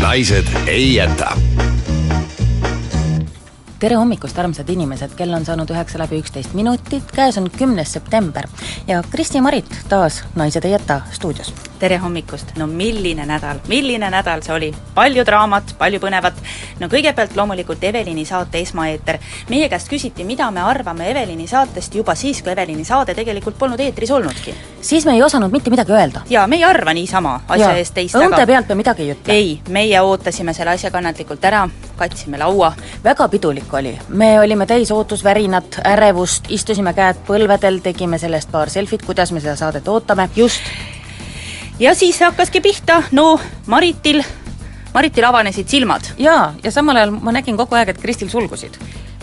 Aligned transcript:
naised 0.00 0.46
ei 0.66 0.94
jäta. 0.94 1.49
Tere 3.80 3.96
hommikust, 3.96 4.38
armsad 4.38 4.68
inimesed, 4.68 5.14
kell 5.16 5.32
on 5.32 5.46
saanud 5.48 5.70
üheksa 5.72 5.98
läbi 6.02 6.20
üksteist 6.20 6.52
minutit, 6.56 7.14
käes 7.16 7.40
on 7.40 7.48
kümnes 7.56 7.96
september 7.96 8.48
ja 8.88 9.00
Kristi 9.10 9.40
Marit 9.40 9.82
taas 9.88 10.20
Naised 10.36 10.68
ei 10.68 10.76
jäta 10.76 11.00
stuudios 11.16 11.54
tere 11.80 11.96
hommikust, 11.98 12.52
no 12.60 12.66
milline 12.68 13.24
nädal, 13.26 13.62
milline 13.68 14.10
nädal 14.12 14.42
see 14.44 14.52
oli, 14.52 14.68
palju 14.94 15.24
draamat, 15.24 15.72
palju 15.80 16.00
põnevat, 16.02 16.36
no 16.80 16.88
kõigepealt 16.92 17.36
loomulikult 17.38 17.84
Evelini 17.88 18.26
saate 18.28 18.60
esmaeeter. 18.60 19.18
meie 19.48 19.68
käest 19.72 19.88
küsiti, 19.88 20.24
mida 20.28 20.50
me 20.50 20.60
arvame 20.60 21.08
Evelini 21.10 21.48
saatest 21.48 21.94
juba 21.96 22.14
siis, 22.14 22.42
kui 22.42 22.52
Evelini 22.52 22.84
saade 22.84 23.14
tegelikult 23.16 23.56
polnud 23.58 23.80
eetris 23.80 24.10
olnudki. 24.10 24.54
siis 24.80 25.06
me 25.06 25.14
ei 25.16 25.22
osanud 25.22 25.52
mitte 25.52 25.70
midagi 25.70 25.92
öelda. 25.92 26.20
jaa, 26.28 26.46
me 26.46 26.56
ei 26.56 26.64
arva 26.64 26.92
niisama 26.92 27.40
asja 27.48 27.72
eest 27.76 27.94
teist 27.94 28.14
õunte 28.20 28.46
pealt 28.46 28.68
me 28.68 28.74
midagi 28.74 29.02
ei 29.02 29.14
ütle. 29.16 29.32
ei, 29.32 29.60
meie 29.68 30.00
ootasime 30.00 30.52
selle 30.54 30.76
asja 30.76 30.90
kannatlikult 30.90 31.44
ära, 31.44 31.68
katsime 31.96 32.38
laua. 32.38 32.74
väga 33.04 33.28
pidulik 33.28 33.69
oli, 33.72 33.98
me 34.08 34.40
olime 34.40 34.66
täis 34.66 34.90
ootusvärinat, 34.90 35.80
ärevust, 35.86 36.48
istusime 36.48 36.94
käed 36.94 37.20
põlvedel, 37.26 37.80
tegime 37.84 38.18
sellest 38.18 38.50
paar 38.50 38.70
selfit, 38.70 39.04
kuidas 39.06 39.32
me 39.32 39.40
seda 39.40 39.56
saadet 39.56 39.88
ootame. 39.88 40.28
just 40.36 40.60
ja 41.78 41.94
siis 41.94 42.20
hakkaski 42.20 42.60
pihta, 42.60 43.02
no 43.12 43.40
Maritil, 43.66 44.22
Maritil 44.94 45.24
avanesid 45.24 45.68
silmad. 45.68 46.12
jaa, 46.18 46.54
ja 46.64 46.70
samal 46.70 46.96
ajal 46.96 47.10
ma 47.10 47.32
nägin 47.32 47.56
kogu 47.56 47.74
aeg, 47.74 47.88
et 47.88 48.02
Kristil 48.02 48.28
sulgusid 48.28 48.78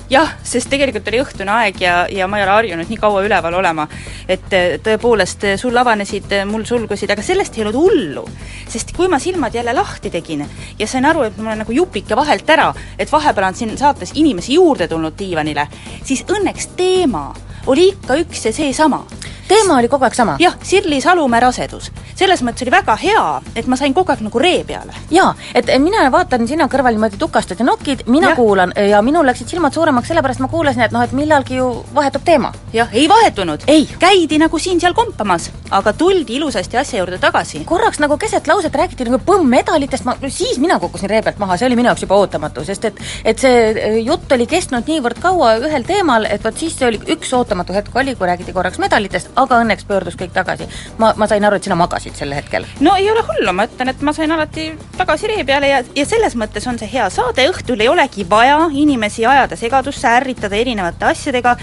jah, 0.10 0.34
sest 0.44 0.70
tegelikult 0.72 1.08
oli 1.12 1.22
õhtune 1.22 1.54
aeg 1.54 1.82
ja, 1.82 1.96
ja 2.12 2.28
ma 2.28 2.40
ei 2.40 2.46
ole 2.46 2.54
harjunud 2.56 2.90
nii 2.90 3.00
kaua 3.02 3.24
üleval 3.26 3.58
olema, 3.60 3.88
et 4.28 4.54
eh, 4.56 4.78
tõepoolest, 4.84 5.44
eh, 5.48 5.58
sul 5.60 5.78
avanesid, 5.78 6.30
eh, 6.32 6.46
mul 6.48 6.66
sulgusid, 6.68 7.12
aga 7.12 7.26
sellest 7.26 7.58
ei 7.58 7.66
olnud 7.66 7.80
hullu. 7.80 8.26
sest 8.68 8.92
kui 8.96 9.08
ma 9.08 9.20
silmad 9.20 9.56
jälle 9.56 9.74
lahti 9.74 10.10
tegin 10.12 10.46
ja 10.80 10.88
sain 10.88 11.06
aru, 11.06 11.24
et 11.24 11.38
mul 11.38 11.54
on 11.54 11.62
nagu 11.64 11.72
jupike 11.72 12.16
vahelt 12.16 12.50
ära, 12.50 12.74
et 13.00 13.12
vahepeal 13.12 13.48
on 13.48 13.56
siin 13.56 13.78
saates 13.78 14.12
inimesi 14.16 14.54
juurde 14.54 14.88
tulnud 14.88 15.16
diivanile, 15.18 15.68
siis 16.04 16.24
õnneks 16.28 16.76
teema 16.76 17.34
oli 17.68 17.90
ikka 17.94 18.20
üks 18.24 18.46
ja 18.46 18.54
seesama 18.54 19.06
teema 19.48 19.78
oli 19.78 19.88
kogu 19.88 20.08
aeg 20.08 20.16
sama? 20.16 20.36
jah, 20.40 20.56
Sirli 20.64 21.02
Salumäe 21.02 21.40
rasedus. 21.40 21.92
selles 22.16 22.42
mõttes 22.44 22.66
oli 22.66 22.72
väga 22.73 22.95
hea, 23.02 23.26
et 23.56 23.67
ma 23.67 23.78
sain 23.80 23.94
kogu 23.94 24.12
aeg 24.12 24.23
nagu 24.26 24.39
ree 24.39 24.64
peale. 24.67 24.94
jaa, 25.12 25.34
et 25.56 25.70
mina 25.81 26.08
vaatan 26.12 26.48
sina 26.48 26.67
kõrval 26.72 26.98
niimoodi 26.98 27.20
tukastad 27.22 27.59
ja 27.59 27.66
nokid, 27.66 28.06
mina 28.08 28.34
ja. 28.34 28.36
kuulan 28.36 28.73
ja 28.89 29.02
minul 29.02 29.26
läksid 29.28 29.48
silmad 29.54 29.73
suuremaks, 29.73 30.08
sellepärast 30.12 30.44
ma 30.44 30.52
kuulasin, 30.52 30.86
et 30.88 30.95
noh, 30.95 31.04
et 31.04 31.16
millalgi 31.16 31.59
ju 31.59 31.70
vahetub 31.95 32.23
teema. 32.26 32.52
jah, 32.73 32.89
ei 32.94 33.08
vahetunud. 33.09 33.66
käidi 34.00 34.38
nagu 34.42 34.59
siin-seal 34.59 34.94
kompamas, 34.94 35.52
aga 35.72 35.94
tuldi 35.94 36.36
ilusasti 36.36 36.78
asja 36.78 37.00
juurde 37.00 37.17
tagasi. 37.17 37.64
korraks 37.66 38.00
nagu 38.00 38.17
keset 38.17 38.48
lauset 38.48 38.76
räägiti 38.76 39.08
nagu 39.08 39.22
põmm-medalitest, 39.26 40.06
ma, 40.06 40.17
siis 40.28 40.59
mina 40.59 40.80
kukkusin 40.80 41.09
ree 41.09 41.22
pealt 41.22 41.39
maha, 41.39 41.58
see 41.58 41.67
oli 41.67 41.76
minu 41.80 41.92
jaoks 41.92 42.06
juba 42.08 42.16
ootamatu, 42.16 42.66
sest 42.66 42.86
et 42.86 43.02
et 43.26 43.39
see 43.39 44.02
jutt 44.05 44.32
oli 44.32 44.48
kestnud 44.49 44.88
niivõrd 44.88 45.22
kaua 45.22 45.55
ühel 45.61 45.86
teemal, 45.88 46.26
et 46.30 46.43
vot 46.43 46.58
siis 46.58 46.76
see 46.77 46.88
oli 46.89 46.99
üks 47.16 47.33
ootamatu 47.33 47.76
hetk 47.76 47.95
oli, 47.95 48.16
kui 48.16 48.27
räägiti 48.30 48.54
korraks 48.55 48.80
medalitest, 48.82 49.32
aga 49.37 49.61
õnneks 49.64 49.87
pöördus 49.87 50.17
kõik 50.20 50.33
tagasi. 50.36 50.67
ma, 50.98 51.14
ma 51.17 51.27
sain 51.30 51.45
aru, 51.45 51.59
et 51.59 51.67
sina 51.67 51.77
magasid 51.80 52.15
sel 52.17 52.33
hetkel. 52.36 52.65
no 52.83 52.95
ei 52.99 53.09
ole 53.11 53.23
hullu, 53.27 53.53
ma 53.53 53.67
ütlen, 53.70 53.93
et 53.93 54.02
ma 54.05 54.14
sain 54.14 54.31
alati 54.31 54.70
tagasi 54.98 55.33
ree 55.33 55.43
peale 55.48 55.73
ja, 55.73 55.83
ja 55.95 56.05
selles 56.05 56.37
mõttes 56.39 56.67
on 56.70 56.80
see 56.80 56.89
hea 56.93 57.09
saade, 57.14 57.45
õhtul 57.52 57.81
ei 57.83 57.92
olegi 57.92 58.25
vaja 58.30 58.65
inimesi 58.71 59.25
ajada 59.25 59.59
segadusse, 59.59 60.08
ärritada 60.08 60.58
erinevate 60.58 61.05
asjadega, 61.11 61.55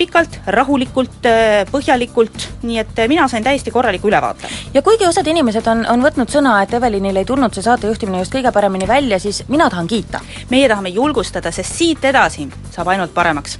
pikalt, 0.00 0.38
rahulikult, 0.56 1.26
põhjalikult, 1.70 2.46
nii 2.64 2.78
et 2.80 3.02
mina 3.10 3.26
sain 3.28 3.44
täiesti 3.44 3.72
korraliku 3.74 4.08
ülevaate. 4.08 4.48
ja 4.74 4.82
kuigi 4.82 5.06
osad 5.08 5.26
inimesed 5.28 5.66
on, 5.68 5.84
on 5.92 6.04
võtnud 6.04 6.32
sõna, 6.32 6.56
et 6.64 6.72
Evelinil 6.76 7.20
ei 7.20 7.28
tulnud 7.28 7.56
see 7.56 7.66
saatejuhtimine 7.66 8.22
just 8.22 8.36
kõige 8.36 8.52
paremini 8.52 8.88
välja, 8.88 9.18
siis 9.20 9.44
mina 9.48 9.68
tahan 9.70 9.86
kiita. 9.88 10.20
meie 10.50 10.68
tahame 10.68 10.94
julgustada, 10.96 11.52
sest 11.52 11.76
siit 11.76 12.04
edasi 12.04 12.48
saab 12.70 12.94
ainult 12.94 13.14
paremaks 13.14 13.58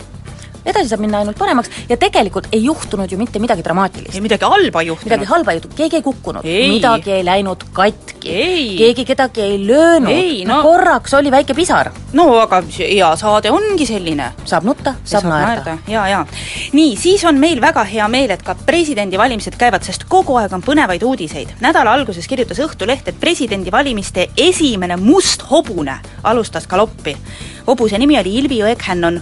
edasi 0.64 0.90
saab 0.90 1.02
minna 1.04 1.20
ainult 1.22 1.38
paremaks 1.38 1.70
ja 1.88 1.96
tegelikult 2.00 2.48
ei 2.52 2.62
juhtunud 2.64 3.10
ju 3.10 3.18
mitte 3.18 3.40
midagi 3.42 3.64
dramaatilist. 3.64 4.14
ei 4.14 4.20
midagi 4.24 4.44
halba 4.44 4.82
ei 4.82 4.90
juhtunud. 4.90 5.10
midagi 5.10 5.28
halba 5.30 5.52
ei 5.52 5.60
juhtunud, 5.60 5.76
keegi 5.76 5.96
ei 5.96 6.02
kukkunud, 6.02 6.48
midagi 6.74 7.14
ei 7.16 7.24
läinud 7.24 7.64
katki, 7.72 8.36
keegi 8.78 9.04
kedagi 9.08 9.44
ei 9.44 9.58
löönud, 9.66 10.44
no 10.48 10.60
korraks 10.62 11.14
oli 11.14 11.32
väike 11.32 11.54
pisar. 11.56 11.90
no 12.12 12.28
aga 12.40 12.62
hea 12.78 13.10
saade 13.16 13.50
ongi 13.50 13.86
selline. 13.86 14.32
saab 14.44 14.68
nutta, 14.68 14.94
saab, 15.04 15.24
saab 15.24 15.32
naerda. 15.32 15.78
jaa, 15.88 16.06
jaa. 16.08 16.26
nii, 16.72 16.96
siis 16.96 17.24
on 17.24 17.40
meil 17.40 17.60
väga 17.60 17.84
hea 17.88 18.08
meel, 18.08 18.30
et 18.36 18.44
ka 18.44 18.54
presidendivalimised 18.66 19.56
käivad, 19.60 19.86
sest 19.86 20.04
kogu 20.08 20.36
aeg 20.40 20.52
on 20.52 20.64
põnevaid 20.66 21.04
uudiseid. 21.06 21.56
nädala 21.60 21.96
alguses 21.96 22.28
kirjutas 22.28 22.60
Õhtuleht, 22.60 23.08
et 23.08 23.20
presidendivalimiste 23.20 24.28
esimene 24.36 24.96
must 25.00 25.46
hobune 25.50 25.98
alustas 26.22 26.66
galoppi. 26.68 27.16
hobuse 27.66 27.98
nimi 27.98 28.18
oli 28.18 28.36
Ilvi 28.38 28.60
Jõek-Hännon 28.60 29.20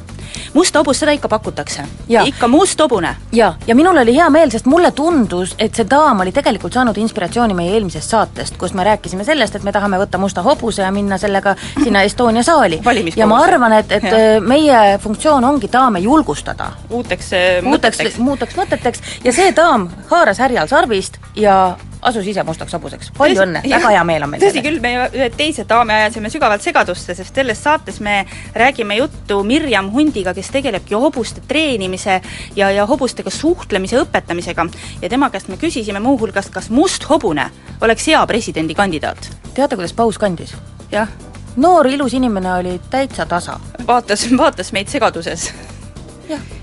musta 0.54 0.78
hobust, 0.78 1.00
seda 1.00 1.12
ikka 1.12 1.28
pakutakse. 1.28 1.82
ikka 2.24 2.48
must 2.48 2.80
hobune. 2.80 3.16
jaa, 3.32 3.54
ja 3.66 3.74
minul 3.74 3.96
oli 3.96 4.14
hea 4.16 4.30
meel, 4.30 4.50
sest 4.50 4.66
mulle 4.66 4.90
tundus, 4.90 5.54
et 5.58 5.74
see 5.74 5.86
daam 5.90 6.20
oli 6.20 6.32
tegelikult 6.32 6.72
saanud 6.72 6.96
inspiratsiooni 6.96 7.54
meie 7.54 7.74
eelmisest 7.74 8.10
saatest, 8.10 8.56
kus 8.56 8.74
me 8.74 8.84
rääkisime 8.84 9.24
sellest, 9.24 9.56
et 9.56 9.62
me 9.62 9.72
tahame 9.72 9.98
võtta 9.98 10.18
musta 10.18 10.42
hobuse 10.42 10.82
ja 10.82 10.90
minna 10.92 11.18
sellega 11.18 11.54
sinna 11.82 12.02
Estonia 12.02 12.42
saali. 12.42 12.80
ja 13.16 13.26
ma 13.26 13.42
arvan, 13.44 13.72
et, 13.72 13.92
et 13.92 14.04
ja. 14.04 14.14
Äh, 14.18 14.40
meie 14.40 14.98
funktsioon 15.02 15.44
ongi 15.44 15.70
daame 15.72 15.98
julgustada. 16.04 16.72
uuteks 16.90 17.32
äh, 17.32 17.48
mõteteks. 17.64 18.18
uuteks 18.18 18.56
mõteteks 18.56 19.02
ja 19.24 19.32
see 19.32 19.52
daam 19.56 19.88
haaras 20.10 20.38
härjal 20.38 20.68
sarvist 20.68 21.18
ja 21.36 21.76
asus 22.02 22.26
ise 22.26 22.42
mustaks 22.46 22.74
hobuseks. 22.76 23.10
palju 23.16 23.42
õnne, 23.42 23.62
väga 23.66 23.90
hea 23.92 24.02
meel 24.06 24.24
on 24.26 24.32
meil 24.32 24.42
tõsi 24.42 24.62
küll, 24.62 24.78
me 24.82 24.92
ühe 25.08 25.28
teise 25.34 25.64
daami 25.68 25.96
ajasime 25.96 26.30
sügavalt 26.32 26.62
segadusse, 26.64 27.14
sest 27.18 27.34
selles 27.34 27.62
saates 27.62 28.00
me 28.04 28.20
räägime 28.54 28.98
juttu 29.00 29.40
Mirjam 29.46 29.90
Hundiga, 29.94 30.34
kes 30.34 30.50
tegelebki 30.54 30.94
hobuste 30.94 31.42
treenimise 31.48 32.20
ja, 32.56 32.70
ja 32.70 32.86
hobustega 32.86 33.30
suhtlemise 33.34 33.98
õpetamisega. 34.02 34.68
ja 35.02 35.08
tema 35.08 35.30
käest 35.30 35.48
me 35.48 35.56
küsisime 35.56 36.00
muuhulgas, 36.04 36.50
kas 36.54 36.70
must 36.70 37.08
hobune 37.08 37.50
oleks 37.80 38.06
hea 38.06 38.26
presidendikandidaat. 38.26 39.30
teate, 39.54 39.76
kuidas 39.76 39.92
paus 39.92 40.18
kandis? 40.18 40.54
jah. 40.92 41.08
noor 41.56 41.86
ilus 41.86 42.14
inimene 42.14 42.54
oli 42.54 42.80
täitsa 42.90 43.26
tasa. 43.26 43.60
vaatas, 43.86 44.28
vaatas 44.36 44.72
meid 44.72 44.88
segaduses. 44.88 45.52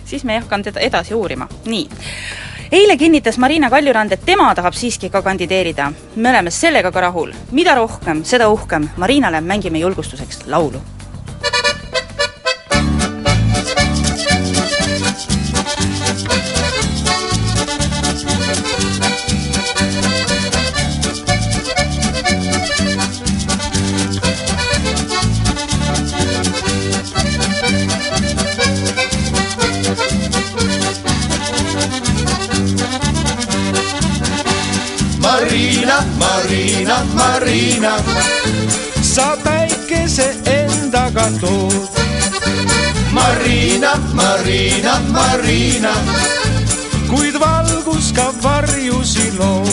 siis 0.06 0.24
me 0.24 0.36
ei 0.36 0.40
hakanud 0.40 0.72
teda 0.72 0.80
edasi 0.80 1.14
uurima, 1.14 1.48
nii 1.66 1.88
eile 2.72 2.98
kinnitas 2.98 3.38
Marina 3.38 3.70
Kaljurand, 3.70 4.12
et 4.12 4.26
tema 4.26 4.54
tahab 4.56 4.74
siiski 4.74 5.10
ka 5.10 5.22
kandideerida. 5.22 5.92
me 6.16 6.30
oleme 6.30 6.52
sellega 6.52 6.92
ka 6.92 7.02
rahul. 7.02 7.34
mida 7.52 7.76
rohkem, 7.76 8.24
seda 8.24 8.50
uhkem. 8.50 8.90
Marinale 8.98 9.42
mängime 9.42 9.80
julgustuseks 9.80 10.48
laulu 10.48 10.82
Marina, 35.86 37.06
Marina, 37.14 37.94
sa 39.02 39.38
päikese 39.38 40.34
endaga 40.50 41.30
tood. 41.38 41.94
Marina, 43.14 43.94
Marina, 44.14 44.98
Marina, 45.14 45.94
kuid 47.16 47.40
valgus 47.40 48.12
ka 48.16 48.28
varjusi 48.44 49.32
loob. 49.40 49.68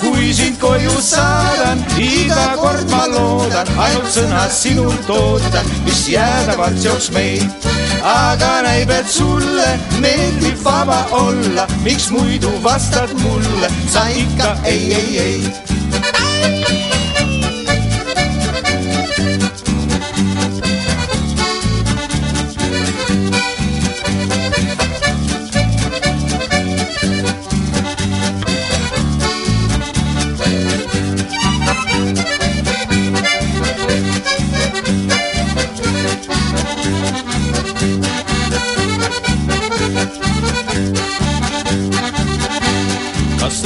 kui 0.00 0.32
sind 0.32 0.58
koju 0.62 0.96
saadan, 1.02 1.82
iga 2.00 2.54
kord 2.56 2.90
ma 2.90 3.04
loodan, 3.12 3.68
ainult 3.84 4.10
sõnad 4.14 4.52
sinult 4.54 5.10
ootan, 5.10 5.66
mis 5.84 6.04
jäädavad 6.14 6.78
seoks 6.80 7.10
meid. 7.16 7.68
aga 8.02 8.52
näib, 8.66 8.90
et 8.90 9.08
sulle 9.18 9.70
meeldib 10.00 10.62
vaba 10.64 11.04
olla, 11.22 11.66
miks 11.84 12.10
muidu 12.14 12.52
vastad 12.62 13.12
mulle, 13.24 13.72
sa 13.92 14.08
ikka 14.24 14.54
ei, 14.64 14.94
ei, 15.00 15.18
ei 15.26 16.97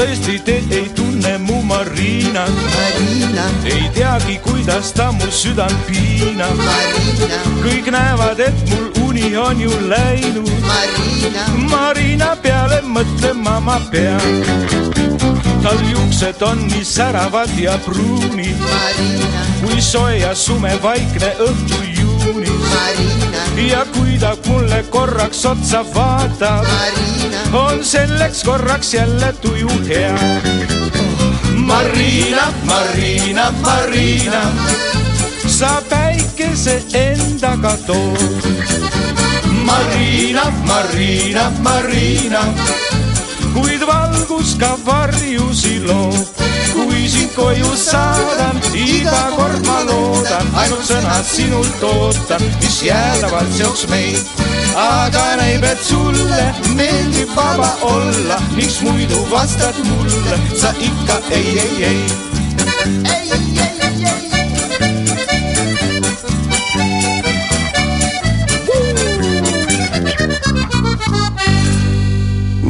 tõesti 0.03 0.39
te 0.43 0.57
ei 0.75 0.89
tunne 0.97 1.37
mu 1.39 1.61
Marina? 1.63 2.45
Marina, 2.75 3.45
ei 3.71 3.87
teagi, 3.95 4.39
kuidas 4.43 4.91
ta 4.97 5.11
mu 5.13 5.29
südant 5.31 5.85
piinab. 5.87 6.59
Marina, 6.59 7.39
kõik 7.63 7.91
näevad, 7.95 8.43
et 8.43 8.65
mul 8.71 8.91
uni 9.07 9.31
on 9.39 9.61
ju 9.63 9.71
läinud. 9.87 10.51
Marina, 10.67 11.47
Marina 11.71 12.33
peale 12.43 12.83
mõtlema 12.83 13.61
ma 13.63 13.79
pean. 13.91 14.43
tal 15.63 15.79
juuksed 15.87 16.43
on 16.43 16.67
nii 16.67 16.85
säravad 16.85 17.53
ja 17.59 17.77
pruunid, 17.87 18.59
Marina, 18.59 19.47
kui 19.63 19.79
soe 19.83 20.19
ja 20.19 20.35
sume 20.35 20.75
vaikne 20.83 21.37
õhtu 21.47 21.85
juunis. 22.01 23.22
Ja 23.57 23.85
kui 23.93 24.19
ta 24.19 24.37
mulle 24.47 24.83
korraks 24.91 25.47
otsa 25.47 25.85
vaatab, 25.95 26.65
Marina, 26.67 27.43
on 27.53 27.85
selleks 27.85 28.45
korraks 28.45 28.95
jälle 28.95 29.33
tuju 29.41 29.71
hea. 29.89 30.19
Marina, 31.57 32.53
Marina, 32.65 33.53
Marina, 33.61 34.43
sa 35.47 35.83
päikese 35.89 36.83
endaga 36.95 37.77
tood. 37.87 38.43
Marina, 39.65 40.51
Marina, 40.65 41.51
Marina, 41.59 42.43
kuid 43.55 43.83
valgus 43.87 44.57
ka 44.61 44.77
varjusi 44.87 45.81
loob. 45.87 46.27
kui 46.73 47.09
sind 47.09 47.33
koju 47.37 47.73
saadan, 47.77 48.57
iga 48.75 49.23
kord 49.37 49.67
ma 49.67 49.79
loodan, 49.89 50.47
ainult 50.57 50.87
sõnad 50.89 51.27
sinult 51.29 51.85
ootan, 51.85 52.45
mis 52.63 52.79
jäädavad 52.89 53.53
seoks 53.59 53.87
meid. 53.93 54.25
aga 54.77 55.25
näib, 55.41 55.65
et 55.69 55.85
sulle 55.85 56.45
meeldib 56.77 57.37
vaba 57.37 57.71
olla, 57.93 58.41
miks 58.57 58.81
muidu 58.81 59.27
vastad 59.31 59.77
mulle, 59.91 60.41
sa 60.57 60.73
ikka 60.81 61.21
ei, 61.31 61.59
ei. 61.61 61.83
ei, 61.85 62.01
ei, 62.87 63.31
ei, 63.37 63.52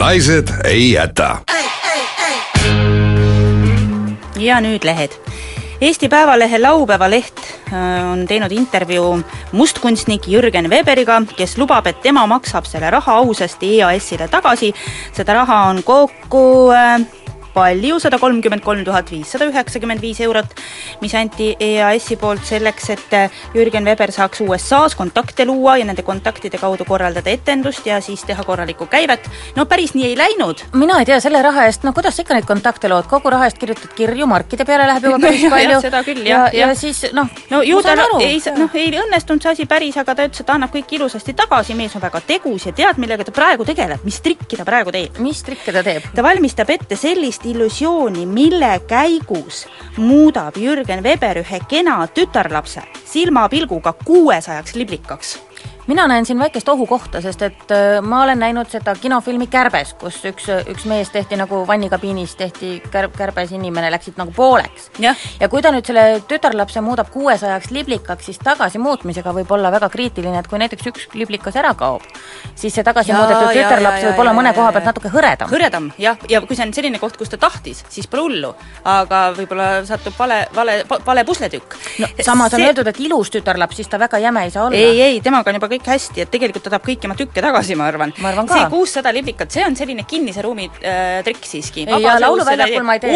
naised 0.03 0.49
ei 0.65 0.93
jäta 0.93 1.37
ja 4.39 4.57
nüüd 4.59 4.83
lehed. 4.83 5.13
Eesti 5.81 6.09
Päevalehe 6.11 6.59
laupäeva 6.59 7.07
leht 7.11 7.39
äh, 7.71 8.11
on 8.11 8.25
teinud 8.27 8.51
intervjuu 8.51 9.21
mustkunstnik 9.53 10.27
Jürgen 10.27 10.67
Weberiga, 10.71 11.21
kes 11.37 11.55
lubab, 11.59 11.87
et 11.87 12.03
tema 12.03 12.27
maksab 12.27 12.67
selle 12.67 12.91
raha 12.91 13.15
ausasti 13.23 13.77
EAS-ile 13.79 14.27
tagasi. 14.29 14.73
seda 15.13 15.39
raha 15.39 15.63
on 15.71 15.83
kokku 15.87 16.45
äh, 16.75 17.07
palju, 17.55 17.99
sada 18.03 18.19
kolmkümmend 18.19 18.65
kolm 18.65 18.85
tuhat 18.85 19.11
viissada 19.13 19.47
üheksakümmend 19.51 20.03
viis 20.03 20.21
eurot, 20.25 20.55
mis 21.03 21.15
anti 21.19 21.53
EAS-i 21.61 22.17
poolt 22.21 22.45
selleks, 22.49 22.91
et 22.95 23.17
äh, 23.17 23.43
Jürgen 23.55 23.87
Weber 23.89 24.13
saaks 24.13 24.41
USA-s 24.45 24.97
kontakte 24.99 25.47
luua 25.49 25.77
ja 25.81 25.87
nende 25.89 26.05
kontaktide 26.07 26.59
kaudu 26.61 26.87
korraldada 26.89 27.31
etendust 27.31 27.87
ja 27.87 28.01
siis 28.01 28.25
teha 28.29 28.45
korralikku 28.45 28.87
käivet. 28.87 29.29
no 29.57 29.67
päris 29.67 29.95
nii 29.95 30.07
ei 30.11 30.17
läinud. 30.19 30.65
mina 30.73 30.99
ei 31.01 31.09
tea, 31.09 31.21
selle 31.21 31.43
raha 31.43 31.67
eest, 31.67 31.85
no 31.85 31.93
kuidas 31.93 32.17
sa 32.17 32.23
ikka 32.23 32.35
neid 32.35 32.49
kontakte 32.49 32.89
lood, 32.89 33.09
kogu 33.11 33.31
raha 33.31 33.49
eest 33.49 33.59
kirjutad 33.59 33.93
kirju, 33.97 34.27
markide 34.27 34.65
peale 34.65 34.87
läheb 34.89 35.09
juba 35.11 35.19
päris 35.27 35.43
Jah, 35.43 35.57
palju. 35.57 35.81
seda 35.81 36.03
küll, 36.07 36.23
ja, 36.27 36.47
jah, 36.47 36.55
ja 36.55 36.67
jah. 36.67 36.77
siis 36.79 37.05
noh, 37.13 37.29
no 37.51 37.63
ju 37.67 37.81
aru. 37.85 38.21
ei, 38.25 38.41
noh, 38.57 38.71
ei 38.75 38.91
õnnestunud 39.03 39.43
see 39.45 39.53
asi 39.57 39.67
päris, 39.69 39.97
aga 40.01 40.15
ta 40.15 40.27
ütles, 40.29 40.41
et 40.41 40.49
ta 40.49 40.57
annab 40.57 40.73
kõik 40.75 40.97
ilusasti 40.99 41.35
tagasi, 41.37 41.77
mees 41.79 41.95
on 41.97 42.05
väga 42.05 42.23
tegus 42.27 42.67
ja 42.67 42.73
tead, 42.77 43.01
millega 43.03 43.27
ta 43.29 43.35
praegu 43.35 43.67
tegeleb, 43.69 44.05
mis 44.07 44.21
trikki 44.25 44.59
ta 44.59 44.67
praegu 44.69 44.93
teeb. 44.95 45.19
mis 45.23 45.43
trikke 45.47 45.75
ta 45.75 45.83
teeb? 45.87 46.09
ta 46.15 46.25
valmistab 46.25 46.71
ette 46.71 46.97
sellist 46.97 47.42
illusiooni, 47.45 48.27
mille 48.27 48.81
käigus 48.87 49.67
muudab 49.97 50.57
Jürgen 50.57 51.03
Weber 51.03 51.43
ühe 51.43 51.61
kena 51.69 52.07
tütarlapse 52.07 52.83
silmapilguga 53.05 53.93
kuuesajaks 54.05 54.75
liblikaks 54.75 55.39
mina 55.87 56.07
näen 56.09 56.27
siin 56.27 56.39
väikest 56.39 56.69
ohukohta, 56.69 57.21
sest 57.21 57.43
et 57.43 57.73
äh, 57.75 57.99
ma 58.03 58.23
olen 58.23 58.39
näinud 58.39 58.71
seda 58.71 58.95
kinofilmi 58.95 59.47
Kärbes, 59.51 59.95
kus 59.99 60.21
üks, 60.29 60.47
üks 60.71 60.85
mees 60.89 61.11
tehti 61.11 61.37
nagu 61.37 61.63
vannikabiinis, 61.67 62.35
tehti 62.39 62.75
kär-, 62.93 63.11
kärbes 63.17 63.53
inimene, 63.53 63.91
läksid 63.91 64.19
nagu 64.21 64.33
pooleks. 64.37 64.91
Ja 65.03 65.49
kui 65.51 65.63
ta 65.63 65.73
nüüd 65.75 65.87
selle 65.89 66.23
tütarlapse 66.29 66.81
muudab 66.85 67.11
kuuesajaks 67.13 67.71
liblikaks, 67.75 68.29
siis 68.31 68.39
tagasimuutmisega 68.45 69.35
võib 69.35 69.51
olla 69.57 69.73
väga 69.75 69.89
kriitiline, 69.93 70.39
et 70.39 70.51
kui 70.51 70.61
näiteks 70.63 70.91
üks 70.93 71.09
liblikas 71.19 71.57
ära 71.59 71.75
kaob, 71.79 72.07
siis 72.55 72.75
see 72.75 72.87
tagasi 72.87 73.15
muudetud 73.17 73.51
tütarlaps 73.57 74.07
võib 74.11 74.23
olla 74.25 74.37
mõne 74.37 74.55
koha 74.57 74.73
pealt 74.77 74.89
natuke 74.93 75.13
hõredam. 75.13 75.51
hõredam, 75.51 75.91
jah, 75.99 76.19
ja 76.31 76.41
kui 76.47 76.57
see 76.57 76.67
on 76.69 76.75
selline 76.77 77.03
koht, 77.03 77.19
kus 77.19 77.33
ta 77.33 77.41
tahtis, 77.43 77.85
siis 77.91 78.07
pole 78.07 78.27
hullu. 78.29 78.55
aga 78.85 79.23
võib-olla 79.37 79.69
satub 79.87 80.15
vale, 80.19 80.45
vale, 80.55 80.83
vale 81.07 81.25
pusletükk 81.25 81.77
no 82.03 82.09
samas 82.23 82.55
on 82.55 82.63
öeldud, 82.63 82.87
et 82.87 83.01
ilus 83.01 83.31
tütarlaps, 83.35 83.77
siis 83.77 83.91
ta 83.91 83.99
väga 83.99 84.19
jäme 84.23 84.45
ei 84.47 84.51
saa 84.51 84.67
olla. 84.67 84.77
ei, 84.77 85.01
ei, 85.03 85.21
temaga 85.25 85.51
on 85.51 85.59
juba 85.59 85.73
kõik 85.73 85.82
hästi, 85.91 86.25
et 86.25 86.31
tegelikult 86.33 86.65
ta 86.67 86.73
tahab 86.75 86.87
kõiki 86.87 87.09
oma 87.09 87.17
tükke 87.19 87.43
tagasi, 87.45 87.77
ma 87.79 87.89
arvan. 87.91 88.13
See 88.51 88.67
kuussada 88.73 89.13
liblikat, 89.15 89.53
see 89.55 89.65
on 89.67 89.77
selline 89.79 90.05
kinnise 90.09 90.45
ruumi 90.45 90.69
äh, 90.69 91.21
trikk 91.27 91.47
siiski. 91.49 91.87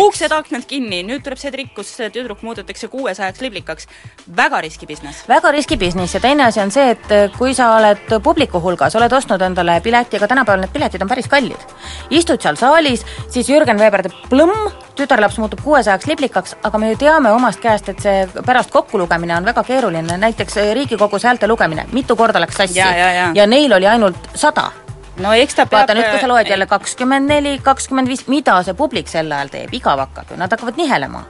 Uksed, 0.02 0.34
aknad 0.36 0.66
kinni, 0.68 1.02
nüüd 1.06 1.24
tuleb 1.26 1.40
see 1.40 1.52
trikk, 1.54 1.74
kus 1.78 1.92
tüdruk 2.14 2.42
muudetakse 2.46 2.90
kuuesajaks 2.92 3.44
liblikaks. 3.44 3.90
väga 4.36 4.60
riski 4.64 4.86
business. 4.86 5.24
väga 5.28 5.52
riski 5.54 5.76
business 5.76 6.14
ja 6.14 6.20
teine 6.20 6.46
asi 6.46 6.60
on 6.60 6.70
see, 6.74 6.90
et 6.96 7.14
äh, 7.14 7.28
kui 7.38 7.54
sa 7.54 7.72
oled 7.76 8.18
publiku 8.22 8.60
hulgas, 8.62 8.96
oled 8.96 9.12
ostnud 9.12 9.42
endale 9.42 9.80
pileti, 9.84 10.20
aga 10.20 10.28
tänapäeval 10.34 10.64
need 10.64 10.74
piletid 10.74 11.02
on 11.02 11.08
päris 11.08 11.28
kallid. 11.28 11.70
istud 12.10 12.42
seal 12.42 12.58
saalis, 12.60 13.06
siis 13.30 13.48
Jürgen 13.50 13.80
Weber 13.80 14.06
teeb 14.06 14.26
plõmm, 14.30 14.85
tütarlaps 14.96 15.38
muutub 15.38 15.60
kuuesajaks 15.64 16.06
liblikaks, 16.06 16.56
aga 16.64 16.78
me 16.78 16.90
ju 16.92 16.98
teame 17.00 17.32
omast 17.34 17.60
käest, 17.62 17.88
et 17.92 18.02
see 18.02 18.24
pärast 18.46 18.72
kokkulugemine 18.74 19.36
on 19.36 19.46
väga 19.48 19.64
keeruline, 19.66 20.18
näiteks 20.22 20.58
äh, 20.62 20.72
Riigikogus 20.78 21.24
häälte 21.28 21.48
lugemine, 21.48 21.86
mitu 21.92 22.16
korda 22.16 22.40
läks 22.42 22.56
sassi. 22.62 22.78
Ja, 22.78 22.90
ja, 22.96 23.12
ja. 23.12 23.30
ja 23.34 23.46
neil 23.46 23.72
oli 23.72 23.86
ainult 23.86 24.30
sada. 24.34 24.70
No 25.22 25.32
eks 25.32 25.56
ta 25.56 25.64
peab 25.64 25.80
vaata 25.80 25.96
nüüd, 25.96 26.10
kui 26.12 26.20
sa 26.20 26.28
loed 26.28 26.50
jälle 26.50 26.66
kakskümmend 26.68 27.30
neli, 27.32 27.56
kakskümmend 27.64 28.08
viis, 28.12 28.26
mida 28.28 28.58
see 28.66 28.76
publik 28.76 29.08
sel 29.08 29.32
ajal 29.32 29.52
teeb, 29.52 29.72
igav 29.76 30.02
hakkab 30.04 30.32
ju, 30.34 30.40
nad 30.40 30.52
hakkavad 30.52 30.76
nihelema. 30.76 31.24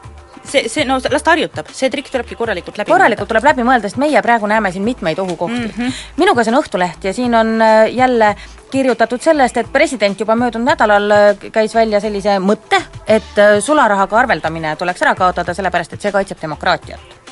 See, 0.48 0.68
see, 0.72 0.84
no 0.88 0.98
las 1.10 1.24
ta 1.24 1.34
harjutab, 1.34 1.70
see 1.74 1.90
trikk 1.92 2.10
tulebki 2.12 2.38
korralikult 2.38 2.78
läbi 2.80 2.92
korralikult 2.92 3.30
tuleb 3.30 3.48
läbi 3.50 3.66
mõelda, 3.66 3.90
sest 3.90 4.00
meie 4.00 4.22
praegu 4.24 4.48
näeme 4.50 4.72
siin 4.74 4.84
mitmeid 4.86 5.18
ohukohti 5.22 5.58
mm. 5.58 5.72
-hmm. 5.76 6.04
minu 6.22 6.34
käes 6.34 6.48
on 6.52 6.60
Õhtuleht 6.60 7.04
ja 7.04 7.12
siin 7.12 7.34
on 7.34 7.62
äh, 7.62 7.92
jälle 7.94 8.34
kirjutatud 8.70 9.20
sellest, 9.22 9.56
et 9.56 9.72
president 9.72 10.20
juba 10.20 10.36
möödunud 10.36 10.66
nädalal 10.66 11.10
äh, 11.10 11.50
käis 11.52 11.74
välja 11.74 12.00
sellise 12.00 12.38
mõtte, 12.38 12.82
et 13.06 13.38
äh, 13.38 13.58
sularahaga 13.60 14.18
arveldamine 14.18 14.76
tuleks 14.76 15.02
ära 15.02 15.14
kaotada, 15.14 15.54
sellepärast 15.54 15.92
et 15.92 16.02
see 16.02 16.12
kaitseb 16.12 16.42
demokraatiat. 16.42 17.25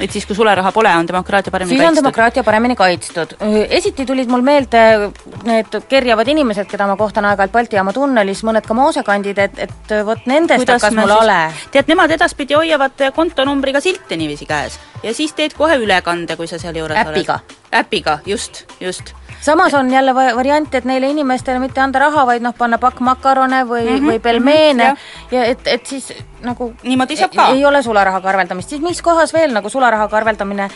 Et 0.00 0.12
siis, 0.12 0.26
kui 0.26 0.36
sularaha 0.36 0.72
pole, 0.72 0.90
on 0.96 1.08
demokraatia 1.08 1.50
paremini 1.50 1.74
siis 1.76 1.80
on 1.82 1.86
kaitstud. 1.88 2.04
demokraatia 2.04 2.44
paremini 2.44 2.76
kaitstud. 2.76 3.34
esiti 3.68 4.06
tulid 4.06 4.30
mul 4.30 4.44
meelde 4.46 4.82
need 5.48 5.78
kerjavad 5.88 6.28
inimesed, 6.28 6.68
keda 6.70 6.86
ma 6.86 6.96
kohtan 6.96 7.26
aeg-ajalt 7.30 7.52
Balti 7.52 7.78
jaama 7.78 7.92
tunnelis, 7.96 8.44
mõned 8.46 8.66
ka 8.66 8.76
moosekandid, 8.78 9.38
et, 9.42 9.58
et 9.68 9.96
vot 10.06 10.26
nendest 10.30 10.68
hakkas 10.68 10.96
mul 10.98 11.14
ale. 11.18 11.40
tead, 11.74 11.90
nemad 11.90 12.14
edaspidi 12.14 12.58
hoiavad 12.58 13.08
kontonumbriga 13.16 13.82
silte 13.84 14.16
niiviisi 14.16 14.46
käes 14.46 14.78
ja 15.02 15.14
siis 15.14 15.34
teed 15.34 15.56
kohe 15.58 15.78
ülekande, 15.82 16.36
kui 16.36 16.50
sa 16.50 16.58
seal 16.58 16.76
juures 16.78 16.98
Äpiga. 16.98 17.40
oled. 17.42 17.58
äpiga, 17.82 18.18
just, 18.26 18.64
just. 18.80 19.14
Samas 19.40 19.74
on 19.74 19.90
jälle 19.90 20.14
va- 20.14 20.34
variant, 20.36 20.74
et 20.74 20.84
neile 20.84 21.08
inimestele 21.10 21.58
mitte 21.62 21.80
anda 21.80 21.98
raha, 21.98 22.24
vaid 22.26 22.42
noh, 22.42 22.52
panna 22.58 22.78
pakk 22.78 23.00
makarone 23.00 23.62
või 23.64 23.82
mm, 23.84 23.90
Mhm, 23.90 23.98
-hmm, 24.04 24.10
või 24.12 24.18
pelmeene 24.20 24.84
jah. 24.84 24.96
ja 25.30 25.44
et, 25.44 25.66
et 25.66 25.86
siis 25.86 26.12
nagu 26.42 26.72
Niimoodi 26.82 27.16
saab 27.16 27.34
ka. 27.34 27.48
ei 27.54 27.64
ole 27.64 27.82
sularahaga 27.82 28.28
arveldamist, 28.28 28.68
siis 28.68 28.80
mis 28.82 29.02
kohas 29.02 29.32
veel 29.34 29.52
nagu 29.52 29.68
sularahaga 29.70 30.16
arveldamine 30.16 30.68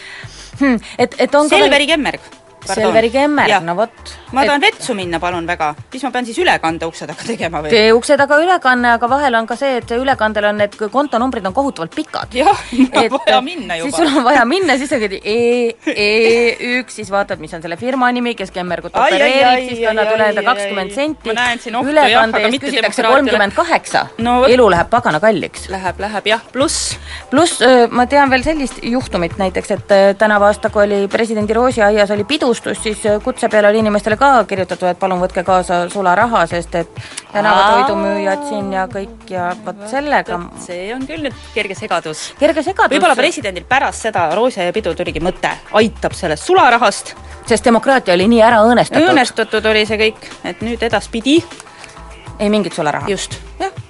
hmm, 0.60 0.78
et, 0.98 1.14
et 1.18 1.34
on 1.34 1.48
Selveri 1.48 1.86
kemmerg. 1.86 2.20
Selveri 2.64 3.10
kemmerg, 3.10 3.62
no 3.64 3.74
vot, 3.76 4.14
ma 4.32 4.44
tahan 4.46 4.64
vetsu 4.64 4.94
minna, 4.96 5.20
palun 5.20 5.46
väga. 5.46 5.72
mis 5.92 6.04
ma 6.06 6.10
pean 6.14 6.26
siis 6.28 6.38
ülekande 6.42 6.88
ukse 6.88 7.06
taga 7.06 7.26
tegema 7.26 7.62
või? 7.64 7.82
ukse 7.96 8.16
taga 8.20 8.38
ülekanne, 8.42 8.94
aga 8.96 9.10
vahel 9.10 9.38
on 9.40 9.46
ka 9.46 9.56
see, 9.60 9.78
et 9.80 9.94
ülekandel 9.96 10.48
on 10.50 10.60
need 10.62 10.76
kontonumbrid 10.92 11.46
on 11.46 11.56
kohutavalt 11.56 11.94
pikad. 11.94 12.34
jah, 12.36 12.64
vaja 13.16 13.40
minna 13.44 13.78
juba. 13.80 13.90
siis 13.90 14.00
sul 14.00 14.18
on 14.18 14.26
vaja 14.28 14.44
minna, 14.48 14.78
siis 14.80 14.92
on 14.96 15.02
E, 15.02 15.74
E 15.92 16.10
üks, 16.78 16.96
siis 17.00 17.10
vaatad, 17.12 17.40
mis 17.42 17.52
on 17.54 17.62
selle 17.62 17.76
firma 17.76 18.10
nimi, 18.14 18.34
kes 18.38 18.52
kemmergut 18.54 18.94
opereerib, 18.96 19.68
siis 19.68 19.82
kannad 19.84 20.12
üle 20.14 20.28
enda 20.32 20.44
kakskümmend 20.46 20.94
senti. 20.94 21.32
Ülekande 21.32 22.38
aga 22.38 22.42
eest 22.46 22.54
mitte 22.54 22.70
küsitakse 22.70 23.04
kolmkümmend 23.06 23.56
kaheksa. 23.56 24.06
Elu 24.52 24.68
läheb 24.72 24.90
pagana 24.92 25.20
kalliks. 25.22 25.68
Läheb, 25.72 26.00
läheb 26.02 26.30
jah, 26.30 26.44
pluss 26.54 26.96
pluss 27.32 27.62
ma 27.92 28.06
tean 28.10 28.30
veel 28.32 28.44
sellist 28.44 28.80
juhtumit 28.84 29.38
näiteks, 29.40 29.70
et 29.76 29.94
tänavu 30.20 30.48
aasta, 30.48 30.70
kui 30.72 30.84
oli 30.84 31.00
presidendi 31.12 31.56
roosiaias 31.56 32.10
oli 32.14 32.26
pidustus, 32.28 32.82
siis 32.84 33.02
kutse 33.24 33.48
peale 33.52 33.70
oli 33.70 33.82
inimestele 33.82 34.18
ka 34.22 34.44
kirjutatud, 34.48 34.88
et 34.92 35.00
palun 35.00 35.20
võtke 35.22 35.42
kaasa 35.46 35.82
sularaha, 35.92 36.44
sest 36.50 36.76
et 36.78 37.02
tänavatoidumüüjad 37.32 38.46
siin 38.48 38.70
ja 38.76 38.86
kõik 38.90 39.30
ja 39.32 39.50
vot 39.64 39.82
sellega 39.90 40.38
see 40.62 40.92
on 40.94 41.04
küll 41.08 41.26
nüüd 41.26 41.42
kerge 41.56 41.76
segadus. 41.78 42.28
kerge 42.38 42.62
segadus. 42.62 42.94
võib-olla 42.94 43.18
presidendil 43.18 43.66
pärast 43.68 44.06
seda 44.06 44.28
roosiaia 44.38 44.74
pidu 44.74 44.94
tuligi 44.98 45.22
mõte, 45.24 45.50
aitab 45.80 46.14
sellest 46.18 46.46
sularahast, 46.46 47.14
sest 47.50 47.66
demokraatia 47.66 48.14
oli 48.14 48.28
nii 48.30 48.42
ära 48.46 48.62
õõnestatud. 48.66 49.10
õõnestatud 49.10 49.70
oli 49.74 49.86
see 49.88 50.00
kõik, 50.06 50.26
et 50.44 50.62
nüüd 50.62 50.82
edaspidi 50.90 51.40
ei 52.38 52.50
mingit 52.50 52.78
sularaha. 52.78 53.10
just, 53.10 53.40
jah. 53.58 53.81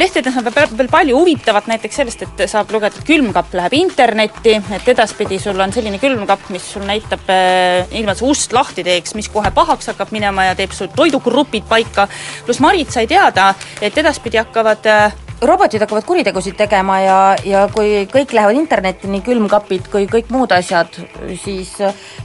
Lehtedes 0.00 0.36
on 0.36 0.46
veel 0.48 0.90
palju 0.90 1.18
huvitavat, 1.18 1.68
näiteks 1.70 2.00
sellest, 2.00 2.24
et 2.26 2.44
saab 2.50 2.72
lugeda, 2.74 2.96
et 2.96 3.06
külmkapp 3.06 3.54
läheb 3.58 3.76
internetti, 3.78 4.56
et 4.76 4.90
edaspidi 4.94 5.38
sul 5.42 5.60
on 5.60 5.72
selline 5.74 6.00
külmkapp, 6.02 6.50
mis 6.54 6.66
sul 6.74 6.86
näitab 6.88 7.30
äh, 7.32 7.90
ilma, 7.98 8.14
et 8.14 8.22
sa 8.22 8.28
ust 8.28 8.54
lahti 8.56 8.84
teeks, 8.86 9.14
mis 9.18 9.30
kohe 9.32 9.52
pahaks 9.54 9.92
hakkab 9.92 10.14
minema 10.16 10.50
ja 10.50 10.58
teeb 10.58 10.74
sul 10.76 10.90
toidugrupid 10.96 11.68
paika. 11.68 12.08
pluss 12.46 12.62
Marit 12.64 12.92
sai 12.92 13.06
teada, 13.10 13.52
et 13.80 13.98
edaspidi 13.98 14.40
hakkavad 14.40 14.88
äh, 14.90 15.18
robotid 15.40 15.80
hakkavad 15.80 16.04
kuritegusid 16.04 16.56
tegema 16.58 16.98
ja, 17.00 17.20
ja 17.44 17.64
kui 17.72 18.04
kõik 18.12 18.34
lähevad 18.36 18.58
internetti, 18.60 19.08
nii 19.08 19.24
külmkapid 19.24 19.88
kui 19.92 20.08
kõik 20.10 20.32
muud 20.34 20.52
asjad, 20.52 21.00
siis, 21.44 21.72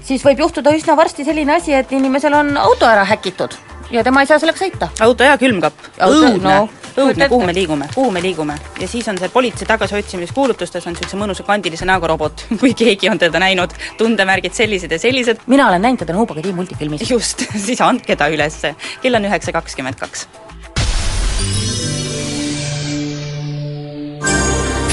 siis 0.03 0.25
võib 0.25 0.43
juhtuda 0.45 0.75
üsna 0.75 0.97
varsti 0.99 1.27
selline 1.27 1.55
asi, 1.59 1.75
et 1.75 1.95
inimesel 1.95 2.35
on 2.35 2.57
auto 2.59 2.89
ära 2.89 3.07
häkitud 3.07 3.55
ja 3.91 4.03
tema 4.03 4.21
ei 4.23 4.27
saa 4.29 4.39
sellega 4.39 4.59
sõita. 4.59 4.89
auto 4.99 5.23
ja 5.23 5.37
külmkapp. 5.37 5.77
Auto- 5.99 6.29
õudne 6.29 6.55
no, 6.55 6.69
õudne, 6.97 7.27
kuhu 7.29 7.45
me 7.45 7.53
liigume, 7.53 7.87
kuhu 7.95 8.11
me 8.11 8.21
liigume. 8.21 8.55
ja 8.79 8.87
siis 8.87 9.07
on 9.07 9.17
see 9.17 9.29
politsei 9.29 9.67
tagasiotsimiskuulutustes 9.67 10.87
on 10.87 10.93
niisuguse 10.95 11.17
mõnusa 11.19 11.43
kandilise 11.47 11.85
näoga 11.85 12.07
robot, 12.07 12.45
kui 12.61 12.73
keegi 12.73 13.09
on 13.09 13.19
teda 13.19 13.39
näinud, 13.39 13.75
tundemärgid 13.97 14.53
sellised 14.53 14.91
ja 14.91 14.99
sellised, 14.99 15.45
mina 15.47 15.67
olen 15.69 15.81
näinud 15.81 15.99
teda 16.03 16.13
Nõukogude 16.15 16.43
tiim 16.45 16.55
multifilmis. 16.55 17.09
just, 17.09 17.45
siis 17.67 17.81
andke 17.81 18.15
ta 18.15 18.29
ülesse. 18.29 18.75
kell 19.01 19.15
on 19.15 19.25
üheksa 19.25 19.51
kakskümmend 19.51 19.99
kaks. 19.99 20.27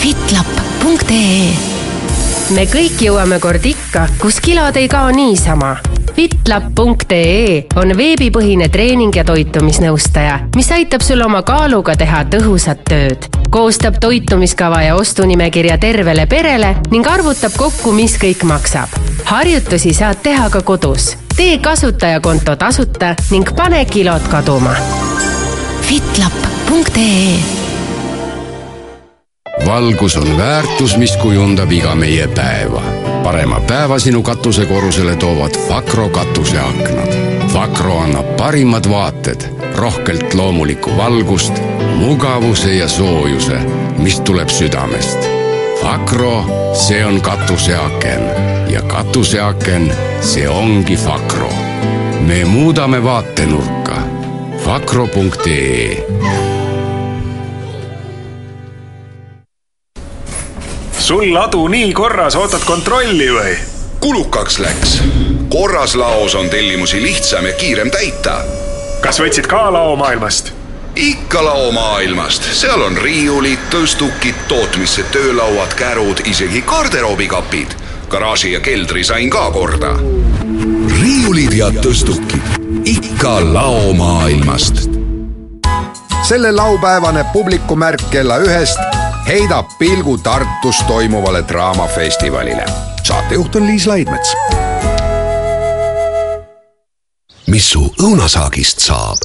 fitlap.ee 0.02 1.72
me 2.52 2.64
kõik 2.68 3.00
jõuame 3.00 3.38
kord 3.40 3.64
ikka, 3.64 4.08
kus 4.20 4.40
kilod 4.44 4.76
ei 4.76 4.88
kao 4.90 5.10
niisama. 5.14 5.76
fitlap.ee 6.16 7.64
on 7.76 7.92
veebipõhine 7.96 8.68
treening 8.72 9.16
ja 9.16 9.24
toitumisnõustaja, 9.24 10.38
mis 10.56 10.70
aitab 10.72 11.04
sul 11.04 11.22
oma 11.24 11.42
kaaluga 11.46 11.96
teha 11.96 12.24
tõhusat 12.32 12.84
tööd. 12.88 13.28
koostab 13.50 13.98
toitumiskava 14.00 14.82
ja 14.82 14.94
ostunimekirja 14.96 15.78
tervele 15.78 16.26
perele 16.26 16.76
ning 16.90 17.06
arvutab 17.06 17.56
kokku, 17.56 17.92
mis 17.92 18.18
kõik 18.18 18.44
maksab. 18.44 18.88
harjutusi 19.24 19.94
saad 19.94 20.22
teha 20.22 20.50
ka 20.50 20.62
kodus. 20.62 21.16
tee 21.36 21.58
kasutajakonto 21.58 22.56
tasuta 22.56 23.14
ning 23.30 23.54
pane 23.56 23.84
kilod 23.84 24.28
kaduma. 24.28 24.76
fitlap.ee 25.80 27.62
valgus 29.66 30.16
on 30.16 30.38
väärtus, 30.38 30.96
mis 30.96 31.16
kujundab 31.16 31.72
iga 31.72 31.94
meie 31.94 32.28
päeva. 32.28 33.01
Parema 33.22 33.60
päeva 33.60 33.98
sinu 33.98 34.22
katusekorrusele 34.22 35.16
toovad 35.16 35.50
Vakro 35.68 36.08
katuseaknad. 36.08 37.12
Vakro 37.54 37.98
annab 37.98 38.36
parimad 38.36 38.90
vaated, 38.90 39.40
rohkelt 39.76 40.34
loomulikku 40.34 40.96
valgust, 40.96 41.62
mugavuse 41.96 42.74
ja 42.74 42.88
soojuse, 42.88 43.58
mis 43.98 44.20
tuleb 44.20 44.48
südamest. 44.48 45.18
Vakro, 45.84 46.44
see 46.74 47.04
on 47.04 47.20
katuseaken 47.20 48.22
ja 48.68 48.82
katuseaken, 48.82 49.92
see 50.20 50.48
ongi 50.48 50.98
Vakro. 51.04 51.52
me 52.26 52.44
muudame 52.44 53.04
vaatenurka. 53.04 53.96
Vakro.ee 54.66 56.51
sul 61.02 61.34
ladu 61.34 61.68
nii 61.68 61.92
korras, 61.92 62.36
ootad 62.36 62.62
kontrolli 62.64 63.26
või? 63.34 63.56
kulukaks 64.00 64.58
läks. 64.58 65.02
korras 65.50 65.94
laos 65.94 66.34
on 66.34 66.50
tellimusi 66.50 67.02
lihtsam 67.02 67.46
ja 67.46 67.52
kiirem 67.58 67.90
täita. 67.90 68.36
kas 69.00 69.18
võtsid 69.20 69.48
ka 69.50 69.64
laomaailmast? 69.72 70.52
ikka 70.96 71.44
laomaailmast, 71.44 72.46
seal 72.54 72.82
on 72.86 72.96
riiulid, 72.96 73.58
tõstukid, 73.74 74.46
tootmisse 74.48 75.02
töölauad, 75.02 75.74
kärud, 75.74 76.22
isegi 76.24 76.62
garderoobikapid. 76.62 77.74
garaaži 78.08 78.52
ja 78.52 78.60
keldri 78.60 79.04
sain 79.04 79.30
ka 79.30 79.50
korda. 79.50 79.96
riiulid 81.00 81.52
ja 81.52 81.72
tõstukid, 81.82 82.56
ikka 82.84 83.40
laomaailmast. 83.52 84.86
selle 86.22 86.52
laupäevane 86.52 87.26
publikumärk 87.32 88.10
kella 88.10 88.38
ühest 88.38 88.91
heidab 89.26 89.66
pilgu 89.78 90.18
Tartus 90.18 90.82
toimuvale 90.86 91.44
draamafestivalile. 91.48 92.64
saatejuht 93.02 93.56
on 93.56 93.66
Liis 93.66 93.86
Laidmets. 93.86 94.36
mis 97.46 97.70
su 97.70 97.94
õunasaagist 98.02 98.78
saab? 98.78 99.16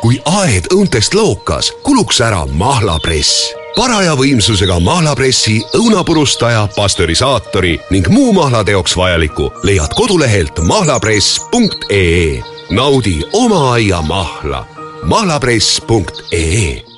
kui 0.00 0.22
aed 0.24 0.70
õuntest 0.72 1.14
lookas, 1.14 1.72
kuluks 1.82 2.20
ära 2.20 2.46
mahlapress. 2.46 3.52
paraja 3.76 4.14
võimsusega 4.16 4.80
mahlapressi, 4.80 5.62
õunapurustaja, 5.76 6.68
pastörisaatori 6.76 7.80
ning 7.90 8.08
muu 8.08 8.32
mahlateoks 8.32 8.96
vajaliku 8.96 9.52
leiad 9.62 9.94
kodulehelt 9.94 10.58
mahlapress.ee. 10.58 12.42
naudi 12.70 13.20
oma 13.32 13.72
aia 13.72 14.02
mahla. 14.02 14.66
mahlapress.ee 15.02 16.89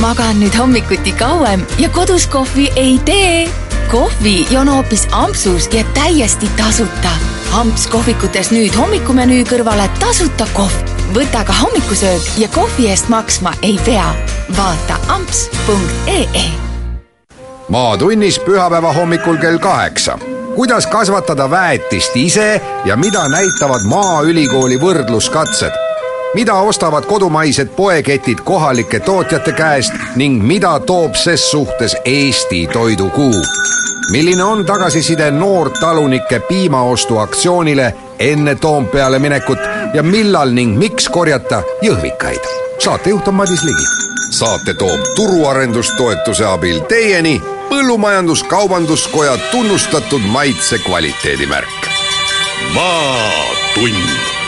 magan 0.00 0.38
nüüd 0.40 0.54
hommikuti 0.58 1.12
kauem 1.12 1.60
ja 1.78 1.88
kodus 1.88 2.26
kohvi 2.26 2.72
ei 2.76 3.00
tee. 3.04 3.48
kohvi 3.90 4.46
joon 4.50 4.68
hoopis 4.68 5.08
ampsus 5.12 5.68
ja 5.72 5.84
täiesti 5.94 6.50
tasuta. 6.56 7.08
amps 7.52 7.86
kohvikutes 7.86 8.50
nüüd 8.50 8.76
hommikumenüü 8.76 9.44
kõrvale 9.44 9.88
tasuta 10.00 10.46
kohv. 10.52 10.72
võta 11.14 11.44
ka 11.44 11.52
hommikusöök 11.52 12.22
ja 12.38 12.48
kohvi 12.48 12.88
eest 12.88 13.08
maksma 13.08 13.52
ei 13.62 13.80
pea. 13.84 14.14
vaata 14.56 14.96
amps.ee 15.08 16.48
maatunnis 17.68 18.40
pühapäeva 18.40 18.92
hommikul 18.92 19.36
kell 19.36 19.58
kaheksa. 19.58 20.18
kuidas 20.54 20.86
kasvatada 20.86 21.50
väetist 21.50 22.16
ise 22.16 22.60
ja 22.84 22.96
mida 22.96 23.28
näitavad 23.28 23.84
Maaülikooli 23.84 24.80
võrdluskatsed? 24.80 25.89
Mida 26.34 26.54
ostavad 26.54 27.06
kodumaised 27.06 27.68
poeketid 27.68 28.38
kohalike 28.44 29.00
tootjate 29.00 29.52
käest 29.52 29.92
ning 30.16 30.42
mida 30.42 30.80
toob 30.80 31.14
ses 31.14 31.50
suhtes 31.50 31.96
Eesti 32.04 32.66
toidukuu? 32.66 33.34
milline 34.10 34.44
on 34.44 34.66
tagasiside 34.66 35.30
noortalunike 35.30 36.40
piimaostuaktsioonile 36.40 37.94
enne 38.18 38.54
Toompeale 38.54 39.18
minekut 39.18 39.58
ja 39.94 40.02
millal 40.02 40.50
ning 40.50 40.78
miks 40.78 41.08
korjata 41.08 41.62
jõhvikaid? 41.82 42.40
saatejuht 42.78 43.28
on 43.28 43.34
Madis 43.34 43.62
Ligi. 43.62 43.86
saate 44.30 44.74
toob 44.74 45.00
turuarendustoetuse 45.16 46.44
abil 46.44 46.80
teieni 46.80 47.42
Põllumajandus-Kaubanduskoja 47.70 49.38
tunnustatud 49.50 50.22
maitse 50.26 50.78
kvaliteedimärk. 50.78 51.88
maatund 52.74 54.39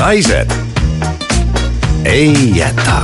naised 0.00 0.50
ei 2.04 2.32
jäta. 2.56 3.02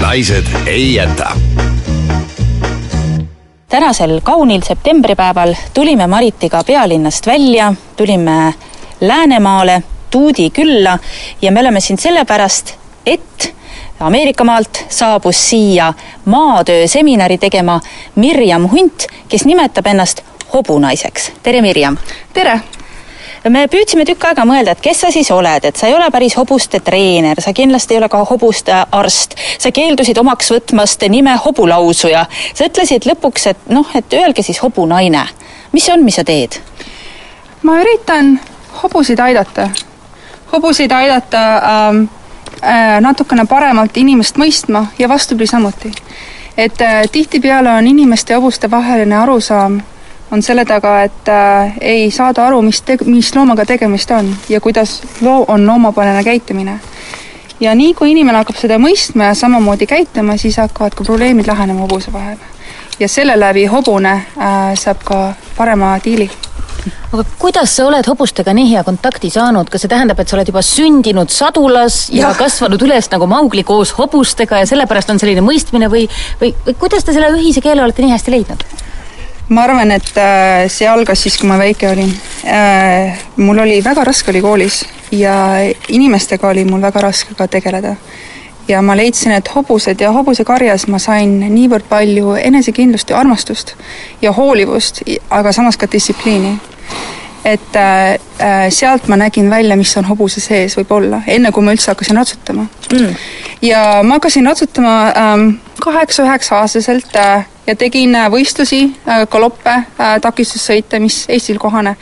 naised 0.00 0.44
ei 0.66 0.94
jäta. 0.94 1.30
tänasel 3.68 4.20
kaunil 4.20 4.60
septembripäeval 4.62 5.54
tulime 5.74 6.06
Maritiga 6.06 6.64
pealinnast 6.64 7.26
välja, 7.26 7.74
tulime 7.96 8.54
Läänemaale 9.00 9.82
Tuudi 10.10 10.50
külla 10.50 10.98
ja 11.42 11.52
me 11.52 11.60
oleme 11.60 11.80
siin 11.80 11.98
sellepärast, 11.98 12.74
et 13.06 13.54
Ameerika 14.00 14.44
maalt 14.44 14.84
saabus 14.88 15.48
siia 15.50 15.92
maatööseminari 16.24 17.38
tegema 17.38 17.80
Mirjam 18.14 18.68
Hunt, 18.70 19.06
kes 19.28 19.44
nimetab 19.44 19.86
ennast 19.86 20.22
hobunaiseks. 20.54 21.32
tere, 21.42 21.62
Mirjam! 21.62 21.96
tere! 22.32 22.60
me 23.50 23.66
püüdsime 23.66 24.04
tükk 24.06 24.24
aega 24.28 24.44
mõelda, 24.46 24.74
et 24.76 24.82
kes 24.82 25.00
sa 25.02 25.10
siis 25.10 25.30
oled, 25.34 25.64
et 25.64 25.76
sa 25.76 25.88
ei 25.90 25.94
ole 25.94 26.06
päris 26.14 26.36
hobuste 26.38 26.80
treener, 26.80 27.40
sa 27.42 27.52
kindlasti 27.52 27.96
ei 27.96 27.98
ole 27.98 28.08
ka 28.08 28.22
hobuste 28.28 28.74
arst, 28.92 29.34
sa 29.58 29.72
keeldusid 29.74 30.18
omaks 30.18 30.52
võtmast 30.54 31.02
nime 31.08 31.34
hobulausuja. 31.44 32.26
sa 32.54 32.64
ütlesid 32.68 33.06
lõpuks, 33.08 33.46
et 33.50 33.68
noh, 33.68 33.86
et 33.94 34.12
öelge 34.12 34.42
siis 34.42 34.62
hobunaine. 34.62 35.26
mis 35.72 35.84
see 35.84 35.94
on, 35.94 36.04
mis 36.04 36.14
sa 36.14 36.24
teed? 36.24 36.60
ma 37.62 37.80
üritan 37.80 38.40
hobuseid 38.82 39.20
aidata. 39.20 39.70
hobuseid 40.52 40.92
aidata 40.92 41.42
ähm, 41.56 42.02
äh, 42.02 42.21
natukene 43.00 43.46
paremalt 43.46 43.96
inimest 43.96 44.36
mõistma 44.38 44.86
ja 44.98 45.08
vastupidi 45.08 45.46
samuti. 45.46 45.92
et 46.56 46.80
äh, 46.80 47.02
tihtipeale 47.12 47.70
on 47.70 47.86
inimeste 47.86 48.32
ja 48.32 48.40
hobuste 48.40 48.70
vaheline 48.70 49.16
arusaam 49.16 49.80
on 50.30 50.42
selle 50.42 50.64
taga, 50.64 51.02
et 51.02 51.28
äh, 51.28 51.72
ei 51.80 52.10
saada 52.10 52.46
aru, 52.46 52.62
mis 52.62 52.82
teg-, 52.82 53.04
mis 53.04 53.34
loomaga 53.34 53.66
tegemist 53.66 54.10
on 54.10 54.36
ja 54.48 54.60
kuidas 54.60 55.02
loo-, 55.20 55.44
on 55.48 55.66
loomapärane 55.66 56.24
käitumine. 56.24 56.78
ja 57.60 57.74
nii, 57.74 57.94
kui 57.94 58.10
inimene 58.10 58.38
hakkab 58.38 58.56
seda 58.56 58.78
mõistma 58.78 59.30
ja 59.30 59.34
samamoodi 59.34 59.86
käituma, 59.86 60.36
siis 60.36 60.56
hakkavad 60.56 60.94
ka 60.94 61.04
probleemid 61.04 61.46
lahenema 61.46 61.80
hobuse 61.80 62.12
vahel. 62.12 62.38
ja 63.00 63.08
selle 63.08 63.40
läbi 63.40 63.66
hobune 63.66 64.12
äh, 64.12 64.74
saab 64.74 65.04
ka 65.04 65.32
parema 65.56 65.98
diili 66.04 66.30
aga 67.12 67.24
kuidas 67.38 67.76
sa 67.76 67.86
oled 67.86 68.06
hobustega 68.08 68.54
nii 68.56 68.70
hea 68.72 68.84
kontakti 68.86 69.30
saanud, 69.32 69.70
kas 69.70 69.84
see 69.84 69.92
tähendab, 69.92 70.20
et 70.20 70.30
sa 70.30 70.38
oled 70.38 70.48
juba 70.50 70.62
sündinud 70.66 71.32
sadulas 71.32 72.06
ja, 72.10 72.28
ja 72.28 72.32
kasvanud 72.38 72.82
üles 72.82 73.10
nagu 73.12 73.28
Maugli 73.30 73.64
koos 73.66 73.94
hobustega 73.98 74.62
ja 74.62 74.70
sellepärast 74.70 75.12
on 75.12 75.20
selline 75.22 75.44
mõistmine 75.44 75.90
või, 75.92 76.08
või, 76.40 76.54
või 76.66 76.78
kuidas 76.80 77.06
te 77.06 77.14
selle 77.14 77.30
ühise 77.38 77.62
keele 77.64 77.84
olete 77.84 78.04
nii 78.04 78.16
hästi 78.16 78.34
leidnud? 78.34 78.66
ma 79.52 79.66
arvan, 79.66 79.90
et 79.92 80.16
äh, 80.16 80.66
see 80.72 80.88
algas 80.88 81.22
siis, 81.22 81.36
kui 81.38 81.48
ma 81.50 81.58
väike 81.60 81.90
olin. 81.90 82.12
mul 83.36 83.62
oli, 83.62 83.80
väga 83.84 84.04
raske 84.08 84.30
oli 84.32 84.40
koolis 84.40 84.82
ja 85.12 85.34
inimestega 85.88 86.48
oli 86.48 86.64
mul 86.64 86.80
väga 86.82 87.00
raske 87.00 87.34
ka 87.38 87.46
tegeleda. 87.46 87.96
ja 88.68 88.82
ma 88.82 88.96
leidsin, 88.96 89.32
et 89.32 89.48
hobused 89.54 90.00
ja 90.00 90.12
hobusekarjas 90.14 90.86
ma 90.86 90.98
sain 91.02 91.38
niivõrd 91.54 91.88
palju 91.88 92.36
enesekindlust 92.38 93.10
ja 93.10 93.18
armastust 93.18 93.74
ja 94.22 94.32
hoolivust, 94.32 95.02
aga 95.30 95.52
samas 95.52 95.76
ka 95.76 95.86
distsipliini 95.92 96.58
et 97.44 97.76
äh, 97.76 98.70
sealt 98.70 99.08
ma 99.08 99.16
nägin 99.16 99.50
välja, 99.50 99.76
mis 99.76 99.96
on 99.98 100.06
hobuse 100.06 100.40
sees 100.40 100.76
võib-olla, 100.78 101.22
enne 101.26 101.50
kui 101.52 101.64
ma 101.64 101.74
üldse 101.74 101.90
hakkasin 101.90 102.20
ratsutama 102.20 102.66
mm.. 102.92 103.16
ja 103.66 103.80
ma 104.06 104.18
hakkasin 104.18 104.46
ratsutama 104.46 104.94
ähm, 105.18 105.48
kaheksa-üheksa-aastaselt 105.82 107.16
äh, 107.18 107.48
ja 107.66 107.76
tegin 107.76 108.14
äh, 108.14 108.28
võistlusi 108.30 108.84
äh,, 108.86 109.24
galoppe 109.30 109.74
äh,, 109.74 110.14
takistussõite, 110.22 111.02
mis 111.02 111.24
Eestil 111.28 111.58
kohane. 111.58 111.96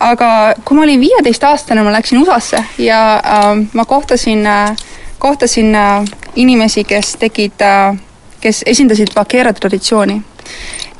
aga 0.00 0.54
kui 0.64 0.76
ma 0.76 0.84
olin 0.84 1.00
viieteistaastane, 1.00 1.82
ma 1.82 1.92
läksin 1.92 2.22
USA-sse 2.22 2.62
ja 2.78 3.00
äh, 3.18 3.50
ma 3.72 3.84
kohtasin 3.84 4.46
äh,, 4.46 4.76
kohtasin 5.18 5.74
äh, 5.74 6.04
inimesi, 6.36 6.84
kes 6.84 7.16
tegid 7.18 7.62
äh,, 7.62 7.96
kes 8.40 8.62
esindasid 8.66 9.16
vaquera 9.16 9.52
traditsiooni. 9.52 10.22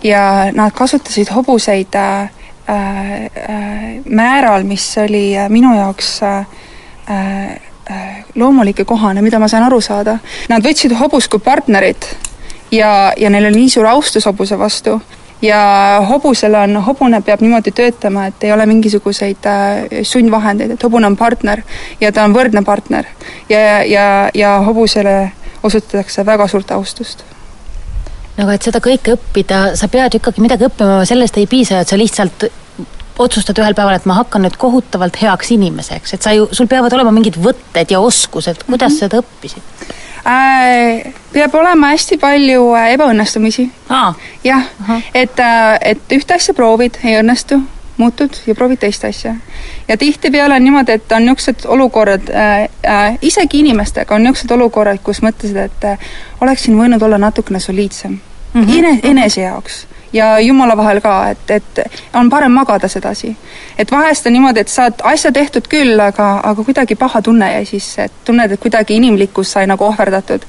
ja 0.02 0.50
nad 0.52 0.74
kasutasid 0.74 1.30
hobuseid 1.34 1.94
äh, 1.94 2.02
Äh, 2.02 2.24
äh, 2.24 2.35
määral, 4.10 4.64
mis 4.64 4.98
oli 4.98 5.36
äh, 5.38 5.48
minu 5.50 5.74
jaoks 5.76 6.20
loomulik 8.34 8.78
ja 8.78 8.84
kohane, 8.84 9.22
mida 9.22 9.38
ma 9.38 9.48
sain 9.48 9.62
aru 9.62 9.80
saada. 9.80 10.18
Nad 10.50 10.64
võtsid 10.64 10.96
hobust 10.98 11.30
kui 11.30 11.38
partnerit 11.38 12.08
ja, 12.74 13.12
ja 13.16 13.30
neil 13.30 13.46
oli 13.46 13.62
nii 13.62 13.70
suur 13.70 13.86
austus 13.86 14.26
hobuse 14.26 14.58
vastu 14.58 14.96
ja 15.42 15.60
hobusel 16.08 16.54
on, 16.58 16.80
hobune 16.82 17.20
peab 17.22 17.44
niimoodi 17.44 17.70
töötama, 17.70 18.26
et 18.26 18.44
ei 18.44 18.52
ole 18.52 18.66
mingisuguseid 18.66 19.46
sundvahendeid, 20.02 20.74
et 20.74 20.82
hobune 20.82 21.06
on 21.06 21.16
partner 21.16 21.62
ja 22.00 22.12
ta 22.12 22.24
on 22.24 22.34
võrdne 22.34 22.64
partner. 22.64 23.06
ja, 23.48 23.84
ja, 23.84 24.08
ja 24.34 24.58
hobusele 24.66 25.32
osutatakse 25.62 26.26
väga 26.26 26.48
suurt 26.48 26.70
austust 26.70 27.24
no 28.36 28.44
aga 28.44 28.56
et 28.56 28.68
seda 28.68 28.82
kõike 28.84 29.16
õppida, 29.16 29.60
sa 29.78 29.88
pead 29.88 30.14
ju 30.14 30.20
ikkagi 30.20 30.44
midagi 30.44 30.68
õppima, 30.68 31.02
sellest 31.08 31.38
ei 31.40 31.48
piisa, 31.50 31.80
et 31.80 31.92
sa 31.92 31.98
lihtsalt 32.00 32.48
otsustad 33.18 33.58
ühel 33.62 33.76
päeval, 33.76 33.96
et 33.96 34.08
ma 34.08 34.18
hakkan 34.18 34.44
nüüd 34.44 34.56
kohutavalt 34.60 35.16
heaks 35.22 35.52
inimeseks, 35.56 36.16
et 36.16 36.26
sa 36.26 36.34
ju, 36.36 36.48
sul 36.52 36.68
peavad 36.68 36.92
olema 36.92 37.14
mingid 37.16 37.38
võtted 37.40 37.92
ja 37.92 38.00
oskused, 38.00 38.66
kuidas 38.66 38.92
mm 38.92 38.96
-hmm. 38.96 38.98
seda 38.98 39.22
õppisid 39.22 39.62
äh,? 40.26 41.14
Peab 41.32 41.54
olema 41.54 41.92
hästi 41.92 42.16
palju 42.18 42.74
äh, 42.74 42.92
ebaõnnestumisi. 42.92 43.70
jah, 44.44 44.64
et, 45.14 45.40
äh, 45.40 45.78
et 45.80 46.12
ühte 46.12 46.34
asja 46.34 46.54
proovid, 46.54 46.98
ei 47.04 47.20
õnnestu, 47.20 47.60
muutud 47.96 48.36
ja 48.46 48.54
proovid 48.54 48.78
teist 48.78 49.04
asja. 49.04 49.34
ja 49.88 49.96
tihtipeale 49.96 50.54
on 50.54 50.64
niimoodi, 50.64 50.92
et 50.92 51.12
on 51.12 51.24
niisugused 51.24 51.64
olukorrad 51.64 52.30
äh,, 52.30 52.68
äh, 52.86 53.18
isegi 53.22 53.58
inimestega 53.58 54.14
on 54.14 54.22
niisugused 54.22 54.50
olukorrad, 54.50 54.98
kus 55.02 55.22
mõtlesid, 55.22 55.56
et 55.56 55.84
äh, 55.84 55.98
oleksin 56.40 56.78
võinud 56.78 57.02
olla 57.02 57.18
natukene 57.18 57.60
soliidsem 57.60 58.18
mm. 58.56 58.62
-hmm. 58.62 58.78
Ene-, 58.78 59.00
enese 59.02 59.40
jaoks 59.40 59.86
ja 60.12 60.38
jumala 60.40 60.76
vahel 60.76 61.00
ka, 61.00 61.28
et, 61.28 61.50
et 61.50 61.80
on 62.14 62.30
parem 62.30 62.52
magada 62.52 62.88
sedasi. 62.88 63.36
et 63.78 63.90
vahest 63.90 64.26
on 64.26 64.32
niimoodi, 64.32 64.60
et 64.60 64.68
saad 64.68 64.94
asja 65.02 65.32
tehtud 65.32 65.68
küll, 65.68 66.00
aga, 66.00 66.40
aga 66.42 66.64
kuidagi 66.64 66.94
paha 66.94 67.22
tunne 67.22 67.52
jäi 67.52 67.64
sisse, 67.64 68.04
et 68.04 68.12
tunned, 68.24 68.52
et 68.52 68.60
kuidagi 68.60 68.96
inimlikkus 68.96 69.52
sai 69.52 69.66
nagu 69.66 69.84
ohverdatud. 69.84 70.42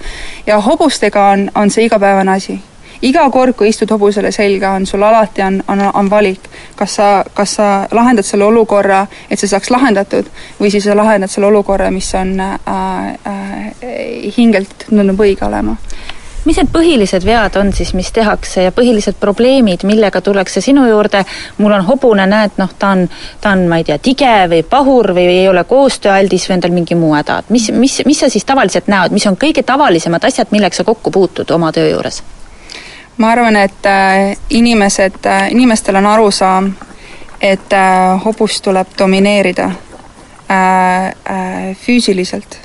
ja 0.48 0.62
hobustega 0.62 1.30
on, 1.30 1.52
on 1.56 1.70
see 1.70 1.86
igapäevane 1.86 2.32
asi 2.32 2.62
iga 3.02 3.30
kord, 3.30 3.54
kui 3.54 3.70
istud 3.70 3.92
hobusele 3.94 4.32
selga, 4.32 4.72
on 4.72 4.86
sul 4.86 5.04
alati 5.04 5.42
on, 5.42 5.64
on, 5.68 5.82
on 5.94 6.10
valik, 6.10 6.50
kas 6.76 6.96
sa, 6.96 7.24
kas 7.34 7.56
sa 7.60 7.88
lahendad 7.92 8.26
selle 8.26 8.46
olukorra, 8.46 9.06
et 9.30 9.40
see 9.40 9.50
saaks 9.50 9.70
lahendatud, 9.70 10.30
või 10.60 10.72
siis 10.74 10.88
sa 10.90 10.98
lahendad 10.98 11.30
selle 11.30 11.52
olukorra, 11.52 11.92
mis 11.92 12.10
on 12.16 12.40
äh, 12.40 12.54
äh, 12.74 14.32
hingelt 14.38 14.88
tundub 14.90 15.26
õige 15.28 15.46
olema 15.46 15.78
mis 16.48 16.58
need 16.62 16.72
põhilised 16.72 17.26
vead 17.28 17.58
on 17.60 17.74
siis, 17.76 17.92
mis 17.98 18.12
tehakse 18.16 18.64
ja 18.68 18.72
põhilised 18.76 19.20
probleemid, 19.20 19.84
millega 19.88 20.22
tullakse 20.24 20.64
sinu 20.64 20.86
juurde, 20.88 21.26
mul 21.58 21.76
on 21.76 21.86
hobune, 21.90 22.26
näed, 22.30 22.56
noh, 22.62 22.72
ta 22.80 22.94
on, 22.96 23.04
ta 23.44 23.52
on, 23.56 23.68
ma 23.68 23.82
ei 23.82 23.88
tea, 23.88 24.00
tige 24.00 24.34
või 24.52 24.64
pahur 24.68 25.12
või 25.18 25.28
ei 25.34 25.46
ole 25.52 25.66
koostööaldis 25.68 26.48
või 26.50 26.58
on 26.58 26.66
tal 26.66 26.76
mingi 26.76 26.98
muu 26.98 27.14
häda, 27.18 27.42
et 27.44 27.54
mis, 27.54 27.70
mis, 27.76 28.00
mis 28.08 28.24
sa 28.24 28.32
siis 28.32 28.48
tavaliselt 28.48 28.90
näod, 28.92 29.16
mis 29.16 29.28
on 29.28 29.38
kõige 29.40 29.66
tavalisemad 29.68 30.24
asjad, 30.28 30.52
millega 30.56 30.80
sa 30.80 30.88
kokku 30.88 31.12
puutud 31.12 31.52
oma 31.58 31.72
töö 31.76 31.92
juures? 31.92 32.24
ma 33.18 33.32
arvan, 33.32 33.56
et 33.56 33.86
äh, 33.86 34.38
inimesed, 34.50 35.26
äh, 35.26 35.52
inimestel 35.52 35.96
on 35.96 36.06
arusaam, 36.06 36.72
et 37.42 37.74
äh, 37.74 38.24
hobust 38.26 38.64
tuleb 38.64 38.88
domineerida 39.00 39.72
füüsiliselt. 41.86 42.60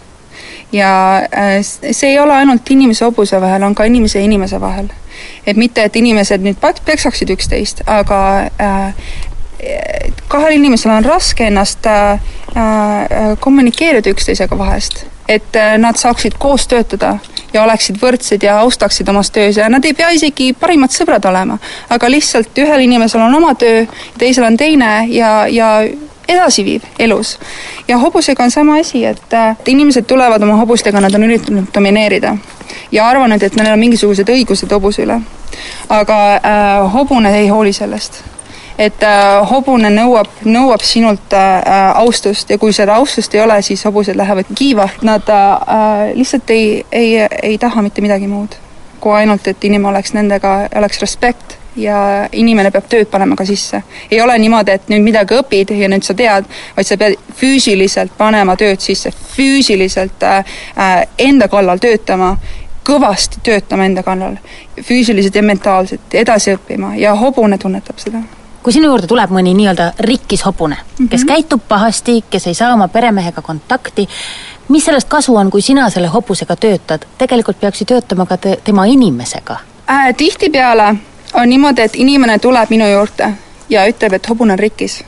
Ja 0.72 1.22
see 1.62 2.10
ei 2.10 2.18
ole 2.18 2.34
ainult 2.34 2.70
inimese 2.70 3.04
hobuse 3.04 3.40
vahel, 3.40 3.62
on 3.62 3.74
ka 3.74 3.84
inimese 3.84 4.18
ja 4.18 4.24
inimese 4.24 4.60
vahel. 4.60 4.88
et 5.46 5.56
mitte, 5.56 5.84
et 5.84 5.96
inimesed 5.96 6.42
nüüd 6.42 6.56
peksaksid 6.84 7.30
üksteist, 7.30 7.82
aga 7.86 8.20
kahel 10.28 10.56
inimesel 10.56 10.90
on 10.90 11.04
raske 11.04 11.46
ennast 11.46 11.86
kommunikeerida 13.40 14.10
üksteisega 14.10 14.58
vahest, 14.58 15.04
et 15.28 15.58
nad 15.78 15.98
saaksid 16.00 16.38
koos 16.38 16.66
töötada 16.66 17.18
ja 17.52 17.62
oleksid 17.62 17.98
võrdsed 18.00 18.42
ja 18.42 18.58
austaksid 18.64 19.08
omas 19.08 19.30
töös 19.30 19.56
ja 19.60 19.68
nad 19.68 19.84
ei 19.84 19.94
pea 19.94 20.10
isegi 20.16 20.52
parimad 20.58 20.92
sõbrad 20.94 21.28
olema. 21.28 21.58
aga 21.90 22.10
lihtsalt 22.10 22.58
ühel 22.58 22.86
inimesel 22.88 23.20
on 23.20 23.34
oma 23.34 23.54
töö, 23.54 23.84
teisel 24.18 24.48
on 24.48 24.56
teine 24.56 25.06
ja, 25.12 25.46
ja 25.48 25.74
edasi 26.28 26.64
viib 26.64 26.82
elus. 26.98 27.38
ja 27.88 27.98
hobusega 27.98 28.44
on 28.44 28.50
sama 28.50 28.76
asi, 28.80 29.04
et, 29.04 29.22
et 29.32 29.68
inimesed 29.68 30.04
tulevad 30.04 30.42
oma 30.42 30.56
hobustega, 30.56 31.00
nad 31.00 31.14
on 31.14 31.28
üritanud 31.28 31.70
domineerida 31.74 32.36
ja 32.92 33.08
arvanud, 33.08 33.42
et 33.42 33.56
neil 33.56 33.72
on 33.72 33.78
mingisugused 33.78 34.28
õigused 34.28 34.72
hobuse 34.72 35.02
üle. 35.02 35.20
aga 35.88 36.20
äh, 36.34 36.92
hobune 36.92 37.38
ei 37.38 37.48
hooli 37.48 37.72
sellest 37.72 38.22
et 38.78 39.02
äh, 39.04 39.50
hobune 39.50 39.90
nõuab, 39.92 40.30
nõuab 40.44 40.84
sinult 40.86 41.34
äh, 41.36 41.58
äh, 41.60 41.88
austust 42.00 42.50
ja 42.50 42.58
kui 42.58 42.72
seda 42.72 42.96
austust 42.96 43.34
ei 43.34 43.42
ole, 43.44 43.60
siis 43.62 43.84
hobused 43.84 44.16
lähevad 44.16 44.52
kiiva, 44.54 44.88
nad 45.02 45.28
äh, 45.28 46.12
lihtsalt 46.16 46.50
ei, 46.50 46.84
ei, 46.92 47.16
ei 47.42 47.58
taha 47.58 47.82
mitte 47.82 48.02
midagi 48.02 48.28
muud. 48.28 48.58
kui 49.02 49.16
ainult, 49.18 49.48
et 49.50 49.64
inimene 49.64 49.88
oleks 49.90 50.12
nendega, 50.14 50.68
oleks 50.78 51.00
respekt 51.02 51.56
ja 51.76 52.28
inimene 52.32 52.70
peab 52.70 52.88
tööd 52.88 53.08
panema 53.10 53.36
ka 53.36 53.44
sisse. 53.44 53.82
ei 54.10 54.20
ole 54.20 54.38
niimoodi, 54.38 54.70
et 54.70 54.88
nüüd 54.88 55.02
midagi 55.02 55.38
õpid 55.38 55.72
ja 55.76 55.88
nüüd 55.88 56.04
sa 56.04 56.14
tead, 56.14 56.44
vaid 56.76 56.86
sa 56.86 56.96
pead 56.96 57.16
füüsiliselt 57.36 58.12
panema 58.18 58.56
tööd 58.56 58.80
sisse, 58.80 59.12
füüsiliselt 59.36 60.22
äh, 60.22 60.44
äh 60.76 61.06
enda 61.18 61.48
kallal 61.48 61.78
töötama 61.78 62.36
kõvasti 62.84 63.40
töötama 63.42 63.86
enda 63.86 64.02
kallal, 64.02 64.36
füüsiliselt 64.82 65.34
ja 65.34 65.42
mentaalselt, 65.42 66.14
edasi 66.14 66.56
õppima 66.56 66.96
ja 66.98 67.14
hobune 67.14 67.58
tunnetab 67.58 67.98
seda 67.98 68.22
kui 68.62 68.74
sinu 68.74 68.86
juurde 68.92 69.08
tuleb 69.10 69.32
mõni 69.34 69.56
nii-öelda 69.58 69.88
rikkis 70.06 70.44
hobune 70.46 70.76
mm, 70.76 70.84
-hmm. 70.98 71.08
kes 71.10 71.24
käitub 71.26 71.62
pahasti, 71.68 72.24
kes 72.30 72.46
ei 72.46 72.54
saa 72.54 72.72
oma 72.74 72.88
peremehega 72.88 73.42
kontakti, 73.42 74.08
mis 74.68 74.84
sellest 74.84 75.08
kasu 75.08 75.36
on, 75.36 75.50
kui 75.50 75.62
sina 75.62 75.90
selle 75.90 76.08
hobusega 76.08 76.56
töötad? 76.56 77.06
tegelikult 77.18 77.60
peaks 77.60 77.80
ju 77.80 77.86
töötama 77.86 78.26
ka 78.26 78.36
te, 78.36 78.58
tema 78.64 78.84
inimesega 78.84 79.56
äh,. 79.90 80.14
tihtipeale 80.16 80.94
on 81.34 81.48
niimoodi, 81.48 81.82
et 81.82 81.96
inimene 81.96 82.38
tuleb 82.38 82.70
minu 82.70 82.88
juurde 82.90 83.32
ja 83.68 83.86
ütleb, 83.88 84.12
et 84.12 84.28
hobune 84.28 84.52
on 84.52 84.58
rikkis 84.58 85.02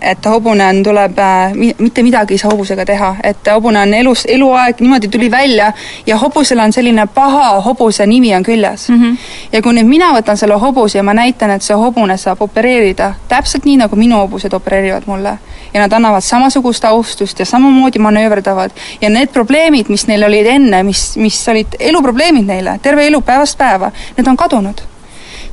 et 0.00 0.26
hobune 0.26 0.64
on, 0.68 0.82
tuleb 0.82 1.18
äh,, 1.18 1.52
mitte 1.78 2.02
midagi 2.02 2.34
ei 2.34 2.38
saa 2.38 2.50
hobusega 2.50 2.84
teha, 2.84 3.14
et 3.24 3.48
hobune 3.54 3.80
on 3.80 3.94
elus, 3.94 4.26
eluaeg 4.28 4.80
niimoodi 4.80 5.08
tuli 5.08 5.30
välja 5.30 5.72
ja 6.06 6.18
hobusel 6.20 6.60
on 6.60 6.72
selline 6.72 7.06
paha 7.14 7.60
hobuse 7.64 8.06
nimi 8.06 8.34
on 8.36 8.42
küljes 8.42 8.88
mm. 8.88 9.02
-hmm. 9.02 9.16
ja 9.52 9.62
kui 9.62 9.72
nüüd 9.72 9.88
mina 9.88 10.12
võtan 10.12 10.36
selle 10.36 10.54
hobuse 10.54 10.98
ja 10.98 11.02
ma 11.02 11.14
näitan, 11.14 11.50
et 11.50 11.62
see 11.62 11.76
hobune 11.76 12.16
saab 12.16 12.42
opereerida 12.42 13.14
täpselt 13.28 13.64
nii, 13.64 13.76
nagu 13.76 13.96
minu 13.96 14.16
hobused 14.16 14.52
opereerivad 14.52 15.02
mulle, 15.06 15.38
ja 15.74 15.80
nad 15.80 15.92
annavad 15.92 16.20
samasugust 16.20 16.84
austust 16.84 17.38
ja 17.38 17.46
samamoodi 17.46 17.98
manööverdavad 17.98 18.70
ja 19.00 19.10
need 19.10 19.32
probleemid, 19.32 19.88
mis 19.88 20.06
neil 20.06 20.24
olid 20.24 20.46
enne, 20.46 20.82
mis, 20.82 21.16
mis 21.16 21.48
olid 21.48 21.66
eluprobleemid 21.80 22.44
neile, 22.44 22.78
terve 22.82 23.06
elu 23.06 23.20
päevast 23.20 23.58
päeva, 23.58 23.90
need 24.16 24.26
on 24.26 24.36
kadunud. 24.36 24.95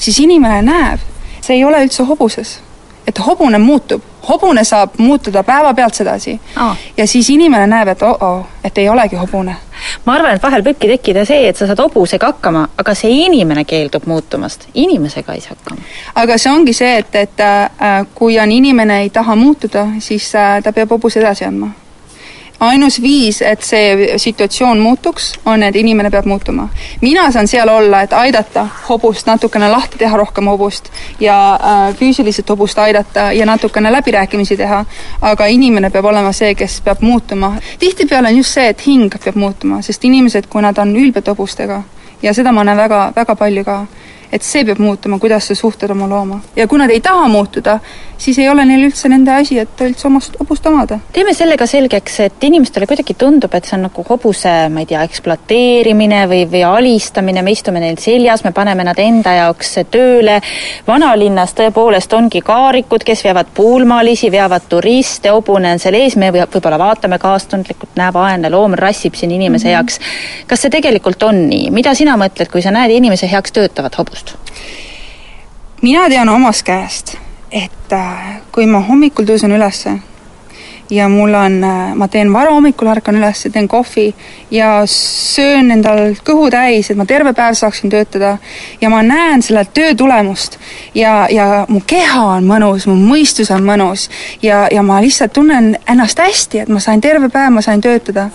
Siis 0.03 0.19
inimene 0.19 0.61
näeb, 0.61 0.99
see 1.41 1.57
ei 1.57 1.65
ole 1.65 1.83
üldse 1.85 2.03
hobuses. 2.07 2.59
Et 3.07 3.17
hobune 3.19 3.57
muutub, 3.59 4.03
hobune 4.29 4.63
saab 4.63 4.93
muutuda 4.97 5.41
päevapealt 5.43 5.93
sedasi. 5.93 6.37
Oh.. 6.61 6.75
ja 6.97 7.07
siis 7.07 7.29
inimene 7.29 7.67
näeb, 7.67 7.91
et 7.91 8.01
oh-oh, 8.01 8.45
et 8.63 8.77
ei 8.77 8.87
olegi 8.89 9.19
hobune. 9.19 9.55
ma 10.05 10.13
arvan, 10.15 10.37
et 10.37 10.43
vahel 10.43 10.63
võibki 10.63 10.87
tekkida 10.87 11.25
see, 11.27 11.49
et 11.49 11.59
sa 11.59 11.67
saad 11.67 11.81
hobusega 11.83 12.31
hakkama, 12.31 12.63
aga 12.79 12.95
see 12.95 13.11
inimene 13.25 13.65
keeldub 13.67 14.07
muutumast, 14.07 14.69
inimesega 14.73 15.35
ei 15.35 15.43
saa 15.43 15.57
hakkama. 15.57 15.83
aga 16.23 16.37
see 16.37 16.51
ongi 16.51 16.73
see, 16.73 16.97
et, 17.03 17.15
et 17.15 17.43
äh, 17.43 18.07
kui 18.15 18.39
on 18.39 18.51
inimene 18.51 19.01
ei 19.03 19.09
taha 19.09 19.35
muutuda, 19.35 19.87
siis 19.99 20.31
äh, 20.35 20.61
ta 20.63 20.71
peab 20.71 20.95
hobuse 20.95 21.19
edasi 21.19 21.45
andma 21.45 21.73
ainus 22.63 23.01
viis, 23.01 23.41
et 23.41 23.61
see 23.61 24.17
situatsioon 24.17 24.79
muutuks, 24.79 25.33
on, 25.45 25.63
et 25.63 25.75
inimene 25.75 26.11
peab 26.11 26.25
muutuma. 26.25 26.69
mina 27.01 27.31
saan 27.31 27.47
seal 27.47 27.69
olla, 27.69 28.01
et 28.01 28.13
aidata 28.13 28.67
hobust 28.89 29.27
natukene 29.27 29.69
lahti 29.69 29.97
teha, 29.97 30.17
rohkem 30.17 30.47
hobust, 30.47 30.89
ja 31.19 31.37
äh, 31.55 31.95
füüsiliselt 31.99 32.49
hobust 32.49 32.79
aidata 32.79 33.31
ja 33.31 33.45
natukene 33.45 33.91
läbirääkimisi 33.91 34.57
teha, 34.57 34.85
aga 35.21 35.45
inimene 35.45 35.89
peab 35.89 36.05
olema 36.05 36.31
see, 36.31 36.55
kes 36.55 36.81
peab 36.81 37.01
muutuma. 37.01 37.55
tihtipeale 37.79 38.31
on 38.31 38.37
just 38.37 38.53
see, 38.53 38.67
et 38.67 38.87
hing 38.87 39.11
peab 39.23 39.35
muutuma, 39.35 39.81
sest 39.81 40.05
inimesed, 40.05 40.47
kui 40.49 40.61
nad 40.61 40.77
on 40.77 40.95
ülbed 40.95 41.27
hobustega, 41.27 41.83
ja 42.21 42.33
seda 42.33 42.51
ma 42.51 42.63
näen 42.63 42.77
väga, 42.77 43.11
väga 43.15 43.35
palju 43.35 43.63
ka, 43.63 43.79
et 44.33 44.41
see 44.41 44.65
peab 44.65 44.81
muutuma, 44.81 45.19
kuidas 45.21 45.47
sa 45.47 45.55
suhtled 45.55 45.91
oma 45.93 46.07
looma. 46.09 46.39
ja 46.55 46.67
kui 46.67 46.81
nad 46.81 46.89
ei 46.89 47.01
taha 47.01 47.27
muutuda, 47.29 47.77
siis 48.17 48.39
ei 48.39 48.49
ole 48.49 48.63
neil 48.65 48.87
üldse 48.87 49.09
nende 49.11 49.33
asi, 49.35 49.57
et 49.61 49.81
üldse 49.83 50.07
omast 50.07 50.37
hobust 50.39 50.65
omada. 50.69 50.99
teeme 51.13 51.33
selle 51.37 51.57
ka 51.59 51.67
selgeks, 51.69 52.19
et 52.25 52.45
inimestele 52.47 52.87
kuidagi 52.89 53.15
tundub, 53.19 53.53
et 53.53 53.67
see 53.67 53.75
on 53.77 53.85
nagu 53.87 54.05
hobuse, 54.07 54.53
ma 54.73 54.83
ei 54.83 54.89
tea, 54.89 55.03
ekspluateerimine 55.05 56.23
või, 56.31 56.43
või 56.49 56.63
alistamine, 56.67 57.43
me 57.45 57.53
istume 57.53 57.83
neil 57.83 57.99
seljas, 58.01 58.45
me 58.45 58.53
paneme 58.55 58.85
nad 58.87 58.99
enda 59.03 59.35
jaoks 59.37 59.75
tööle, 59.93 60.39
vanalinnas 60.87 61.53
tõepoolest 61.59 62.15
ongi 62.17 62.41
kaarikud, 62.45 63.05
kes 63.05 63.25
veavad 63.27 63.51
puulmaalisi, 63.53 64.31
veavad 64.33 64.69
turiste, 64.71 65.33
hobune 65.33 65.75
on 65.75 65.83
seal 65.83 65.99
ees, 65.99 66.17
me 66.17 66.31
võib-olla 66.33 66.79
vaatame 66.81 67.19
kaastundlikult, 67.21 67.93
näe, 67.99 68.13
vaene 68.15 68.49
loom 68.53 68.77
rassib 68.79 69.19
siin 69.19 69.35
inimese 69.35 69.67
mm 69.67 69.73
-hmm. 69.73 69.77
heaks. 69.77 69.99
kas 70.47 70.61
see 70.61 70.69
tegelikult 70.69 71.23
on 71.23 71.47
nii, 71.49 71.69
mida 71.71 71.93
sina 71.93 72.17
mõtled, 72.17 72.51
kui 72.51 72.61
sa 72.61 72.71
näed 72.71 72.91
inimese 72.91 73.29
heaks 73.31 73.51
töötavat 73.51 73.97
hobust? 73.97 74.22
Tegevust? 74.23 74.53
mina 75.81 76.09
tean 76.09 76.29
omast 76.29 76.63
käest, 76.63 77.17
et 77.51 77.91
äh, 77.93 78.41
kui 78.51 78.65
ma 78.65 78.79
hommikul 78.79 79.25
tõusen 79.25 79.51
ülesse 79.51 79.99
ja 80.89 81.09
mul 81.09 81.33
on, 81.33 81.63
äh, 81.63 81.95
ma 81.95 82.07
teen 82.07 82.33
varahommikul, 82.33 82.87
ärkan 82.87 83.17
üles, 83.19 83.41
teen 83.51 83.67
kohvi 83.67 84.13
ja 84.51 84.83
söön 84.87 85.71
endal 85.71 86.15
kõhu 86.23 86.49
täis, 86.53 86.89
et 86.91 86.97
ma 86.97 87.05
terve 87.05 87.33
päev 87.33 87.57
saaksin 87.59 87.91
töötada 87.91 88.37
ja 88.81 88.89
ma 88.89 89.01
näen 89.03 89.41
selle 89.41 89.65
töö 89.65 89.95
tulemust 89.95 90.59
ja, 90.95 91.27
ja 91.31 91.65
mu 91.67 91.81
keha 91.87 92.23
on 92.37 92.47
mõnus, 92.47 92.87
mu 92.87 92.95
mõistus 92.95 93.51
on 93.51 93.65
mõnus 93.67 94.09
ja, 94.41 94.67
ja 94.71 94.83
ma 94.83 95.01
lihtsalt 95.03 95.33
tunnen 95.33 95.73
ennast 95.87 96.19
hästi, 96.19 96.63
et 96.63 96.71
ma 96.71 96.79
sain 96.79 97.01
terve 97.01 97.29
päev, 97.29 97.51
ma 97.51 97.61
sain 97.61 97.81
töötada. 97.81 98.29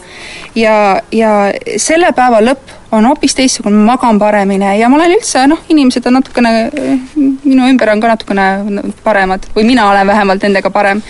ja, 0.55 1.01
ja 1.12 1.53
selle 1.77 2.12
päeva 2.12 2.44
lõpp 2.44 2.78
on 2.92 3.05
hoopis 3.05 3.35
teistsugune, 3.37 3.77
ma 3.77 3.94
magan 3.94 4.18
paremini 4.18 4.79
ja 4.79 4.88
ma 4.88 4.96
olen 4.96 5.16
üldse 5.18 5.46
noh, 5.51 5.61
inimesed 5.68 6.07
on 6.09 6.18
natukene, 6.20 6.55
minu 7.16 7.68
ümber 7.68 7.92
on 7.92 8.01
ka 8.01 8.14
natukene 8.14 8.48
paremad 9.05 9.46
või 9.57 9.68
mina 9.68 9.90
olen 9.90 10.07
vähemalt 10.09 10.46
nendega 10.46 10.70
parem 10.72 11.03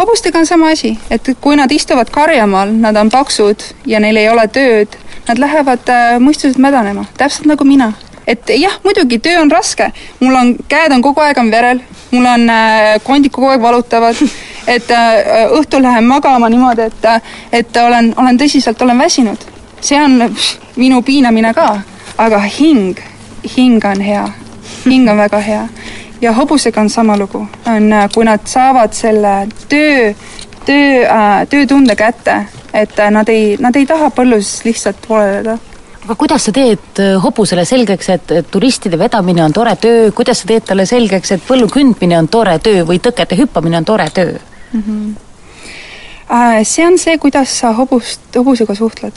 hobustega 0.00 0.38
on 0.38 0.46
sama 0.46 0.70
asi, 0.70 0.94
et 1.10 1.30
kui 1.40 1.56
nad 1.56 1.72
istuvad 1.72 2.10
karjamaal, 2.10 2.72
nad 2.72 2.96
on 2.96 3.10
paksud 3.10 3.64
ja 3.86 4.00
neil 4.00 4.16
ei 4.16 4.28
ole 4.28 4.46
tööd, 4.48 4.96
nad 5.28 5.40
lähevad 5.40 5.92
äh, 5.92 6.14
mõistuselt 6.22 6.60
mädanema, 6.62 7.04
täpselt 7.18 7.50
nagu 7.50 7.64
mina. 7.64 7.92
et 8.30 8.50
jah, 8.54 8.76
muidugi 8.84 9.18
töö 9.18 9.40
on 9.42 9.50
raske, 9.50 9.88
mul 10.20 10.36
on, 10.38 10.52
käed 10.68 10.92
on 10.94 11.02
kogu 11.02 11.20
aeg 11.20 11.38
on 11.38 11.50
verel, 11.50 11.80
mul 12.12 12.26
on 12.30 12.50
äh, 12.50 12.96
kondid 13.02 13.32
kogu 13.34 13.48
aeg 13.50 13.62
valutavad, 13.62 14.16
et 14.74 14.90
äh, 14.94 15.50
õhtul 15.58 15.82
lähen 15.82 16.06
magama 16.06 16.48
niimoodi, 16.48 16.86
et, 16.86 17.08
et 17.52 17.80
olen, 17.82 18.12
olen 18.16 18.38
tõsiselt, 18.38 18.82
olen 18.82 18.98
väsinud. 18.98 19.48
See 19.80 20.00
on 20.00 20.20
pff, 20.34 20.76
minu 20.76 21.02
piinamine 21.02 21.54
ka, 21.54 21.80
aga 22.18 22.38
hing, 22.38 22.98
hing 23.56 23.84
on 23.84 24.00
hea, 24.00 24.26
hing 24.84 25.08
on 25.10 25.16
väga 25.16 25.40
hea 25.40 25.64
ja 26.20 26.32
hobusega 26.36 26.80
on 26.80 26.90
sama 26.90 27.16
lugu, 27.18 27.46
on, 27.66 27.92
äh, 27.92 28.08
kui 28.14 28.24
nad 28.24 28.44
saavad 28.44 28.92
selle 28.92 29.48
töö, 29.68 30.12
töö 30.66 31.06
äh,, 31.06 31.46
töötunde 31.48 31.96
kätte, 31.96 32.44
et 32.74 32.98
äh, 32.98 33.10
nad 33.10 33.28
ei, 33.28 33.56
nad 33.60 33.76
ei 33.76 33.86
taha 33.86 34.10
põllus 34.14 34.60
lihtsalt 34.64 35.08
vooleleda 35.08 35.58
aga 36.04 36.14
kuidas 36.16 36.46
sa 36.48 36.52
teed 36.52 37.00
hobusele 37.22 37.64
selgeks, 37.68 38.08
et 38.08 38.32
turistide 38.50 38.98
vedamine 38.98 39.44
on 39.44 39.52
tore 39.52 39.74
töö, 39.76 40.10
kuidas 40.16 40.42
sa 40.42 40.48
teed 40.48 40.64
talle 40.66 40.86
selgeks, 40.88 41.34
et 41.36 41.42
põllu 41.46 41.68
kündmine 41.70 42.16
on 42.18 42.28
tore 42.28 42.56
töö 42.58 42.86
või 42.88 43.00
tõkete 43.04 43.36
hüppamine 43.38 43.80
on 43.80 43.84
tore 43.84 44.08
töö 44.14 44.38
mm? 44.72 44.82
-hmm. 44.82 45.18
See 46.64 46.86
on 46.86 46.98
see, 46.98 47.18
kuidas 47.18 47.58
sa 47.58 47.72
hobust, 47.74 48.20
hobusega 48.36 48.74
suhtled. 48.74 49.16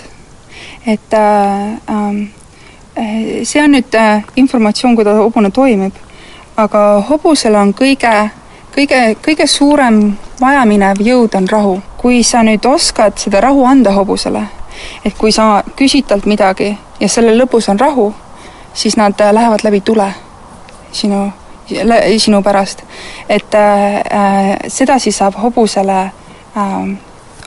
Et 0.85 1.13
äh, 1.13 1.73
äh, 1.89 3.43
see 3.43 3.63
on 3.63 3.71
nüüd 3.71 3.95
äh, 3.95 4.23
informatsioon, 4.35 4.95
kuidas 4.95 5.17
hobune 5.17 5.51
toimib 5.51 5.93
aga 6.57 7.03
hobusel 7.09 7.55
on 7.55 7.73
kõige, 7.73 8.11
kõige, 8.75 9.01
kõige 9.25 9.47
suurem 9.47 10.01
vajaminev 10.41 11.01
jõud 11.01 11.35
on 11.35 11.47
rahu. 11.49 11.81
kui 12.03 12.23
sa 12.23 12.41
nüüd 12.43 12.65
oskad 12.67 13.15
seda 13.15 13.39
rahu 13.41 13.63
anda 13.65 13.91
hobusele, 13.95 14.41
et 15.05 15.13
kui 15.17 15.31
sa 15.31 15.63
küsid 15.75 16.03
talt 16.07 16.25
midagi 16.25 16.77
ja 16.99 17.07
selle 17.07 17.31
lõpus 17.37 17.69
on 17.71 17.79
rahu, 17.79 18.13
siis 18.73 18.97
nad 18.97 19.21
äh, 19.21 19.31
lähevad 19.33 19.63
läbi 19.63 19.81
tule 19.81 20.13
sinu, 20.91 21.31
sinu 22.17 22.41
pärast. 22.43 22.83
et 23.29 23.55
äh, 23.55 24.59
sedasi 24.67 25.11
saab 25.11 25.39
hobusele 25.41 26.01
äh,, 26.57 26.97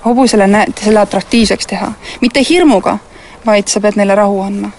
hobusele 0.04 0.46
nä-, 0.46 0.66
selle 0.80 1.00
atraktiivseks 1.00 1.66
teha. 1.66 1.92
mitte 2.20 2.40
hirmuga, 2.50 2.98
vaid 3.46 3.68
sa 3.70 3.80
pead 3.80 3.96
neile 3.96 4.14
rahu 4.18 4.42
andma. 4.44 4.72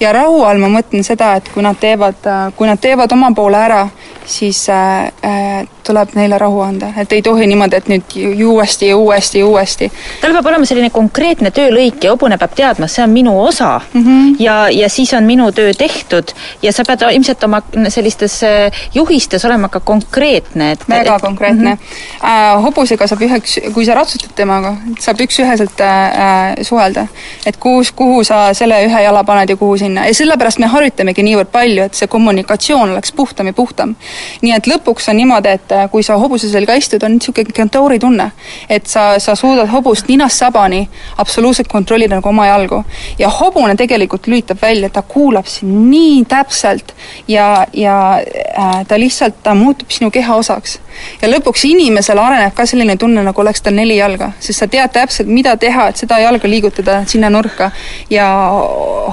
Ja 0.00 0.12
rahu 0.16 0.44
all 0.48 0.60
ma 0.62 0.70
mõtlen 0.72 1.04
seda, 1.04 1.34
et 1.36 1.48
kui 1.52 1.62
nad 1.64 1.76
teevad, 1.80 2.24
kui 2.56 2.68
nad 2.68 2.80
teevad 2.80 3.12
oma 3.12 3.32
poole 3.36 3.58
ära, 3.60 3.82
siis 4.24 4.62
äh, 4.72 5.10
äh, 5.24 5.66
tuleb 5.90 6.14
neile 6.14 6.38
rahu 6.38 6.60
anda, 6.64 6.92
et 7.00 7.12
ei 7.12 7.22
tohi 7.22 7.46
niimoodi, 7.50 7.76
et 7.76 7.88
nüüd 7.90 8.16
uuesti 8.46 8.90
ja 8.90 8.96
uuesti 8.96 9.42
ja 9.42 9.46
uuesti. 9.46 9.90
tal 10.20 10.34
peab 10.36 10.46
olema 10.52 10.68
selline 10.68 10.90
konkreetne 10.94 11.50
töölõik 11.54 12.04
ja 12.04 12.14
hobune 12.14 12.38
peab 12.38 12.54
teadma, 12.56 12.88
see 12.90 13.04
on 13.04 13.10
minu 13.10 13.34
osa 13.42 13.80
mm 13.80 14.04
-hmm. 14.04 14.36
ja, 14.38 14.56
ja 14.70 14.88
siis 14.88 15.12
on 15.14 15.24
minu 15.24 15.50
töö 15.52 15.72
tehtud 15.74 16.32
ja 16.62 16.72
sa 16.72 16.84
pead 16.86 17.02
ilmselt 17.10 17.44
oma 17.44 17.62
sellistes 17.88 18.42
äh, 18.42 18.80
juhistes 18.94 19.44
olema 19.44 19.68
ka 19.68 19.80
konkreetne, 19.80 20.72
et 20.72 20.88
väga 20.88 21.16
et, 21.16 21.22
konkreetne 21.22 21.74
mm. 21.74 21.78
-hmm. 21.80 22.28
Äh, 22.30 22.62
hobusega 22.62 23.06
saab 23.06 23.22
üheks, 23.22 23.58
kui 23.74 23.84
sa 23.84 23.94
ratsutad 23.94 24.34
temaga, 24.36 24.76
saab 25.00 25.20
üks-üheselt 25.20 25.80
äh, 25.80 26.06
äh, 26.24 26.62
suhelda. 26.62 27.06
et 27.46 27.56
kus, 27.56 27.92
kuhu 27.92 28.24
sa 28.24 28.54
selle 28.54 28.84
ühe 28.86 29.02
jala 29.02 29.24
paned 29.24 29.50
ja 29.50 29.56
kuhu 29.56 29.76
sinna 29.76 30.06
ja 30.06 30.14
sellepärast 30.14 30.58
me 30.58 30.66
harjutamegi 30.66 31.22
niivõrd 31.22 31.50
palju, 31.52 31.82
et 31.82 31.94
see 31.94 32.06
kommunikatsioon 32.06 32.90
oleks 32.90 33.12
puhtam 33.12 33.46
ja 33.46 33.52
puhtam. 33.52 33.94
nii 34.42 34.52
et 34.52 34.66
lõpuks 34.66 35.10
on 35.10 35.16
niimoodi, 35.16 35.48
et 35.48 35.79
kui 35.88 36.02
sa 36.02 36.16
hobuse 36.20 36.50
selga 36.50 36.74
istud, 36.78 37.02
on 37.02 37.16
niisugune 37.16 37.52
kentoori 37.54 37.98
tunne. 37.98 38.30
et 38.68 38.86
sa, 38.86 39.18
sa 39.18 39.34
suudad 39.34 39.68
hobust 39.68 40.08
ninast 40.08 40.38
sabani 40.38 40.88
absoluutselt 41.18 41.68
kontrollida 41.68 42.14
nagu 42.14 42.28
oma 42.28 42.46
jalgu. 42.46 42.84
ja 43.18 43.28
hobune 43.28 43.76
tegelikult 43.76 44.26
lülitab 44.26 44.62
välja, 44.62 44.88
ta 44.88 45.02
kuulab 45.02 45.46
sind 45.46 45.90
nii 45.90 46.24
täpselt 46.24 46.94
ja, 47.28 47.66
ja 47.72 48.20
äh, 48.58 48.86
ta 48.88 48.98
lihtsalt, 48.98 49.42
ta 49.42 49.54
muutub 49.54 49.90
sinu 49.90 50.10
keha 50.10 50.36
osaks. 50.36 50.78
ja 51.22 51.28
lõpuks 51.28 51.64
inimesel 51.68 52.18
areneb 52.18 52.54
ka 52.54 52.66
selline 52.66 52.96
tunne, 52.96 53.24
nagu 53.24 53.40
oleks 53.40 53.62
tal 53.62 53.74
neli 53.74 53.96
jalga, 53.96 54.32
sest 54.40 54.58
sa 54.58 54.68
tead 54.68 54.92
täpselt, 54.92 55.28
mida 55.28 55.56
teha, 55.56 55.88
et 55.88 55.96
seda 55.96 56.18
jalga 56.18 56.48
liigutada 56.48 57.04
sinna 57.06 57.30
nurka 57.30 57.70
ja 58.10 58.28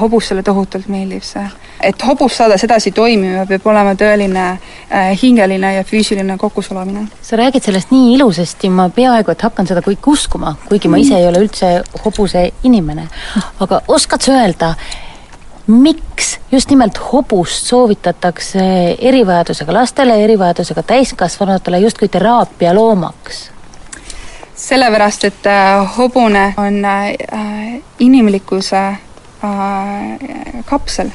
hobusele 0.02 0.44
tohutult 0.44 0.88
meeldib 0.88 1.24
see. 1.24 1.48
Et 1.82 2.06
hobust 2.08 2.40
saada 2.40 2.58
sedasi 2.58 2.92
toimima, 2.92 3.46
peab 3.50 3.66
olema 3.70 3.94
tõeline 3.98 4.46
äh, 4.50 5.12
hingeline 5.22 5.74
ja 5.76 5.84
füüsiline 5.88 6.38
kokkusulamine. 6.38 7.08
sa 7.22 7.38
räägid 7.38 7.64
sellest 7.64 7.92
nii 7.92 8.16
ilusasti, 8.16 8.70
ma 8.70 8.90
peaaegu 8.90 9.32
et 9.32 9.42
hakkan 9.42 9.68
seda 9.68 9.84
kõik 9.86 10.08
uskuma, 10.08 10.56
kuigi 10.70 10.90
ma 10.90 10.98
ise 10.98 11.18
ei 11.18 11.28
ole 11.28 11.44
üldse 11.46 11.82
hobuse 12.06 12.52
inimene. 12.64 13.08
aga 13.60 13.82
oskad 13.88 14.22
sa 14.22 14.40
öelda, 14.40 14.74
miks 15.68 16.38
just 16.52 16.70
nimelt 16.70 16.98
hobust 17.12 17.68
soovitatakse 17.68 18.64
erivajadusega 19.00 19.74
lastele, 19.74 20.24
erivajadusega 20.24 20.84
täiskasvanutele 20.84 21.80
justkui 21.86 22.08
teraapialoomaks? 22.08 23.50
sellepärast, 24.58 25.24
et 25.24 25.46
äh, 25.46 25.98
hobune 25.98 26.54
on 26.58 26.86
äh, 26.86 27.82
inimlikkuse 28.00 28.98
kapsel. 30.66 31.10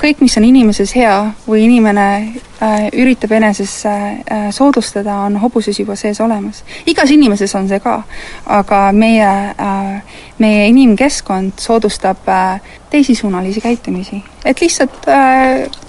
Kõik, 0.00 0.20
mis 0.20 0.36
on 0.36 0.44
inimeses 0.44 0.92
hea 0.96 1.14
või 1.46 1.64
inimene 1.64 2.06
üritab 2.92 3.32
eneses 3.32 3.72
soodustada, 4.52 5.14
on 5.24 5.38
hobuses 5.40 5.78
juba 5.80 5.96
sees 5.96 6.20
olemas. 6.20 6.64
igas 6.86 7.10
inimeses 7.10 7.54
on 7.54 7.68
see 7.68 7.80
ka, 7.80 8.02
aga 8.46 8.80
meie, 8.92 9.30
meie 10.38 10.66
inimkeskkond 10.68 11.56
soodustab 11.56 12.28
teisisuunalisi 12.90 13.60
käitumisi, 13.60 14.20
et 14.44 14.60
lihtsalt 14.60 15.08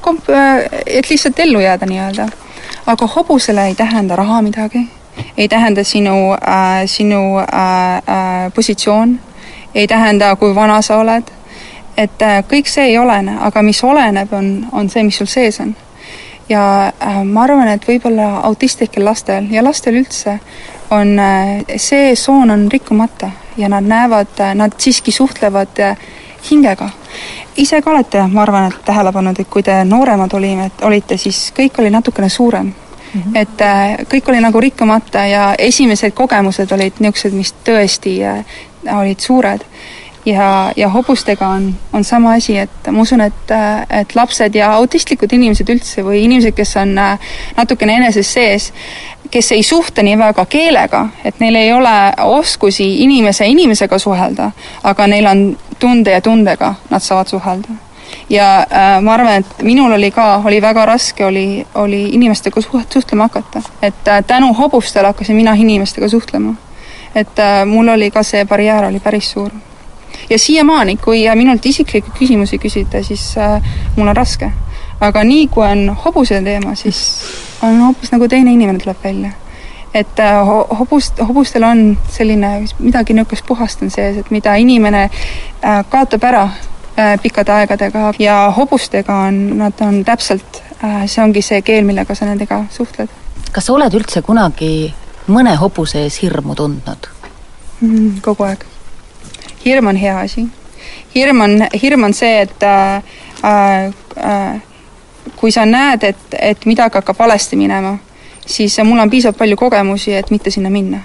komp-, 0.01 0.31
et 0.85 1.09
lihtsalt 1.09 1.39
ellu 1.39 1.59
jääda 1.59 1.85
nii-öelda. 1.85 2.29
aga 2.85 3.07
hobusele 3.07 3.67
ei 3.67 3.75
tähenda 3.75 4.15
raha 4.15 4.41
midagi 4.41 4.87
ei 5.37 5.47
tähenda 5.47 5.83
sinu 5.83 6.33
äh,, 6.33 6.85
sinu 6.85 7.37
äh, 7.37 7.95
äh, 7.97 8.53
positsioon, 8.55 9.19
ei 9.75 9.87
tähenda, 9.87 10.35
kui 10.35 10.55
vana 10.55 10.81
sa 10.81 10.97
oled, 10.97 11.23
et 11.97 12.21
äh, 12.21 12.43
kõik 12.47 12.69
see 12.69 12.91
ei 12.91 12.97
olene, 12.97 13.37
aga 13.39 13.61
mis 13.61 13.83
oleneb, 13.83 14.33
on, 14.33 14.51
on 14.71 14.89
see, 14.89 15.03
mis 15.03 15.17
sul 15.17 15.27
sees 15.27 15.59
on. 15.59 15.75
ja 16.49 16.91
äh, 16.91 17.23
ma 17.23 17.43
arvan, 17.43 17.67
et 17.67 17.87
võib-olla 17.87 18.41
autistlikel 18.47 19.05
lastel 19.05 19.47
ja 19.51 19.63
lastel 19.63 19.99
üldse 20.01 20.39
on 20.91 21.19
äh, 21.19 21.77
see 21.77 22.15
soon 22.15 22.51
on 22.51 22.67
rikkumata 22.71 23.31
ja 23.57 23.69
nad 23.69 23.83
näevad 23.83 24.39
nad 24.55 24.73
siiski 24.77 25.11
suhtlevad 25.11 25.79
hingega. 26.51 26.89
ise 27.57 27.81
ka 27.81 27.91
olete, 27.91 28.27
ma 28.27 28.41
arvan, 28.41 28.71
et 28.71 28.85
tähele 28.85 29.11
pannud, 29.11 29.39
et 29.39 29.49
kui 29.49 29.63
te 29.63 29.83
nooremad 29.83 30.33
olime, 30.33 30.71
olite, 30.81 31.17
siis 31.17 31.51
kõik 31.57 31.79
oli 31.79 31.89
natukene 31.89 32.29
suurem 32.29 32.73
Mm 33.13 33.21
-hmm. 33.21 33.37
et 33.37 33.61
äh, 33.61 34.05
kõik 34.13 34.29
oli 34.29 34.39
nagu 34.39 34.59
rikkumata 34.59 35.25
ja 35.25 35.55
esimesed 35.57 36.11
kogemused 36.11 36.71
olid 36.71 36.93
niisugused, 36.99 37.33
mis 37.33 37.53
tõesti 37.65 38.23
äh, 38.23 38.45
olid 38.99 39.19
suured. 39.19 39.61
Ja, 40.25 40.71
ja 40.75 40.89
hobustega 40.89 41.47
on, 41.47 41.75
on 41.93 42.03
sama 42.03 42.33
asi, 42.33 42.57
et 42.57 42.89
ma 42.91 43.01
usun, 43.01 43.21
et, 43.21 43.53
et 43.89 44.15
lapsed 44.15 44.55
ja 44.55 44.73
autistlikud 44.77 45.33
inimesed 45.33 45.69
üldse 45.69 46.05
või 46.05 46.23
inimesed, 46.25 46.55
kes 46.57 46.75
on 46.81 46.97
äh, 46.97 47.31
natukene 47.57 47.97
eneses 48.01 48.33
sees, 48.33 48.71
kes 49.31 49.51
ei 49.55 49.63
suhtle 49.63 50.03
nii 50.03 50.17
väga 50.19 50.45
keelega, 50.45 51.05
et 51.25 51.39
neil 51.39 51.55
ei 51.55 51.71
ole 51.73 51.95
oskusi 52.25 52.89
inimese 53.03 53.47
inimesega 53.47 53.99
suhelda, 53.99 54.51
aga 54.83 55.07
neil 55.07 55.29
on 55.29 55.45
tunde 55.79 56.11
ja 56.11 56.21
tundega, 56.21 56.75
nad 56.89 57.03
saavad 57.03 57.31
suhelda 57.31 57.79
ja 58.29 58.59
äh, 58.59 59.01
ma 59.01 59.13
arvan, 59.13 59.41
et 59.41 59.63
minul 59.63 59.91
oli 59.91 60.11
ka, 60.11 60.41
oli 60.45 60.61
väga 60.61 60.85
raske, 60.85 61.25
oli, 61.25 61.65
oli 61.75 62.03
inimestega 62.15 62.61
suht-, 62.61 62.93
suhtlema 62.93 63.29
hakata. 63.29 63.61
et 63.81 64.07
äh, 64.07 64.23
tänu 64.27 64.53
hobustele 64.53 65.07
hakkasin 65.07 65.35
mina 65.35 65.53
inimestega 65.53 66.09
suhtlema. 66.09 66.53
et 67.15 67.39
äh, 67.39 67.65
mul 67.65 67.87
oli 67.87 68.11
ka 68.11 68.23
see 68.23 68.45
barjäär 68.45 68.85
oli 68.85 68.99
päris 68.99 69.31
suur. 69.31 69.51
Ja 70.29 70.39
siiamaani, 70.39 70.97
kui 70.97 71.23
minult 71.35 71.65
isiklikke 71.65 72.11
küsimusi 72.17 72.59
küsida, 72.61 73.03
siis 73.03 73.37
äh, 73.37 73.61
mul 73.95 74.07
on 74.07 74.15
raske. 74.15 74.51
aga 75.01 75.23
nii, 75.23 75.47
kui 75.47 75.65
on 75.65 75.95
hobuse 76.05 76.41
teema, 76.45 76.75
siis 76.75 76.97
on 77.63 77.79
hoopis 77.81 78.11
nagu 78.11 78.27
teine 78.27 78.53
inimene 78.53 78.79
tuleb 78.79 78.97
välja 79.03 79.31
et 79.93 80.19
äh, 80.19 80.51
hobust, 80.79 81.19
hobustel 81.27 81.63
on 81.63 81.97
selline 82.09 82.65
midagi 82.79 83.13
niisugust 83.13 83.45
puhast 83.47 83.81
on 83.81 83.89
sees, 83.91 84.17
et 84.17 84.31
mida 84.31 84.55
inimene 84.55 85.09
äh, 85.09 85.81
kaotab 85.89 86.23
ära 86.23 86.49
Äh, 86.99 87.19
pikkade 87.23 87.51
aegadega 87.51 88.13
ja 88.19 88.53
hobustega 88.57 89.15
on, 89.15 89.57
nad 89.57 89.73
on 89.81 90.03
täpselt, 90.05 90.63
äh, 90.83 91.05
see 91.07 91.23
ongi 91.23 91.41
see 91.41 91.61
keel, 91.63 91.85
millega 91.87 92.15
sa 92.15 92.25
nendega 92.27 92.65
suhtled. 92.69 93.09
kas 93.51 93.65
sa 93.65 93.73
oled 93.73 93.95
üldse 93.95 94.21
kunagi 94.21 94.91
mõne 95.31 95.53
hobuse 95.55 96.03
ees 96.03 96.17
hirmu 96.19 96.55
tundnud 96.55 97.07
mm,? 97.79 98.19
Kogu 98.21 98.43
aeg. 98.43 98.65
Hirm 99.65 99.87
on 99.87 99.95
hea 99.95 100.19
asi. 100.19 100.47
hirm 101.15 101.41
on, 101.41 101.67
hirm 101.81 102.03
on 102.03 102.13
see, 102.13 102.41
et 102.41 102.63
äh, 102.63 103.03
äh, 103.45 104.61
kui 105.35 105.51
sa 105.51 105.65
näed, 105.65 106.03
et, 106.03 106.39
et 106.39 106.65
midagi 106.65 106.99
hakkab 106.99 107.19
valesti 107.19 107.55
minema, 107.55 107.97
siis 108.45 108.79
mul 108.83 108.99
on 108.99 109.09
piisavalt 109.09 109.37
palju 109.37 109.55
kogemusi, 109.55 110.13
et 110.13 110.31
mitte 110.31 110.51
sinna 110.51 110.69
minna. 110.69 110.99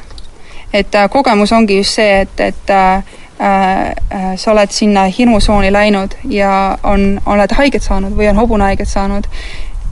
et 0.72 0.94
äh, 0.94 1.10
kogemus 1.10 1.52
ongi 1.52 1.76
just 1.76 1.94
see, 1.94 2.20
et, 2.20 2.40
et 2.40 2.70
äh, 2.70 3.02
Äh, 3.40 3.88
äh, 3.90 4.36
sa 4.36 4.50
oled 4.52 4.70
sinna 4.72 5.02
hirmusooni 5.04 5.72
läinud 5.72 6.14
ja 6.28 6.78
on, 6.82 7.20
oled 7.26 7.52
haiget 7.52 7.84
saanud 7.84 8.14
või 8.16 8.30
on 8.30 8.38
hobune 8.40 8.64
haiget 8.64 8.88
saanud 8.88 9.26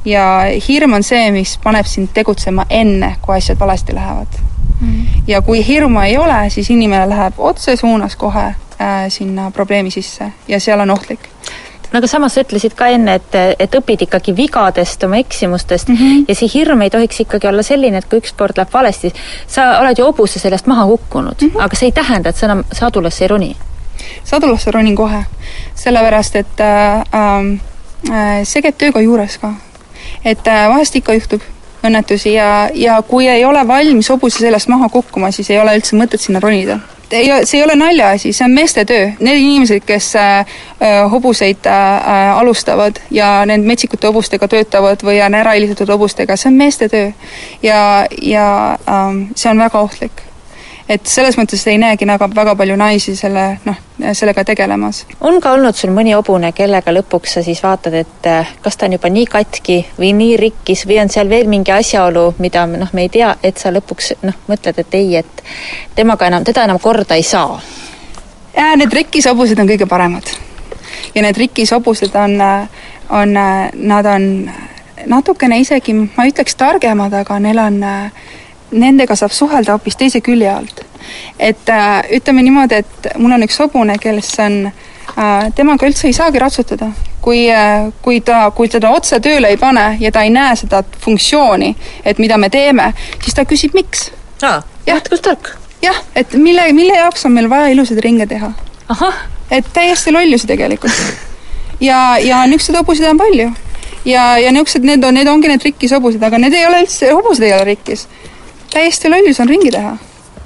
ja 0.08 0.22
hirm 0.68 0.96
on 0.96 1.04
see, 1.04 1.26
mis 1.32 1.58
paneb 1.60 1.84
sind 1.84 2.14
tegutsema 2.16 2.64
enne, 2.70 3.10
kui 3.20 3.36
asjad 3.36 3.60
valesti 3.60 3.92
lähevad. 3.94 4.40
Ja 5.26 5.42
kui 5.42 5.66
hirmu 5.66 6.00
ei 6.00 6.18
ole, 6.18 6.50
siis 6.50 6.70
inimene 6.70 7.08
läheb 7.08 7.34
otsesuunas 7.38 8.16
kohe 8.16 8.44
äh, 8.44 9.06
sinna 9.08 9.50
probleemi 9.50 9.90
sisse 9.90 10.32
ja 10.48 10.60
seal 10.60 10.80
on 10.80 10.90
ohtlik 10.90 11.30
no 11.94 12.00
aga 12.00 12.10
samas 12.10 12.34
sa 12.34 12.42
ütlesid 12.42 12.74
ka 12.78 12.88
enne, 12.90 13.18
et, 13.20 13.36
et 13.62 13.76
õpid 13.78 14.02
ikkagi 14.08 14.34
vigadest, 14.36 15.04
oma 15.06 15.20
eksimustest 15.22 15.88
mm 15.88 15.96
-hmm. 15.96 16.24
ja 16.28 16.34
see 16.34 16.50
hirm 16.54 16.82
ei 16.82 16.90
tohiks 16.90 17.20
ikkagi 17.20 17.46
olla 17.46 17.62
selline, 17.62 17.98
et 17.98 18.08
kui 18.10 18.18
ükskord 18.18 18.58
läheb 18.58 18.72
valesti, 18.72 19.12
sa 19.46 19.78
oled 19.80 19.98
ju 19.98 20.04
hobuse 20.04 20.38
sellest 20.38 20.66
maha 20.66 20.86
kukkunud 20.86 21.42
mm, 21.42 21.48
-hmm. 21.48 21.62
aga 21.64 21.76
see 21.76 21.86
ei 21.88 21.92
tähenda, 21.92 22.28
et 22.28 22.36
sa 22.36 22.46
enam 22.46 22.64
sadulasse 22.72 23.24
ei 23.24 23.28
roni? 23.28 23.56
sadulasse 24.24 24.70
ronin 24.70 24.96
kohe, 24.96 25.24
sellepärast 25.74 26.36
et 26.36 26.60
äh, 26.60 27.00
äh, 28.10 28.42
see 28.42 28.62
käib 28.62 28.78
tööga 28.78 29.00
juures 29.00 29.38
ka. 29.38 29.54
et 30.24 30.46
äh, 30.46 30.68
vahest 30.68 30.96
ikka 30.96 31.14
juhtub 31.14 31.42
õnnetusi 31.84 32.34
ja, 32.34 32.68
ja 32.74 33.02
kui 33.08 33.28
ei 33.28 33.44
ole 33.44 33.66
valmis 33.68 34.10
hobuse 34.10 34.42
seljast 34.42 34.68
maha 34.72 34.88
kukkuma, 34.88 35.30
siis 35.30 35.50
ei 35.50 35.60
ole 35.60 35.76
üldse 35.78 35.96
mõtet 35.96 36.20
sinna 36.20 36.40
ronida 36.40 36.80
ei, 37.14 37.46
see 37.46 37.60
ei 37.60 37.64
ole 37.64 37.76
naljaasi, 37.78 38.32
see 38.32 38.44
on 38.44 38.54
meeste 38.54 38.84
töö. 38.84 39.10
Need 39.20 39.38
inimesed, 39.38 39.84
kes 39.86 40.16
äh, 40.16 40.38
äh 40.80 41.10
hobuseid 41.10 41.66
äh, 41.66 42.38
alustavad 42.38 43.00
ja 43.10 43.46
need 43.46 43.66
metsikute 43.66 44.06
hobustega 44.10 44.48
töötavad 44.48 45.02
või 45.06 45.20
on 45.24 45.34
ära 45.34 45.54
helistatud 45.54 45.94
hobustega, 45.94 46.36
see 46.36 46.50
on 46.50 46.58
meeste 46.58 46.88
töö. 46.88 47.10
ja, 47.62 48.06
ja 48.22 48.78
ähm, 48.88 49.26
see 49.36 49.50
on 49.50 49.58
väga 49.58 49.80
ohtlik 49.80 50.24
et 50.88 51.06
selles 51.06 51.36
mõttes 51.38 51.62
ei 51.70 51.78
näegi 51.80 52.06
väga, 52.06 52.28
väga 52.34 52.54
palju 52.58 52.76
naisi 52.76 53.14
selle, 53.16 53.44
noh, 53.64 53.78
sellega 54.12 54.44
tegelemas. 54.44 55.04
on 55.20 55.40
ka 55.40 55.52
olnud 55.56 55.76
sul 55.76 55.94
mõni 55.96 56.12
hobune, 56.14 56.52
kellega 56.52 56.92
lõpuks 56.92 57.38
sa 57.38 57.42
siis 57.42 57.62
vaatad, 57.62 57.94
et 57.94 58.28
eh, 58.28 58.52
kas 58.62 58.76
ta 58.76 58.86
on 58.86 58.96
juba 58.98 59.08
nii 59.10 59.26
katki 59.26 59.78
või 59.98 60.12
nii 60.16 60.36
rikkis 60.40 60.84
või 60.86 61.00
on 61.02 61.08
seal 61.08 61.28
veel 61.28 61.48
mingi 61.48 61.72
asjaolu, 61.72 62.34
mida 62.38 62.66
noh, 62.66 62.92
me 62.92 63.08
ei 63.08 63.08
tea, 63.08 63.34
et 63.42 63.58
sa 63.58 63.72
lõpuks 63.72 64.12
noh, 64.22 64.36
mõtled, 64.48 64.78
et 64.78 64.98
ei, 65.00 65.16
et 65.22 65.44
temaga 65.94 66.28
enam, 66.28 66.44
teda 66.44 66.68
enam 66.68 66.78
korda 66.78 67.16
ei 67.16 67.22
saa? 67.22 67.60
Need 68.54 68.92
rikkis 68.94 69.26
hobused 69.26 69.58
on 69.58 69.66
kõige 69.66 69.86
paremad. 69.90 70.28
ja 71.14 71.22
need 71.22 71.36
rikkis 71.36 71.72
hobused 71.72 72.14
on, 72.14 72.38
on, 73.10 73.34
nad 73.74 74.06
on 74.06 74.50
natukene 75.06 75.58
isegi, 75.60 75.94
ma 75.94 76.24
ei 76.24 76.32
ütleks 76.32 76.54
targemad, 76.54 77.12
aga 77.12 77.38
neil 77.42 77.58
on 77.58 77.82
äh, 77.82 78.30
nendega 78.70 79.16
saab 79.16 79.32
suhelda 79.32 79.74
hoopis 79.74 79.96
teise 79.96 80.20
külje 80.20 80.50
alt. 80.50 80.84
et 81.38 81.68
äh, 81.68 82.04
ütleme 82.16 82.42
niimoodi, 82.42 82.74
et 82.74 83.08
mul 83.18 83.32
on 83.36 83.42
üks 83.44 83.58
hobune, 83.60 83.98
kes 84.00 84.30
on 84.40 84.54
äh,, 84.66 85.50
temaga 85.54 85.86
üldse 85.86 86.08
ei 86.08 86.16
saagi 86.16 86.38
ratsutada. 86.38 86.90
kui 87.20 87.50
äh,, 87.50 87.90
kui 88.02 88.20
ta, 88.20 88.50
kui 88.50 88.68
teda 88.68 88.90
otse 88.90 89.20
tööle 89.20 89.50
ei 89.52 89.56
pane 89.60 89.96
ja 90.00 90.12
ta 90.12 90.22
ei 90.22 90.30
näe 90.30 90.56
seda 90.56 90.82
funktsiooni, 91.04 91.74
et 92.04 92.18
mida 92.18 92.38
me 92.38 92.50
teeme, 92.50 92.92
siis 93.22 93.34
ta 93.34 93.44
küsib, 93.44 93.74
miks. 93.74 94.10
aa, 94.42 94.62
jätkus 94.86 95.20
tark. 95.20 95.52
jah, 95.82 96.00
et 96.16 96.34
mille, 96.34 96.72
mille 96.72 96.96
jaoks 96.96 97.26
on 97.26 97.36
meil 97.36 97.50
vaja 97.50 97.68
ilusaid 97.74 98.00
ringe 98.00 98.26
teha. 98.26 98.52
et 99.50 99.68
täiesti 99.72 100.12
lollusi 100.12 100.46
tegelikult. 100.46 101.04
ja, 101.80 102.16
ja 102.18 102.46
niisuguseid 102.46 102.80
hobuseid 102.80 103.10
on 103.10 103.18
palju 103.18 103.52
ja, 104.04 104.38
ja 104.38 104.52
niisugused, 104.52 104.84
need 104.84 105.04
on, 105.04 105.14
need 105.14 105.28
ongi 105.30 105.50
need 105.50 105.64
rikkis 105.64 105.94
hobused, 105.96 106.22
aga 106.22 106.38
need 106.40 106.54
ei 106.56 106.66
ole 106.68 106.82
üldse, 106.84 107.10
hobused 107.12 107.44
ei 107.44 107.54
ole 107.56 107.64
rikkis. 107.72 108.06
Täiesti 108.74 109.10
lollus 109.12 109.40
on 109.40 109.48
ringi 109.48 109.70
teha. 109.74 109.96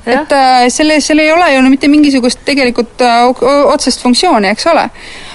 et 0.09 0.33
äh, 0.33 0.67
selle, 0.73 1.01
seal 1.05 1.21
ei 1.21 1.33
ole 1.33 1.51
ju 1.55 1.63
no 1.63 1.71
mitte 1.71 1.89
mingisugust 1.89 2.41
tegelikult 2.45 3.03
äh, 3.05 3.43
otsest 3.73 4.03
funktsiooni, 4.03 4.49
eks 4.55 4.67
ole. 4.73 4.89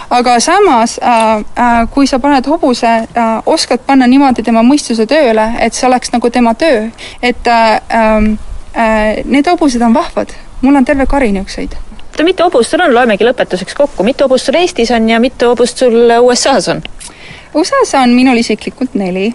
aga 0.10 0.40
samas 0.40 0.98
äh,, 1.02 1.44
äh, 1.58 1.78
kui 1.94 2.08
sa 2.08 2.20
paned 2.20 2.48
hobuse 2.50 2.88
äh,, 2.88 3.32
oskad 3.46 3.86
panna 3.86 4.08
niimoodi 4.08 4.44
tema 4.44 4.64
mõistuse 4.66 5.06
tööle, 5.10 5.52
et 5.60 5.74
see 5.74 5.88
oleks 5.88 6.14
nagu 6.14 6.30
tema 6.30 6.54
töö, 6.54 6.88
et 7.22 7.48
äh, 7.48 7.80
ähm, 7.94 8.36
äh, 8.74 9.24
need 9.26 9.50
hobused 9.50 9.82
on 9.82 9.94
vahvad, 9.94 10.34
mul 10.62 10.76
on 10.76 10.86
terve 10.86 11.06
kari 11.06 11.32
niisuguseid 11.32 11.78
oota, 12.14 12.24
mitu 12.24 12.44
hobust 12.44 12.72
sul 12.72 12.82
on, 12.86 12.94
loemegi 12.94 13.26
lõpetuseks 13.26 13.76
kokku, 13.78 14.04
mitu 14.06 14.28
hobust 14.28 14.46
sul 14.46 14.58
Eestis 14.60 14.92
on 14.94 15.10
ja 15.10 15.20
mitu 15.20 15.50
hobust 15.50 15.78
sul 15.78 15.96
USA-s 16.22 16.70
on? 16.70 16.84
USA-s 17.54 17.96
on 17.98 18.14
minul 18.14 18.38
isiklikult 18.38 18.94
neli 18.94 19.32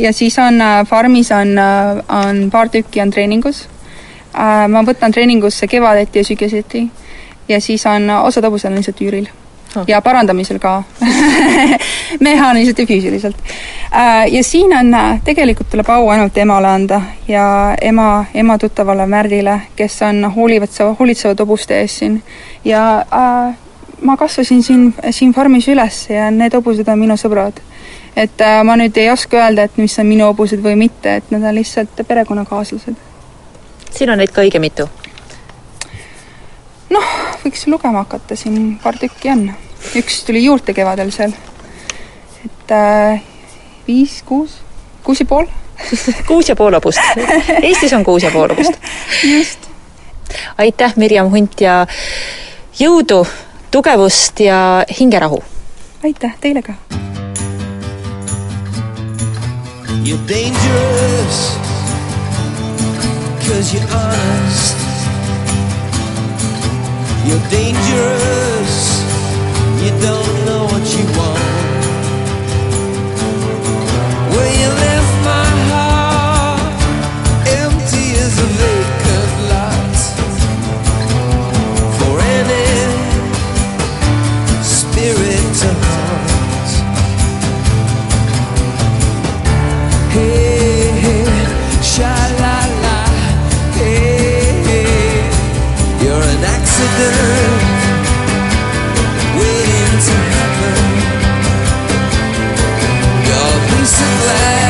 ja 0.00 0.12
siis 0.12 0.38
on 0.38 0.60
äh, 0.60 0.86
farmis 0.86 1.32
on, 1.32 1.54
on 2.08 2.50
paar 2.50 2.68
tükki 2.68 3.00
on 3.00 3.10
treeningus 3.10 3.68
äh,. 4.34 4.68
ma 4.68 4.82
võtan 4.82 5.12
treeningusse 5.12 5.66
kevadeti 5.66 6.18
ja 6.18 6.24
sügiseti 6.24 6.88
ja 7.48 7.60
siis 7.60 7.86
on 7.86 8.10
äh, 8.10 8.24
osad 8.24 8.44
hobused 8.44 8.70
on 8.70 8.76
lihtsalt 8.76 9.00
üüril 9.00 9.30
Oh. 9.76 9.84
ja 9.88 10.02
parandamisel 10.02 10.58
ka 10.58 10.82
mehaaniliselt 12.20 12.78
ja 12.78 12.86
füüsiliselt 12.86 13.36
äh,. 13.94 14.28
ja 14.28 14.44
siin 14.44 14.76
on, 14.76 14.92
tegelikult 15.24 15.70
tuleb 15.70 15.88
au 15.88 16.08
ainult 16.12 16.36
emale 16.36 16.68
anda 16.68 17.00
ja 17.28 17.76
ema, 17.80 18.24
ema 18.34 18.58
tuttavale 18.58 19.06
Märdile, 19.06 19.60
kes 19.76 20.02
on 20.02 20.32
hoolivad, 20.36 20.68
hoolitsevad 20.98 21.40
hobuste 21.40 21.80
eest 21.80 22.02
siin 22.04 22.22
ja 22.64 22.82
äh, 22.98 23.56
ma 24.02 24.16
kasvasin 24.16 24.62
siin, 24.62 24.94
siin 25.10 25.32
farmis 25.32 25.68
üles 25.68 26.06
ja 26.10 26.30
need 26.30 26.54
hobused 26.56 26.88
on 26.88 26.98
minu 26.98 27.16
sõbrad. 27.16 27.60
Et 28.16 28.40
äh, 28.40 28.60
ma 28.64 28.76
nüüd 28.76 28.96
ei 29.00 29.10
oska 29.10 29.40
öelda, 29.40 29.66
et 29.66 29.78
mis 29.80 29.94
on 29.98 30.08
minu 30.08 30.28
hobused 30.28 30.60
või 30.64 30.76
mitte, 30.78 31.16
et 31.20 31.30
nad 31.32 31.44
on 31.48 31.56
lihtsalt 31.56 32.02
perekonnakaaslased. 32.08 32.98
siin 33.90 34.10
on 34.10 34.20
neid 34.20 34.32
ka 34.32 34.44
õige 34.44 34.60
mitu. 34.60 34.88
noh, 36.90 37.08
võiks 37.44 37.66
lugema 37.66 38.04
hakata, 38.04 38.36
siin 38.36 38.76
paar 38.82 38.98
tükki 39.00 39.32
on. 39.32 39.48
üks 39.96 40.22
tuli 40.26 40.44
juurde 40.44 40.74
kevadel 40.74 41.12
seal. 41.12 41.32
et 42.44 42.76
äh, 42.76 43.22
viis, 43.86 44.22
kuus, 44.26 44.60
kuus 45.04 45.20
ja 45.20 45.26
pool. 45.26 45.46
kuus 46.28 46.48
ja 46.48 46.56
pool 46.56 46.74
hobust. 46.74 47.00
Eestis 47.62 47.92
on 47.92 48.04
kuus 48.04 48.22
ja 48.22 48.30
pool 48.30 48.52
hobust. 48.52 48.76
just. 49.36 49.70
aitäh, 50.58 50.92
Mirjam 50.96 51.32
Hunt 51.32 51.60
ja 51.60 51.86
jõudu, 52.78 53.24
tugevust 53.70 54.40
ja 54.40 54.84
hingerahu. 55.00 55.42
aitäh 56.04 56.36
teile 56.40 56.62
ka. 56.62 56.76
You're 60.04 60.18
dangerous. 60.26 61.56
Cause 63.46 63.72
you're 63.72 63.88
honest. 63.94 64.76
You're 67.24 67.46
dangerous. 67.50 68.74
You 69.80 69.90
don't 70.02 70.34
know 70.44 70.64
what 70.72 70.84
you 70.96 71.04
want. 71.16 71.38
Well, 74.34 74.50
you 74.60 74.68
left 74.82 75.01
waiting 99.38 99.96
to 100.06 100.16
happen. 100.34 100.78
You're 103.26 103.52
a 103.52 103.68
piece 103.68 103.96
of 104.00 104.12
glass 104.22 104.61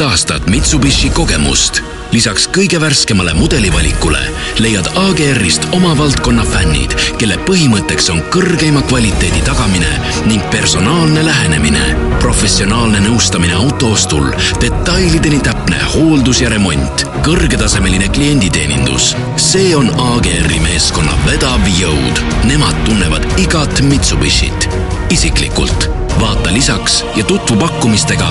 viisteist 0.00 0.28
aastat 0.30 0.46
Mitsubishi 0.50 1.10
kogemust. 1.10 1.82
lisaks 2.12 2.46
kõige 2.48 2.80
värskemale 2.80 3.34
mudelivalikule 3.34 4.20
leiad 4.58 4.86
AGR-ist 4.96 5.66
oma 5.76 5.92
valdkonna 5.98 6.44
fännid, 6.44 6.94
kelle 7.18 7.36
põhimõtteks 7.44 8.08
on 8.10 8.22
kõrgeima 8.32 8.80
kvaliteedi 8.88 9.42
tagamine 9.44 9.90
ning 10.26 10.42
personaalne 10.50 11.24
lähenemine. 11.26 11.96
professionaalne 12.18 13.00
nõustamine 13.00 13.54
auto 13.54 13.92
ostul, 13.92 14.32
detailideni 14.60 15.40
täpne 15.40 15.84
hooldus 15.94 16.40
ja 16.40 16.48
remont, 16.48 17.06
kõrgetasemeline 17.22 18.08
klienditeenindus. 18.08 19.14
see 19.36 19.76
on 19.76 19.90
AGR-i 19.90 20.60
meeskonna 20.60 21.12
vedav 21.26 21.60
jõud. 21.76 22.24
Nemad 22.44 22.84
tunnevad 22.84 23.26
igat 23.38 23.80
Mitsubishit 23.80 24.68
isiklikult. 25.10 25.99
Vaata 26.20 26.52
lisaks 26.52 27.04
ja 27.16 27.24
tutvu 27.24 27.56
pakkumistega 27.56 28.28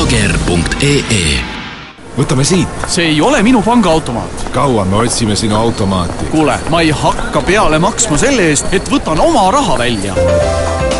agr.ee 0.00 1.40
võtame 2.18 2.44
siit. 2.44 2.68
see 2.86 3.08
ei 3.14 3.20
ole 3.20 3.42
minu 3.42 3.62
pangaautomaat. 3.62 4.46
kaua 4.52 4.84
me 4.84 4.96
otsime 4.96 5.36
sinu 5.36 5.56
automaati? 5.56 6.24
kuule, 6.30 6.58
ma 6.70 6.80
ei 6.80 6.90
hakka 6.90 7.42
peale 7.42 7.78
maksma 7.78 8.18
selle 8.18 8.50
eest, 8.52 8.68
et 8.72 8.90
võtan 8.90 9.20
oma 9.20 9.50
raha 9.50 9.78
välja. 9.78 10.14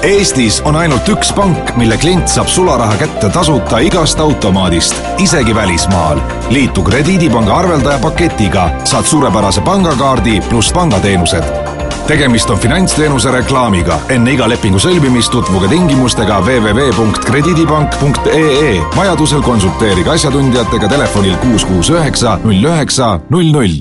Eestis 0.03 0.59
on 0.67 0.77
ainult 0.77 1.07
üks 1.09 1.31
pank, 1.37 1.77
mille 1.79 1.95
klient 1.97 2.27
saab 2.29 2.49
sularaha 2.51 2.97
kätte 2.99 3.31
tasuta 3.31 3.79
igast 3.79 4.21
automaadist, 4.21 4.99
isegi 5.23 5.55
välismaal. 5.55 6.21
liitu 6.51 6.83
Krediidipanga 6.83 7.55
arveldaja 7.57 7.99
paketiga, 8.03 8.71
saad 8.85 9.07
suurepärase 9.07 9.61
pangakaardi 9.61 10.41
pluss 10.49 10.73
pangateenused 10.73 11.72
tegemist 12.07 12.51
on 12.51 12.59
finantsteenuse 12.59 13.31
reklaamiga. 13.31 14.01
enne 14.09 14.33
iga 14.35 14.49
lepingu 14.49 14.79
sõlmimist 14.83 15.31
tutvuge 15.33 15.69
tingimustega 15.71 16.41
www.krediidipank.ee. 16.47 18.81
vajadusel 18.97 19.43
konsulteerige 19.43 20.11
asjatundjatega 20.11 20.89
telefonil 20.89 21.37
kuus 21.45 21.65
kuus 21.69 21.91
üheksa 21.95 22.39
null 22.45 22.65
üheksa 22.65 23.21
null 23.31 23.53
null. 23.55 23.77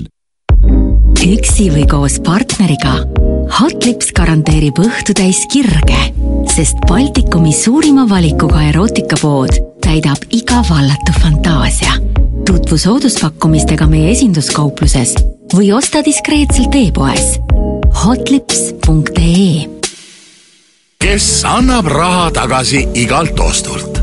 üksi 1.22 1.70
või 1.74 1.86
koos 1.90 2.20
partneriga. 2.24 2.94
Hotlips 3.52 4.08
garanteerib 4.16 4.78
õhtutäis 4.80 5.46
kirge, 5.52 6.00
sest 6.50 6.76
Baltikumi 6.88 7.52
suurima 7.52 8.08
valikuga 8.08 8.62
erootikapood 8.70 9.50
täidab 9.84 10.16
iga 10.30 10.62
vallatu 10.70 11.12
fantaasia. 11.20 11.92
tutvu 12.46 12.78
sooduspakkumistega 12.78 13.86
meie 13.86 14.10
esinduskaupluses 14.10 15.14
või 15.54 15.72
osta 15.76 16.04
diskreetselt 16.04 16.74
e-poes 16.74 17.38
hotlips.ee 17.94 19.68
kes 21.02 21.44
annab 21.44 21.86
raha 21.86 22.30
tagasi 22.30 22.88
igalt 22.94 23.40
ostult? 23.40 23.98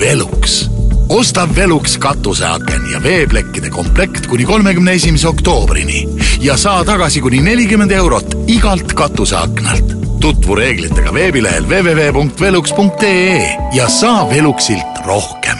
Velux. 0.00 0.68
osta 1.08 1.48
Velux 1.56 1.98
katuseaken 1.98 2.86
ja 2.92 3.02
veeplekkide 3.02 3.70
komplekt 3.70 4.26
kuni 4.26 4.44
kolmekümne 4.44 4.92
esimese 4.92 5.28
oktoobrini 5.28 6.08
ja 6.40 6.56
saa 6.56 6.84
tagasi 6.84 7.20
kuni 7.20 7.42
nelikümmend 7.42 7.90
eurot 7.90 8.36
igalt 8.46 8.92
katuseaknalt. 8.92 9.92
tutvu 10.20 10.54
reeglitega 10.54 11.14
veebilehel 11.14 11.64
www.velux.ee 11.64 13.58
ja 13.72 13.88
saa 13.88 14.30
Veluxilt 14.30 15.04
rohkem 15.06 15.58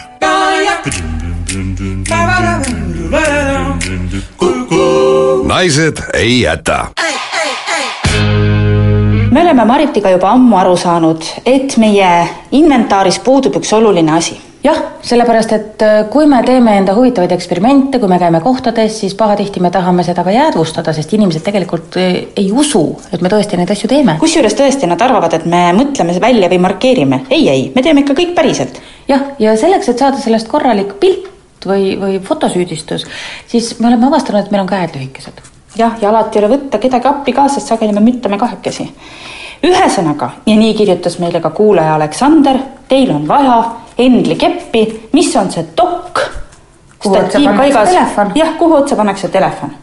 naised 5.53 5.97
ei 6.15 6.41
jäta. 6.41 6.87
me 9.31 9.43
oleme 9.43 9.65
Maritiga 9.65 10.11
juba 10.11 10.31
ammu 10.31 10.57
aru 10.57 10.77
saanud, 10.77 11.25
et 11.47 11.77
meie 11.77 12.13
inventaaris 12.57 13.19
puudub 13.25 13.59
üks 13.61 13.73
oluline 13.77 14.15
asi. 14.17 14.39
jah, 14.65 14.79
sellepärast 15.03 15.53
et 15.53 15.83
äh, 15.85 15.99
kui 16.11 16.27
me 16.31 16.39
teeme 16.47 16.77
enda 16.79 16.95
huvitavaid 16.97 17.35
eksperimente, 17.37 17.99
kui 17.99 18.09
me 18.09 18.19
käime 18.23 18.41
kohtades, 18.41 19.01
siis 19.01 19.17
pahatihti 19.19 19.61
me 19.61 19.71
tahame 19.75 20.05
seda 20.07 20.25
ka 20.25 20.33
jäädvustada, 20.33 20.95
sest 20.97 21.13
inimesed 21.19 21.45
tegelikult 21.45 21.99
äh, 22.01 22.15
ei 22.37 22.49
usu, 22.53 22.85
et 23.13 23.21
me 23.21 23.33
tõesti 23.33 23.61
neid 23.61 23.75
asju 23.75 23.91
teeme. 23.93 24.17
kusjuures 24.23 24.57
tõesti, 24.57 24.89
nad 24.89 25.05
arvavad, 25.05 25.37
et 25.37 25.45
me 25.45 25.67
mõtleme 25.77 26.17
välja 26.21 26.49
või 26.55 26.63
markeerime. 26.69 27.21
ei, 27.31 27.49
ei, 27.49 27.69
me 27.75 27.85
teeme 27.85 28.07
ikka 28.07 28.17
kõik 28.23 28.33
päriselt. 28.39 28.81
jah, 29.09 29.35
ja 29.39 29.59
selleks, 29.61 29.93
et 29.93 30.07
saada 30.07 30.23
sellest 30.23 30.49
korralik 30.49 30.97
pilt 31.03 31.32
või, 31.69 31.97
või 32.01 32.21
fotosüüdistus, 32.25 33.07
siis 33.47 33.75
me 33.81 33.91
oleme 33.93 34.11
avastanud, 34.11 34.45
et 34.45 34.55
meil 34.55 34.67
on 34.67 34.71
käed 34.71 34.95
lühikesed 34.99 35.43
jah, 35.77 35.93
ja 36.01 36.09
alati 36.09 36.39
ei 36.39 36.45
ole 36.45 36.57
võtta 36.57 36.81
kedagi 36.81 37.09
appi 37.09 37.35
ka, 37.37 37.47
sest 37.49 37.71
sageli 37.73 37.93
me 37.97 38.05
müttame 38.05 38.39
kahekesi. 38.39 38.89
ühesõnaga, 39.63 40.31
ja 40.47 40.57
nii 40.59 40.75
kirjutas 40.75 41.19
meile 41.23 41.41
ka 41.41 41.51
kuulaja 41.55 41.95
Aleksander, 41.95 42.59
teil 42.89 43.11
on 43.15 43.29
vaja 43.29 43.63
Endli 43.99 44.35
keppi, 44.41 45.09
mis 45.13 45.35
on 45.37 45.51
see 45.53 45.65
dokk. 45.77 46.19
Jah, 48.35 48.55
kuhu 48.59 48.75
otsa 48.75 48.97
pannakse 48.97 49.29
telefon. 49.29 49.75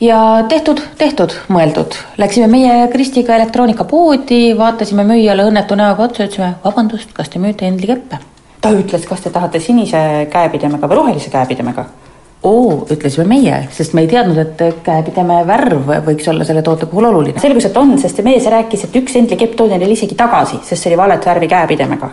ja 0.00 0.44
tehtud, 0.48 0.80
tehtud, 0.98 1.32
mõeldud. 1.48 1.96
Läksime 2.18 2.46
meie 2.46 2.88
Kristiga 2.92 3.36
elektroonikapoodi, 3.36 4.58
vaatasime 4.58 5.04
müüjale 5.04 5.46
õnnetu 5.48 5.76
näoga 5.76 6.08
otsa, 6.08 6.24
ütlesime 6.24 6.54
vabandust, 6.64 7.12
kas 7.12 7.28
te 7.28 7.38
müüte 7.38 7.68
Endli 7.68 7.86
keppe? 7.86 8.18
Ta 8.66 8.74
ütles, 8.74 9.06
kas 9.06 9.22
te 9.22 9.30
tahate 9.30 9.62
sinise 9.62 10.26
käepidemega 10.32 10.90
või 10.90 11.00
rohelise 11.02 11.30
käepidemega 11.30 11.86
oo, 12.46 12.84
ütlesime 12.92 13.26
meie, 13.28 13.56
sest 13.74 13.94
me 13.96 14.04
ei 14.04 14.10
teadnud, 14.10 14.38
et 14.38 14.82
käepideme 14.86 15.40
värv 15.48 15.90
võiks 16.06 16.28
olla 16.30 16.44
selle 16.46 16.62
toote 16.66 16.86
puhul 16.90 17.08
oluline. 17.08 17.40
selgus, 17.42 17.66
et 17.68 17.76
on, 17.80 17.96
sest 17.98 18.22
mees 18.26 18.46
rääkis, 18.52 18.86
et 18.86 19.00
üks 19.00 19.16
Endli 19.18 19.38
kepp 19.40 19.56
toodi 19.58 19.78
neile 19.78 19.96
isegi 19.96 20.18
tagasi, 20.18 20.60
sest 20.62 20.82
see 20.82 20.92
oli 20.92 21.00
valet 21.00 21.26
värvi 21.26 21.48
käepidemega. 21.50 22.10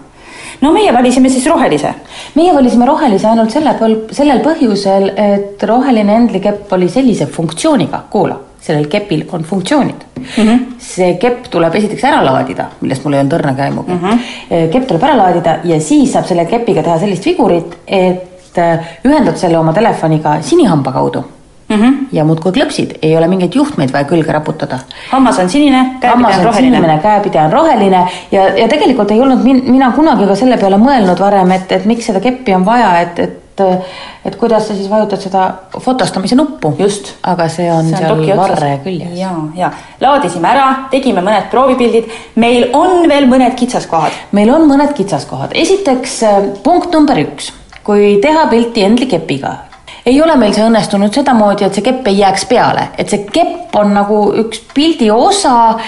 no 0.62 0.72
meie 0.74 0.94
valisime 0.94 1.30
siis 1.30 1.46
rohelise. 1.52 1.94
meie 2.36 2.56
valisime 2.56 2.88
rohelise 2.90 3.28
ainult 3.30 3.52
selle 3.52 3.76
põl-, 3.80 4.00
sellel 4.12 4.42
põhjusel, 4.46 5.12
et 5.18 5.68
roheline 5.70 6.18
Endli 6.22 6.40
kepp 6.40 6.74
oli 6.74 6.90
sellise 6.90 7.28
funktsiooniga, 7.28 8.06
kuula, 8.10 8.40
sellel 8.64 8.88
kepil 8.92 9.26
on 9.32 9.44
funktsioonid 9.44 10.06
mm. 10.16 10.26
-hmm. 10.44 10.60
see 10.80 11.14
kepp 11.20 11.50
tuleb 11.52 11.76
esiteks 11.76 12.04
ära 12.10 12.24
laadida, 12.26 12.70
millest 12.82 13.04
mul 13.04 13.18
ei 13.18 13.24
olnud 13.24 13.38
õrna 13.40 13.56
ka 13.58 13.64
aimugi 13.68 13.92
mm. 13.92 14.00
-hmm. 14.08 14.72
kepp 14.72 14.88
tuleb 14.88 15.04
ära 15.10 15.18
laadida 15.18 15.58
ja 15.64 15.80
siis 15.82 16.14
saab 16.14 16.30
selle 16.30 16.46
kepiga 16.46 16.84
teha 16.84 17.00
sellist 17.00 17.26
vigurit, 17.26 17.78
et 17.88 18.58
äh, 18.58 18.92
ühendad 19.06 19.38
selle 19.38 19.60
oma 19.60 19.74
telefoniga 19.74 20.38
sinihamba 20.42 20.92
kaudu 20.92 21.24
mm. 21.70 21.76
-hmm. 21.76 21.94
ja 22.12 22.26
muudkui 22.26 22.52
klõpsid, 22.52 22.98
ei 23.02 23.18
ole 23.18 23.28
mingeid 23.28 23.56
juhtmeid 23.56 23.94
vaja 23.94 24.06
külge 24.06 24.32
raputada. 24.32 24.80
hammas 25.12 25.40
on 25.40 25.50
sinine, 25.50 25.86
käepide 26.00 26.08
hammas 26.08 26.38
on 26.38 26.46
roheline. 26.46 27.00
käepide 27.04 27.42
on 27.42 27.54
roheline 27.54 28.08
ja, 28.32 28.48
ja 28.58 28.68
tegelikult 28.68 29.12
ei 29.12 29.22
olnud 29.22 29.44
min, 29.44 29.64
mina 29.66 29.92
kunagi 29.92 30.28
ka 30.28 30.36
selle 30.36 30.58
peale 30.58 30.78
mõelnud 30.78 31.20
varem, 31.20 31.52
et, 31.52 31.72
et 31.72 31.86
miks 31.86 32.06
seda 32.06 32.20
keppi 32.20 32.56
on 32.56 32.66
vaja, 32.66 33.00
et, 33.00 33.20
et 33.20 33.43
et 33.62 34.36
kuidas 34.40 34.68
sa 34.68 34.76
siis 34.76 34.90
vajutad 34.90 35.22
seda 35.22 35.44
fotostamise 35.80 36.36
nuppu. 36.36 36.74
just. 36.80 37.14
aga 37.24 37.48
see 37.50 37.72
on, 37.72 37.90
See 37.90 38.12
on 38.12 38.24
seal 38.26 38.38
varre 38.38 38.78
küljes. 38.84 39.18
ja, 39.20 39.32
ja 39.56 39.72
laadisime 40.02 40.50
ära, 40.50 40.70
tegime 40.92 41.22
mõned 41.22 41.50
proovipildid, 41.52 42.10
meil 42.36 42.70
on 42.74 43.10
veel 43.10 43.28
mõned 43.30 43.58
kitsaskohad. 43.60 44.16
meil 44.32 44.54
on 44.54 44.68
mõned 44.70 44.96
kitsaskohad, 44.98 45.54
esiteks 45.54 46.24
äh, 46.24 46.40
punkt 46.64 46.94
number 46.94 47.20
üks, 47.26 47.52
kui 47.84 48.18
teha 48.24 48.48
pilti 48.52 48.84
Endli 48.84 49.08
kepiga, 49.12 49.58
ei 50.06 50.22
ole 50.22 50.36
meil 50.40 50.54
see 50.56 50.66
õnnestunud 50.66 51.16
sedamoodi, 51.16 51.68
et 51.68 51.78
see 51.78 51.86
kepp 51.86 52.08
ei 52.12 52.20
jääks 52.20 52.48
peale, 52.50 52.90
et 53.00 53.10
see 53.12 53.24
kepp 53.32 53.76
on 53.80 53.94
nagu 53.96 54.26
üks 54.44 54.64
pildi 54.74 55.10
osa. 55.14 55.80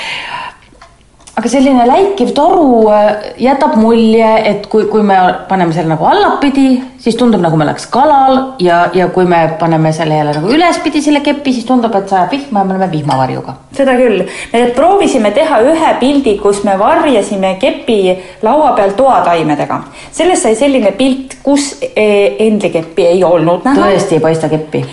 Aga 1.36 1.50
selline 1.52 1.84
läikiv 1.88 2.32
toru 2.36 2.88
äh, 2.96 3.10
jätab 3.44 3.76
mulje, 3.80 4.28
et 4.48 4.68
kui, 4.72 4.86
kui 4.92 5.04
me 5.04 5.18
paneme 5.50 5.76
selle 5.76 5.92
nagu 5.92 6.08
allapidi, 6.08 6.78
siis 7.02 7.18
tundub 7.20 7.44
nagu 7.44 7.60
me 7.60 7.66
oleks 7.68 7.90
kalal 7.92 8.38
ja, 8.64 8.86
ja 8.96 9.10
kui 9.14 9.28
me 9.28 9.42
paneme 9.60 9.92
selle 9.96 10.16
jälle 10.22 10.38
nagu 10.38 10.54
ülespidi, 10.56 11.04
selle 11.04 11.20
kepi, 11.26 11.54
siis 11.58 11.68
tundub, 11.68 11.96
et 12.00 12.10
sajab 12.12 12.32
vihma 12.32 12.64
ja 12.64 12.70
me 12.70 12.76
oleme 12.78 12.90
vihmavarjuga. 12.94 13.58
seda 13.76 13.98
küll, 14.00 14.24
me 14.54 14.66
proovisime 14.78 15.32
teha 15.36 15.60
ühe 15.68 15.94
pildi, 16.00 16.38
kus 16.40 16.64
me 16.64 16.78
varjasime 16.80 17.56
kepi 17.60 18.00
laua 18.46 18.72
peal 18.80 18.96
toataimedega. 18.96 19.82
sellest 20.16 20.48
sai 20.48 20.56
selline 20.56 20.96
pilt, 20.96 21.40
kus 21.44 21.74
eh, 21.92 22.38
Endli 22.46 22.70
keppi 22.72 23.10
ei 23.12 23.24
olnud 23.24 23.68
näha. 23.68 23.90
tõesti 23.90 24.20
ei 24.20 24.24
paista 24.24 24.50
keppi. 24.50 24.86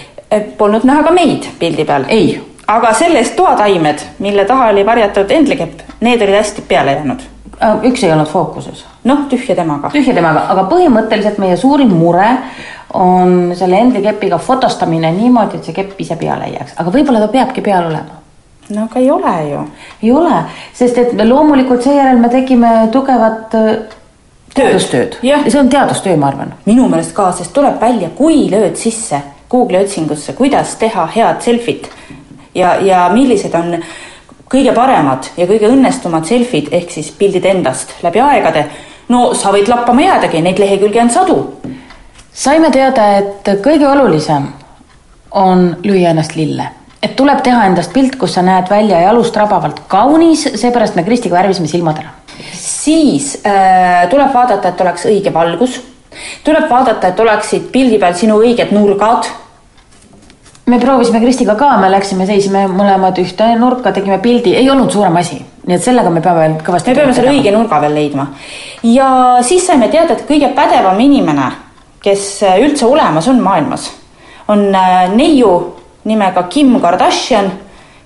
Polnud 0.59 0.87
näha 0.89 1.03
ka 1.05 1.13
meid 1.15 1.47
pildi 1.61 1.85
peal. 1.87 2.09
ei. 2.09 2.41
Aga 2.73 2.93
sellest 2.97 3.37
toataimed, 3.37 3.99
mille 4.19 4.45
taha 4.45 4.71
oli 4.73 4.87
varjatud 4.87 5.31
Endli 5.31 5.57
kepp, 5.57 5.85
need 6.01 6.23
olid 6.23 6.39
hästi 6.41 6.65
peale 6.69 6.93
jäänud. 6.93 7.29
üks 7.89 8.05
ei 8.05 8.13
olnud 8.13 8.27
fookuses. 8.27 8.85
noh, 9.05 9.27
tühja 9.29 9.57
temaga. 9.57 9.91
tühja 9.93 10.15
temaga, 10.15 10.47
aga 10.49 10.65
põhimõtteliselt 10.71 11.39
meie 11.39 11.57
suurim 11.57 11.93
mure 11.93 12.31
on 12.95 13.53
selle 13.59 13.79
Endli 13.79 14.03
kepiga 14.03 14.39
fotostamine 14.39 15.13
niimoodi, 15.13 15.61
et 15.61 15.65
see 15.69 15.77
kepp 15.77 16.01
ise 16.01 16.17
peale 16.17 16.49
ei 16.49 16.57
jääks, 16.57 16.77
aga 16.77 16.91
võib-olla 16.91 17.21
ta 17.21 17.29
peabki 17.33 17.65
peal 17.65 17.89
olema. 17.91 18.21
no 18.71 18.87
aga 18.89 19.01
ei 19.01 19.11
ole 19.11 19.35
ju. 19.51 19.65
ei 20.03 20.13
ole, 20.13 20.45
sest 20.75 20.99
et 20.99 21.13
loomulikult 21.25 21.83
seejärel 21.83 22.19
me 22.19 22.29
tegime 22.33 22.73
tugevat 22.93 23.59
äh, 23.59 23.75
teadustööd. 24.55 25.21
ja 25.23 25.45
see 25.49 25.61
on 25.61 25.69
teadustöö, 25.69 26.17
ma 26.17 26.33
arvan. 26.33 26.57
minu 26.65 26.89
meelest 26.89 27.13
ka, 27.17 27.33
sest 27.37 27.53
tuleb 27.53 27.81
välja, 27.81 28.11
kui 28.17 28.49
lööd 28.51 28.81
sisse 28.81 29.21
Google'i 29.53 29.85
otsingusse, 29.85 30.33
kuidas 30.33 30.79
teha 30.81 31.05
head 31.13 31.43
selfit 31.45 31.91
ja, 32.55 32.77
ja 32.81 33.09
millised 33.13 33.55
on 33.55 33.77
kõige 34.53 34.75
paremad 34.77 35.31
ja 35.37 35.47
kõige 35.49 35.71
õnnestumad 35.73 36.29
selfid 36.29 36.73
ehk 36.77 36.91
siis 36.93 37.11
pildid 37.17 37.47
endast 37.49 37.95
läbi 38.05 38.21
aegade. 38.21 38.67
no 39.09 39.35
sa 39.35 39.53
võid 39.53 39.69
lappama 39.69 40.03
jäädagi, 40.03 40.43
neid 40.43 40.59
lehekülgi 40.59 41.01
on 41.01 41.11
sadu. 41.11 41.39
saime 42.33 42.71
teada, 42.71 43.17
et 43.19 43.49
kõige 43.65 43.89
olulisem 43.89 44.49
on 45.31 45.77
lüüa 45.85 46.11
ennast 46.11 46.37
lille. 46.37 46.69
et 47.03 47.17
tuleb 47.17 47.43
teha 47.43 47.67
endast 47.67 47.93
pilt, 47.93 48.17
kus 48.17 48.35
sa 48.35 48.43
näed 48.43 48.69
välja 48.71 49.01
jalust 49.01 49.37
rabavalt 49.37 49.83
kaunis, 49.89 50.49
seepärast 50.55 50.97
me 50.97 51.05
Kristiga 51.05 51.35
värvisime 51.35 51.69
silmad 51.69 51.99
ära. 51.99 52.11
siis 52.53 53.39
äh, 53.47 54.09
tuleb 54.11 54.35
vaadata, 54.35 54.69
et 54.69 54.81
oleks 54.81 55.07
õige 55.07 55.33
valgus, 55.33 55.81
tuleb 56.45 56.69
vaadata, 56.71 57.09
et 57.09 57.21
oleksid 57.21 57.71
pildi 57.73 57.99
peal 57.99 58.15
sinu 58.15 58.39
õiged 58.43 58.73
nurgad, 58.73 59.27
me 60.67 60.79
proovisime 60.79 61.21
Kristiga 61.21 61.55
ka, 61.59 61.77
me 61.81 61.91
läksime, 61.91 62.27
seisime 62.27 62.67
mõlemad 62.71 63.19
ühte 63.23 63.49
nurka, 63.59 63.93
tegime 63.95 64.19
pildi, 64.23 64.55
ei 64.59 64.71
olnud 64.71 64.93
suurem 64.93 65.17
asi. 65.19 65.41
nii 65.67 65.77
et 65.77 65.83
sellega 65.83 66.11
me 66.11 66.21
peame 66.21 66.41
veel 66.43 66.55
kõvasti 66.67 66.91
me 66.91 66.97
peame 66.99 67.15
selle 67.15 67.31
õige 67.31 67.53
nurga 67.55 67.81
veel 67.83 67.95
leidma. 67.95 68.27
ja 68.83 69.09
siis 69.43 69.67
saime 69.67 69.89
teada, 69.89 70.15
et 70.15 70.27
kõige 70.29 70.53
pädevam 70.55 71.01
inimene, 71.01 71.51
kes 72.03 72.43
üldse 72.63 72.87
olemas 72.87 73.29
on 73.29 73.43
maailmas, 73.43 73.91
on 74.49 74.69
äh, 74.75 75.11
neiu 75.15 75.53
nimega 76.05 76.43
Kim 76.51 76.79
Kardashian, 76.81 77.51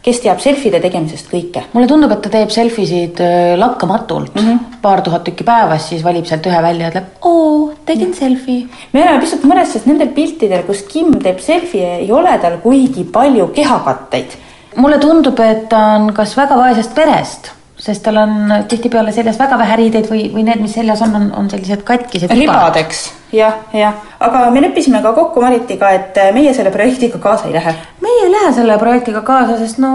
kes 0.07 0.21
teab 0.23 0.39
selfide 0.39 0.79
tegemisest 0.83 1.27
kõike. 1.33 1.65
mulle 1.73 1.89
tundub, 1.91 2.13
et 2.15 2.23
ta 2.23 2.31
teeb 2.31 2.53
selfisid 2.55 3.21
äh, 3.25 3.55
lakkamatult 3.59 4.37
mm, 4.37 4.45
-hmm. 4.47 4.79
paar 4.83 5.03
tuhat 5.03 5.25
tükki 5.27 5.45
päevas, 5.45 5.89
siis 5.91 6.05
valib 6.05 6.29
sealt 6.31 6.47
ühe 6.47 6.63
välja 6.63 6.87
ja 6.87 6.93
ütleb, 6.93 7.09
oo, 7.27 7.73
tegin 7.87 8.15
selfie. 8.15 8.69
me 8.93 9.03
oleme 9.03 9.21
pisut 9.25 9.45
mures, 9.45 9.73
sest 9.73 9.91
nendel 9.91 10.15
piltidel, 10.15 10.63
kus 10.69 10.85
Kim 10.87 11.19
teeb 11.23 11.43
selfie, 11.43 11.97
ei 11.99 12.13
ole 12.13 12.39
tal 12.39 12.59
kuigi 12.63 13.05
palju 13.05 13.51
kehakatteid. 13.59 14.39
mulle 14.77 14.99
tundub, 15.03 15.41
et 15.41 15.69
ta 15.69 15.83
on 15.99 16.13
kas 16.15 16.37
väga 16.37 16.57
vaesest 16.57 16.95
perest, 16.95 17.51
sest 17.77 18.03
tal 18.03 18.17
on 18.23 18.55
tihtipeale 18.69 19.13
seljas 19.13 19.39
väga 19.39 19.59
vähe 19.59 19.77
riideid 19.83 20.07
või, 20.11 20.29
või 20.33 20.47
need, 20.47 20.63
mis 20.63 20.79
seljas 20.79 21.03
on, 21.03 21.15
on, 21.19 21.31
on 21.35 21.51
sellised 21.51 21.83
katkised 21.89 22.31
ribadeks, 22.31 23.03
jah, 23.35 23.59
jah, 23.75 23.99
aga 24.21 24.47
me 24.55 24.63
leppisime 24.65 25.03
ka 25.03 25.13
kokku 25.19 25.43
Maritiga, 25.43 25.91
et 25.99 26.23
meie 26.37 26.55
selle 26.55 26.71
projektiga 26.71 27.19
kaasa 27.19 27.51
ei 27.51 27.59
lähe. 27.59 27.75
Meie 28.17 28.27
ei 28.27 28.33
lähe 28.33 28.53
selle 28.53 28.79
projektiga 28.79 29.23
kaasa, 29.23 29.59
sest 29.59 29.81
no 29.83 29.93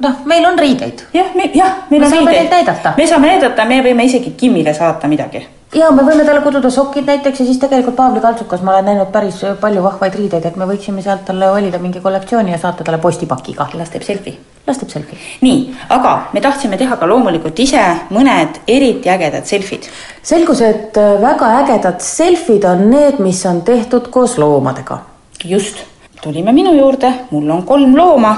noh, 0.00 0.24
meil 0.24 0.46
on 0.46 0.58
riideid. 0.58 1.04
jah, 1.14 1.30
me, 1.34 1.50
jah, 1.54 1.84
meil 1.90 2.02
Me 2.02 2.06
on 2.06 2.26
riideid 2.28 2.50
me 2.96 3.06
saame 3.06 3.30
näidata, 3.34 3.64
me 3.64 3.80
võime 3.84 4.04
isegi 4.04 4.34
Kimile 4.36 4.74
saata 4.74 5.08
midagi. 5.08 5.46
ja 5.74 5.90
me 5.92 6.02
võime 6.02 6.24
talle 6.26 6.42
kududa 6.44 6.70
sokid 6.70 7.08
näiteks 7.08 7.40
ja 7.40 7.46
siis 7.46 7.58
tegelikult 7.62 7.96
Paavli 7.96 8.20
kaltsukas 8.20 8.62
ma 8.62 8.76
olen 8.76 8.90
näinud 8.90 9.10
päris 9.12 9.40
palju 9.60 9.82
vahvaid 9.82 10.14
riideid, 10.20 10.46
et 10.46 10.56
me 10.56 10.68
võiksime 10.68 11.02
sealt 11.04 11.24
talle 11.28 11.50
valida 11.52 11.80
mingi 11.82 12.00
kollektsiooni 12.04 12.52
ja 12.52 12.60
saata 12.60 12.84
talle 12.84 13.00
postipakiga. 13.02 13.68
las 13.74 13.90
teeb 13.90 14.02
selfie. 14.02 14.38
las 14.66 14.78
teeb 14.78 14.90
selfie. 14.90 15.18
nii, 15.40 15.74
aga 15.88 16.16
me 16.32 16.40
tahtsime 16.40 16.76
teha 16.76 16.96
ka 16.96 17.08
loomulikult 17.08 17.58
ise 17.58 17.84
mõned 18.10 18.62
eriti 18.68 19.10
ägedad 19.10 19.44
selfid. 19.44 19.90
selgus, 20.22 20.60
et 20.60 20.96
väga 21.20 21.52
ägedad 21.62 22.00
selfid 22.00 22.64
on 22.64 22.90
need, 22.90 23.20
mis 23.20 23.44
on 23.46 23.62
tehtud 23.62 24.10
koos 24.10 24.38
loomadega. 24.38 24.98
just, 25.44 25.84
tulime 26.22 26.52
minu 26.52 26.74
juurde, 26.76 27.12
mul 27.30 27.50
on 27.50 27.62
kolm 27.66 27.96
looma, 27.96 28.32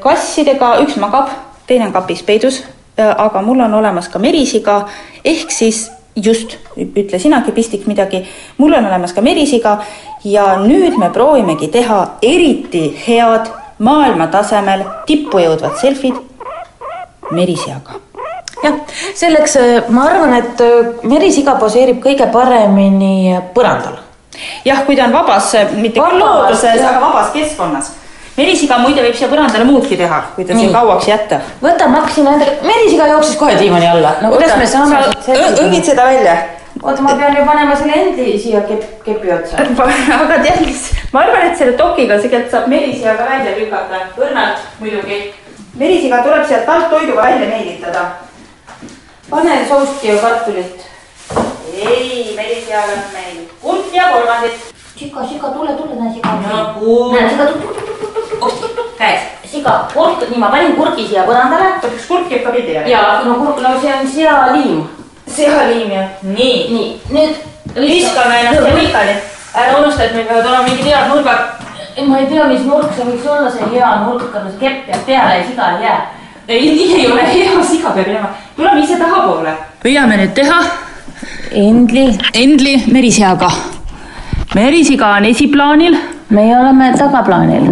kassidega, 0.00 0.78
üks 0.84 0.96
magab, 1.00 1.32
teine 1.66 1.88
on 1.88 1.92
kapis 1.92 2.22
peidus, 2.22 2.62
aga 2.96 3.42
mul 3.42 3.60
on 3.64 3.74
olemas 3.80 4.08
ka 4.08 4.18
merisiga, 4.22 4.84
ehk 5.24 5.52
siis 5.52 5.88
just, 6.16 6.56
ütle 6.76 7.18
sinagi 7.18 7.52
pistik 7.52 7.86
midagi, 7.86 8.24
mul 8.58 8.72
on 8.72 8.86
olemas 8.86 9.12
ka 9.12 9.22
merisiga 9.24 9.78
ja 10.24 10.54
nüüd 10.62 10.96
me 10.98 11.10
proovimegi 11.10 11.68
teha 11.74 12.00
eriti 12.22 12.86
head 13.06 13.50
maailma 13.78 14.28
tasemel 14.30 14.84
tippu 15.06 15.42
jõudvat 15.42 15.80
selfid 15.80 16.20
merisiaga. 17.34 17.98
jah, 18.62 18.78
selleks 19.14 19.56
äh, 19.56 19.90
ma 19.92 20.06
arvan, 20.08 20.34
et 20.38 20.60
äh, 20.64 20.94
merisiga 21.02 21.56
poseerib 21.60 22.00
kõige 22.04 22.30
paremini 22.32 23.40
põrandal. 23.54 23.98
jah, 24.64 24.84
kui 24.86 24.96
ta 24.96 25.04
on 25.08 25.12
vabas, 25.12 25.52
mitte 25.76 26.00
küll 26.00 26.18
looduses, 26.22 26.80
aga 26.80 27.00
vabas 27.02 27.30
keskkonnas. 27.34 27.92
merisiga 28.36 28.80
muide 28.82 29.04
võib 29.04 29.14
siia 29.14 29.28
põrandale 29.30 29.66
muudki 29.68 29.96
teha, 29.98 30.20
kui 30.34 30.44
ta 30.44 30.56
siin 30.56 30.66
Nii. 30.68 30.74
kauaks 30.74 31.08
jätta. 31.08 31.40
võta, 31.62 31.88
ma 31.88 32.02
hakkasin 32.02 32.28
endale, 32.32 32.58
merisiga 32.66 33.06
jooksis 33.12 33.38
kohe 33.38 33.54
diivani 33.60 33.88
alla. 33.92 34.16
no 34.22 34.34
kuidas 34.34 34.56
me 34.58 34.66
saame 34.66 35.02
õngid 35.28 35.84
seda 35.90 36.08
välja. 36.08 36.34
oota, 36.82 37.02
ma 37.06 37.14
pean 37.20 37.38
ju 37.38 37.46
panema 37.46 37.76
selle 37.78 38.00
endi 38.02 38.34
siia 38.42 38.64
kepp, 38.68 39.04
kepi 39.06 39.32
otsa. 39.36 39.62
aga 40.18 40.40
tead, 40.42 40.66
mis, 40.66 40.90
ma 41.12 41.24
arvan, 41.24 41.48
et 41.50 41.58
selle 41.58 41.78
tokiga 41.78 42.18
tegelikult 42.18 42.50
saab 42.56 42.68
merisiaga 42.72 43.30
välja 43.30 43.56
lükata, 43.60 44.04
õrnalt 44.18 44.68
muidugi. 44.80 45.22
merisiga 45.78 46.22
tuleb 46.26 46.46
sealt 46.48 46.68
alt 46.68 46.90
toiduga 46.90 47.30
välja 47.30 47.48
meelitada. 47.52 48.06
pane 49.30 49.64
sousti 49.68 50.08
ja 50.08 50.18
kartulit. 50.22 50.86
ei, 51.74 52.32
merisial 52.36 52.90
on 52.96 53.04
meil 53.14 53.43
kurk 53.64 53.94
ja 53.94 54.08
kolmandid. 54.12 54.52
siga, 54.96 55.26
siga, 55.28 55.48
tule, 55.48 55.72
tule, 55.72 55.94
näe 56.00 56.12
siga. 56.14 56.28
Nagu- 56.48 57.12
näe 57.12 57.30
siga, 57.30 57.46
käes, 58.98 59.20
siga, 59.52 59.72
kurk, 59.94 60.28
nii 60.30 60.38
ma 60.38 60.50
panin 60.52 60.76
kurgi 60.76 61.08
siia 61.08 61.24
põrandale. 61.28 61.70
kas 61.80 62.06
kurk 62.08 62.30
jääb 62.30 62.44
ka 62.44 62.52
pildi 62.52 62.76
järgi? 62.76 62.90
ja 62.90 63.22
no 63.24 63.34
kurk, 63.40 63.60
no 63.62 63.80
see 63.80 63.94
on 63.94 64.06
sealiim. 64.16 64.84
sealiim 65.26 65.90
jah. 65.90 66.08
nii. 66.22 66.56
nii, 66.74 67.00
nüüd 67.10 67.34
viskame 67.80 68.40
ennast 68.40 68.62
siia 68.62 68.76
pikali. 68.80 69.16
ära 69.54 69.78
unusta, 69.78 70.04
et 70.04 70.14
meil 70.14 70.26
peavad 70.26 70.46
olema 70.46 70.62
mingid 70.68 70.84
head 70.84 71.08
nurgad. 71.08 71.40
ma 72.06 72.18
ei 72.18 72.26
tea, 72.26 72.46
mis 72.52 72.66
nurk 72.68 72.94
see 72.94 73.08
võiks 73.10 73.28
olla, 73.36 73.50
see 73.50 73.72
hea 73.72 73.96
nurk 74.04 74.34
on, 74.34 74.50
see 74.52 74.60
kepp 74.60 74.88
jääb 74.92 75.04
peale 75.10 75.36
ja 75.40 75.44
siga 75.50 75.72
ei 75.72 75.84
jää. 75.88 76.00
ei, 76.48 76.72
nii 76.76 76.94
ei 77.00 77.12
ole 77.12 77.28
hea, 77.34 77.68
siga 77.74 77.90
peab 77.98 78.16
jääma. 78.16 78.34
tuleme 78.56 78.80
ise 78.84 78.98
tahapoole. 79.00 79.58
püüame 79.82 80.20
nüüd 80.22 80.34
teha 80.36 80.62
Endli. 81.50 82.18
Endli 82.34 82.74
merisiaga. 82.92 83.50
merisiga 84.54 85.14
on 85.16 85.24
esiplaanil. 85.24 85.96
meie 86.30 86.58
oleme 86.58 86.92
tagaplaanil. 86.98 87.68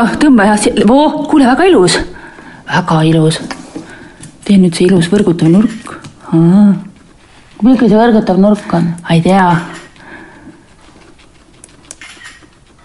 oh, 0.00 0.12
tõmba 0.22 0.46
jah, 0.50 0.66
voo, 0.88 1.26
kuule, 1.30 1.46
väga 1.46 1.64
ilus. 1.64 1.98
väga 2.72 3.02
ilus. 3.02 3.40
tee 4.44 4.58
nüüd 4.58 4.74
see 4.74 4.86
ilus 4.86 5.10
võrgutav 5.12 5.50
nurk. 5.50 5.96
milline 7.62 7.88
see 7.88 7.98
võrgutav 7.98 8.38
nurk 8.40 8.78
on? 8.78 8.92
ei 9.10 9.20
tea. 9.24 9.50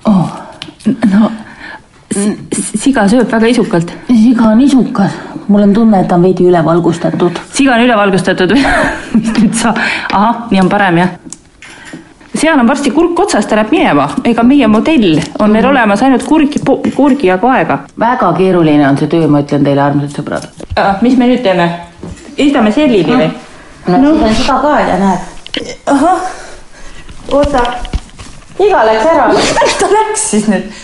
oh, 0.06 0.28
no 1.14 1.32
siga 2.12 3.07
sööb 3.09 3.30
väga 3.32 3.47
isukalt. 3.51 3.91
siga 4.07 4.49
on 4.51 4.62
isukas, 4.62 5.12
mul 5.47 5.64
on 5.64 5.74
tunne, 5.74 6.01
et 6.01 6.07
ta 6.07 6.16
on 6.16 6.24
veidi 6.24 6.47
ülevalgustatud. 6.49 7.39
siga 7.53 7.76
on 7.76 7.86
ülevalgustatud 7.86 8.55
mis 9.16 9.34
nüüd 9.38 9.53
sa, 9.55 9.74
ahah, 10.12 10.47
nii 10.51 10.62
on 10.62 10.70
parem 10.70 10.97
jah. 11.01 11.14
seal 12.36 12.59
on 12.59 12.68
varsti 12.68 12.91
kurk 12.91 13.20
otsas, 13.20 13.47
ta 13.47 13.59
läheb 13.59 13.72
minema, 13.72 14.09
ega 14.26 14.43
meie 14.43 14.68
modell 14.68 15.22
on 15.39 15.51
meil 15.53 15.68
olemas 15.72 16.03
ainult 16.03 16.26
kurgi, 16.28 16.64
kurgi 16.95 17.32
jagu 17.32 17.47
aega. 17.51 17.82
väga 17.99 18.34
keeruline 18.38 18.88
on 18.89 18.99
see 18.99 19.12
töö, 19.12 19.28
ma 19.32 19.43
ütlen 19.45 19.64
teile, 19.64 19.86
armsad 19.86 20.20
sõbrad. 20.20 20.51
mis 21.01 21.18
me 21.18 21.32
nüüd 21.32 21.43
teeme? 21.45 21.72
ehitame 22.38 22.76
sellini 22.76 23.24
või? 23.24 23.32
no 23.88 24.03
siis 24.03 24.30
on 24.30 24.38
siga 24.43 24.59
ka 24.68 24.78
ja 24.84 24.99
näed. 24.99 25.74
ahah, 25.95 26.30
oota, 27.32 27.66
iga 28.59 28.86
läks 28.91 29.12
ära, 29.16 29.28
kus 29.36 29.78
ta 29.82 29.93
läks 29.95 30.32
siis 30.36 30.51
nüüd? 30.51 30.82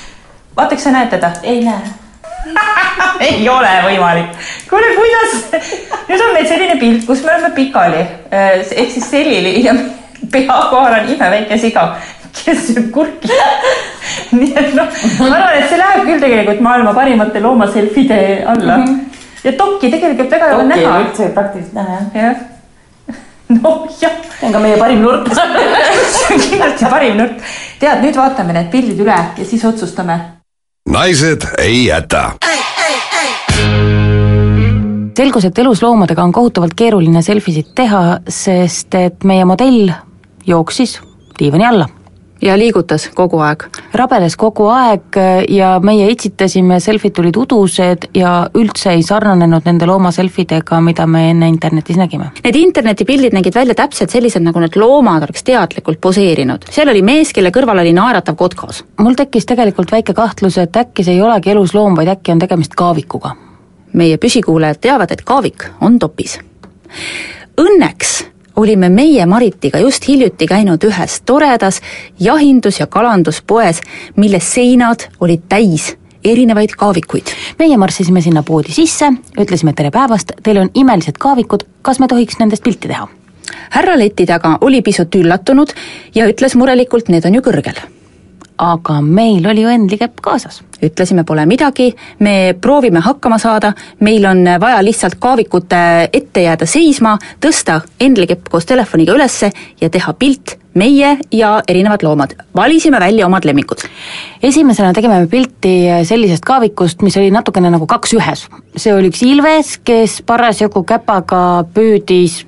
vaata, 0.57 0.75
kas 0.75 0.83
sa 0.83 0.91
näed 0.91 1.09
teda? 1.13 1.31
ei 1.43 1.63
näe. 1.63 1.95
ei 3.27 3.49
ole 3.49 3.71
võimalik. 3.85 4.35
kuule, 4.69 4.91
kuidas, 4.95 5.63
nüüd 6.07 6.23
on 6.27 6.33
meil 6.33 6.47
selline 6.49 6.77
pilt, 6.81 7.05
kus 7.07 7.23
me 7.25 7.33
oleme 7.33 7.53
pikali, 7.55 8.03
ehk 8.31 8.91
siis 8.93 9.09
selili 9.09 9.59
ja 9.65 9.75
pea 10.33 10.61
kohal 10.71 10.99
on 10.99 11.09
imeväike 11.13 11.57
siga, 11.61 11.87
kes 12.37 12.71
sööb 12.71 12.91
kurki. 12.95 13.31
nii 14.37 14.53
et 14.57 14.75
noh, 14.75 14.91
ma 15.19 15.29
arvan, 15.29 15.55
et 15.59 15.69
see 15.69 15.79
läheb 15.79 16.05
küll 16.07 16.21
tegelikult 16.23 16.61
maailma 16.65 16.93
parimate 16.95 17.41
loomaselfide 17.43 18.19
alla 18.47 18.77
mm. 18.77 18.85
-hmm. 18.85 19.25
ja 19.43 19.53
dokki 19.59 19.91
tegelikult 19.93 20.31
väga 20.31 20.47
ei 20.47 20.55
ole 20.55 20.67
näha 20.71 20.99
üldse 21.03 21.29
praktiliselt 21.35 21.73
näha 21.73 21.97
jah. 21.97 22.07
jah, 22.15 23.19
noh 23.49 23.85
jah. 24.01 24.15
see 24.39 24.47
on 24.47 24.53
ka 24.53 24.63
meie 24.63 24.77
parim 24.77 25.03
nurk. 25.05 25.29
see 25.33 26.33
on 26.35 26.41
kindlasti 26.49 26.89
parim 26.89 27.17
nurk. 27.17 27.45
tead, 27.79 28.01
nüüd 28.03 28.17
vaatame 28.17 28.57
need 28.57 28.71
pildid 28.71 29.05
üle 29.05 29.19
ja 29.37 29.45
siis 29.45 29.65
otsustame 29.65 30.36
naised 30.87 31.41
ei 31.57 31.85
jäta. 31.85 32.31
selgus, 35.17 35.45
et 35.45 35.59
elusloomadega 35.59 36.23
on 36.23 36.31
kohutavalt 36.31 36.75
keeruline 36.77 37.21
selfisid 37.25 37.71
teha, 37.75 38.19
sest 38.29 38.95
et 38.95 39.23
meie 39.23 39.45
modell 39.45 39.89
jooksis 40.45 40.99
diivani 41.39 41.65
alla. 41.65 41.89
Ja 42.41 42.57
liigutas 42.57 43.09
kogu 43.15 43.39
aeg. 43.43 43.65
rabeles 43.93 44.35
kogu 44.37 44.67
aeg 44.71 45.17
ja 45.49 45.77
meie 45.83 46.09
itsitasime, 46.11 46.79
selfid 46.83 47.15
tulid 47.17 47.37
udused 47.37 48.09
ja 48.17 48.33
üldse 48.57 48.93
ei 48.93 49.03
sarnanenud 49.03 49.65
nende 49.65 49.87
looma 49.89 50.11
selfidega, 50.11 50.81
mida 50.81 51.07
me 51.07 51.29
enne 51.31 51.49
internetis 51.49 51.97
nägime. 51.97 52.31
Need 52.43 52.59
internetipildid 52.59 53.33
nägid 53.33 53.55
välja 53.55 53.75
täpselt 53.75 54.13
sellised, 54.13 54.43
nagu 54.45 54.61
need 54.63 54.77
loomad 54.77 55.27
oleks 55.27 55.43
teadlikult 55.47 56.01
poseerinud. 56.01 56.69
seal 56.71 56.89
oli 56.93 57.01
mees, 57.01 57.33
kelle 57.33 57.51
kõrval 57.51 57.81
oli 57.81 57.93
naeratav 57.93 58.35
kotkas. 58.35 58.83
mul 58.99 59.15
tekkis 59.15 59.45
tegelikult 59.45 59.91
väike 59.91 60.13
kahtlus, 60.13 60.57
et 60.57 60.75
äkki 60.75 61.03
see 61.03 61.17
ei 61.17 61.21
olegi 61.21 61.51
elusloom, 61.51 61.95
vaid 61.95 62.07
äkki 62.17 62.31
on 62.31 62.39
tegemist 62.39 62.75
kaavikuga. 62.75 63.35
meie 63.93 64.17
püsikuulajad 64.17 64.81
teavad, 64.81 65.11
et 65.11 65.21
kaavik 65.21 65.69
on 65.81 65.99
topis. 65.99 66.39
Õnneks 67.57 68.36
olime 68.57 68.89
meie 68.89 69.25
Maritiga 69.25 69.79
just 69.79 70.07
hiljuti 70.07 70.47
käinud 70.49 70.83
ühes 70.83 71.21
toredas 71.25 71.81
jahindus- 72.19 72.79
ja 72.79 72.87
kalanduspoes, 72.87 73.81
mille 74.15 74.39
seinad 74.39 75.07
olid 75.19 75.41
täis 75.49 75.97
erinevaid 76.23 76.69
kaavikuid. 76.77 77.27
meie 77.59 77.77
marssisime 77.77 78.21
sinna 78.21 78.43
poodi 78.43 78.71
sisse, 78.71 79.11
ütlesime 79.39 79.73
tere 79.73 79.91
päevast, 79.91 80.31
teil 80.43 80.57
on 80.57 80.69
imelised 80.73 81.17
kaavikud, 81.19 81.63
kas 81.81 81.99
me 81.99 82.07
tohiks 82.07 82.39
nendest 82.39 82.63
pilti 82.63 82.87
teha? 82.87 83.07
härra 83.69 83.97
leti 83.97 84.25
taga 84.25 84.57
oli 84.61 84.81
pisut 84.81 85.15
üllatunud 85.15 85.73
ja 86.15 86.27
ütles 86.27 86.55
murelikult, 86.55 87.09
need 87.09 87.25
on 87.25 87.35
ju 87.35 87.41
kõrgel 87.41 87.96
aga 88.57 89.01
meil 89.01 89.45
oli 89.47 89.61
ju 89.61 89.69
Endlikepp 89.69 90.21
kaasas. 90.21 90.61
ütlesime, 90.83 91.23
pole 91.25 91.45
midagi, 91.49 91.87
me 92.19 92.53
proovime 92.61 93.01
hakkama 93.01 93.39
saada, 93.41 93.71
meil 93.99 94.25
on 94.29 94.43
vaja 94.61 94.83
lihtsalt 94.85 95.15
kaavikute 95.19 96.09
ette 96.13 96.43
jääda 96.43 96.65
seisma, 96.69 97.15
tõsta 97.41 97.79
Endlikepp 97.99 98.49
koos 98.49 98.65
telefoniga 98.65 99.15
ülesse 99.17 99.49
ja 99.81 99.89
teha 99.89 100.13
pilt 100.13 100.57
meie 100.77 101.15
ja 101.33 101.55
erinevad 101.67 102.03
loomad. 102.05 102.35
valisime 102.55 102.99
välja 102.99 103.25
omad 103.25 103.45
lemmikud. 103.45 103.77
esimesena 104.43 104.93
tegime 104.93 105.19
me 105.19 105.27
pilti 105.27 105.87
sellisest 106.03 106.45
kaavikust, 106.45 107.01
mis 107.01 107.17
oli 107.17 107.31
natukene 107.31 107.69
nagu 107.69 107.87
kaks 107.87 108.13
ühes. 108.13 108.47
see 108.75 108.93
oli 108.93 109.09
üks 109.09 109.25
ilves, 109.25 109.77
kes 109.83 110.21
parasjagu 110.21 110.83
käpaga 110.83 111.65
püüdis 111.73 112.45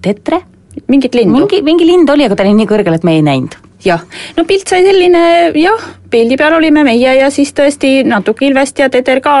tetre? 0.00 0.40
mingit 0.88 1.14
lindu? 1.14 1.38
mingi, 1.38 1.62
mingi 1.62 1.86
lind 1.86 2.08
oli, 2.08 2.24
aga 2.24 2.36
ta 2.36 2.42
oli 2.42 2.56
nii 2.56 2.72
kõrgel, 2.72 2.94
et 2.94 3.04
me 3.04 3.16
ei 3.16 3.22
näinud 3.22 3.65
jah, 3.84 4.02
no 4.36 4.44
pilt 4.48 4.68
sai 4.68 4.82
selline 4.86 5.52
jah, 5.58 5.82
pildi 6.16 6.36
peal 6.40 6.56
olime 6.56 6.84
meie 6.86 7.14
ja 7.18 7.28
siis 7.34 7.52
tõesti 7.56 8.00
natuke 8.08 8.46
Ilvest 8.46 8.80
ja 8.80 8.88
Teder 8.92 9.20
ka 9.24 9.34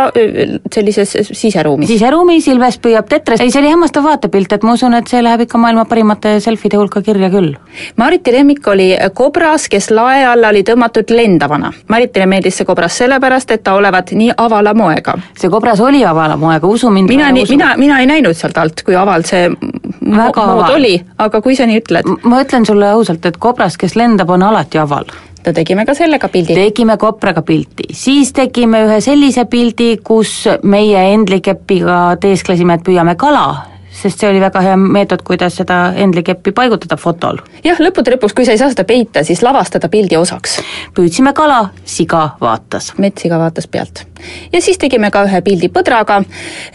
sellises 0.74 1.14
siseruumis. 1.30 1.88
siseruumis 1.88 2.48
Ilves 2.52 2.78
püüab 2.82 3.08
tetrest, 3.08 3.44
ei 3.44 3.52
see 3.52 3.62
oli 3.62 3.72
hämmastav 3.72 4.04
vaatepilt, 4.04 4.52
et 4.52 4.66
ma 4.66 4.74
usun, 4.76 4.96
et 4.98 5.08
see 5.10 5.22
läheb 5.24 5.46
ikka 5.46 5.60
maailma 5.62 5.86
parimate 5.88 6.36
selfide 6.44 6.78
hulka 6.80 7.02
kirja 7.06 7.30
küll. 7.32 7.54
Mariti 7.96 8.34
lemmik 8.34 8.66
oli 8.72 8.90
kobras, 9.16 9.68
kes 9.72 9.90
lae 9.94 10.24
alla 10.26 10.52
oli 10.52 10.64
tõmmatud 10.66 11.12
lendavana. 11.16 11.72
Maritile 11.92 12.26
meeldis 12.30 12.60
see 12.60 12.68
kobras 12.68 12.98
sellepärast, 13.00 13.54
et 13.56 13.64
ta 13.64 13.76
olevat 13.78 14.12
nii 14.16 14.34
avala 14.36 14.74
moega. 14.74 15.16
see 15.38 15.50
kobras 15.52 15.80
oli 15.80 16.04
avala 16.04 16.36
moega, 16.36 16.66
usu 16.66 16.90
mind. 16.90 17.08
mina 17.08 17.30
nii, 17.32 17.46
mina, 17.50 17.74
mina 17.76 18.00
ei 18.00 18.10
näinud 18.10 18.36
sealt 18.36 18.58
alt, 18.58 18.82
kui 18.84 18.96
aval 18.96 19.24
see 19.24 19.48
mood 20.00 20.68
oli, 20.74 20.98
aga 21.18 21.40
kui 21.40 21.56
sa 21.56 21.66
nii 21.66 21.80
ütled. 21.80 22.12
ma 22.22 22.42
ütlen 22.44 22.66
sulle 22.66 22.90
ausalt, 22.90 23.24
et 23.26 23.40
kobras, 23.40 23.76
kes 23.80 23.96
lendab, 23.96 24.30
on 24.30 24.42
alati 24.42 24.78
aval. 24.82 25.08
No 25.46 25.54
tegime 25.54 25.86
ka 25.86 25.94
sellega 25.94 26.28
pildi. 26.28 26.54
tegime 26.54 26.96
kopraga 26.98 27.42
pilti, 27.46 27.88
siis 27.94 28.32
tegime 28.36 28.82
ühe 28.88 29.00
sellise 29.04 29.46
pildi, 29.50 29.96
kus 30.04 30.44
meie 30.62 31.06
Endlikepiga 31.14 32.16
teesklesime, 32.20 32.78
et 32.80 32.86
püüame 32.86 33.16
kala, 33.16 33.46
sest 34.02 34.20
see 34.20 34.28
oli 34.30 34.40
väga 34.40 34.60
hea 34.60 34.76
meetod, 34.76 35.22
kuidas 35.24 35.56
seda 35.60 35.78
Endlikeppi 35.96 36.52
paigutada 36.52 36.96
fotol. 37.00 37.38
jah, 37.64 37.78
lõppude 37.80 38.14
lõpuks, 38.14 38.34
kui 38.36 38.44
sa 38.44 38.52
ei 38.54 38.60
saa 38.60 38.70
seda 38.72 38.84
peita, 38.88 39.22
siis 39.24 39.42
lavastada 39.42 39.88
pildi 39.92 40.16
osaks. 40.16 40.58
püüdsime 40.96 41.32
kala, 41.34 41.70
siga 41.84 42.28
vaatas. 42.40 42.92
metssiga 42.98 43.38
vaatas 43.38 43.66
pealt. 43.66 44.04
ja 44.52 44.60
siis 44.60 44.78
tegime 44.78 45.10
ka 45.10 45.24
ühe 45.28 45.40
pildi 45.42 45.70
põdraga, 45.72 46.22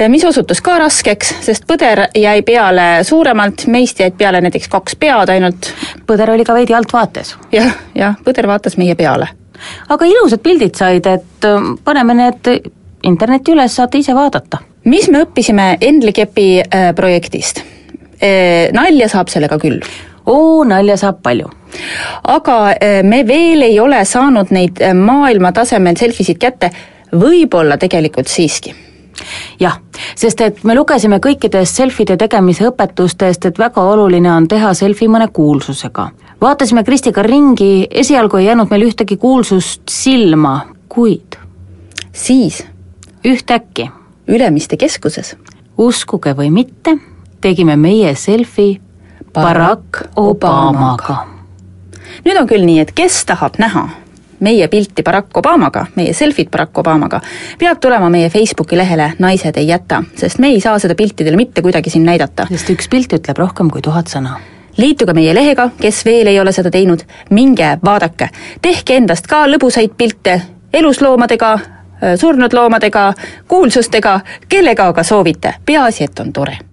mis 0.09 0.25
osutus 0.25 0.61
ka 0.61 0.79
raskeks, 0.79 1.35
sest 1.45 1.67
põder 1.69 2.07
jäi 2.15 2.41
peale 2.41 3.03
suuremalt, 3.03 3.67
meist 3.67 3.99
jäid 3.99 4.17
peale 4.17 4.41
näiteks 4.41 4.67
kaks 4.67 4.95
pead 4.95 5.29
ainult. 5.29 5.73
põder 6.07 6.33
oli 6.33 6.45
ka 6.45 6.57
veidi 6.57 6.73
altvaates. 6.73 7.35
jah, 7.51 7.77
jah, 7.95 8.17
põder 8.25 8.47
vaatas 8.47 8.77
meie 8.77 8.95
peale. 8.95 9.29
aga 9.89 10.05
ilusad 10.05 10.41
pildid 10.41 10.75
said, 10.75 11.05
et 11.05 11.45
äh, 11.45 11.73
paneme 11.83 12.13
need 12.13 12.53
internetti 13.03 13.53
üles, 13.55 13.75
saate 13.75 14.01
ise 14.01 14.15
vaadata. 14.15 14.70
Mis 14.83 15.09
me 15.09 15.25
õppisime 15.25 15.75
Endlikepi 15.81 16.47
äh, 16.61 16.91
projektist? 16.95 17.63
Nalja 18.71 19.07
saab 19.09 19.31
sellega 19.33 19.57
küll. 19.57 19.79
oo, 20.25 20.63
nalja 20.63 20.97
saab 20.97 21.21
palju. 21.23 21.49
aga 22.23 22.57
äh, 22.71 23.01
me 23.03 23.23
veel 23.27 23.61
ei 23.61 23.79
ole 23.79 24.05
saanud 24.05 24.51
neid 24.51 24.81
äh, 24.81 24.93
maailma 24.93 25.51
tasemel 25.51 25.97
selfisid 25.97 26.37
kätte, 26.37 26.69
võib-olla 27.11 27.77
tegelikult 27.77 28.27
siiski 28.27 28.75
jah, 29.59 29.77
sest 30.15 30.41
et 30.41 30.63
me 30.63 30.75
lugesime 30.75 31.19
kõikidest 31.21 31.77
selfide 31.77 32.17
tegemise 32.17 32.67
õpetustest, 32.69 33.45
et 33.45 33.59
väga 33.59 33.83
oluline 33.93 34.31
on 34.31 34.47
teha 34.47 34.73
selfie 34.73 35.09
mõne 35.09 35.27
kuulsusega. 35.33 36.09
vaatasime 36.41 36.83
Kristiga 36.83 37.23
ringi, 37.23 37.87
esialgu 37.89 38.37
ei 38.37 38.45
jäänud 38.45 38.69
meil 38.69 38.87
ühtegi 38.89 39.17
kuulsust 39.17 39.81
silma, 39.89 40.59
kuid 40.89 41.37
siis 42.13 42.63
ühtäkki 43.25 43.89
Ülemiste 44.31 44.77
keskuses 44.79 45.35
uskuge 45.77 46.31
või 46.37 46.51
mitte, 46.53 46.95
tegime 47.41 47.75
meie 47.75 48.15
selfie 48.15 48.79
Barack 49.33 50.05
Obamaga. 50.15 51.25
nüüd 52.25 52.37
on 52.39 52.47
küll 52.47 52.63
nii, 52.65 52.79
et 52.79 52.91
kes 52.95 53.25
tahab 53.25 53.57
näha 53.59 53.89
meie 54.41 54.67
pilti 54.67 55.03
Barack 55.03 55.37
Obamaga, 55.37 55.85
meie 55.95 56.13
selfit 56.13 56.51
Barack 56.51 56.77
Obamaga, 56.77 57.19
peab 57.59 57.79
tulema 57.81 58.09
meie 58.09 58.29
Facebooki 58.29 58.77
lehele 58.77 59.11
Naised 59.19 59.57
ei 59.57 59.67
jäta, 59.67 60.03
sest 60.15 60.39
me 60.39 60.53
ei 60.55 60.61
saa 60.61 60.79
seda 60.79 60.95
pilti 60.95 61.23
teile 61.23 61.37
mitte 61.37 61.61
kuidagi 61.61 61.89
siin 61.89 62.05
näidata. 62.05 62.47
sest 62.49 62.69
üks 62.73 62.89
pilt 62.89 63.13
ütleb 63.13 63.37
rohkem 63.37 63.69
kui 63.69 63.81
tuhat 63.81 64.07
sõna. 64.07 64.39
liituge 64.77 65.13
meie 65.13 65.35
lehega, 65.35 65.69
kes 65.81 66.05
veel 66.05 66.27
ei 66.27 66.39
ole 66.39 66.51
seda 66.51 66.71
teinud, 66.71 67.03
minge 67.29 67.77
vaadake, 67.83 68.29
tehke 68.61 68.95
endast 68.95 69.27
ka 69.27 69.45
lõbusaid 69.47 69.93
pilte 69.97 70.41
elusloomadega, 70.73 71.59
surnud 72.15 72.53
loomadega, 72.53 73.13
kuulsustega, 73.47 74.19
kellega 74.49 74.87
aga 74.87 75.03
soovite, 75.03 75.55
peaasi, 75.65 76.03
et 76.03 76.19
on 76.19 76.33
tore 76.33 76.70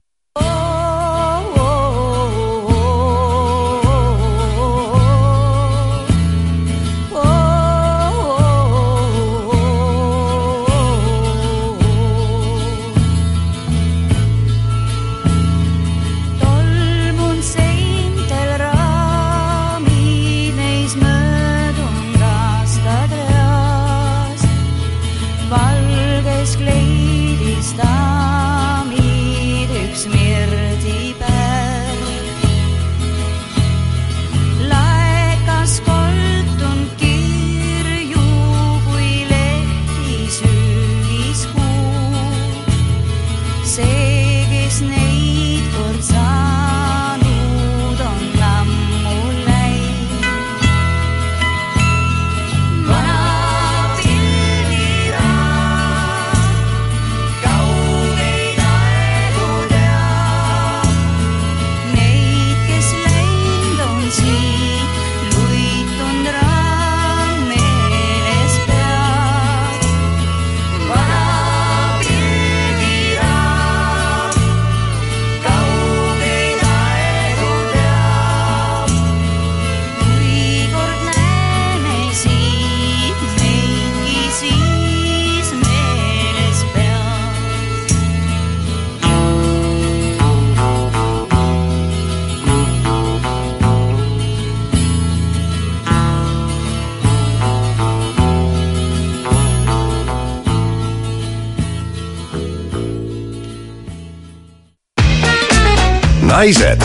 naised 106.39 106.83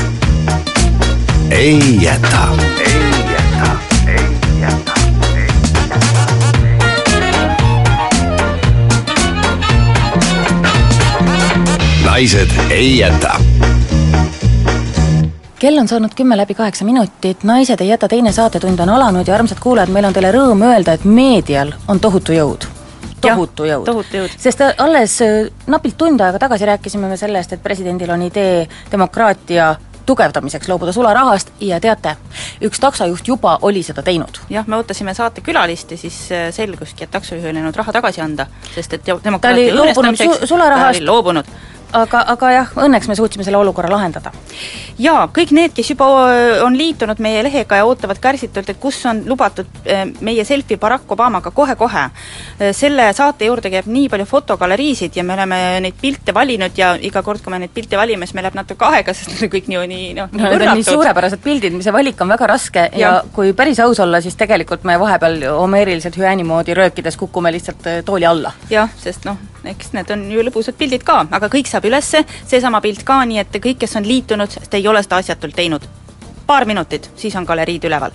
ei 1.52 1.80
jäta. 2.02 2.48
naised 12.06 12.50
ei 12.70 12.98
jäta. 12.98 13.40
kell 15.60 15.78
on 15.78 15.88
saanud 15.88 16.10
kümme 16.16 16.38
läbi 16.38 16.54
kaheksa 16.54 16.86
minutit, 16.86 17.44
Naised 17.44 17.82
ei 17.82 17.88
jäta 17.88 18.08
teine 18.08 18.32
saatetund 18.32 18.80
on 18.80 18.90
alanud 18.90 19.28
ja 19.28 19.36
armsad 19.36 19.58
kuulajad, 19.60 19.90
meil 19.90 20.06
on 20.06 20.14
teile 20.14 20.32
rõõm 20.32 20.66
öelda, 20.66 20.94
et 20.94 21.06
meedial 21.06 21.74
on 21.88 22.00
tohutu 22.00 22.34
jõud. 22.34 22.73
Tohutu 23.30 23.70
jõud. 23.70 23.86
tohutu 23.86 24.18
jõud. 24.18 24.36
sest 24.38 24.62
alles 24.78 25.22
äh, 25.22 25.48
napilt 25.68 25.98
tund 25.98 26.22
aega 26.22 26.40
tagasi 26.40 26.66
rääkisime 26.66 27.10
me 27.10 27.18
sellest, 27.18 27.54
et 27.54 27.64
presidendil 27.64 28.12
on 28.14 28.22
idee 28.22 28.68
demokraatia 28.92 29.76
tugevdamiseks 30.06 30.68
loobuda 30.70 30.92
sularahast 30.92 31.52
ja 31.64 31.80
teate, 31.80 32.16
üks 32.62 32.80
taksojuht 32.80 33.28
juba 33.28 33.58
oli 33.62 33.84
seda 33.84 34.04
teinud. 34.04 34.40
jah, 34.50 34.68
me 34.68 34.76
ootasime 34.76 35.14
saatekülalist 35.14 35.92
ja 35.92 35.98
siis 35.98 36.18
äh, 36.32 36.50
selguski, 36.52 37.04
et 37.04 37.12
taksojuhil 37.12 37.56
ei 37.56 37.62
olnud 37.62 37.76
raha 37.76 37.92
tagasi 37.96 38.22
anda, 38.22 38.48
sest 38.76 38.94
et 38.94 39.06
ta 39.06 39.14
oli 39.16 39.24
demokraatia 39.24 39.76
loobunud 39.76 39.96
õõnestamiseks 39.96 40.40
su- 40.40 40.48
sularahast. 40.56 41.02
Aga, 41.94 42.24
aga 42.34 42.52
jah, 42.54 42.72
õnneks 42.86 43.10
me 43.10 43.16
suutsime 43.18 43.46
selle 43.46 43.60
olukorra 43.62 43.92
lahendada. 43.92 44.32
jaa, 45.02 45.28
kõik 45.34 45.54
need, 45.56 45.74
kes 45.76 45.94
juba 45.94 46.08
on 46.66 46.78
liitunud 46.78 47.20
meie 47.24 47.44
lehega 47.46 47.80
ja 47.80 47.86
ootavad 47.90 48.20
kärsitult, 48.22 48.70
et 48.70 48.80
kus 48.82 49.00
on 49.10 49.24
lubatud 49.30 49.70
meie 50.22 50.46
selfie 50.46 50.78
Barack 50.78 51.12
Obamaga 51.12 51.52
kohe-kohe, 51.52 52.06
selle 52.74 53.08
saate 53.14 53.50
juurde 53.50 53.72
käib 53.74 53.90
nii 53.90 54.10
palju 54.12 54.28
fotogaleriisid 54.30 55.18
ja 55.18 55.26
me 55.26 55.36
oleme 55.38 55.60
neid 55.86 55.98
pilte 56.02 56.34
valinud 56.36 56.78
ja 56.78 56.94
iga 57.02 57.24
kord, 57.26 57.42
kui 57.44 57.54
me 57.54 57.62
neid 57.64 57.74
pilte 57.74 57.98
valime, 57.98 58.28
siis 58.28 58.38
meil 58.38 58.48
läheb 58.48 58.60
natuke 58.60 58.90
aega, 58.90 59.16
sest 59.18 59.34
need 59.34 59.48
on 59.48 59.54
kõik 59.56 59.72
nii, 59.72 59.88
nii 59.94 60.12
noh, 60.20 60.34
no 60.34 60.44
need 60.50 60.68
on 60.68 60.78
nii 60.78 60.88
suurepärased 60.88 61.44
pildid, 61.44 61.80
see 61.84 61.96
valik 61.96 62.22
on 62.24 62.34
väga 62.34 62.50
raske 62.54 62.86
ja, 62.92 63.00
ja 63.04 63.14
kui 63.34 63.54
päris 63.58 63.82
aus 63.84 64.02
olla, 64.04 64.22
siis 64.24 64.38
tegelikult 64.40 64.86
me 64.88 64.98
vahepeal 65.02 65.42
homeeriliselt 65.58 66.18
hüääni 66.20 66.46
moodi 66.48 66.78
röökides 66.78 67.18
kukume 67.20 67.52
lihtsalt 67.54 67.90
tooli 68.06 68.30
alla. 68.30 68.54
jah, 68.70 68.92
sest 69.02 69.26
noh, 69.30 69.40
eks 69.68 69.94
need 69.96 70.12
on 70.14 70.26
ju 70.32 70.44
lõbusad 70.46 70.78
pildid 70.80 71.06
ka, 71.08 71.24
aga 71.32 71.50
kõik 71.52 71.70
saab 71.70 71.83
ülesse, 71.84 72.24
seesama 72.48 72.82
pilt 72.82 73.04
ka, 73.04 73.24
nii 73.26 73.42
et 73.44 73.60
kõik, 73.60 73.82
kes 73.84 73.96
on 74.00 74.08
liitunud, 74.08 74.52
sest 74.52 74.74
ei 74.74 74.88
ole 74.88 75.04
seda 75.04 75.22
asjatult 75.24 75.56
teinud, 75.56 75.86
paar 76.48 76.66
minutit, 76.66 77.12
siis 77.16 77.36
on 77.36 77.46
galeriid 77.46 77.84
üleval. 77.84 78.12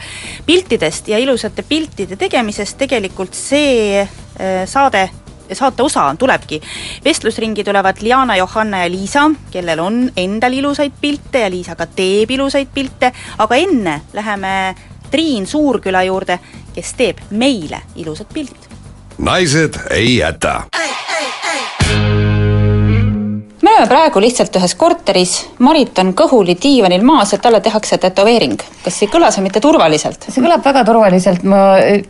piltidest 0.47 1.09
ja 1.09 1.19
ilusate 1.19 1.63
piltide 1.63 2.17
tegemisest 2.17 2.79
tegelikult 2.79 3.35
see 3.35 4.03
äh, 4.03 4.67
saade 4.67 5.09
saate 5.53 5.83
osa 5.83 6.15
tulebki. 6.19 6.61
vestlusringi 7.05 7.65
tulevad 7.65 7.97
Liana, 8.01 8.37
Johanna 8.37 8.83
ja 8.83 8.91
Liisa, 8.91 9.31
kellel 9.51 9.79
on 9.79 10.11
endal 10.17 10.53
ilusaid 10.53 10.93
pilte 11.01 11.39
ja 11.39 11.51
Liisa 11.51 11.77
ka 11.77 11.87
teeb 11.87 12.31
ilusaid 12.31 12.69
pilte, 12.75 13.13
aga 13.39 13.55
enne 13.55 14.01
läheme 14.13 14.75
Triin 15.11 15.47
Suurküla 15.47 16.03
juurde, 16.03 16.39
kes 16.75 16.95
teeb 16.95 17.19
meile 17.31 17.83
ilusad 17.97 18.27
pildid. 18.35 18.69
naised 19.19 19.75
ei 19.91 20.17
jäta 20.17 20.63
oleme 23.79 23.91
praegu 23.91 24.21
lihtsalt 24.21 24.57
ühes 24.59 24.75
korteris, 24.75 25.33
Marit 25.63 25.99
on 26.03 26.11
kõhuli 26.19 26.57
diivanil 26.59 27.05
maas 27.07 27.33
ja 27.33 27.39
talle 27.39 27.61
tehakse 27.63 27.99
tätoveering. 28.03 28.59
kas 28.85 29.03
ei 29.03 29.09
kõla 29.13 29.31
see 29.31 29.43
mitte 29.45 29.61
turvaliselt? 29.63 30.27
see 30.29 30.43
kõlab 30.43 30.65
väga 30.65 30.83
turvaliselt, 30.89 31.45
ma 31.47 31.61
äh, 31.79 32.03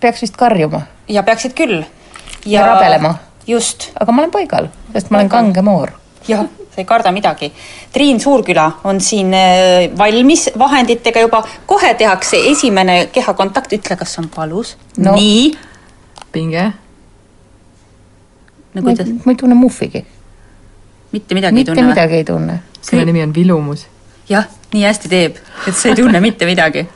peaks 0.00 0.22
vist 0.22 0.36
karjuma. 0.38 0.82
ja 1.08 1.22
peaksid 1.26 1.56
küll. 1.58 1.82
ja 2.46 2.66
rabelema. 2.66 3.16
just. 3.46 3.90
aga 3.98 4.12
ma 4.12 4.22
olen 4.22 4.30
paigal, 4.30 4.68
sest 4.92 5.10
ma 5.10 5.18
olen 5.18 5.32
kange 5.32 5.62
moor. 5.66 5.90
jah, 6.28 6.46
sa 6.46 6.80
ei 6.80 6.86
karda 6.86 7.10
midagi. 7.12 7.50
Triin 7.92 8.20
Suurküla 8.20 8.70
on 8.84 9.00
siin 9.00 9.34
äh, 9.34 9.90
valmis 9.98 10.50
vahenditega 10.58 11.26
juba, 11.26 11.42
kohe 11.66 11.94
tehakse 11.94 12.38
esimene 12.52 13.06
kehakontakt, 13.12 13.72
ütle, 13.72 13.96
kas 13.98 14.18
on 14.22 14.30
valus 14.36 14.76
No. 14.96 15.14
nii. 15.18 15.52
pinge. 16.32 16.72
no 18.74 18.82
kuidas? 18.82 19.08
ma 19.24 19.32
ei 19.32 19.36
tunne 19.36 19.54
muhvigi. 19.58 20.06
Mitte 21.12 21.34
midagi 21.34 21.54
mitte 21.54 21.72
ei 21.72 21.76
tunne? 21.76 21.88
midagi 21.88 22.14
ei 22.14 22.24
tunne. 22.24 22.58
selle 22.80 23.04
nimi 23.04 23.22
on 23.22 23.34
vilumus. 23.34 23.86
jah, 24.28 24.48
nii 24.72 24.84
hästi 24.84 25.08
teeb, 25.12 25.40
et 25.66 25.74
sa 25.76 25.88
ei 25.88 25.98
tunne 25.98 26.20
mitte 26.20 26.46
midagi. 26.48 26.86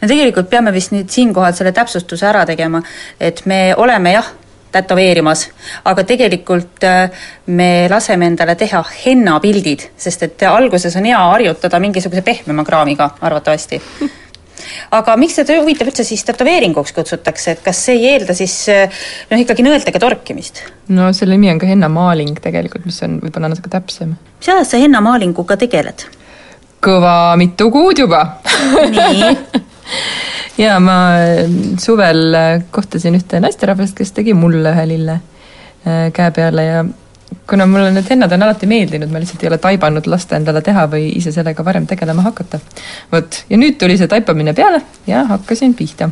no 0.00 0.08
tegelikult 0.08 0.50
peame 0.50 0.72
vist 0.72 0.94
nüüd 0.94 1.10
siinkohal 1.10 1.56
selle 1.56 1.72
täpsustuse 1.76 2.26
ära 2.26 2.46
tegema, 2.48 2.82
et 3.20 3.44
me 3.46 3.62
oleme 3.76 4.14
jah, 4.16 4.32
tätoveerimas, 4.72 5.48
aga 5.84 6.04
tegelikult 6.06 6.84
äh, 6.86 7.10
me 7.46 7.88
laseme 7.90 8.28
endale 8.30 8.54
teha 8.54 8.84
hennapildid, 9.04 9.88
sest 9.98 10.22
et 10.22 10.46
alguses 10.46 10.94
on 10.96 11.08
hea 11.10 11.18
harjutada 11.18 11.80
mingisuguse 11.82 12.22
pehmema 12.22 12.64
kraamiga 12.64 13.10
arvatavasti. 13.20 13.82
Aga 14.96 15.16
miks 15.20 15.38
seda 15.40 15.58
huvitav 15.60 15.90
üldse 15.90 16.04
siis 16.06 16.24
tätoveeringuks 16.28 16.94
kutsutakse, 16.96 17.56
et 17.56 17.64
kas 17.64 17.82
see 17.86 17.98
ei 17.98 18.14
eelda 18.14 18.36
siis 18.36 18.54
äh, 18.72 19.02
noh, 19.30 19.40
ikkagi 19.40 19.64
nõeltega 19.66 20.02
torkimist? 20.02 20.62
no 20.94 21.10
selle 21.16 21.38
nimi 21.38 21.52
on 21.52 21.60
ka 21.62 21.70
hennamaaling 21.70 22.38
tegelikult, 22.42 22.86
mis 22.88 23.00
on 23.06 23.18
võib-olla 23.22 23.52
natuke 23.52 23.72
täpsem. 23.72 24.14
mis 24.38 24.52
ajast 24.52 24.76
sa 24.76 24.82
hennamaalinguga 24.82 25.58
tegeled? 25.60 26.06
kõva 26.84 27.34
mitu 27.40 27.70
kuud 27.72 28.00
juba. 28.04 28.22
nii 28.96 29.34
ja 30.64 30.78
ma 30.82 31.00
äh, 31.18 31.44
suvel 31.82 32.24
äh, 32.34 32.54
kohtasin 32.70 33.18
ühte 33.18 33.42
naisterahvast, 33.42 33.98
kes 33.98 34.16
tegi 34.16 34.36
mulle 34.36 34.74
ühe 34.74 34.88
lille 34.94 35.20
käe 35.80 36.28
peale 36.36 36.64
ja 36.66 36.80
kuna 37.50 37.66
mulle 37.66 37.90
need 37.90 38.06
hennad 38.10 38.32
on 38.32 38.46
alati 38.46 38.68
meeldinud, 38.70 39.10
ma 39.10 39.20
lihtsalt 39.22 39.42
ei 39.42 39.50
ole 39.50 39.58
taibanud 39.58 40.06
lasta 40.10 40.38
endale 40.38 40.62
teha 40.62 40.86
või 40.92 41.10
ise 41.18 41.32
sellega 41.34 41.64
varem 41.66 41.86
tegelema 41.90 42.22
hakata. 42.28 42.60
vot, 43.12 43.44
ja 43.50 43.58
nüüd 43.58 43.78
tuli 43.80 43.98
see 43.98 44.10
taipamine 44.10 44.54
peale 44.54 44.82
ja 45.06 45.24
hakkasin 45.32 45.74
pihta. 45.74 46.10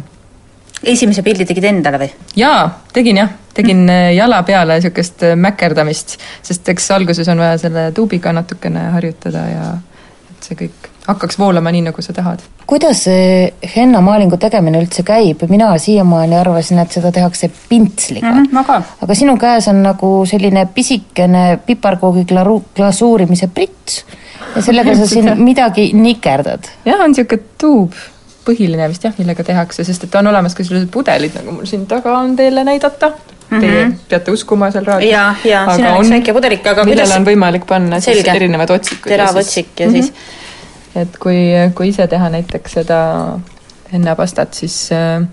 esimese 0.82 1.22
pildi 1.22 1.46
tegid 1.46 1.70
endale 1.70 2.02
või? 2.02 2.10
jaa, 2.36 2.66
tegin 2.92 3.22
jah, 3.22 3.32
tegin 3.54 3.86
mm. 3.86 4.12
jala 4.18 4.42
peale 4.42 4.78
niisugust 4.78 5.22
äh, 5.30 5.36
mäkerdamist, 5.36 6.18
sest 6.42 6.68
eks 6.74 6.90
alguses 6.98 7.28
on 7.28 7.42
vaja 7.44 7.58
selle 7.58 7.90
tuubiga 7.94 8.32
natukene 8.32 8.90
harjutada 8.98 9.48
ja 9.54 9.66
et 10.30 10.50
see 10.50 10.62
kõik 10.66 10.92
hakkaks 11.08 11.38
voolama 11.38 11.72
nii, 11.72 11.86
nagu 11.88 12.02
sa 12.04 12.12
tahad. 12.12 12.42
kuidas 12.68 13.02
see 13.06 13.48
hennamaalingu 13.76 14.36
tegemine 14.40 14.80
üldse 14.82 15.02
käib, 15.06 15.44
mina 15.48 15.70
siiamaani 15.80 16.36
arvasin, 16.36 16.80
et 16.82 16.92
seda 16.92 17.12
tehakse 17.12 17.50
pintsliga 17.68 18.32
mm. 18.32 18.50
-hmm, 18.52 18.92
aga 19.02 19.14
sinu 19.14 19.36
käes 19.40 19.68
on 19.72 19.82
nagu 19.82 20.12
selline 20.28 20.66
pisikene 20.74 21.58
piparkoogi 21.66 22.26
glaru-, 22.32 22.62
glasuurimise 22.76 23.48
prits 23.48 24.04
ja 24.54 24.62
sellega 24.62 24.96
sa 24.96 25.06
siin 25.06 25.32
midagi 25.50 25.90
nikerdad. 25.94 26.70
jah, 26.84 27.00
on 27.00 27.14
niisugune 27.14 27.42
tuub, 27.58 27.96
põhiline 28.48 28.88
vist 28.88 29.04
jah, 29.04 29.14
millega 29.18 29.44
tehakse, 29.44 29.84
sest 29.84 30.04
et 30.04 30.14
on 30.20 30.26
olemas 30.26 30.54
ka 30.54 30.64
sellised 30.64 30.90
pudelid, 30.92 31.34
nagu 31.40 31.56
mul 31.56 31.68
siin 31.68 31.86
taga 31.86 32.18
on 32.18 32.36
teile 32.36 32.64
näidata 32.64 33.12
mm. 33.50 33.58
-hmm. 33.58 33.60
Teie 33.60 33.90
peate 34.08 34.30
uskuma 34.30 34.70
seal 34.70 34.84
raadios. 34.84 35.12
ja, 35.12 35.34
ja 35.44 35.64
siin 35.74 35.86
on 35.86 36.02
üks 36.02 36.10
väike 36.10 36.32
pudelik, 36.32 36.66
aga 36.66 36.84
millele 36.84 37.06
kuidas 37.06 37.16
on 37.16 37.26
võimalik 37.26 37.66
panna 37.66 38.00
siis 38.00 38.16
Selge. 38.16 38.36
erinevad 38.36 38.70
otsikud. 38.70 39.08
terav 39.08 39.36
otsik 39.36 39.80
ja 39.80 39.90
siis 39.90 40.12
et 40.98 41.16
kui, 41.22 41.38
kui 41.74 41.92
ise 41.92 42.06
teha 42.10 42.28
näiteks 42.34 42.78
seda 42.80 43.00
hennapastat, 43.92 44.54
siis 44.54 44.76
äh, 44.92 45.24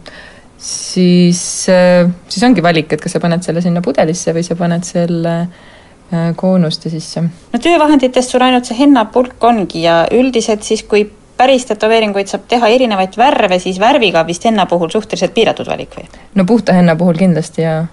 siis, 0.57 1.69
äh, 1.69 2.11
siis 2.27 2.43
ongi 2.43 2.63
valik, 2.63 2.93
et 2.93 3.01
kas 3.01 3.15
sa 3.15 3.21
paned 3.23 3.43
selle 3.45 3.63
sinna 3.63 3.83
pudelisse 3.85 4.33
või 4.35 4.45
sa 4.45 4.57
paned 4.59 4.85
selle 4.87 5.35
äh, 5.41 6.31
koonuste 6.37 6.91
sisse. 6.93 7.23
no 7.25 7.61
töövahenditest 7.61 8.33
sul 8.33 8.45
ainult 8.45 8.69
see 8.69 8.79
hennapulk 8.79 9.43
ongi 9.43 9.85
ja 9.85 10.03
üldiselt 10.13 10.63
siis, 10.67 10.85
kui 10.87 11.05
päris 11.35 11.67
tätoveeringuid 11.67 12.31
saab 12.31 12.47
teha 12.47 12.69
erinevaid 12.71 13.17
värve, 13.19 13.59
siis 13.59 13.79
värviga 13.81 14.23
vist 14.27 14.45
henna 14.47 14.65
puhul 14.71 14.93
suhteliselt 14.93 15.35
piiratud 15.35 15.67
valik 15.67 15.99
või? 15.99 16.07
no 16.35 16.47
puhta 16.47 16.77
henna 16.77 16.95
puhul 16.95 17.19
kindlasti 17.19 17.67
jaa. 17.67 17.85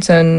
See 0.00 0.20
on, 0.20 0.30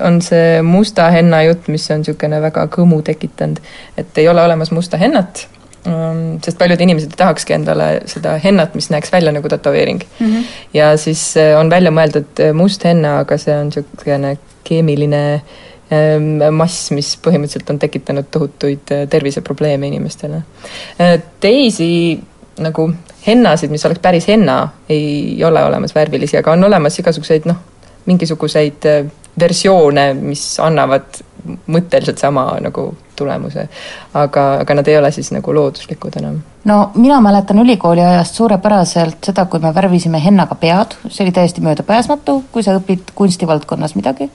on 0.00 0.20
see 0.22 0.60
musta 0.66 1.08
henna 1.14 1.42
jutt, 1.46 1.68
mis 1.72 1.88
on 1.90 2.02
niisugune 2.02 2.40
väga 2.42 2.66
kõmu 2.72 3.02
tekitanud, 3.06 3.58
et 3.98 4.22
ei 4.22 4.28
ole 4.28 4.44
olemas 4.44 4.70
musta 4.74 5.00
hennat, 5.00 5.46
sest 5.82 6.58
paljud 6.60 6.80
inimesed 6.80 7.10
ei 7.10 7.18
tahakski 7.18 7.56
endale 7.56 7.86
seda 8.10 8.36
hennat, 8.42 8.76
mis 8.78 8.86
näeks 8.92 9.10
välja 9.12 9.32
nagu 9.34 9.48
tätoveering 9.48 10.02
mm. 10.18 10.26
-hmm. 10.26 10.44
ja 10.74 10.96
siis 10.96 11.36
äh, 11.36 11.58
on 11.58 11.70
välja 11.70 11.90
mõeldud 11.90 12.38
äh, 12.40 12.52
must 12.54 12.84
henna, 12.84 13.18
aga 13.18 13.38
see 13.38 13.56
on 13.56 13.72
niisugune 13.72 14.36
keemiline 14.64 15.42
ähm, 15.90 16.54
mass, 16.54 16.90
mis 16.90 17.16
põhimõtteliselt 17.24 17.70
on 17.70 17.78
tekitanud 17.78 18.30
tohutuid 18.30 18.92
äh, 18.92 19.08
terviseprobleeme 19.08 19.86
inimestele. 19.86 20.42
Teisi 21.40 22.20
nagu 22.58 22.92
hennasid, 23.26 23.70
mis 23.70 23.86
oleks 23.86 24.00
päris 24.00 24.28
henna, 24.28 24.68
ei 24.88 25.44
ole 25.44 25.64
olemas 25.64 25.94
värvilisi, 25.94 26.36
aga 26.36 26.52
on 26.52 26.64
olemas 26.64 26.98
igasuguseid 26.98 27.46
noh, 27.50 27.56
mingisuguseid 28.06 28.88
äh, 28.90 29.10
versioone, 29.40 30.12
mis 30.14 30.44
annavad 30.60 31.22
mõtteliselt 31.42 32.20
sama 32.22 32.44
nagu 32.62 32.92
tulemuse. 33.16 33.68
aga, 34.14 34.44
aga 34.62 34.74
nad 34.74 34.88
ei 34.88 34.96
ole 34.98 35.10
siis 35.12 35.32
nagu 35.32 35.54
looduslikud 35.54 36.16
enam. 36.20 36.40
no 36.64 36.90
mina 36.94 37.20
mäletan 37.20 37.58
ülikooli 37.58 38.00
ajast 38.00 38.34
suurepäraselt 38.34 39.18
seda, 39.24 39.44
kui 39.46 39.60
me 39.60 39.74
värvisime 39.74 40.24
hennaga 40.24 40.54
pead, 40.54 40.96
see 41.08 41.24
oli 41.24 41.32
täiesti 41.32 41.60
möödapääsmatu, 41.60 42.44
kui 42.52 42.62
sa 42.62 42.76
õpid 42.78 43.14
kunstivaldkonnas 43.14 43.94
midagi, 43.94 44.30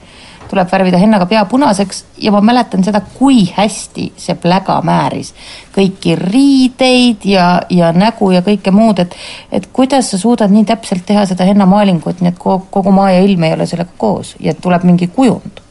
tuleb 0.50 0.72
värvida 0.72 1.00
hennaga 1.02 1.26
pea 1.30 1.44
punaseks 1.46 2.04
ja 2.24 2.32
ma 2.32 2.42
mäletan 2.42 2.84
seda, 2.86 3.02
kui 3.18 3.46
hästi 3.56 4.12
see 4.18 4.36
pläga 4.42 4.80
määris. 4.86 5.34
Kõiki 5.76 6.16
riideid 6.20 7.28
ja, 7.30 7.48
ja 7.70 7.92
nägu 7.96 8.32
ja 8.34 8.42
kõike 8.46 8.72
muud, 8.72 9.04
et 9.04 9.16
et 9.52 9.70
kuidas 9.74 10.12
sa 10.12 10.20
suudad 10.22 10.52
nii 10.54 10.66
täpselt 10.68 11.06
teha 11.06 11.26
seda 11.30 11.48
hennamaalingut, 11.48 12.22
nii 12.22 12.34
et 12.34 12.40
kogu, 12.42 12.66
kogu 12.72 12.92
maa 12.96 13.12
ja 13.16 13.24
ilm 13.26 13.44
ei 13.44 13.56
ole 13.58 13.68
sellega 13.70 13.98
koos 13.98 14.36
ja 14.40 14.54
tuleb 14.54 14.88
mingi 14.88 15.08
kujund? 15.08 15.64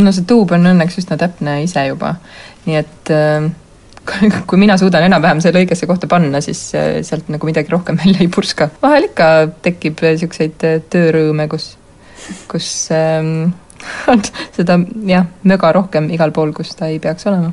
No 0.00 0.12
see 0.14 0.26
tuub 0.28 0.52
on 0.54 0.70
õnneks 0.70 1.00
üsna 1.02 1.18
täpne 1.18 1.60
ise 1.64 1.82
juba, 1.88 2.14
nii 2.66 2.78
et 2.78 3.10
äh, 3.14 3.50
kui 4.48 4.60
mina 4.60 4.76
suudan 4.80 5.04
enam-vähem 5.06 5.40
selle 5.42 5.62
õigesse 5.64 5.88
kohta 5.90 6.08
panna, 6.10 6.40
siis 6.44 6.62
äh, 6.78 7.00
sealt 7.06 7.30
nagu 7.32 7.48
midagi 7.48 7.72
rohkem 7.72 7.98
välja 8.00 8.24
ei 8.24 8.30
purska. 8.32 8.70
vahel 8.82 9.10
ikka 9.10 9.30
tekib 9.64 10.02
niisuguseid 10.06 10.66
äh, 10.68 10.78
töörõõme, 10.92 11.48
kus, 11.50 11.72
kus 12.50 12.70
ähm, 12.94 13.50
seda 14.56 14.76
jah, 15.08 15.26
möga 15.48 15.72
rohkem 15.76 16.10
igal 16.14 16.32
pool, 16.36 16.52
kus 16.56 16.74
ta 16.78 16.88
ei 16.90 16.98
peaks 17.02 17.26
olema. 17.30 17.52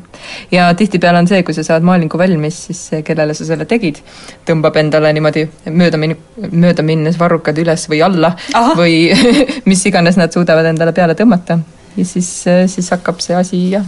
ja 0.51 0.67
tihtipeale 0.77 1.21
on 1.23 1.29
see, 1.29 1.43
kui 1.47 1.55
sa 1.55 1.65
saad 1.67 1.85
maalingu 1.87 2.19
valmis, 2.19 2.59
siis 2.69 2.83
see, 2.91 3.03
kellele 3.07 3.35
sa 3.37 3.47
selle 3.47 3.67
tegid, 3.69 4.01
tõmbab 4.47 4.79
endale 4.81 5.13
niimoodi 5.15 5.47
mööda 5.71 5.99
min-, 6.01 6.17
mööda 6.51 6.85
minnes 6.85 7.19
varrukad 7.19 7.57
üles 7.63 7.87
või 7.91 8.03
alla 8.05 8.33
Aha. 8.53 8.75
või 8.77 9.07
mis 9.69 9.85
iganes 9.89 10.19
nad 10.19 10.33
suudavad 10.33 10.67
endale 10.73 10.95
peale 10.97 11.17
tõmmata. 11.17 11.59
ja 11.97 12.05
siis, 12.05 12.29
siis 12.73 12.91
hakkab 12.93 13.23
see 13.23 13.37
asi 13.37 13.63
jah, 13.75 13.85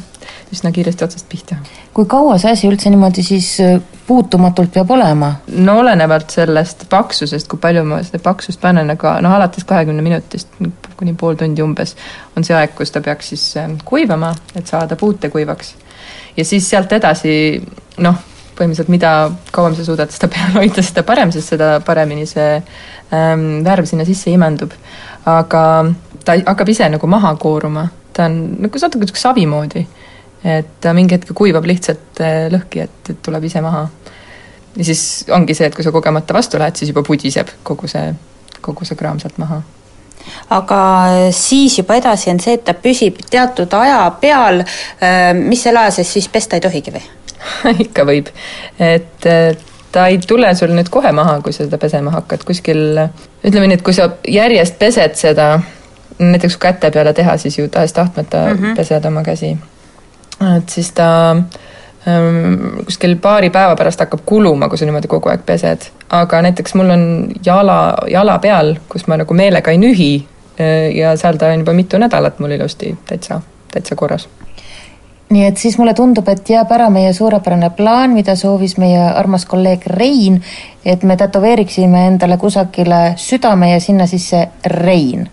üsna 0.54 0.72
kiiresti 0.72 1.06
otsast 1.06 1.30
pihta. 1.30 1.56
kui 1.94 2.06
kaua 2.10 2.38
see 2.42 2.52
asi 2.52 2.68
üldse 2.70 2.90
niimoodi 2.90 3.24
siis 3.24 3.52
äh, 3.64 3.82
puutumatult 4.08 4.72
peab 4.74 4.92
olema? 4.92 5.34
no 5.48 5.80
olenevalt 5.80 6.30
sellest 6.34 6.88
paksusest, 6.90 7.48
kui 7.48 7.60
palju 7.62 7.84
ma 7.86 8.02
seda 8.06 8.22
paksust 8.24 8.62
panen, 8.62 8.90
aga 8.90 9.20
noh, 9.22 9.36
alates 9.38 9.68
kahekümne 9.70 10.06
minutist 10.06 10.50
kuni 11.00 11.14
pool 11.14 11.38
tundi 11.40 11.64
umbes 11.64 11.96
on 12.38 12.48
see 12.48 12.56
aeg, 12.58 12.74
kus 12.78 12.92
ta 12.92 13.04
peaks 13.06 13.32
siis 13.34 13.46
ähm, 13.62 13.78
kuivama, 13.86 14.34
et 14.56 14.68
saada 14.68 14.98
puutekuivaks. 15.00 15.76
ja 16.38 16.46
siis 16.46 16.70
sealt 16.70 16.92
edasi 16.98 17.62
noh, 17.98 18.18
põhimõtteliselt 18.58 18.92
mida 18.92 19.14
kauem 19.56 19.78
sa 19.78 19.86
suudad 19.88 20.12
seda 20.12 20.28
peal 20.34 20.58
hoida, 20.58 20.84
seda 20.84 21.06
parem, 21.08 21.32
sest 21.36 21.56
seda 21.56 21.72
paremini 21.86 22.26
see 22.30 22.58
ähm, 22.58 23.48
värv 23.66 23.88
sinna 23.88 24.08
sisse 24.08 24.34
imendub. 24.34 24.74
aga 25.26 25.64
ta 26.26 26.36
hakkab 26.46 26.70
ise 26.70 26.90
nagu 26.90 27.08
maha 27.08 27.36
kooruma, 27.40 27.88
ta 28.14 28.26
on 28.26 28.42
nagu 28.66 28.82
natuke 28.82 29.06
niisugune 29.06 29.28
savi 29.28 29.48
moodi 29.48 29.88
et 30.44 30.78
ta 30.82 30.94
mingi 30.94 31.18
hetk 31.18 31.34
kuivab 31.36 31.66
lihtsalt 31.68 32.22
äh, 32.24 32.46
lõhki, 32.54 32.86
et, 32.86 33.12
et 33.12 33.22
tuleb 33.26 33.44
ise 33.50 33.62
maha. 33.62 33.88
ja 34.78 34.86
siis 34.86 35.26
ongi 35.36 35.54
see, 35.58 35.68
et 35.68 35.76
kui 35.76 35.84
sa 35.84 35.92
kogemata 35.92 36.34
vastu 36.34 36.60
lähed, 36.60 36.76
siis 36.80 36.94
juba 36.94 37.04
pudiseb 37.04 37.52
kogu 37.64 37.88
see, 37.88 38.14
kogu 38.62 38.86
see 38.88 39.00
kraam 39.00 39.20
sealt 39.20 39.38
maha 39.42 39.62
aga 40.54 40.82
siis 41.36 41.78
juba 41.80 41.98
edasi 42.00 42.30
on 42.32 42.40
see, 42.44 42.58
et 42.60 42.66
ta 42.66 42.76
püsib 42.78 43.20
teatud 43.32 43.74
aja 43.80 44.04
peal, 44.22 44.62
mis 45.40 45.64
selle 45.64 45.82
aja 45.84 45.96
sees 46.00 46.14
siis 46.14 46.28
pesta 46.30 46.60
ei 46.60 46.64
tohigi 46.64 46.94
või? 46.94 47.04
ikka 47.86 48.04
võib, 48.06 48.30
et 48.84 49.28
ta 49.92 50.06
ei 50.08 50.20
tule 50.28 50.52
sul 50.56 50.74
nüüd 50.76 50.90
kohe 50.94 51.12
maha, 51.16 51.40
kui 51.42 51.54
sa 51.56 51.66
seda 51.66 51.80
pesema 51.82 52.14
hakkad, 52.14 52.46
kuskil 52.48 53.02
ütleme 53.46 53.70
nii, 53.70 53.80
et 53.80 53.86
kui 53.86 53.96
sa 53.96 54.10
järjest 54.28 54.78
pesed 54.82 55.18
seda, 55.20 55.50
näiteks 56.20 56.58
käte 56.62 56.92
peale 56.94 57.14
teha, 57.16 57.38
siis 57.42 57.58
ju 57.60 57.68
tahes-tahtmata 57.72 58.46
mm 58.48 58.58
-hmm. 58.58 58.76
pesed 58.76 59.06
oma 59.06 59.24
käsi. 59.24 59.58
Et 60.58 60.70
siis 60.70 60.92
ta 60.96 61.10
ähm, 62.08 62.84
kuskil 62.86 63.16
paari 63.22 63.50
päeva 63.50 63.76
pärast 63.76 64.00
hakkab 64.00 64.24
kuluma, 64.26 64.70
kui 64.70 64.78
sa 64.78 64.88
niimoodi 64.88 65.12
kogu 65.12 65.30
aeg 65.30 65.46
pesed. 65.46 65.90
aga 66.10 66.42
näiteks 66.42 66.76
mul 66.76 66.90
on 66.90 67.06
jala, 67.46 67.80
jala 68.08 68.40
peal, 68.40 68.76
kus 68.90 69.08
ma 69.08 69.18
nagu 69.20 69.34
meelega 69.34 69.72
ei 69.72 69.78
nühi 69.78 70.12
äh, 70.60 70.90
ja 70.96 71.16
seal 71.18 71.38
ta 71.38 71.54
on 71.54 71.66
juba 71.66 71.74
mitu 71.74 71.98
nädalat 71.98 72.40
mul 72.40 72.58
ilusti 72.58 72.98
täitsa, 73.06 73.42
täitsa 73.72 73.96
korras 73.96 74.30
nii 75.30 75.46
et 75.46 75.58
siis 75.58 75.78
mulle 75.78 75.94
tundub, 75.94 76.28
et 76.28 76.50
jääb 76.50 76.72
ära 76.74 76.90
meie 76.90 77.14
suurepärane 77.14 77.70
plaan, 77.78 78.16
mida 78.18 78.36
soovis 78.36 78.78
meie 78.82 79.02
armas 79.10 79.46
kolleeg 79.46 79.86
Rein, 79.86 80.40
et 80.86 81.04
me 81.04 81.18
tätoveeriksime 81.18 82.08
endale 82.08 82.38
kusagile 82.38 83.14
südame 83.18 83.74
ja 83.74 83.80
sinna 83.80 84.08
sisse 84.10 84.48
Rein 84.66 85.28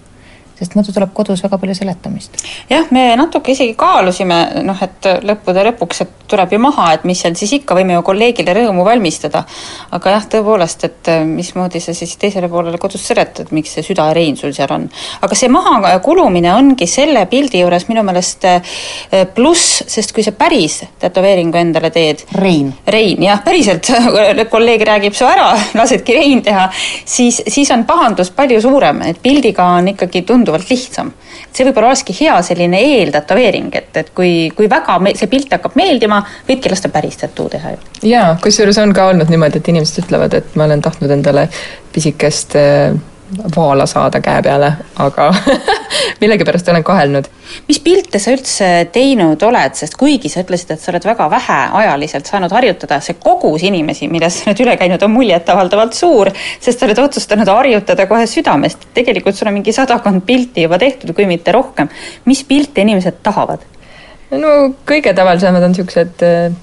sest 0.59 0.77
muidu 0.77 0.95
tuleb 0.97 1.13
kodus 1.17 1.43
väga 1.45 1.59
palju 1.61 1.75
seletamist. 1.77 2.39
jah, 2.71 2.87
me 2.91 3.09
natuke 3.17 3.53
isegi 3.53 3.75
kaalusime, 3.79 4.39
noh 4.67 4.83
et 4.83 5.11
lõppude 5.27 5.65
lõpuks, 5.71 6.03
et 6.05 6.15
tuleb 6.29 6.53
ju 6.53 6.61
maha, 6.63 6.91
et 6.97 7.05
mis 7.09 7.21
seal 7.21 7.37
siis 7.39 7.53
ikka, 7.61 7.77
võime 7.79 7.97
ju 7.97 8.05
kolleegile 8.07 8.55
rõõmu 8.57 8.85
valmistada. 8.87 9.45
aga 9.97 10.17
jah, 10.17 10.27
tõepoolest, 10.37 10.85
et 10.89 11.11
äh, 11.13 11.25
mismoodi 11.29 11.81
sa 11.81 11.95
siis 11.95 12.17
teisele 12.21 12.49
poolele 12.49 12.79
kodus 12.83 13.05
seletad, 13.07 13.53
miks 13.55 13.77
see 13.77 13.87
süda 13.87 14.09
Rein 14.17 14.37
sul 14.37 14.55
seal 14.57 14.73
on. 14.73 14.89
aga 15.23 15.39
see 15.39 15.49
maha 15.53 15.99
kulumine 16.05 16.53
ongi 16.55 16.87
selle 16.91 17.27
pildi 17.31 17.61
juures 17.63 17.89
minu 17.89 18.03
meelest 18.07 18.49
äh, 18.49 18.77
pluss, 19.35 19.83
sest 19.87 20.15
kui 20.17 20.25
sa 20.27 20.33
päris 20.33 20.83
tätoveeringu 21.01 21.61
endale 21.61 21.91
teed 21.95 22.25
Rein. 22.41 22.73
Rein, 22.87 23.23
jah, 23.23 23.43
päriselt, 23.45 23.91
kolleeg 24.55 24.83
räägib 24.87 25.15
su 25.17 25.29
ära, 25.29 25.53
lasedki 25.81 26.17
Rein 26.17 26.43
teha, 26.47 26.69
siis, 27.05 27.43
siis 27.47 27.71
on 27.75 27.85
pahandus 27.89 28.33
palju 28.37 28.61
suurem, 28.65 29.03
et 29.11 29.23
pildiga 29.23 29.69
on 29.77 29.93
ikkagi 29.95 30.25
tunduvalt 30.47 30.71
lihtsam. 30.71 31.11
see 31.53 31.67
võib-olla 31.67 31.91
olekski 31.91 32.15
hea 32.21 32.37
selline 32.47 32.79
eeltätoveering, 32.79 33.75
et, 33.75 33.91
et 33.97 34.13
kui, 34.15 34.51
kui 34.57 34.71
väga 34.71 34.99
me, 35.03 35.15
see 35.19 35.31
pilt 35.33 35.53
hakkab 35.53 35.75
meeldima, 35.79 36.23
võidki 36.49 36.71
lasta 36.71 36.91
päris 36.93 37.19
tattoo 37.23 37.49
teha 37.53 37.75
ju. 37.75 37.83
jaa, 38.13 38.37
kusjuures 38.43 38.79
on 38.83 38.95
ka 38.97 39.09
olnud 39.11 39.33
niimoodi, 39.33 39.63
et 39.63 39.75
inimesed 39.75 40.05
ütlevad, 40.05 40.39
et 40.39 40.57
ma 40.57 40.69
olen 40.69 40.85
tahtnud 40.85 41.11
endale 41.19 41.49
pisikest 41.95 42.57
äh, 42.61 42.95
vaala 43.57 43.89
saada 43.91 44.21
käe 44.23 44.43
peale, 44.47 44.73
aga 45.03 45.33
millegipärast 46.21 46.69
olen 46.69 46.85
kahelnud. 46.85 47.29
mis 47.69 47.81
pilte 47.81 48.19
sa 48.23 48.33
üldse 48.35 48.71
teinud 48.93 49.43
oled, 49.43 49.77
sest 49.79 49.97
kuigi 49.99 50.31
sa 50.33 50.43
ütlesid, 50.45 50.75
et 50.75 50.83
sa 50.83 50.93
oled 50.93 51.07
väga 51.07 51.29
väheajaliselt 51.31 52.27
saanud 52.27 52.53
harjutada, 52.53 53.01
see 53.01 53.19
kogus 53.23 53.65
inimesi, 53.67 54.09
millest 54.13 54.43
sa 54.43 54.51
oled 54.51 54.65
üle 54.67 54.77
käinud, 54.81 55.03
on 55.03 55.15
muljetavaldavalt 55.15 55.97
suur, 55.97 56.33
sest 56.61 56.81
sa 56.81 56.89
oled 56.89 57.01
otsustanud 57.03 57.49
harjutada 57.53 58.07
kohe 58.11 58.27
südamest. 58.31 58.89
tegelikult 58.95 59.37
sul 59.37 59.49
on 59.53 59.59
mingi 59.61 59.73
sadakond 59.73 60.27
pilti 60.27 60.67
juba 60.67 60.79
tehtud, 60.79 61.15
kui 61.15 61.27
mitte 61.27 61.53
rohkem. 61.53 61.89
mis 62.25 62.45
pilte 62.45 62.85
inimesed 62.87 63.23
tahavad? 63.23 63.65
no 64.31 64.53
kõige 64.89 65.15
tavalisemad 65.15 65.63
on 65.63 65.75
niisugused 65.75 66.23
äh, 66.27 66.55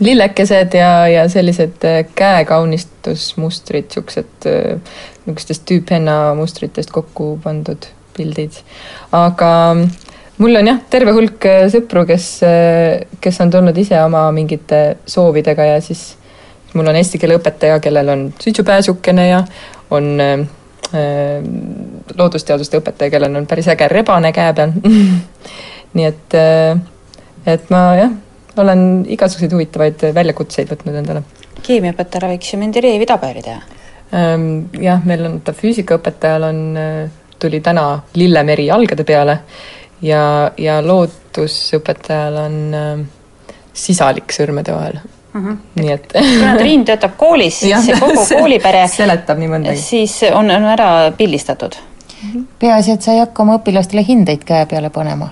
lillekesed 0.00 0.74
ja, 0.74 0.92
ja 1.08 1.26
sellised 1.30 1.84
äh, 1.86 2.00
käekaunistusmustrid, 2.18 3.90
niisugused 3.90 4.48
äh, 4.50 4.80
niisugustest 5.24 5.66
tüüphenna 5.68 6.34
mustritest 6.38 6.92
kokku 6.94 7.34
pandud 7.44 7.86
pildid. 8.16 8.58
aga 9.12 9.50
mul 10.38 10.58
on 10.60 10.70
jah, 10.70 10.80
terve 10.90 11.14
hulk 11.16 11.46
äh, 11.50 11.66
sõpru, 11.72 12.04
kes, 12.08 12.28
kes 13.20 13.40
on 13.44 13.52
tulnud 13.54 13.78
ise 13.78 14.00
oma 14.02 14.26
mingite 14.34 14.82
soovidega 15.06 15.68
ja 15.74 15.80
siis 15.84 16.14
mul 16.74 16.90
on 16.90 16.98
eesti 16.98 17.20
keele 17.22 17.38
õpetaja, 17.38 17.78
kellel 17.82 18.10
on 18.14 18.26
suitsupääsukene 18.40 19.28
ja 19.28 19.44
on 19.94 20.10
äh, 20.20 20.46
loodusteaduste 22.18 22.80
õpetaja, 22.82 23.12
kellel 23.14 23.40
on 23.40 23.46
päris 23.50 23.70
äge 23.72 23.88
rebane 23.90 24.32
käe 24.34 24.52
peal 24.54 24.74
nii 25.94 26.06
et, 26.10 26.36
et 27.46 27.70
ma 27.70 27.86
jah, 27.98 28.12
olen 28.58 28.82
igasuguseid 29.14 29.54
huvitavaid 29.54 30.04
väljakutseid 30.14 30.70
võtnud 30.70 30.98
endale. 30.98 31.22
keemiaõpetajale 31.62 32.34
võiks 32.34 32.52
ju 32.52 32.60
Mendelejevi 32.60 33.06
tabeli 33.10 33.42
teha 33.46 33.82
Ähm, 34.14 34.68
jah, 34.78 35.00
meil 35.02 35.24
on, 35.26 35.38
ta 35.42 35.54
füüsikaõpetajal 35.56 36.44
on, 36.46 36.58
äh, 36.78 37.10
tuli 37.38 37.60
täna 37.60 38.02
lillemeri 38.14 38.66
jalgade 38.66 39.04
peale 39.04 39.38
ja, 40.02 40.50
ja 40.58 40.78
loodusõpetajal 40.84 42.38
on 42.44 42.56
äh, 42.78 43.04
sisalik 43.74 44.32
sõrmede 44.32 44.74
vahel 44.74 44.98
mm. 45.34 45.44
-hmm. 45.44 45.56
nii 45.80 45.92
et 45.92 46.12
kuna 46.12 46.56
Triin 46.58 46.84
töötab 46.88 47.16
koolis, 47.16 47.60
siis 47.60 47.86
see 47.86 48.00
kogu 48.00 48.26
koolipere 48.28 48.86
seletab 48.88 49.38
nii 49.38 49.50
mõndagi. 49.56 49.80
siis 49.80 50.20
on, 50.32 50.50
on 50.50 50.68
ära 50.74 51.12
pildistatud. 51.16 51.76
peaasi, 52.58 52.92
et 52.92 53.02
sa 53.02 53.12
ei 53.12 53.24
hakka 53.24 53.42
oma 53.42 53.58
õpilastele 53.60 54.04
hindeid 54.06 54.44
käe 54.44 54.66
peale 54.66 54.90
panema 54.90 55.30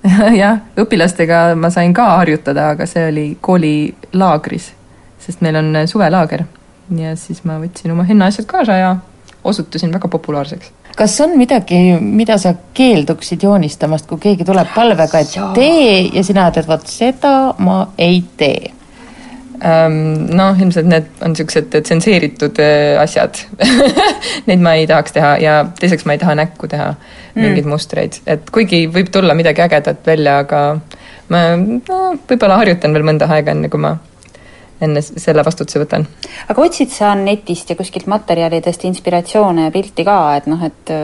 jah, 0.42 0.60
õpilastega 0.80 1.54
ma 1.56 1.70
sain 1.70 1.94
ka 1.94 2.06
harjutada, 2.16 2.70
aga 2.70 2.86
see 2.86 3.08
oli 3.08 3.26
koolilaagris, 3.40 4.72
sest 5.20 5.40
meil 5.44 5.56
on 5.60 5.76
suvelaager 5.86 6.46
ja 6.96 7.14
siis 7.16 7.44
ma 7.44 7.58
võtsin 7.60 7.92
oma 7.92 8.04
hennaasjad 8.08 8.46
kaasa 8.50 8.76
ja 8.76 8.96
osutusin 9.44 9.92
väga 9.92 10.08
populaarseks. 10.08 10.72
kas 10.96 11.20
on 11.20 11.36
midagi, 11.38 11.78
mida 12.00 12.38
sa 12.38 12.54
keelduksid 12.74 13.42
joonistamast, 13.42 14.08
kui 14.08 14.18
keegi 14.18 14.44
tuleb 14.44 14.68
palvega, 14.74 15.22
et 15.22 15.38
tee 15.54 16.10
ja 16.12 16.24
sina 16.24 16.50
ütled, 16.50 16.68
vot 16.68 16.86
seda 16.90 17.54
ma 17.58 17.80
ei 17.98 18.22
tee? 18.36 18.74
Noh, 19.60 20.56
ilmselt 20.56 20.86
need 20.88 21.08
on 21.20 21.34
niisugused 21.34 21.74
tsenseeritud 21.84 22.56
äh, 22.64 22.96
asjad 22.96 23.42
Neid 24.48 24.62
ma 24.64 24.72
ei 24.80 24.86
tahaks 24.88 25.12
teha 25.12 25.34
ja 25.36 25.58
teiseks 25.76 26.06
ma 26.08 26.16
ei 26.16 26.22
taha 26.22 26.38
näkku 26.40 26.68
teha 26.70 26.94
mm. 26.94 27.42
mingeid 27.42 27.68
mustreid, 27.68 28.16
et 28.24 28.48
kuigi 28.48 28.86
võib 28.88 29.12
tulla 29.12 29.36
midagi 29.36 29.60
ägedat 29.60 30.00
välja, 30.08 30.38
aga 30.46 30.62
ma 31.28 31.42
no, 31.60 31.98
võib-olla 32.24 32.56
harjutan 32.62 32.96
veel 32.96 33.04
mõnda 33.10 33.28
aega, 33.28 33.52
enne 33.52 33.68
kui 33.68 33.84
ma 33.84 33.98
enne 34.80 35.02
selle 35.04 35.44
vastutuse 35.46 35.82
võtan. 35.82 36.06
aga 36.48 36.62
otsid 36.62 36.92
sa 36.94 37.14
netist 37.18 37.70
ja 37.70 37.76
kuskilt 37.78 38.06
materjalidest 38.10 38.84
inspiratsioone 38.88 39.68
ja 39.68 39.74
pilti 39.74 40.04
ka, 40.04 40.20
et 40.40 40.46
noh, 40.50 40.62
et 40.64 40.94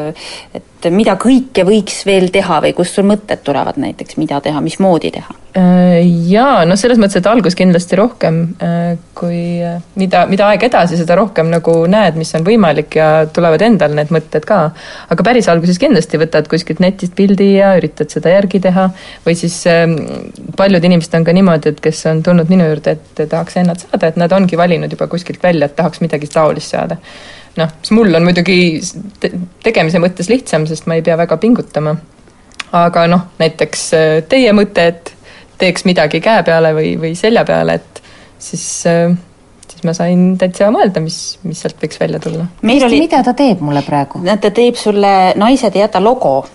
et 0.56 0.90
mida 0.92 1.16
kõike 1.20 1.64
võiks 1.66 2.04
veel 2.06 2.30
teha 2.34 2.60
või 2.62 2.74
kust 2.76 2.96
sul 2.96 3.08
mõtted 3.08 3.42
tulevad 3.44 3.80
näiteks, 3.80 4.16
mida 4.20 4.40
teha, 4.40 4.60
mismoodi 4.60 5.10
teha? 5.18 5.45
Äh, 5.56 6.02
Jaa, 6.28 6.66
no 6.68 6.74
selles 6.76 6.98
mõttes, 7.00 7.16
et 7.16 7.26
algus 7.30 7.54
kindlasti 7.56 7.96
rohkem, 7.96 8.42
äh, 8.60 8.98
kui 9.16 9.62
äh, 9.64 9.78
mida, 9.96 10.26
mida 10.28 10.50
aeg 10.50 10.66
edasi, 10.66 10.98
seda 11.00 11.16
rohkem 11.16 11.48
nagu 11.48 11.78
näed, 11.88 12.18
mis 12.20 12.34
on 12.36 12.44
võimalik 12.44 12.98
ja 12.98 13.06
tulevad 13.32 13.64
endal 13.64 13.94
need 13.96 14.12
mõtted 14.12 14.44
ka. 14.44 14.58
aga 15.14 15.24
päris 15.24 15.48
alguses 15.48 15.80
kindlasti 15.80 16.20
võtad 16.20 16.50
kuskilt 16.52 16.82
netist 16.84 17.16
pildi 17.16 17.54
ja 17.54 17.72
üritad 17.78 18.12
seda 18.12 18.34
järgi 18.34 18.60
teha 18.68 18.90
või 19.24 19.38
siis 19.40 19.56
ähm, 19.72 19.96
paljud 20.60 20.84
inimesed 20.90 21.16
on 21.16 21.24
ka 21.24 21.36
niimoodi, 21.38 21.72
et 21.72 21.80
kes 21.88 22.04
on 22.12 22.20
tulnud 22.26 22.52
minu 22.52 22.68
juurde, 22.68 22.98
et 22.98 23.24
tahaks 23.24 23.56
hennat 23.56 23.86
saada, 23.86 24.12
et 24.12 24.20
nad 24.20 24.36
ongi 24.36 24.60
valinud 24.60 24.92
juba 24.92 25.08
kuskilt 25.08 25.40
välja, 25.40 25.70
et 25.70 25.78
tahaks 25.80 26.04
midagi 26.04 26.28
taolist 26.36 26.76
saada. 26.76 27.00
noh, 27.56 27.76
siis 27.80 27.96
mul 27.96 28.12
on 28.12 28.28
muidugi 28.28 28.60
te 29.24 29.32
tegemise 29.64 30.04
mõttes 30.04 30.28
lihtsam, 30.28 30.68
sest 30.68 30.84
ma 30.84 31.00
ei 31.00 31.06
pea 31.06 31.16
väga 31.16 31.40
pingutama. 31.40 31.96
aga 32.76 33.08
noh, 33.08 33.28
näiteks 33.40 33.90
teie 34.28 34.52
mõte, 34.52 34.90
et 34.92 35.15
teeks 35.58 35.86
midagi 35.88 36.20
käe 36.24 36.42
peale 36.46 36.72
või, 36.76 36.96
või 37.00 37.14
selja 37.18 37.44
peale, 37.48 37.78
et 37.80 38.02
siis, 38.38 38.66
siis 38.82 39.84
ma 39.84 39.94
sain 39.96 40.28
täitsa 40.40 40.70
mõelda, 40.74 41.00
mis, 41.04 41.38
mis 41.46 41.62
sealt 41.64 41.80
võiks 41.82 42.00
välja 42.00 42.20
tulla. 42.22 42.48
oli 42.62 43.00
mida 43.00 43.22
ta 43.24 43.34
teeb 43.36 43.62
mulle 43.64 43.82
praegu? 43.86 44.22
ta 44.40 44.50
teeb 44.50 44.78
sulle 44.80 45.32
Naised 45.36 45.76
ei 45.76 45.84
jäta 45.84 46.02
logo. 46.02 46.46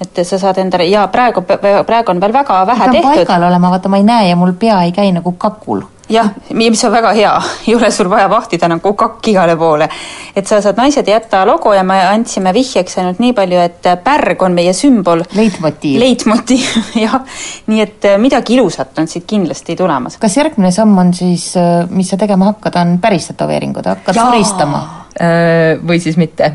et 0.00 0.26
sa 0.26 0.38
saad 0.38 0.58
endale 0.58 0.86
ja 0.90 1.06
praegu, 1.08 1.42
praegu 1.86 2.10
on 2.10 2.20
veel 2.20 2.32
väga 2.32 2.66
vähe 2.66 2.90
tehtud. 2.90 3.10
paigal 3.10 3.48
olema, 3.48 3.70
vaata 3.70 3.88
ma 3.88 3.96
ei 3.96 4.06
näe 4.06 4.28
ja 4.28 4.36
mul 4.36 4.52
pea 4.58 4.82
ei 4.82 4.92
käi 4.92 5.12
nagu 5.12 5.32
kakul. 5.32 5.82
Jah, 6.08 6.30
mis 6.52 6.84
on 6.84 6.92
väga 6.92 7.12
hea, 7.16 7.32
ei 7.66 7.74
ole 7.74 7.90
sul 7.94 8.08
vaja 8.10 8.28
vahtida 8.30 8.68
nagu 8.68 8.92
kakk 8.98 9.28
igale 9.32 9.56
poole. 9.56 9.88
et 10.36 10.46
sa 10.46 10.60
saad 10.62 10.76
Naised 10.76 11.08
ei 11.08 11.14
jäta 11.14 11.44
logo 11.46 11.72
ja 11.74 11.84
me 11.84 12.00
andsime 12.06 12.52
vihjeks 12.54 12.98
ainult 12.98 13.22
nii 13.22 13.32
palju, 13.36 13.60
et 13.60 13.88
pärg 14.04 14.42
on 14.42 14.56
meie 14.56 14.72
sümbol. 14.76 15.24
leitmotiiv. 15.36 16.00
leitmotiiv, 16.00 16.90
jah. 17.04 17.20
nii 17.66 17.80
et 17.80 18.10
midagi 18.18 18.58
ilusat 18.58 18.98
on 18.98 19.08
siit 19.08 19.24
kindlasti 19.26 19.76
tulemas. 19.76 20.18
kas 20.20 20.36
järgmine 20.36 20.72
samm 20.74 20.98
on 20.98 21.14
siis, 21.14 21.52
mis 21.90 22.12
sa 22.12 22.20
tegema 22.20 22.52
hakkad, 22.52 22.76
on 22.80 22.98
päris 23.00 23.30
tätoveeringud, 23.32 23.88
hakkad 23.94 24.20
Jaa. 24.20 24.28
soristama? 24.30 24.84
Äh, 25.14 25.78
või 25.86 26.00
siis 26.02 26.16
mitte 26.18 26.48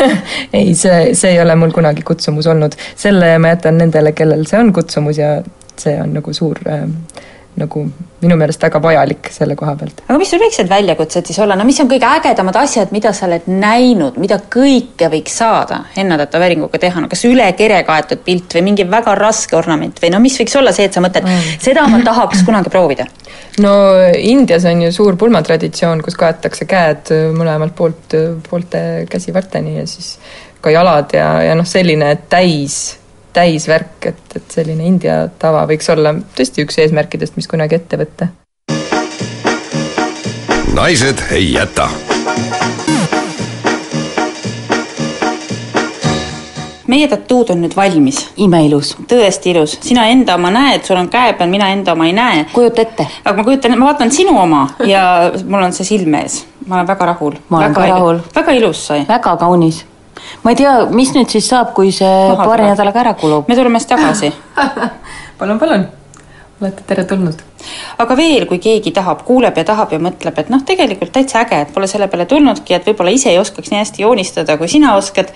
ei, 0.58 0.74
see, 0.76 1.14
see 1.16 1.30
ei 1.32 1.40
ole 1.40 1.54
mul 1.56 1.72
kunagi 1.72 2.04
kutsumus 2.04 2.46
olnud. 2.46 2.76
selle 2.96 3.38
ma 3.40 3.54
jätan 3.54 3.80
nendele, 3.80 4.12
kellel 4.12 4.44
see 4.46 4.60
on 4.60 4.72
kutsumus 4.76 5.18
ja 5.18 5.38
see 5.80 5.94
on 5.96 6.12
nagu 6.18 6.34
suur 6.36 6.60
äh, 6.68 6.84
nagu 7.60 7.82
minu 8.22 8.36
meelest 8.38 8.62
väga 8.62 8.80
vajalik 8.82 9.28
selle 9.34 9.56
koha 9.58 9.74
pealt. 9.76 10.02
aga 10.06 10.18
mis 10.20 10.30
sul 10.32 10.40
võiksid 10.40 10.70
väljakutsed 10.70 11.28
siis 11.28 11.38
olla, 11.42 11.56
no 11.58 11.66
mis 11.68 11.80
on 11.82 11.88
kõige 11.90 12.08
ägedamad 12.08 12.56
asjad, 12.62 12.92
mida 12.94 13.12
sa 13.16 13.26
oled 13.26 13.48
näinud, 13.50 14.16
mida 14.22 14.38
kõike 14.52 15.10
võiks 15.12 15.36
saada 15.42 15.82
hennatätoveeringuga 15.96 16.80
teha, 16.80 17.02
no 17.02 17.10
kas 17.12 17.24
üle 17.28 17.50
kere 17.58 17.82
kaetud 17.88 18.22
pilt 18.24 18.56
või 18.56 18.64
mingi 18.70 18.86
väga 18.88 19.16
raske 19.18 19.58
ornament 19.58 20.00
või 20.02 20.12
no 20.14 20.22
mis 20.24 20.38
võiks 20.40 20.56
olla 20.60 20.72
see, 20.72 20.88
et 20.88 20.96
sa 20.96 21.04
mõtled 21.04 21.28
mm., 21.28 21.58
seda 21.66 21.84
ma 21.92 22.00
tahaks 22.06 22.46
kunagi 22.46 22.72
proovida? 22.72 23.08
no 23.64 23.74
Indias 24.16 24.64
on 24.70 24.86
ju 24.86 24.94
suur 24.94 25.18
pulmatraditsioon, 25.20 26.00
kus 26.06 26.16
kaetakse 26.16 26.68
käed 26.70 27.12
mõlemalt 27.36 27.76
poolt, 27.76 28.16
poolte 28.48 29.04
käsivarteni 29.12 29.76
ja 29.80 29.86
siis 29.90 30.16
ka 30.62 30.72
jalad 30.72 31.12
ja, 31.12 31.28
ja 31.50 31.54
noh, 31.58 31.68
selline 31.68 32.14
täis 32.30 33.01
täisvärk, 33.32 34.06
et, 34.06 34.22
et 34.36 34.54
selline 34.54 34.86
India 34.86 35.26
tava 35.38 35.64
võiks 35.70 35.90
olla 35.92 36.14
tõesti 36.36 36.64
üks 36.66 36.78
eesmärkidest, 36.84 37.36
mis 37.36 37.48
kunagi 37.50 37.80
ette 37.80 38.00
võtta. 38.00 38.32
naised 40.72 41.20
ei 41.30 41.52
jäta. 41.52 41.88
meie 46.92 47.08
tattood 47.08 47.50
on 47.54 47.62
nüüd 47.64 47.76
valmis. 47.76 48.18
imeilus. 48.36 48.96
tõesti 49.08 49.52
ilus, 49.54 49.78
sina 49.80 50.06
enda 50.12 50.36
oma 50.36 50.50
näed, 50.52 50.84
sul 50.84 50.98
on 51.00 51.08
käe 51.12 51.32
peal, 51.38 51.50
mina 51.50 51.70
enda 51.72 51.94
oma 51.96 52.06
ei 52.06 52.12
näe. 52.16 52.44
kujuta 52.52 52.82
ette. 52.82 53.06
aga 53.24 53.36
ma 53.36 53.44
kujutan, 53.44 53.78
ma 53.78 53.92
vaatan 53.92 54.12
sinu 54.12 54.36
oma 54.38 54.66
ja 54.88 55.04
mul 55.44 55.62
on 55.62 55.72
see 55.72 55.88
silme 55.88 56.22
ees. 56.26 56.42
ma 56.66 56.80
olen 56.80 56.90
väga 56.92 57.06
rahul. 57.14 57.38
ma 57.48 57.62
olen 57.62 57.74
ka 57.74 57.86
rahul. 57.86 58.20
väga 58.34 58.58
ilus 58.60 58.86
sai. 58.86 59.06
väga 59.08 59.36
kaunis. 59.36 59.84
Ma 60.42 60.54
ei 60.54 60.60
tea, 60.62 60.76
mis 60.90 61.14
nüüd 61.16 61.32
siis 61.32 61.48
saab, 61.48 61.72
kui 61.76 61.92
see 61.94 62.06
Maha 62.06 62.44
paari 62.44 62.62
tuleb. 62.62 62.74
nädalaga 62.74 63.04
ära 63.06 63.16
kulub. 63.18 63.48
me 63.48 63.58
tuleme 63.58 63.82
siis 63.82 63.90
tagasi 63.94 64.32
palun, 65.42 65.58
palun, 65.58 65.88
olete 66.62 66.84
teretulnud. 66.86 67.40
aga 68.02 68.14
veel, 68.18 68.44
kui 68.50 68.58
keegi 68.62 68.90
tahab, 68.94 69.20
kuuleb 69.26 69.56
ja 69.58 69.62
tahab 69.66 69.92
ja 69.94 69.98
mõtleb, 70.02 70.38
et 70.38 70.48
noh, 70.50 70.62
tegelikult 70.66 71.12
täitsa 71.14 71.42
äge, 71.44 71.60
et 71.62 71.72
pole 71.74 71.86
selle 71.90 72.08
peale 72.10 72.26
tulnudki, 72.30 72.74
et 72.74 72.86
võib-olla 72.86 73.12
ise 73.14 73.30
ei 73.30 73.38
oskaks 73.38 73.70
nii 73.70 73.78
hästi 73.78 74.02
joonistada, 74.02 74.56
kui 74.58 74.70
sina 74.70 74.96
oskad. 74.98 75.30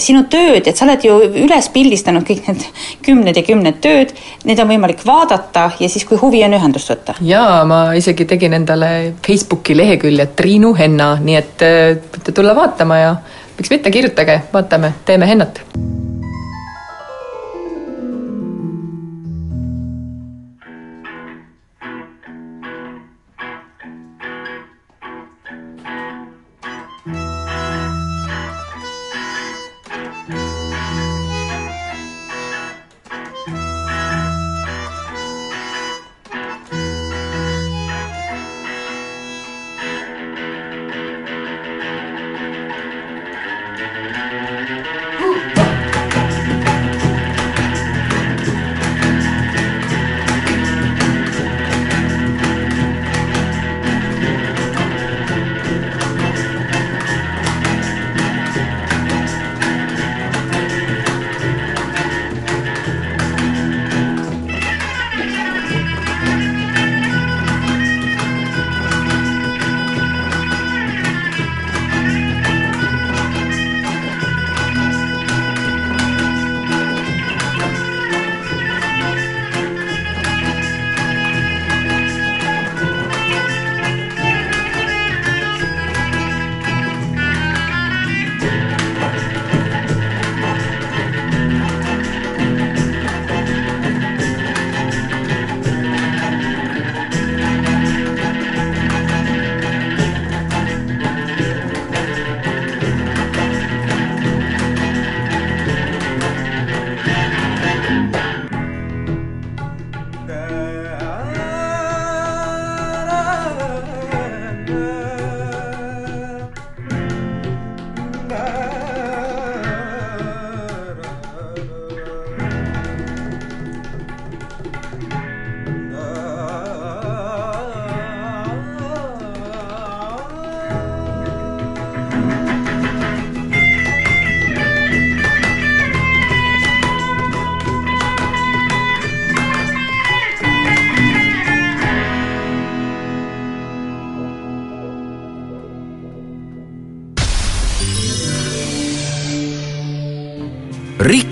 sinu 0.00 0.24
tööd, 0.32 0.66
et 0.68 0.76
sa 0.76 0.86
oled 0.86 1.04
ju 1.04 1.16
üles 1.44 1.68
pildistanud 1.72 2.24
kõik 2.28 2.48
need 2.48 2.64
kümned 3.04 3.36
ja 3.36 3.44
kümned 3.46 3.80
tööd, 3.84 4.12
neid 4.48 4.60
on 4.64 4.70
võimalik 4.72 5.04
vaadata 5.06 5.70
ja 5.80 5.88
siis, 5.92 6.04
kui 6.08 6.20
huvi 6.20 6.42
on, 6.44 6.56
ühendust 6.56 6.92
võtta. 6.92 7.16
jaa, 7.20 7.64
ma 7.68 7.80
isegi 7.96 8.28
tegin 8.28 8.56
endale 8.56 8.92
Facebooki 9.26 9.76
lehekülje 9.76 10.30
Triinu 10.36 10.74
Henna, 10.76 11.14
nii 11.20 11.40
et 11.40 11.66
äh, 11.66 11.96
võite 12.12 12.36
tulla 12.36 12.56
vaatama 12.56 13.00
ja 13.00 13.16
miks 13.58 13.70
mitte, 13.70 13.90
kirjutage, 13.90 14.40
vaatame, 14.52 14.92
teeme 15.04 15.28
hennat. 15.28 15.62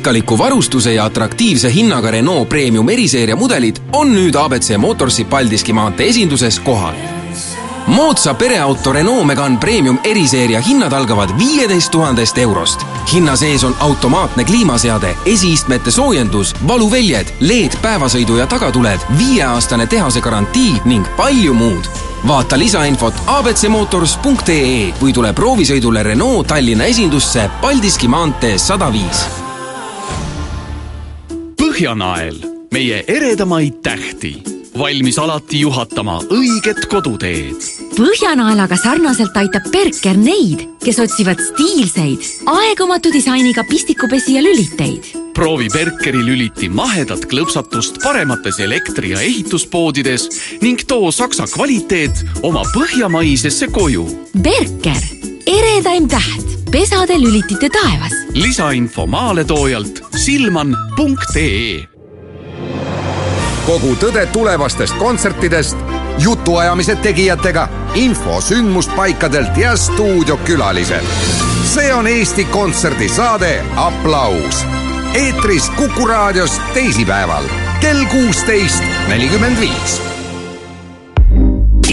Rikkaliku 0.05 0.39
varustuse 0.39 0.95
ja 0.95 1.05
atraktiivse 1.05 1.75
hinnaga 1.75 2.11
Renault 2.11 2.49
Premium 2.49 2.89
eriseeria 2.89 3.37
mudelid 3.37 3.77
on 3.93 4.11
nüüd 4.13 4.37
abc 4.37 4.77
Motorsi 4.77 5.25
Paldiski 5.25 5.73
maantee 5.73 6.09
esinduses 6.09 6.61
kohal. 6.61 6.95
moodsa 7.87 8.35
pereauto 8.35 8.93
Renault 8.93 9.27
Megane 9.27 9.57
Premium 9.59 9.99
eriseeria 10.05 10.61
hinnad 10.61 10.93
algavad 10.93 11.31
viieteist 11.39 11.91
tuhandest 11.91 12.39
eurost. 12.39 12.81
hinna 13.13 13.37
sees 13.37 13.65
on 13.65 13.77
automaatne 13.81 14.45
kliimaseade, 14.45 15.17
esiistmete 15.27 15.91
soojendus, 15.91 16.55
valuväljed, 16.69 17.27
LED 17.41 17.77
päevasõidu 17.83 18.37
ja 18.37 18.47
tagatuled, 18.47 19.01
viieaastane 19.19 19.87
tehase 19.87 20.21
garantii 20.21 20.83
ning 20.85 21.07
palju 21.17 21.55
muud 21.55 21.89
vaata 22.29 22.59
lisainfot 22.59 23.15
abcmotors.ee 23.27 24.93
või 25.01 25.13
tule 25.13 25.33
proovisõidule 25.33 26.03
Renault 26.03 26.47
Tallinna 26.47 26.85
esindusse 26.85 27.51
Paldiski 27.61 28.09
maantee 28.09 28.59
sada 28.59 28.93
viis 28.93 29.44
Põhjanael, 31.75 32.37
meie 32.71 33.01
eredamaid 33.11 33.81
tähti, 33.83 34.37
valmis 34.79 35.17
alati 35.19 35.65
juhatama 35.65 36.21
õiget 36.31 36.85
koduteed. 36.87 37.65
Põhjanaelaga 37.97 38.77
sarnaselt 38.79 39.35
aitab 39.41 39.67
Berker 39.75 40.15
neid, 40.15 40.63
kes 40.85 41.01
otsivad 41.03 41.43
stiilseid, 41.43 42.23
aegumatu 42.47 43.11
disainiga 43.11 43.67
pistikupesi 43.67 44.37
ja 44.37 44.45
lüliteid. 44.47 45.09
proovi 45.35 45.67
Berkeri 45.75 46.23
lüliti 46.23 46.69
mahedat 46.71 47.27
klõpsatust 47.27 47.99
paremates 48.05 48.61
elektri- 48.63 49.11
ja 49.11 49.19
ehituspoodides 49.21 50.29
ning 50.63 50.79
too 50.87 51.11
saksa 51.11 51.51
kvaliteet 51.51 52.23
oma 52.43 52.63
põhjamaisesse 52.71 53.67
koju. 53.67 54.07
Berker, 54.39 55.03
eredaim 55.47 56.07
täht 56.07 56.71
pesade 56.71 57.19
lülitite 57.19 57.67
taevas. 57.69 58.24
Lisainfo 58.35 59.07
maaletoojalt 59.07 60.03
silman.ee 60.17 61.85
kogu 63.67 63.95
tõde 63.97 64.27
tulevastest 64.33 64.97
kontsertidest, 65.01 65.77
jutuajamised 66.21 67.01
tegijatega, 67.03 67.69
info 67.95 68.41
sündmuspaikadelt 68.41 69.57
ja 69.57 69.77
stuudiokülalised. 69.77 71.05
see 71.75 71.95
on 71.95 72.07
Eesti 72.07 72.45
Kontserdi 72.45 73.09
saade 73.09 73.65
Applaus. 73.77 74.67
eetris 75.15 75.71
Kuku 75.71 76.07
raadios 76.07 76.61
teisipäeval 76.75 77.45
kell 77.81 78.05
kuusteist 78.05 78.83
nelikümmend 79.09 79.61
viis. 79.61 80.03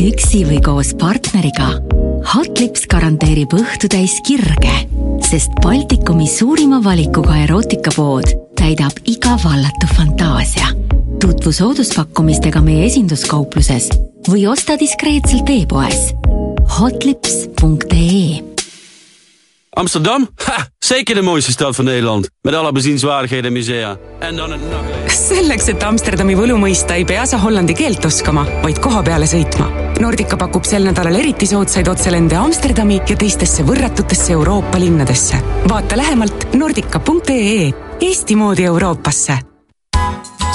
üksi 0.01 0.45
või 0.49 0.61
koos 0.61 0.93
partneriga. 0.93 1.67
Hotlips 2.35 2.87
garanteerib 2.87 3.53
õhtutäis 3.53 4.19
kirge, 4.27 4.73
sest 5.31 5.53
Baltikumi 5.63 6.25
suurima 6.27 6.81
valikuga 6.83 7.37
erootikapood 7.45 8.33
täidab 8.59 8.97
iga 9.07 9.37
vallatu 9.43 9.87
fantaasia. 9.95 10.67
tutvu 11.21 11.53
sooduspakkumistega 11.55 12.61
meie 12.65 12.85
esinduskaupluses 12.89 13.87
või 14.27 14.47
osta 14.51 14.75
diskreetselt 14.79 15.49
e-poes 15.55 16.11
hotlips.ee 16.79 18.50
Amsterdam? 19.73 20.27
Ha, 20.45 20.65
zeker 20.79 21.15
de 21.15 21.21
mooiste 21.21 21.51
stad 21.51 21.75
van 21.75 21.85
Nederland. 21.85 22.29
Met 22.41 22.53
alle 22.53 22.71
bezienswaardigheden 22.71 23.45
en 23.45 23.53
musea. 23.53 23.97
En 24.19 24.35
dan 24.35 24.49
nachtleven. 24.49 25.09
selleks, 25.11 25.67
et 25.67 25.83
Amsterdami 25.83 26.35
võlu 26.35 26.57
mõista, 26.59 26.95
ei 26.99 27.05
pea 27.07 27.23
sa 27.25 27.37
hollandi 27.39 27.73
keelt 27.73 28.05
oskama, 28.05 28.43
vaid 28.63 28.79
koha 28.83 29.01
peale 29.01 29.25
sõitma. 29.25 29.69
Nordica 29.99 30.35
pakub 30.37 30.67
sel 30.67 30.83
nädalal 30.83 31.15
eriti 31.15 31.47
soodsaid 31.47 31.87
otselende 31.87 32.35
Amsterdami 32.35 32.99
ja 33.07 33.15
teistesse 33.15 33.63
võrratutesse 33.63 34.31
Euroopa 34.35 34.79
linnadesse. 34.79 35.39
vaata 35.69 35.97
lähemalt 35.97 36.53
nordica.ee 36.53 37.71
Eesti 38.01 38.35
moodi 38.35 38.63
Euroopasse. 38.63 39.37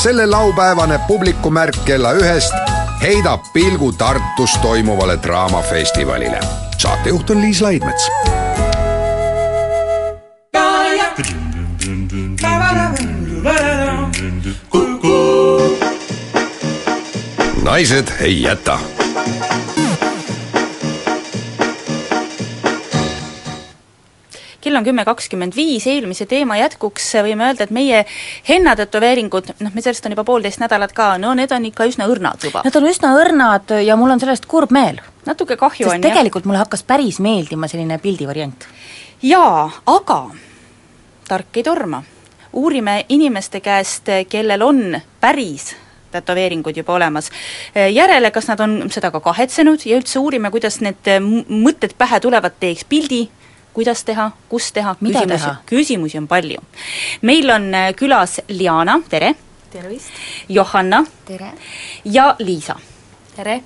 selle 0.02 0.26
laupäevane 0.26 1.00
publikumärk 1.06 1.84
kella 1.84 2.12
ühest 2.12 2.54
heidab 3.02 3.40
pilgu 3.52 3.92
Tartus 3.92 4.58
toimuvale 4.62 5.18
draamafestivalile. 5.22 6.40
saatejuht 6.78 7.30
on 7.30 7.40
Liis 7.40 7.60
Laidmets. 7.60 8.10
Naised 17.66 18.06
ei 18.20 18.42
jäta 18.42 18.78
kell 24.60 24.76
on 24.76 24.84
kümme 24.84 25.04
kakskümmend 25.04 25.54
viis, 25.56 25.86
eelmise 25.90 26.26
teema 26.30 26.56
jätkuks 26.60 27.08
võime 27.26 27.48
öelda, 27.48 27.66
et 27.66 27.72
meie 27.74 28.04
hennatätoveeringud, 28.48 29.50
noh, 29.62 29.74
me 29.74 29.82
sellest 29.82 30.06
on 30.06 30.14
juba 30.14 30.24
poolteist 30.26 30.62
nädalat 30.62 30.94
ka, 30.94 31.08
no 31.22 31.32
need 31.38 31.50
on 31.54 31.66
ikka 31.66 31.86
üsna 31.90 32.06
õrnad 32.10 32.46
juba. 32.46 32.62
Nad 32.66 32.78
on 32.78 32.86
üsna 32.90 33.12
õrnad 33.18 33.74
ja 33.86 33.96
mul 33.98 34.14
on 34.14 34.22
sellest 34.22 34.46
kurb 34.50 34.74
meel. 34.74 35.00
natuke 35.26 35.56
kahju 35.58 35.88
on 35.88 35.98
sest 35.98 36.06
tegelikult 36.06 36.46
mulle 36.46 36.62
hakkas 36.62 36.86
päris 36.86 37.18
meeldima 37.18 37.66
selline 37.70 37.98
pildivariant. 38.02 38.68
jaa, 39.22 39.70
aga 39.86 40.20
tark 41.28 41.56
ei 41.56 41.66
torma. 41.66 42.02
uurime 42.52 43.04
inimeste 43.08 43.60
käest, 43.60 44.06
kellel 44.28 44.62
on 44.62 45.00
päris 45.20 45.74
tätoveeringud 46.16 46.76
juba 46.82 46.96
olemas, 46.98 47.30
järele, 47.92 48.30
kas 48.34 48.48
nad 48.50 48.60
on 48.64 48.76
seda 48.92 49.10
ka 49.14 49.20
kahetsenud 49.24 49.86
ja 49.86 49.96
üldse 50.00 50.18
uurime, 50.22 50.50
kuidas 50.54 50.80
need 50.84 51.08
m- 51.20 51.44
mõtted 51.64 51.94
pähe 51.98 52.20
tulevad, 52.24 52.56
teeks 52.60 52.84
pildi, 52.88 53.26
kuidas 53.76 54.04
teha, 54.08 54.30
kus 54.48 54.70
teha, 54.72 54.96
Mida 55.04 55.20
küsimusi 55.20 55.44
teha?, 55.44 55.56
küsimusi 55.68 56.18
on 56.18 56.26
palju. 56.30 56.62
meil 57.22 57.50
on 57.52 57.66
äh, 57.74 57.90
külas 57.94 58.40
Liana, 58.48 59.00
tere! 59.12 59.34
tervist! 59.70 60.08
Johanna 60.48 61.02
tere! 61.28 61.50
ja 62.04 62.30
Liisa. 62.38 62.76
tere! 63.36 63.60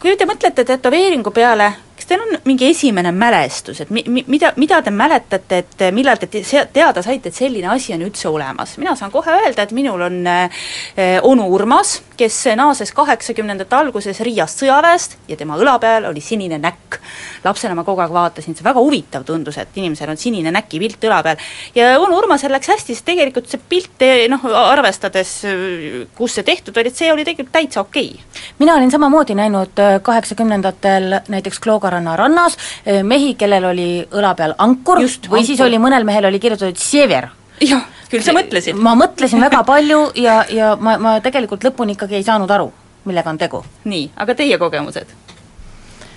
Kui 0.00 0.14
te 0.16 0.24
mõtlete 0.24 0.64
tätoveeringu 0.64 1.30
peale, 1.30 1.66
kas 2.06 2.14
teil 2.14 2.22
on 2.22 2.38
mingi 2.46 2.68
esimene 2.70 3.10
mälestus, 3.12 3.80
et 3.82 3.90
mi-, 3.90 4.04
mi-, 4.06 4.24
mida, 4.30 4.52
mida 4.56 4.78
te 4.82 4.92
mäletate, 4.94 5.58
et 5.58 5.84
millal 5.94 6.20
te 6.20 6.28
te 6.30 6.42
teada 6.72 7.02
saite, 7.02 7.32
et 7.32 7.34
selline 7.34 7.66
asi 7.72 7.94
on 7.96 8.04
üldse 8.06 8.28
olemas? 8.30 8.76
mina 8.78 8.94
saan 8.96 9.10
kohe 9.10 9.32
öelda, 9.34 9.64
et 9.66 9.72
minul 9.74 10.04
on 10.06 10.20
äh, 10.30 10.68
onu 11.26 11.48
Urmas, 11.50 12.00
kes 12.16 12.36
naases 12.56 12.92
kaheksakümnendate 12.94 13.76
alguses 13.76 14.20
Riiast 14.24 14.62
sõjaväest 14.62 15.16
ja 15.28 15.36
tema 15.36 15.58
õla 15.58 15.76
peal 15.82 16.06
oli 16.10 16.22
sinine 16.22 16.58
näkk. 16.62 17.00
lapsena 17.44 17.74
ma 17.74 17.84
kogu 17.84 18.00
aeg 18.02 18.14
vaatasin, 18.14 18.54
see 18.56 18.64
väga 18.64 18.80
huvitav 18.82 19.24
tundus, 19.26 19.58
et 19.58 19.74
inimesel 19.74 20.10
on 20.10 20.20
sinine 20.20 20.52
näkipilt 20.54 21.02
õla 21.04 21.22
peal. 21.26 21.42
ja 21.74 21.90
onu 22.00 22.18
Urmasel 22.18 22.54
läks 22.54 22.70
hästi, 22.70 22.94
sest 22.94 23.06
tegelikult 23.06 23.50
see 23.50 23.60
pilt, 23.68 24.06
noh, 24.30 24.46
arvestades, 24.62 25.34
kus 26.14 26.38
see 26.38 26.46
tehtud 26.46 26.76
oli, 26.76 26.94
et 26.94 27.02
see 27.02 27.10
oli 27.12 27.26
tegelikult 27.26 27.54
täitsa 27.58 27.82
okei 27.82 28.14
okay. 28.14 28.42
mina 28.58 28.78
olin 28.78 28.90
samamoodi 28.90 29.34
näinud 29.34 29.82
äh, 29.82 29.98
kaheksakümnendatel 30.02 31.20
näiteks 31.28 31.60
Kloogaranna 31.96 32.16
rannas 32.16 32.56
äh, 32.86 33.02
mehi, 33.02 33.34
kellel 33.34 33.64
oli 33.64 34.06
õla 34.12 34.34
peal 34.36 34.54
ankur 34.58 35.00
Just, 35.00 35.28
või 35.30 35.44
siis 35.44 35.60
ankur. 35.60 35.70
oli 35.70 35.80
mõnel 35.80 36.04
mehel 36.04 36.28
oli 36.28 36.40
kirjutatud 36.40 36.76
Siever. 36.76 37.28
jah, 37.60 37.84
küll 38.10 38.22
sa 38.22 38.32
mõtlesid. 38.36 38.76
ma 38.76 38.94
mõtlesin 38.94 39.40
väga 39.40 39.62
palju 39.72 40.10
ja, 40.16 40.44
ja 40.50 40.74
ma, 40.76 40.98
ma 40.98 41.20
tegelikult 41.20 41.64
lõpuni 41.64 41.96
ikkagi 41.96 42.16
ei 42.16 42.26
saanud 42.26 42.50
aru, 42.50 42.72
millega 43.04 43.30
on 43.30 43.38
tegu. 43.38 43.64
nii, 43.84 44.10
aga 44.16 44.34
teie 44.34 44.58
kogemused? 44.58 45.25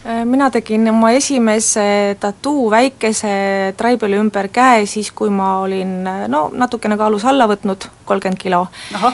Äh, 0.06 0.26
mina 0.26 0.48
tegin 0.50 0.90
oma 0.90 1.12
esimese 1.12 2.16
tattoo 2.20 2.70
väikese 2.72 3.74
traibeli 3.78 4.16
ümber 4.16 4.48
käe 4.48 4.86
siis, 4.88 5.10
kui 5.12 5.30
ma 5.30 5.58
olin 5.60 6.08
äh, 6.08 6.22
no 6.32 6.46
natukene 6.56 6.96
kaalus 6.98 7.26
alla 7.28 7.44
võtnud, 7.52 7.84
kolmkümmend 8.08 8.40
kilo. 8.40 8.62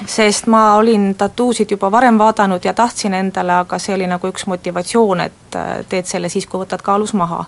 sest 0.06 0.46
ma 0.46 0.76
olin 0.78 1.16
tattoosid 1.18 1.72
juba 1.74 1.90
varem 1.92 2.20
vaadanud 2.22 2.66
ja 2.66 2.74
tahtsin 2.74 3.14
endale, 3.18 3.56
aga 3.64 3.80
see 3.82 3.96
oli 3.96 4.06
nagu 4.12 4.30
üks 4.30 4.46
motivatsioon, 4.46 5.26
et 5.26 5.58
äh, 5.58 5.82
teed 5.90 6.06
selle 6.06 6.30
siis, 6.30 6.46
kui 6.46 6.62
võtad 6.62 6.86
kaalus 6.86 7.16
maha. 7.18 7.46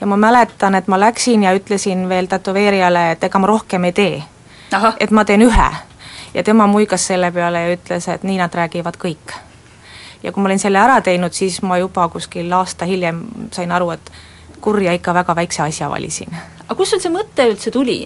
ja 0.00 0.06
ma 0.06 0.20
mäletan, 0.20 0.74
et 0.74 0.88
ma 0.88 1.00
läksin 1.00 1.48
ja 1.48 1.56
ütlesin 1.56 2.04
veel 2.08 2.28
tätoveerijale, 2.28 3.10
et 3.16 3.24
ega 3.24 3.40
ma 3.40 3.48
rohkem 3.48 3.88
ei 3.88 3.96
tee. 3.96 4.22
et 5.00 5.10
ma 5.10 5.24
teen 5.24 5.48
ühe. 5.48 5.72
ja 6.34 6.42
tema 6.44 6.66
muigas 6.66 7.06
selle 7.06 7.32
peale 7.32 7.64
ja 7.64 7.74
ütles, 7.78 8.12
et 8.12 8.28
nii 8.28 8.38
nad 8.44 8.54
räägivad 8.54 9.00
kõik 9.00 9.38
ja 10.24 10.32
kui 10.32 10.42
ma 10.42 10.48
olin 10.48 10.62
selle 10.62 10.80
ära 10.80 11.00
teinud, 11.04 11.36
siis 11.36 11.60
ma 11.62 11.78
juba 11.78 12.08
kuskil 12.08 12.52
aasta 12.56 12.88
hiljem 12.88 13.22
sain 13.52 13.72
aru, 13.72 13.92
et 13.94 14.12
kurja 14.64 14.94
ikka 14.96 15.14
väga 15.14 15.36
väikse 15.36 15.62
asja 15.62 15.90
valisin. 15.92 16.32
aga 16.64 16.74
kust 16.74 16.96
sul 16.96 17.02
see 17.04 17.12
mõte 17.12 17.50
üldse 17.52 17.70
tuli? 17.74 17.98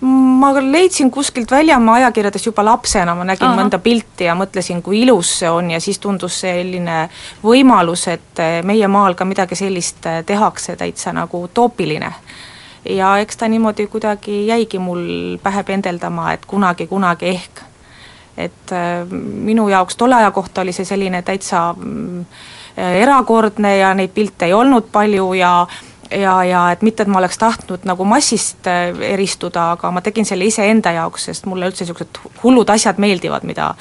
Ma 0.00 0.50
leidsin 0.64 1.10
kuskilt 1.12 1.50
väljamaa 1.50 1.94
ajakirjadest 2.00 2.46
juba 2.46 2.64
lapsena, 2.64 3.14
ma 3.14 3.24
nägin 3.28 3.48
Ahah. 3.48 3.58
mõnda 3.58 3.78
pilti 3.82 4.24
ja 4.24 4.36
mõtlesin, 4.38 4.80
kui 4.82 5.02
ilus 5.02 5.32
see 5.40 5.50
on 5.50 5.70
ja 5.74 5.80
siis 5.80 5.98
tundus 6.00 6.38
selline 6.40 7.02
võimalus, 7.42 8.06
et 8.08 8.40
eh, 8.40 8.62
meie 8.64 8.88
maal 8.88 9.18
ka 9.18 9.26
midagi 9.28 9.58
sellist 9.58 10.06
eh, 10.08 10.22
tehakse, 10.24 10.76
täitsa 10.76 11.12
nagu 11.12 11.42
utoopiline. 11.48 12.12
ja 12.88 13.18
eks 13.18 13.36
ta 13.36 13.48
niimoodi 13.48 13.86
kuidagi 13.86 14.46
jäigi 14.46 14.78
mul 14.78 15.04
pähe 15.42 15.62
pendeldama, 15.62 16.32
et 16.32 16.46
kunagi, 16.46 16.86
kunagi 16.86 17.28
ehk 17.28 17.62
et 18.36 18.72
äh, 18.72 19.06
minu 19.20 19.68
jaoks 19.68 19.96
tolle 19.96 20.16
aja 20.16 20.30
kohta 20.30 20.60
oli 20.60 20.72
see 20.72 20.84
selline 20.88 21.22
täitsa 21.22 21.72
mm, 21.76 22.20
äh, 22.78 22.94
erakordne 23.02 23.76
ja 23.76 23.94
neid 23.94 24.14
pilte 24.14 24.48
ei 24.48 24.52
olnud 24.56 24.88
palju 24.92 25.32
ja 25.34 25.66
ja, 26.12 26.44
ja 26.44 26.62
et 26.72 26.82
mitte, 26.82 27.02
et 27.02 27.08
ma 27.08 27.20
oleks 27.22 27.38
tahtnud 27.40 27.86
nagu 27.88 28.04
massist 28.04 28.66
äh, 28.68 28.90
eristuda, 29.12 29.72
aga 29.76 29.90
ma 29.90 30.02
tegin 30.04 30.26
selle 30.28 30.44
iseenda 30.44 30.92
jaoks, 30.92 31.28
sest 31.30 31.46
mulle 31.48 31.68
üldse 31.70 31.84
niisugused 31.84 32.20
hullud 32.42 32.72
asjad 32.72 33.00
meeldivad, 33.02 33.46
mida 33.48 33.72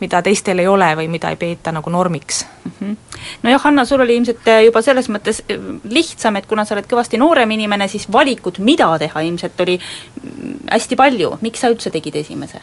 mida 0.00 0.20
teistel 0.22 0.60
ei 0.62 0.68
ole 0.70 0.88
või 0.98 1.08
mida 1.10 1.30
ei 1.32 1.36
peeta 1.36 1.72
nagu 1.74 1.90
normiks 1.90 2.44
mm. 2.46 2.72
-hmm. 2.80 2.96
nojah, 3.42 3.62
Hanna, 3.64 3.84
sul 3.84 4.00
oli 4.00 4.16
ilmselt 4.16 4.50
juba 4.64 4.82
selles 4.82 5.08
mõttes 5.08 5.42
lihtsam, 5.84 6.36
et 6.36 6.46
kuna 6.46 6.64
sa 6.64 6.76
oled 6.76 6.86
kõvasti 6.90 7.18
noorem 7.18 7.50
inimene, 7.50 7.88
siis 7.88 8.06
valikut, 8.12 8.58
mida 8.58 8.92
teha, 8.98 9.20
ilmselt 9.20 9.60
oli 9.60 9.78
mm, 9.78 10.54
hästi 10.70 10.96
palju, 10.96 11.38
miks 11.40 11.60
sa 11.60 11.72
üldse 11.72 11.90
tegid 11.90 12.16
esimese? 12.16 12.60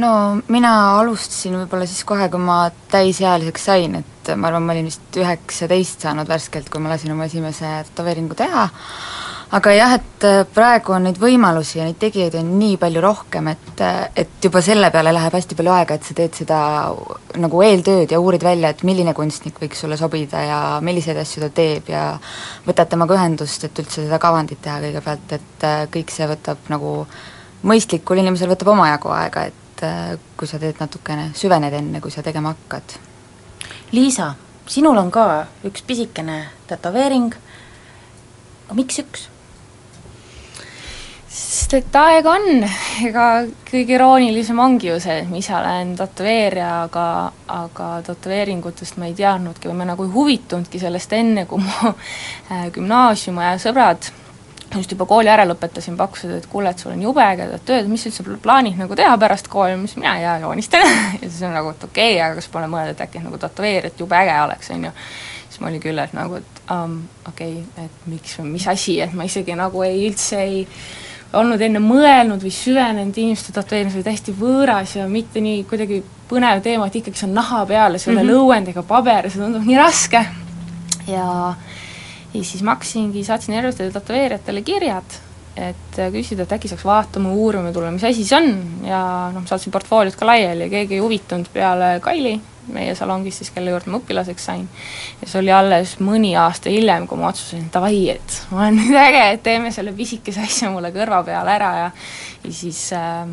No 0.00 0.10
mina 0.50 0.72
alustasin 0.98 1.58
võib-olla 1.60 1.86
siis 1.88 2.04
kohe, 2.08 2.28
kui 2.32 2.42
ma 2.42 2.64
täisealiseks 2.92 3.68
sain, 3.70 4.00
et 4.00 4.32
ma 4.36 4.50
arvan, 4.50 4.64
ma 4.66 4.74
olin 4.74 4.88
vist 4.90 5.20
üheksateist 5.20 6.06
saanud 6.06 6.30
värskelt, 6.30 6.70
kui 6.72 6.82
ma 6.82 6.94
lasin 6.94 7.14
oma 7.14 7.28
esimese 7.28 7.70
tätoveeringu 7.90 8.36
teha, 8.38 8.64
aga 9.54 9.74
jah, 9.76 9.94
et 10.00 10.26
praegu 10.54 10.96
on 10.96 11.06
neid 11.06 11.18
võimalusi 11.22 11.78
ja 11.78 11.86
neid 11.86 12.00
tegijaid 12.02 12.34
on 12.40 12.54
nii 12.58 12.78
palju 12.82 13.02
rohkem, 13.04 13.52
et, 13.52 13.82
et 14.18 14.48
juba 14.48 14.62
selle 14.64 14.90
peale 14.94 15.12
läheb 15.14 15.36
hästi 15.38 15.58
palju 15.58 15.74
aega, 15.76 15.98
et 15.98 16.08
sa 16.08 16.16
teed 16.18 16.38
seda 16.40 16.60
nagu 17.44 17.62
eeltööd 17.66 18.14
ja 18.14 18.22
uurid 18.22 18.42
välja, 18.46 18.72
et 18.74 18.82
milline 18.88 19.14
kunstnik 19.14 19.60
võiks 19.62 19.84
sulle 19.84 19.98
sobida 20.00 20.42
ja 20.42 20.60
milliseid 20.82 21.20
asju 21.22 21.44
ta 21.44 21.52
teeb 21.54 21.92
ja 21.94 22.06
võtad 22.66 22.90
temaga 22.90 23.20
ühendust, 23.20 23.68
et 23.68 23.84
üldse 23.84 24.02
seda 24.02 24.18
kavandit 24.22 24.64
teha 24.64 24.80
kõigepealt, 24.88 25.36
et 25.38 25.68
kõik 25.94 26.14
see 26.14 26.30
võtab 26.34 26.72
nagu 26.72 26.96
mõistlikul 27.64 28.18
inimesel 28.20 28.50
võtab 28.50 28.74
omajagu 28.74 29.12
aega, 29.14 29.46
et 29.48 29.63
kui 30.36 30.48
sa 30.48 30.58
teed 30.62 30.80
natukene, 30.80 31.30
süvened 31.36 31.74
enne, 31.74 32.00
kui 32.00 32.12
sa 32.14 32.22
tegema 32.22 32.54
hakkad. 32.54 32.96
Liisa, 33.94 34.32
sinul 34.66 34.98
on 34.98 35.10
ka 35.14 35.46
üks 35.68 35.84
pisikene 35.86 36.40
tätoveering, 36.70 37.30
aga 38.66 38.80
miks 38.80 39.00
üks? 39.04 39.30
sest 41.34 41.72
et 41.74 41.96
aega 41.98 42.30
on, 42.36 42.62
ega 43.02 43.24
kõige 43.66 43.96
iroonilisem 43.96 44.58
ongi 44.62 44.92
ju 44.92 45.00
see, 45.02 45.16
et 45.24 45.30
ma 45.30 45.40
ise 45.40 45.54
olen 45.56 45.94
tätoveerija, 45.98 46.68
aga, 46.84 47.06
aga 47.50 47.88
tätoveeringutest 48.06 49.00
ma 49.02 49.08
ei 49.10 49.16
teadnudki 49.18 49.70
või 49.70 49.80
ma 49.80 49.88
nagu 49.88 50.06
ei 50.06 50.12
huvitunudki 50.14 50.78
sellest 50.82 51.16
enne, 51.18 51.46
kui 51.50 51.62
mu 51.64 51.90
äh, 51.90 52.68
gümnaasiumiaja 52.76 53.58
sõbrad 53.66 54.12
just 54.82 54.92
juba 54.94 55.06
kooli 55.06 55.30
ära 55.30 55.44
lõpetasin, 55.48 55.96
pakkusid, 55.98 56.32
et 56.38 56.48
kuule, 56.50 56.70
et 56.70 56.82
sul 56.82 56.92
on 56.94 57.02
jube 57.02 57.22
ägedad 57.24 57.62
tööd, 57.66 57.88
mis 57.90 58.06
üldse 58.08 58.24
plaanid 58.42 58.80
nagu 58.80 58.96
teha 58.98 59.14
pärast 59.20 59.48
kooli, 59.52 59.76
ütlesin, 59.78 60.02
mina 60.02 60.16
tea, 60.22 60.34
joonistan 60.42 60.84
ja 61.22 61.28
siis 61.28 61.42
on 61.46 61.56
nagu, 61.56 61.70
et 61.74 61.86
okei 61.86 62.16
okay,, 62.16 62.20
aga 62.26 62.40
kas 62.40 62.50
pole 62.52 62.68
mõelnud, 62.72 62.96
et 62.96 63.06
äkki 63.06 63.22
nagu 63.24 63.40
tätoveerida, 63.40 63.92
et 63.92 64.04
jube 64.04 64.18
äge 64.18 64.36
oleks, 64.42 64.70
on 64.74 64.84
ju. 64.88 64.92
siis 65.48 65.60
ma 65.62 65.70
olin 65.70 65.84
küll, 65.84 66.02
et 66.02 66.14
nagu, 66.16 66.42
et 66.42 66.62
um, 66.74 67.00
okei 67.28 67.58
okay,, 67.62 67.88
et 67.88 68.06
miks 68.10 68.38
või 68.40 68.54
mis 68.56 68.68
asi, 68.68 69.00
et 69.04 69.16
ma 69.16 69.26
isegi 69.28 69.58
nagu 69.58 69.82
ei, 69.86 70.06
üldse 70.08 70.42
ei 70.42 70.62
olnud 71.34 71.62
enne 71.66 71.80
mõelnud 71.82 72.42
või 72.42 72.52
süvenenud 72.54 73.16
inimeste 73.18 73.52
tätoveerimis 73.54 73.96
oli 73.98 74.06
täiesti 74.06 74.34
võõras 74.38 74.94
ja 74.98 75.06
mitte 75.10 75.42
nii 75.42 75.64
kuidagi 75.68 76.00
põnev 76.30 76.62
teema, 76.64 76.88
et 76.88 76.98
ikkagi 77.00 77.18
see 77.18 77.28
on 77.28 77.34
naha 77.36 77.64
peal 77.68 77.96
ja 77.96 78.00
ole 78.06 78.22
mm 78.22 78.28
-hmm. 78.28 78.30
lõuend 78.30 78.70
ega 78.70 78.82
paber 78.86 79.26
ja 79.26 79.30
see 79.30 79.42
tundub 79.42 79.66
nii 79.66 79.78
raske. 79.78 80.24
ja 81.06 81.54
ja 82.34 82.42
siis 82.44 82.62
ma 82.62 82.74
hakkasingi, 82.74 83.24
saatsin 83.24 83.54
järgmistele 83.54 83.94
tätoveerijatele 83.94 84.62
kirjad, 84.66 85.20
et 85.56 86.00
küsida, 86.12 86.44
et 86.44 86.56
äkki 86.56 86.70
saaks 86.70 86.84
vaatama, 86.86 87.30
uurima 87.30 87.70
tulla, 87.72 87.92
mis 87.94 88.04
asi 88.06 88.24
see 88.26 88.40
on 88.40 88.88
ja 88.88 89.04
noh, 89.34 89.46
saatsin 89.46 89.72
portfooliod 89.74 90.16
ka 90.18 90.26
laiali 90.26 90.66
ja 90.66 90.72
keegi 90.72 90.98
ei 90.98 91.04
huvitunud 91.04 91.50
peale 91.54 91.94
Kaili, 92.02 92.34
meie 92.74 92.94
salongis 92.98 93.38
siis, 93.38 93.52
kelle 93.54 93.70
juurde 93.70 93.92
ma 93.92 94.00
õpilaseks 94.00 94.48
sain. 94.50 94.66
ja 95.20 95.28
see 95.28 95.40
oli 95.44 95.54
alles 95.54 95.96
mõni 96.02 96.34
aasta 96.40 96.72
hiljem, 96.72 97.06
kui 97.06 97.20
ma 97.20 97.30
otsustasin, 97.30 97.68
davai, 97.74 98.02
et 98.16 98.38
ma 98.50 98.64
olen 98.64 98.80
nüüd 98.82 99.00
äge, 99.04 99.24
et 99.36 99.46
teeme 99.46 99.72
selle 99.74 99.94
pisikese 99.94 100.42
asja 100.42 100.72
mulle 100.74 100.90
kõrva 100.96 101.22
peale 101.26 101.54
ära 101.54 101.74
ja 101.84 101.90
ja 102.44 102.52
siis 102.52 102.88
äh, 102.92 103.28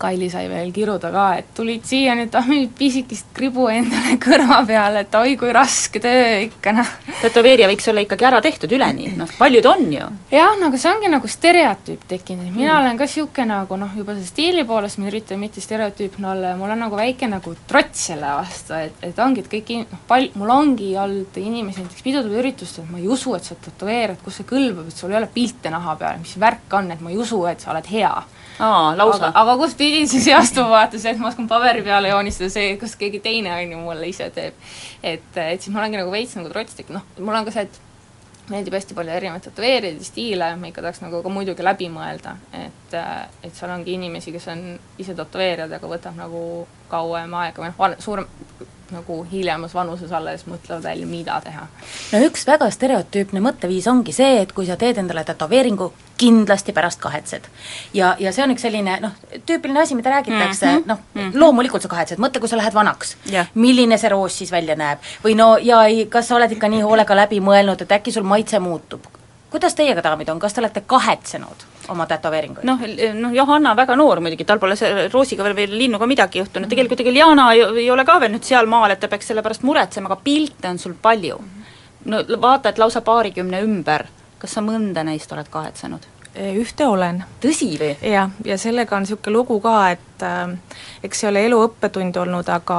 Kaili 0.00 0.28
sai 0.32 0.48
veel 0.50 0.72
kiruda 0.74 1.10
ka, 1.12 1.26
et 1.40 1.52
tulid 1.56 1.84
siia 1.88 2.14
nüüd 2.18 2.34
ah, 2.38 2.48
pisikest 2.78 3.32
kribu 3.36 3.68
endale 3.72 4.16
kõrva 4.22 4.62
peale, 4.68 5.04
et 5.04 5.14
oi 5.18 5.36
kui 5.40 5.52
raske 5.54 6.00
töö 6.02 6.38
ikka, 6.46 6.74
noh. 6.76 6.92
tätoveerija 7.20 7.68
võiks 7.70 7.88
olla 7.92 8.04
ikkagi 8.04 8.28
ära 8.28 8.40
tehtud 8.44 8.72
üleni, 8.72 9.10
noh, 9.18 9.30
paljud 9.38 9.68
on 9.70 9.86
ju. 9.92 10.08
jah, 10.32 10.56
no 10.60 10.70
aga 10.70 10.80
see 10.80 10.92
ongi 10.92 11.12
nagu 11.12 11.30
stereotüüp 11.30 12.06
tekkinud, 12.10 12.48
et 12.48 12.56
mina 12.56 12.74
mm. 12.74 12.80
olen 12.80 13.00
ka 13.00 13.08
niisugune 13.08 13.48
nagu 13.52 13.78
noh, 13.80 13.94
juba 13.98 14.16
see 14.18 14.28
stiili 14.30 14.66
poolest 14.68 15.00
ma 15.02 15.08
üritan 15.10 15.40
mitte 15.42 15.64
stereotüüpne 15.64 16.30
olla 16.32 16.52
ja 16.52 16.60
mul 16.60 16.74
on 16.74 16.84
nagu 16.86 16.98
väike 16.98 17.28
nagu 17.30 17.54
trots 17.68 18.06
selle 18.10 18.34
vastu, 18.38 18.76
et, 18.78 19.00
et 19.10 19.22
ongi, 19.22 19.44
et 19.44 19.50
kõik 19.52 19.72
noh, 19.92 20.04
pal-, 20.08 20.30
mul 20.38 20.52
ongi 20.54 20.92
olnud 20.98 21.40
inimesi 21.42 21.84
näiteks 21.84 22.06
pidudel 22.06 22.38
üritustel, 22.42 22.86
ma 22.90 23.00
ei 23.00 23.08
usu, 23.10 23.34
et 23.36 23.48
sa 23.48 23.58
tätoveerid, 23.58 24.22
kus 24.24 24.40
see 24.40 24.48
kõlbab, 24.48 24.88
et 24.88 24.98
sul 24.98 25.12
ei 25.12 25.20
ole 25.20 25.30
pilte 25.32 25.72
naha 25.72 25.96
peal, 26.00 26.22
mis 26.22 26.36
värk 26.40 26.78
on, 26.78 26.92
et 26.94 27.02
ma 27.02 27.12
ei 27.12 27.20
usu, 27.20 27.42
et 27.50 27.62
sa 27.62 27.72
oled 27.74 27.90
hea 27.92 28.12
aa, 28.58 28.96
lausa? 28.96 29.28
aga, 29.28 29.40
aga 29.42 29.56
kust 29.60 29.78
pidi 29.82 30.02
see 30.10 30.22
seostuma, 30.22 30.70
vaata 30.76 31.00
see, 31.02 31.14
et 31.14 31.22
ma 31.22 31.30
oskan 31.32 31.48
paberi 31.50 31.82
peale 31.86 32.12
joonistada, 32.12 32.50
see, 32.54 32.74
kas 32.80 32.94
keegi 33.00 33.22
teine, 33.24 33.54
on 33.56 33.74
ju, 33.74 33.86
mulle 33.86 34.10
ise 34.10 34.28
teeb. 34.34 34.58
et, 35.02 35.30
et 35.34 35.62
siis 35.62 35.72
ma 35.74 35.82
olengi 35.82 35.98
nagu 35.98 36.12
veits 36.14 36.36
nagu 36.38 36.52
trots 36.52 36.78
tekkinud, 36.78 37.00
noh, 37.00 37.24
mul 37.26 37.40
on 37.40 37.48
ka 37.48 37.54
see, 37.54 37.66
et 37.66 37.80
meeldib 38.50 38.74
hästi 38.74 38.96
palju 38.98 39.14
erinevaid 39.14 39.44
tätoveerijaid 39.46 40.00
ja 40.00 40.06
stiile, 40.06 40.50
ma 40.58 40.70
ikka 40.70 40.82
tahaks 40.84 41.02
nagu 41.04 41.22
ka 41.22 41.32
muidugi 41.32 41.64
läbi 41.64 41.88
mõelda, 41.92 42.36
et 42.58 42.96
et 42.96 43.54
seal 43.56 43.72
ongi 43.72 43.94
inimesi, 43.96 44.34
kes 44.34 44.48
on 44.52 44.64
ise 45.00 45.14
tätoveerijad, 45.18 45.72
aga 45.78 45.90
võtab 45.90 46.18
nagu 46.18 46.42
kauem 46.92 47.34
aega 47.40 47.64
või 47.64 47.72
noh, 47.72 47.98
suurem, 48.02 48.28
nagu 48.92 49.22
hiljemas 49.32 49.74
vanuses 49.74 50.12
alles 50.12 50.44
mõtlevad 50.46 50.82
välja, 50.84 51.06
mida 51.06 51.40
teha. 51.44 51.66
no 52.12 52.20
üks 52.26 52.44
väga 52.46 52.68
stereotüüpne 52.70 53.40
mõtteviis 53.44 53.88
ongi 53.90 54.14
see, 54.16 54.42
et 54.42 54.52
kui 54.52 54.68
sa 54.68 54.76
teed 54.80 55.00
endale 55.00 55.24
tätoveeringu, 55.28 55.92
kindlasti 56.20 56.74
pärast 56.76 57.00
kahetsed. 57.00 57.48
ja, 57.94 58.14
ja 58.20 58.32
see 58.32 58.44
on 58.44 58.54
üks 58.54 58.66
selline 58.66 58.98
noh, 59.02 59.16
tüüpiline 59.48 59.82
asi, 59.82 59.96
mida 59.98 60.10
räägitakse 60.10 60.66
mm 60.66 60.78
-hmm. 60.78 60.86
noh 60.86 60.98
mm 61.14 61.20
-hmm., 61.20 61.40
loomulikult 61.40 61.82
sa 61.82 61.88
kahetsed, 61.88 62.18
mõtle, 62.18 62.40
kui 62.40 62.48
sa 62.48 62.60
lähed 62.60 62.74
vanaks 62.74 63.16
yeah., 63.32 63.46
milline 63.54 63.98
see 63.98 64.08
roos 64.12 64.38
siis 64.38 64.52
välja 64.52 64.76
näeb. 64.76 64.98
või 65.24 65.36
no 65.36 65.56
ja 65.56 65.84
ei, 65.84 66.06
kas 66.06 66.28
sa 66.28 66.36
oled 66.36 66.52
ikka 66.52 66.68
nii 66.68 66.80
hoolega 66.80 67.16
läbi 67.16 67.40
mõelnud, 67.40 67.82
et 67.82 67.92
äkki 67.92 68.12
sul 68.12 68.22
maitse 68.22 68.58
muutub. 68.58 69.06
kuidas 69.50 69.74
teiega, 69.74 70.02
daamid, 70.02 70.28
on, 70.28 70.40
kas 70.40 70.52
te 70.52 70.60
olete 70.60 70.80
kahetsenud 70.80 71.71
oma 71.88 72.06
tätoveeringuid? 72.06 72.64
noh, 72.64 72.86
noh 73.14 73.34
Johanna 73.34 73.74
väga 73.76 73.96
noor 73.96 74.20
muidugi, 74.20 74.44
tal 74.44 74.60
pole 74.62 74.76
see 74.78 75.08
Roosiga 75.12 75.44
veel, 75.44 75.56
veel 75.56 75.76
linnuga 75.78 76.06
midagi 76.06 76.38
juhtunud 76.38 76.62
mm, 76.62 76.64
-hmm. 76.66 76.70
tegelikult 76.74 77.00
ega 77.00 77.12
Liana 77.12 77.52
ei, 77.52 77.62
ei 77.84 77.90
ole 77.90 78.04
ka 78.04 78.20
veel 78.20 78.32
nüüd 78.32 78.46
sealmaal, 78.46 78.90
et 78.90 79.00
ta 79.00 79.08
peaks 79.08 79.32
selle 79.32 79.42
pärast 79.42 79.62
muretsema, 79.62 80.10
aga 80.10 80.20
pilte 80.24 80.68
on 80.68 80.78
sul 80.78 80.94
palju 81.02 81.38
mm. 81.38 81.48
-hmm. 81.48 82.10
no 82.10 82.24
vaata, 82.40 82.68
et 82.68 82.78
lausa 82.78 83.00
paarikümne 83.00 83.62
ümber, 83.62 84.06
kas 84.38 84.54
sa 84.54 84.60
mõnda 84.60 85.04
neist 85.04 85.32
oled 85.32 85.48
kahetsenud? 85.50 86.10
ühte 86.36 86.86
olen. 86.86 87.24
tõsi 87.40 87.78
või? 87.78 87.96
jah, 88.10 88.30
ja 88.44 88.58
sellega 88.58 88.96
on 88.96 89.02
niisugune 89.02 89.36
lugu 89.36 89.60
ka, 89.60 89.90
et 89.90 90.22
äh, 90.22 90.56
eks 91.04 91.20
see 91.20 91.28
ole 91.28 91.44
elu 91.46 91.58
õppetund 91.66 92.16
olnud, 92.16 92.48
aga 92.48 92.78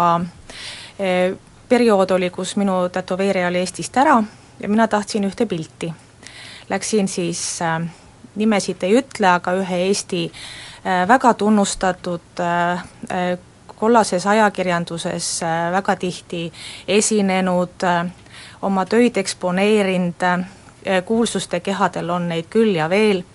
äh, 1.00 1.36
periood 1.70 2.12
oli, 2.12 2.30
kus 2.30 2.56
minu 2.56 2.90
tätoveerija 2.90 3.48
oli 3.48 3.62
Eestist 3.62 3.98
ära 3.98 4.24
ja 4.60 4.70
mina 4.70 4.88
tahtsin 4.88 5.24
ühte 5.24 5.46
pilti. 5.46 5.94
Läksin 6.70 7.08
siis 7.08 7.62
äh, 7.62 7.82
nimesid 8.36 8.84
ei 8.84 8.98
ütle, 8.98 9.28
aga 9.28 9.54
ühe 9.60 9.80
Eesti 9.88 10.26
äh, 10.26 11.08
väga 11.08 11.34
tunnustatud 11.34 12.40
äh, 12.40 12.84
äh, 13.12 13.40
kollases 13.76 14.28
ajakirjanduses 14.28 15.42
väga 15.72 15.96
tihti 16.00 16.54
esinenud, 16.88 17.84
oma 18.62 18.86
töid 18.86 19.18
eksponeerinud, 19.18 20.24
kuulsuste 21.06 21.60
kehadel 21.60 22.10
on 22.10 22.30
neid 22.30 22.48
küll 22.54 22.78
ja 22.78 22.88
veel, 22.90 23.26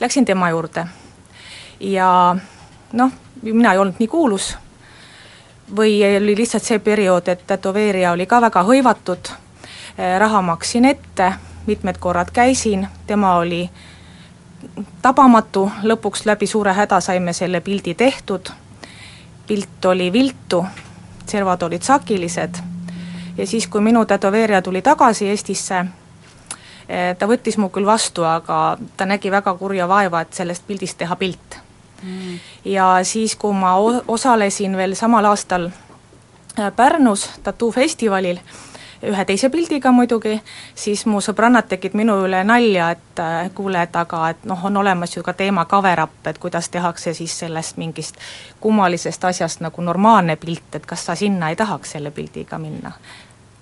läksin 0.00 0.24
tema 0.24 0.50
juurde. 0.50 0.84
ja 1.80 2.36
noh, 2.92 3.12
mina 3.42 3.72
ei 3.72 3.78
olnud 3.78 3.96
nii 3.98 4.08
kuulus, 4.08 4.50
või 5.76 5.96
oli 6.16 6.36
lihtsalt 6.36 6.64
see 6.64 6.78
periood, 6.78 7.28
et 7.28 7.46
tätoveerija 7.46 8.12
oli 8.12 8.26
ka 8.26 8.40
väga 8.40 8.62
hõivatud, 8.68 9.32
raha 10.18 10.42
maksin 10.42 10.84
ette, 10.84 11.32
mitmed 11.66 11.96
korrad 11.98 12.34
käisin, 12.36 12.88
tema 13.06 13.36
oli 13.40 13.62
äh, 13.64 13.95
tabamatu, 15.02 15.70
lõpuks 15.82 16.26
läbi 16.26 16.46
suure 16.46 16.72
häda 16.72 17.00
saime 17.00 17.32
selle 17.32 17.60
pildi 17.60 17.94
tehtud, 17.94 18.50
pilt 19.46 19.84
oli 19.84 20.12
viltu, 20.12 20.64
servad 21.26 21.62
olid 21.62 21.82
sakilised. 21.82 22.54
Ja 23.38 23.46
siis, 23.46 23.66
kui 23.66 23.80
minu 23.80 24.04
tätoveerija 24.04 24.62
tuli 24.62 24.82
tagasi 24.82 25.28
Eestisse, 25.28 25.84
eh, 26.88 27.16
ta 27.18 27.26
võttis 27.26 27.58
mu 27.58 27.68
küll 27.68 27.86
vastu, 27.86 28.24
aga 28.24 28.78
ta 28.96 29.06
nägi 29.06 29.30
väga 29.30 29.54
kurja 29.54 29.88
vaeva, 29.88 30.20
et 30.20 30.32
sellest 30.32 30.66
pildist 30.66 30.98
teha 30.98 31.16
pilt. 31.16 31.62
Mm.. 32.02 32.38
ja 32.64 32.98
siis, 33.02 33.36
kui 33.40 33.54
ma 33.56 33.70
osalesin 34.08 34.76
veel 34.76 34.94
samal 34.94 35.24
aastal 35.24 35.70
eh, 35.70 36.72
Pärnus 36.76 37.30
tattoo-festivalil, 37.42 38.38
ühe 39.02 39.24
teise 39.24 39.50
pildiga 39.50 39.92
muidugi, 39.92 40.40
siis 40.74 41.06
mu 41.06 41.20
sõbrannad 41.20 41.68
tegid 41.68 41.96
minu 41.98 42.18
üle 42.26 42.42
nalja, 42.44 42.90
et 42.96 43.22
äh, 43.22 43.50
kuule, 43.54 43.82
et 43.82 43.96
aga 43.96 44.22
et 44.30 44.44
noh, 44.48 44.64
on 44.64 44.76
olemas 44.76 45.16
ju 45.16 45.22
ka 45.22 45.32
teema 45.36 45.64
cover-up, 45.64 46.18
et 46.26 46.38
kuidas 46.38 46.68
tehakse 46.68 47.14
siis 47.14 47.38
sellest 47.38 47.76
mingist 47.76 48.16
kummalisest 48.60 49.24
asjast 49.24 49.60
nagu 49.60 49.82
normaalne 49.82 50.36
pilt, 50.36 50.74
et 50.74 50.86
kas 50.86 51.06
sa 51.06 51.14
sinna 51.14 51.50
ei 51.50 51.56
tahaks 51.56 51.96
selle 51.96 52.10
pildiga 52.10 52.58
minna? 52.58 52.92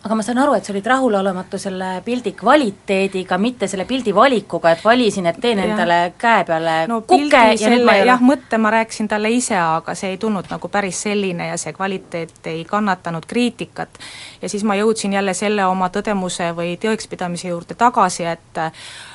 Aga 0.05 0.15
ma 0.15 0.23
saan 0.23 0.39
aru, 0.43 0.53
et 0.53 0.67
sa 0.67 0.73
olid 0.75 0.85
rahulolematu 0.85 1.59
selle 1.61 1.87
pildi 2.05 2.35
kvaliteediga, 2.37 3.39
mitte 3.41 3.69
selle 3.73 3.87
pildi 3.89 4.13
valikuga, 4.15 4.75
et 4.75 4.85
valisin, 4.85 5.31
et 5.31 5.39
teen 5.41 5.63
Jah. 5.63 5.71
endale 5.71 5.97
käe 6.21 6.45
peale 6.45 6.75
no 6.91 7.01
kuke 7.09 7.41
ja 7.41 7.55
ma 7.55 7.57
selle 7.63 7.81
ole 7.81 8.11
jah, 8.11 8.21
mõtte 8.21 8.61
ma 8.61 8.75
rääkisin 8.75 9.09
talle 9.09 9.33
ise, 9.33 9.57
aga 9.57 9.97
see 9.97 10.13
ei 10.13 10.21
tulnud 10.21 10.53
nagu 10.53 10.69
päris 10.69 11.01
selline 11.07 11.49
ja 11.49 11.57
see 11.61 11.73
kvaliteet 11.73 12.53
ei 12.53 12.65
kannatanud 12.69 13.25
kriitikat. 13.27 13.99
ja 14.43 14.49
siis 14.49 14.65
ma 14.69 14.77
jõudsin 14.77 15.17
jälle 15.17 15.35
selle 15.35 15.65
oma 15.65 15.89
tõdemuse 15.89 16.53
või 16.53 16.77
tõekspidamise 16.81 17.49
juurde 17.49 17.75
tagasi, 17.75 18.29
et 18.29 18.65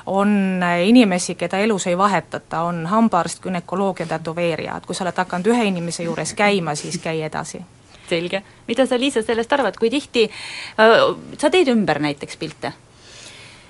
on 0.10 0.64
inimesi, 0.86 1.36
keda 1.36 1.62
elus 1.62 1.86
ei 1.88 1.98
vahetata, 1.98 2.66
on 2.66 2.88
hambaarst, 2.90 3.44
gümnakoloog 3.46 4.00
ja 4.00 4.10
tätoveerija, 4.18 4.78
et 4.78 4.90
kui 4.90 4.98
sa 4.98 5.06
oled 5.06 5.22
hakanud 5.22 5.54
ühe 5.54 5.70
inimese 5.70 6.04
juures 6.04 6.34
käima, 6.34 6.74
siis 6.76 6.98
käi 6.98 7.22
edasi 7.22 7.62
selge, 8.10 8.44
mida 8.68 8.86
sa, 8.90 9.00
Liisa, 9.00 9.24
sellest 9.26 9.54
arvad, 9.56 9.80
kui 9.80 9.92
tihti 9.94 10.28
äh, 10.30 11.00
sa 11.38 11.52
teed 11.54 11.72
ümber 11.74 12.02
näiteks 12.04 12.40
pilte? 12.42 12.76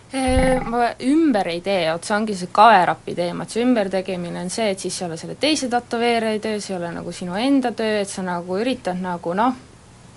Ma 0.09 0.87
ümber 1.05 1.51
ei 1.51 1.59
tee, 1.61 1.83
vot 1.91 2.07
see 2.07 2.15
ongi 2.15 2.33
see 2.33 2.49
cover-up'i 2.53 3.13
teema, 3.13 3.45
et 3.45 3.53
see 3.53 3.61
ümbertegemine 3.61 4.41
on 4.41 4.49
see, 4.49 4.71
et 4.73 4.81
siis 4.81 4.95
ei 4.97 5.05
ole 5.05 5.19
selle 5.21 5.35
teise 5.37 5.69
tätoveerija 5.69 6.41
töö, 6.41 6.57
see 6.57 6.73
ei 6.73 6.79
ole 6.79 6.89
nagu 6.95 7.13
sinu 7.13 7.37
enda 7.37 7.69
töö, 7.77 7.99
et 8.01 8.09
sa 8.09 8.25
nagu 8.25 8.57
üritad 8.57 8.97
nagu 9.03 9.35
noh, 9.37 9.53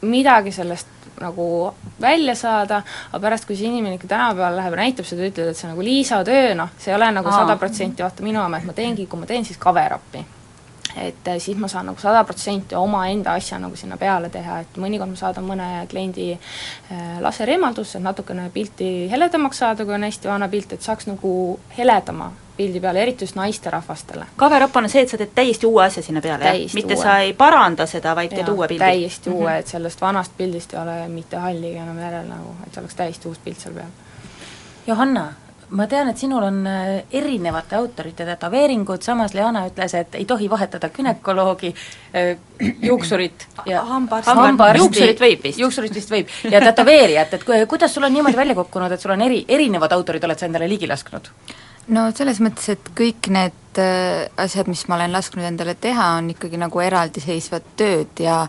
midagi 0.08 0.54
sellest 0.56 0.88
nagu 1.20 1.46
välja 2.00 2.32
saada, 2.34 2.80
aga 3.10 3.20
pärast, 3.20 3.44
kui 3.46 3.56
see 3.58 3.68
inimene 3.68 3.98
ikka 3.98 4.08
tänapäeval 4.14 4.56
läheb 4.62 4.78
ja 4.78 4.80
näitab 4.80 5.08
seda, 5.08 5.28
ütled, 5.28 5.52
et 5.52 5.60
see 5.60 5.68
on 5.68 5.74
nagu 5.74 5.84
Liisa 5.84 6.22
töö, 6.24 6.54
noh, 6.56 6.72
see 6.80 6.94
ei 6.94 6.96
ole 6.96 7.10
nagu 7.12 7.34
sada 7.34 7.60
protsenti 7.60 8.02
vaata 8.02 8.24
minu 8.24 8.40
oma, 8.40 8.62
et 8.62 8.70
ma 8.70 8.72
teengi, 8.76 9.04
kui 9.06 9.20
ma 9.20 9.28
teen, 9.28 9.44
siis 9.44 9.60
cover-up'i 9.60 10.24
et 10.96 11.28
eh, 11.28 11.38
siis 11.40 11.58
ma 11.58 11.68
saan 11.68 11.86
nagu 11.90 12.00
sada 12.00 12.24
protsenti 12.24 12.74
omaenda 12.74 13.34
asja 13.38 13.58
nagu 13.58 13.76
sinna 13.76 13.96
peale 13.96 14.28
teha, 14.32 14.60
et 14.64 14.78
mõnikord 14.80 15.12
ma 15.12 15.16
saadan 15.16 15.46
mõne 15.46 15.68
kliendi 15.90 16.32
äh, 16.34 17.18
lasereemaldusse, 17.20 17.98
et 17.98 18.04
natukene 18.04 18.50
pilti 18.54 19.10
heledamaks 19.10 19.62
saada, 19.64 19.84
kui 19.84 19.94
on 19.94 20.04
hästi 20.08 20.28
vana 20.28 20.48
pilt, 20.52 20.72
et 20.72 20.82
saaks 20.82 21.08
nagu 21.10 21.58
heledama 21.78 22.32
pildi 22.56 22.80
peale, 22.80 23.02
eriti 23.02 23.24
just 23.24 23.36
naisterahvastele. 23.36 24.26
cover-up 24.36 24.76
on 24.76 24.88
see, 24.88 25.02
et 25.02 25.08
sa 25.08 25.18
teed 25.18 25.32
täiesti 25.34 25.66
uue 25.66 25.84
asja 25.84 26.02
sinna 26.02 26.20
peale, 26.20 26.44
jah? 26.44 26.74
Mitte 26.74 26.94
uue. 26.94 27.02
sa 27.02 27.18
ei 27.24 27.32
paranda 27.32 27.86
seda, 27.86 28.14
vaid 28.16 28.30
teed 28.30 28.46
Jaa, 28.46 28.54
uue 28.54 28.68
pildi? 28.68 28.84
täiesti 28.84 29.30
mm 29.30 29.34
-hmm. 29.34 29.38
Mhm. 29.38 29.44
uue, 29.44 29.58
et 29.58 29.66
sellest 29.66 30.00
vanast 30.00 30.32
pildist 30.36 30.74
ei 30.74 30.80
ole 30.80 31.08
mitte 31.08 31.36
halligi 31.36 31.76
enam 31.76 31.98
järel 31.98 32.28
nagu, 32.28 32.54
et 32.66 32.76
oleks 32.76 32.94
täiesti 32.94 33.28
uus 33.28 33.38
pilt 33.38 33.58
seal 33.58 33.74
peal. 33.74 33.90
Johanna, 34.86 35.32
ma 35.72 35.86
tean, 35.88 36.10
et 36.12 36.20
sinul 36.20 36.44
on 36.46 36.60
äh, 36.68 36.90
erinevate 37.18 37.76
autorite 37.78 38.26
tätoveeringud, 38.28 39.02
samas 39.02 39.34
Leana 39.34 39.64
ütles, 39.70 39.94
et 39.98 40.14
ei 40.20 40.26
tohi 40.28 40.50
vahetada 40.50 40.90
günekoloogi, 40.92 41.72
juuksurit 42.82 43.46
ja 43.66 43.82
Hambaarsti. 43.88 44.78
Juuksurit 44.78 45.20
võib 45.20 45.48
vist. 45.48 45.58
juuksurit 45.62 45.94
vist 45.96 46.12
võib, 46.12 46.30
ja 46.50 46.60
tätoveerijat, 46.60 47.34
et 47.38 47.44
ku- 47.48 47.64
kuidas 47.68 47.94
sul 47.94 48.04
on 48.08 48.12
niimoodi 48.12 48.36
välja 48.36 48.54
kukkunud, 48.58 48.92
et 48.92 49.00
sul 49.00 49.14
on 49.16 49.24
eri, 49.24 49.44
erinevad 49.48 49.92
autorid 49.96 50.24
oled 50.24 50.38
sa 50.38 50.46
endale 50.46 50.68
ligi 50.68 50.90
lasknud? 50.90 51.32
no 51.90 52.06
selles 52.14 52.38
mõttes, 52.44 52.68
et 52.76 52.92
kõik 52.98 53.28
need 53.32 53.80
äh, 53.82 54.28
asjad, 54.40 54.68
mis 54.70 54.84
ma 54.88 54.98
olen 55.00 55.14
lasknud 55.14 55.46
endale 55.46 55.74
teha, 55.74 56.12
on 56.20 56.30
ikkagi 56.34 56.60
nagu 56.60 56.84
eraldiseisvad 56.84 57.72
tööd 57.80 58.22
ja 58.22 58.44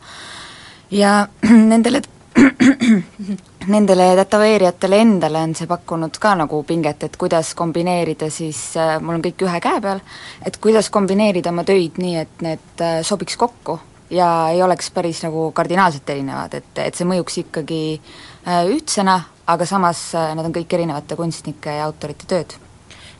ja 0.93 1.13
nendele 1.71 2.03
nendele 3.73 4.15
tätoveerijatele 4.15 4.99
endale 5.01 5.41
on 5.45 5.55
see 5.55 5.68
pakkunud 5.69 6.18
ka 6.19 6.34
nagu 6.39 6.64
pinget, 6.68 7.03
et 7.03 7.18
kuidas 7.18 7.53
kombineerida 7.55 8.30
siis 8.34 8.60
äh,, 8.77 8.95
mul 9.01 9.19
on 9.19 9.26
kõik 9.26 9.45
ühe 9.47 9.60
käe 9.64 9.81
peal, 9.84 10.01
et 10.45 10.57
kuidas 10.61 10.89
kombineerida 10.93 11.53
oma 11.53 11.65
töid 11.68 11.99
nii, 12.01 12.15
et 12.26 12.45
need 12.45 12.84
äh, 12.84 13.01
sobiks 13.05 13.38
kokku 13.38 13.80
ja 14.14 14.30
ei 14.53 14.64
oleks 14.64 14.91
päris 14.91 15.23
nagu 15.26 15.51
kardinaalselt 15.55 16.10
erinevad, 16.10 16.57
et, 16.60 16.72
et 16.85 16.97
see 16.97 17.07
mõjuks 17.10 17.39
ikkagi 17.45 17.84
äh, 17.97 18.64
ühtsena, 18.72 19.19
aga 19.47 19.68
samas 19.68 20.10
nad 20.14 20.45
on 20.45 20.55
kõik 20.55 20.73
erinevate 20.73 21.18
kunstnike 21.19 21.77
ja 21.77 21.88
autorite 21.89 22.27
tööd. 22.30 22.57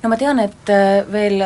No 0.04 0.12
ma 0.12 0.18
tean, 0.20 0.40
et 0.40 0.70
veel 1.12 1.42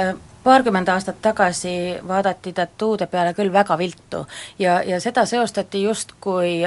paarkümmend 0.48 0.88
aastat 0.88 1.18
tagasi 1.22 1.72
vaadati 2.08 2.54
tattoo'de 2.56 3.08
peale 3.12 3.34
küll 3.38 3.52
väga 3.54 3.78
viltu 3.78 4.24
ja, 4.60 4.80
ja 4.86 5.00
seda 5.04 5.26
seostati 5.26 5.82
justkui 5.84 6.62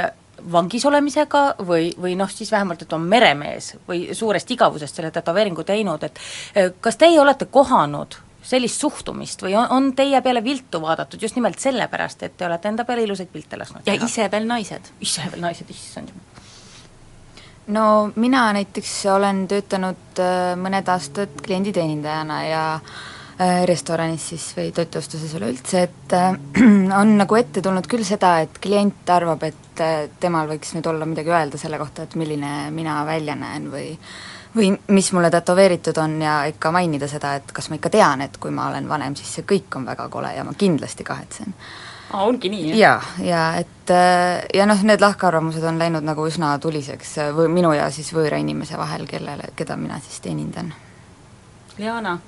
vangis 0.53 0.85
olemisega 0.87 1.43
või, 1.67 1.91
või 2.01 2.17
noh, 2.19 2.31
siis 2.31 2.53
vähemalt, 2.53 2.83
et 2.83 2.93
on 2.93 3.05
meremees 3.09 3.75
või 3.89 4.15
suurest 4.15 4.51
igavusest 4.51 4.97
selle 5.01 5.11
tätoveeringu 5.15 5.65
teinud, 5.65 6.03
et 6.07 6.19
äh, 6.57 6.73
kas 6.81 6.99
teie 7.01 7.21
olete 7.21 7.51
kohanud 7.51 8.19
sellist 8.43 8.81
suhtumist 8.81 9.43
või 9.45 9.55
on, 9.59 9.69
on 9.71 9.93
teie 9.97 10.21
peale 10.25 10.45
viltu 10.45 10.81
vaadatud 10.81 11.23
just 11.23 11.37
nimelt 11.37 11.61
sellepärast, 11.61 12.23
et 12.23 12.37
te 12.37 12.47
olete 12.47 12.73
enda 12.73 12.87
peale 12.89 13.05
ilusaid 13.05 13.29
pilte 13.33 13.59
lasknud 13.61 13.85
ja 13.85 13.95
teha? 13.95 14.09
ise 14.09 14.29
veel 14.33 14.49
naised? 14.49 14.93
ise 15.01 15.29
veel 15.31 15.45
naised, 15.45 15.71
issand 15.71 16.13
jumal. 16.13 16.51
no 17.77 17.87
mina 18.17 18.49
näiteks 18.57 18.97
olen 19.15 19.47
töötanud 19.49 20.25
äh, 20.25 20.53
mõned 20.61 20.89
aastad 20.89 21.41
klienditeenindajana 21.45 22.43
ja 22.49 22.67
äh, 22.75 23.01
restoranis 23.67 24.25
siis 24.33 24.47
või 24.57 24.73
toitlustuses 24.77 25.33
üleüldse, 25.39 25.83
et 25.89 26.13
äh, 26.17 26.35
on 27.01 27.15
nagu 27.21 27.39
ette 27.39 27.63
tulnud 27.65 27.87
küll 27.89 28.05
seda, 28.05 28.39
et 28.45 28.59
klient 28.61 29.09
arvab, 29.11 29.47
et 29.49 29.81
äh, 29.81 30.11
temal 30.21 30.51
võiks 30.51 30.75
nüüd 30.77 30.89
olla 30.91 31.09
midagi 31.09 31.33
öelda 31.33 31.61
selle 31.61 31.79
kohta, 31.81 32.05
et 32.05 32.19
milline 32.21 32.71
mina 32.75 33.01
välja 33.09 33.39
näen 33.39 33.71
või 33.73 33.89
või 34.51 34.73
mis 34.91 35.13
mulle 35.15 35.29
tätoveeritud 35.31 35.95
on 36.03 36.17
ja 36.25 36.41
ikka 36.51 36.73
mainida 36.75 37.07
seda, 37.09 37.37
et 37.39 37.53
kas 37.55 37.69
ma 37.71 37.77
ikka 37.79 37.93
tean, 37.95 38.25
et 38.25 38.35
kui 38.43 38.51
ma 38.51 38.65
olen 38.67 38.89
vanem, 38.91 39.15
siis 39.15 39.31
see 39.37 39.45
kõik 39.47 39.77
on 39.79 39.87
väga 39.87 40.09
kole 40.11 40.33
ja 40.35 40.43
ma 40.43 40.57
kindlasti 40.59 41.07
kahetsen 41.07 41.55
aa, 42.11 42.25
ongi 42.25 42.51
nii, 42.51 42.73
jaa, 42.79 42.99
ja 43.23 43.45
et 43.61 43.93
äh, 43.95 44.43
ja 44.55 44.67
noh, 44.67 44.83
need 44.85 45.01
lahkarvamused 45.01 45.65
on 45.65 45.79
läinud 45.79 46.05
nagu 46.07 46.27
üsna 46.27 46.57
tuliseks 46.59 47.15
äh, 47.23 47.31
või 47.37 47.49
minu 47.61 47.73
ja 47.77 47.87
siis 47.95 48.11
võõra 48.17 48.43
inimese 48.43 48.79
vahel, 48.79 49.07
kellele, 49.09 49.53
keda 49.57 49.79
mina 49.81 50.01
siis 50.03 50.21
teenindan. 50.25 50.75
Liana? 51.79 52.19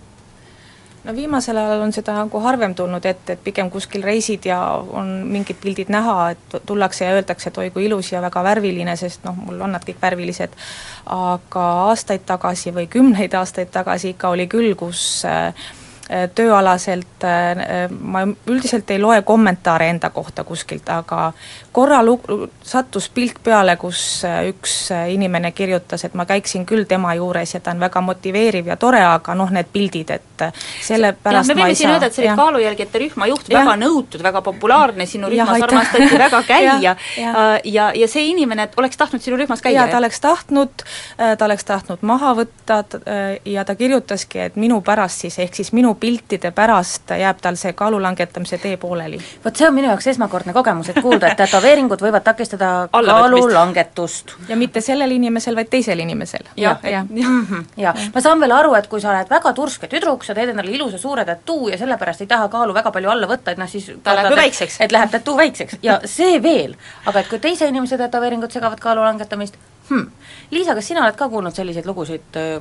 No 1.04 1.14
viimasel 1.14 1.58
ajal 1.58 1.82
on 1.82 1.92
seda 1.94 2.14
nagu 2.16 2.40
harvem 2.44 2.74
tulnud 2.78 3.04
ette, 3.08 3.34
et 3.34 3.42
pigem 3.44 3.70
kuskil 3.70 4.04
reisid 4.06 4.46
ja 4.46 4.60
on 4.78 5.10
mingid 5.28 5.58
pildid 5.62 5.90
näha, 5.92 6.16
et 6.34 6.56
tullakse 6.66 7.06
ja 7.06 7.16
öeldakse, 7.16 7.50
et 7.50 7.58
oi 7.58 7.70
kui 7.74 7.86
ilus 7.88 8.12
ja 8.12 8.22
väga 8.22 8.44
värviline, 8.46 8.96
sest 8.96 9.26
noh, 9.26 9.36
mul 9.36 9.60
on 9.66 9.74
nad 9.76 9.84
kõik 9.86 10.00
värvilised, 10.02 10.56
aga 11.16 11.68
aastaid 11.90 12.26
tagasi 12.28 12.74
või 12.74 12.88
kümneid 12.92 13.34
aastaid 13.38 13.72
tagasi 13.74 14.14
ikka 14.14 14.32
oli 14.34 14.46
küll, 14.50 14.74
kus 14.78 15.24
äh, 15.28 15.50
äh, 16.08 16.28
tööalaselt 16.34 17.26
äh, 17.26 17.88
ma 17.90 18.26
üldiselt 18.46 18.90
ei 18.94 19.02
loe 19.02 19.22
kommentaare 19.26 19.90
enda 19.90 20.12
kohta 20.14 20.46
kuskilt, 20.46 20.88
aga 20.88 21.32
korra 21.72 22.02
lu-, 22.04 22.20
sattus 22.62 23.08
pilt 23.08 23.38
peale, 23.44 23.76
kus 23.80 24.00
äh, 24.28 24.48
üks 24.52 24.74
äh, 24.92 25.08
inimene 25.14 25.52
kirjutas, 25.56 26.04
et 26.04 26.14
ma 26.14 26.26
käiksin 26.28 26.66
küll 26.68 26.84
tema 26.88 27.14
juures 27.16 27.54
ja 27.54 27.60
ta 27.64 27.72
on 27.72 27.80
väga 27.80 28.02
motiveeriv 28.04 28.68
ja 28.68 28.76
tore, 28.76 29.00
aga 29.06 29.34
noh, 29.38 29.50
need 29.52 29.70
pildid, 29.72 30.12
et 30.12 30.44
äh, 30.44 30.52
sellepärast 30.84 31.48
me 31.48 31.56
ma 31.56 31.66
võime 31.66 31.78
siin 31.78 31.94
öelda, 31.94 32.10
et 32.10 32.16
sa 32.16 32.22
olid 32.22 32.30
jah. 32.30 32.40
kaalujälgede 32.40 33.02
rühma 33.04 33.28
juht, 33.32 33.48
väga 33.52 33.76
nõutud, 33.80 34.24
väga 34.24 34.42
populaarne, 34.44 35.06
sinu 35.08 35.30
rühmas 35.32 35.64
armastati 35.64 36.18
väga 36.20 36.42
käia 36.52 36.76
Jah, 36.82 37.08
ja, 37.16 37.46
ja, 37.64 37.88
ja 37.96 38.08
see 38.08 38.26
inimene 38.30 38.68
et 38.68 38.76
oleks 38.80 39.00
tahtnud 39.00 39.24
sinu 39.24 39.40
rühmas 39.40 39.64
käia? 39.64 39.82
jaa, 39.82 39.88
ta 39.88 40.00
oleks 40.00 40.20
tahtnud, 40.20 40.84
ta 41.16 41.44
oleks 41.46 41.64
tahtnud 41.68 42.04
maha 42.06 42.34
võtta 42.36 42.82
ja 43.48 43.64
ta 43.64 43.74
kirjutaski, 43.78 44.40
et 44.48 44.56
minu 44.60 44.80
pärast 44.84 45.24
siis, 45.24 45.38
ehk 45.42 45.56
siis 45.56 45.72
minu 45.76 45.94
piltide 46.00 46.52
pärast 46.54 47.14
jääb 47.16 47.40
tal 47.42 47.56
see 47.60 47.72
kaalu 47.76 48.00
langetamise 48.02 48.58
tee 48.62 48.76
pooleli. 48.80 49.20
vot 49.44 49.56
see 49.56 49.68
on 49.68 49.76
minu 49.76 49.88
jaoks 49.90 50.12
esmakordne 50.14 50.54
kogemus, 50.56 50.92
et 50.92 51.00
kuulda, 51.02 51.32
et 51.32 51.40
tätoveeringud 51.62 52.02
võivad 52.02 52.24
takistada 52.24 52.70
kaalu 52.92 53.42
langetust. 53.52 54.34
ja 54.48 54.56
mitte 54.56 54.80
sellel 54.80 55.10
inimesel, 55.10 55.56
vaid 55.56 55.70
teisel 55.70 55.98
inimesel. 56.02 56.44
jah, 56.56 56.80
jah. 56.82 57.06
ja 57.76 57.94
ma 58.14 58.20
saan 58.20 58.40
veel 58.40 58.52
aru, 58.52 58.74
et 58.74 58.88
kui 58.90 59.00
sa 59.00 59.12
oled 59.12 59.30
väga 59.30 59.52
turske 59.56 59.88
tüdruk, 59.88 60.24
sa 60.24 60.34
teed 60.34 60.52
endale 60.52 60.72
ilusa 60.74 60.98
suure 60.98 61.24
tattoo 61.28 61.68
ja 61.70 61.78
sellepärast 61.78 62.24
ei 62.24 62.30
taha 62.30 62.48
kaalu 62.52 62.74
väga 62.74 62.92
palju 62.94 63.10
alla 63.10 63.30
võtta, 63.30 63.54
et 63.54 63.62
noh 63.62 63.70
siis 63.70 63.90
Ta 64.02 64.16
läheb 64.16 64.34
ju 64.34 64.40
väikseks. 64.42 64.80
et 64.80 64.92
läheb 64.92 65.10
tattoo 65.10 65.36
väikseks 65.36 65.78
ja 65.82 66.00
see 66.04 66.42
veel, 66.42 66.76
aga 67.06 67.20
et 67.20 67.30
kui 67.30 67.38
teise 67.38 67.68
inimese 67.68 67.98
tätoveeringud 67.98 68.52
segavad 68.52 68.80
kaalu 68.80 69.06
langetamist 69.06 69.58
hmm., 69.88 70.10
Liisa, 70.50 70.74
kas 70.74 70.88
sina 70.88 71.04
oled 71.06 71.16
ka 71.16 71.28
kuulnud 71.28 71.54
selliseid 71.54 71.86
lugusid 71.86 72.36
äh, 72.40 72.60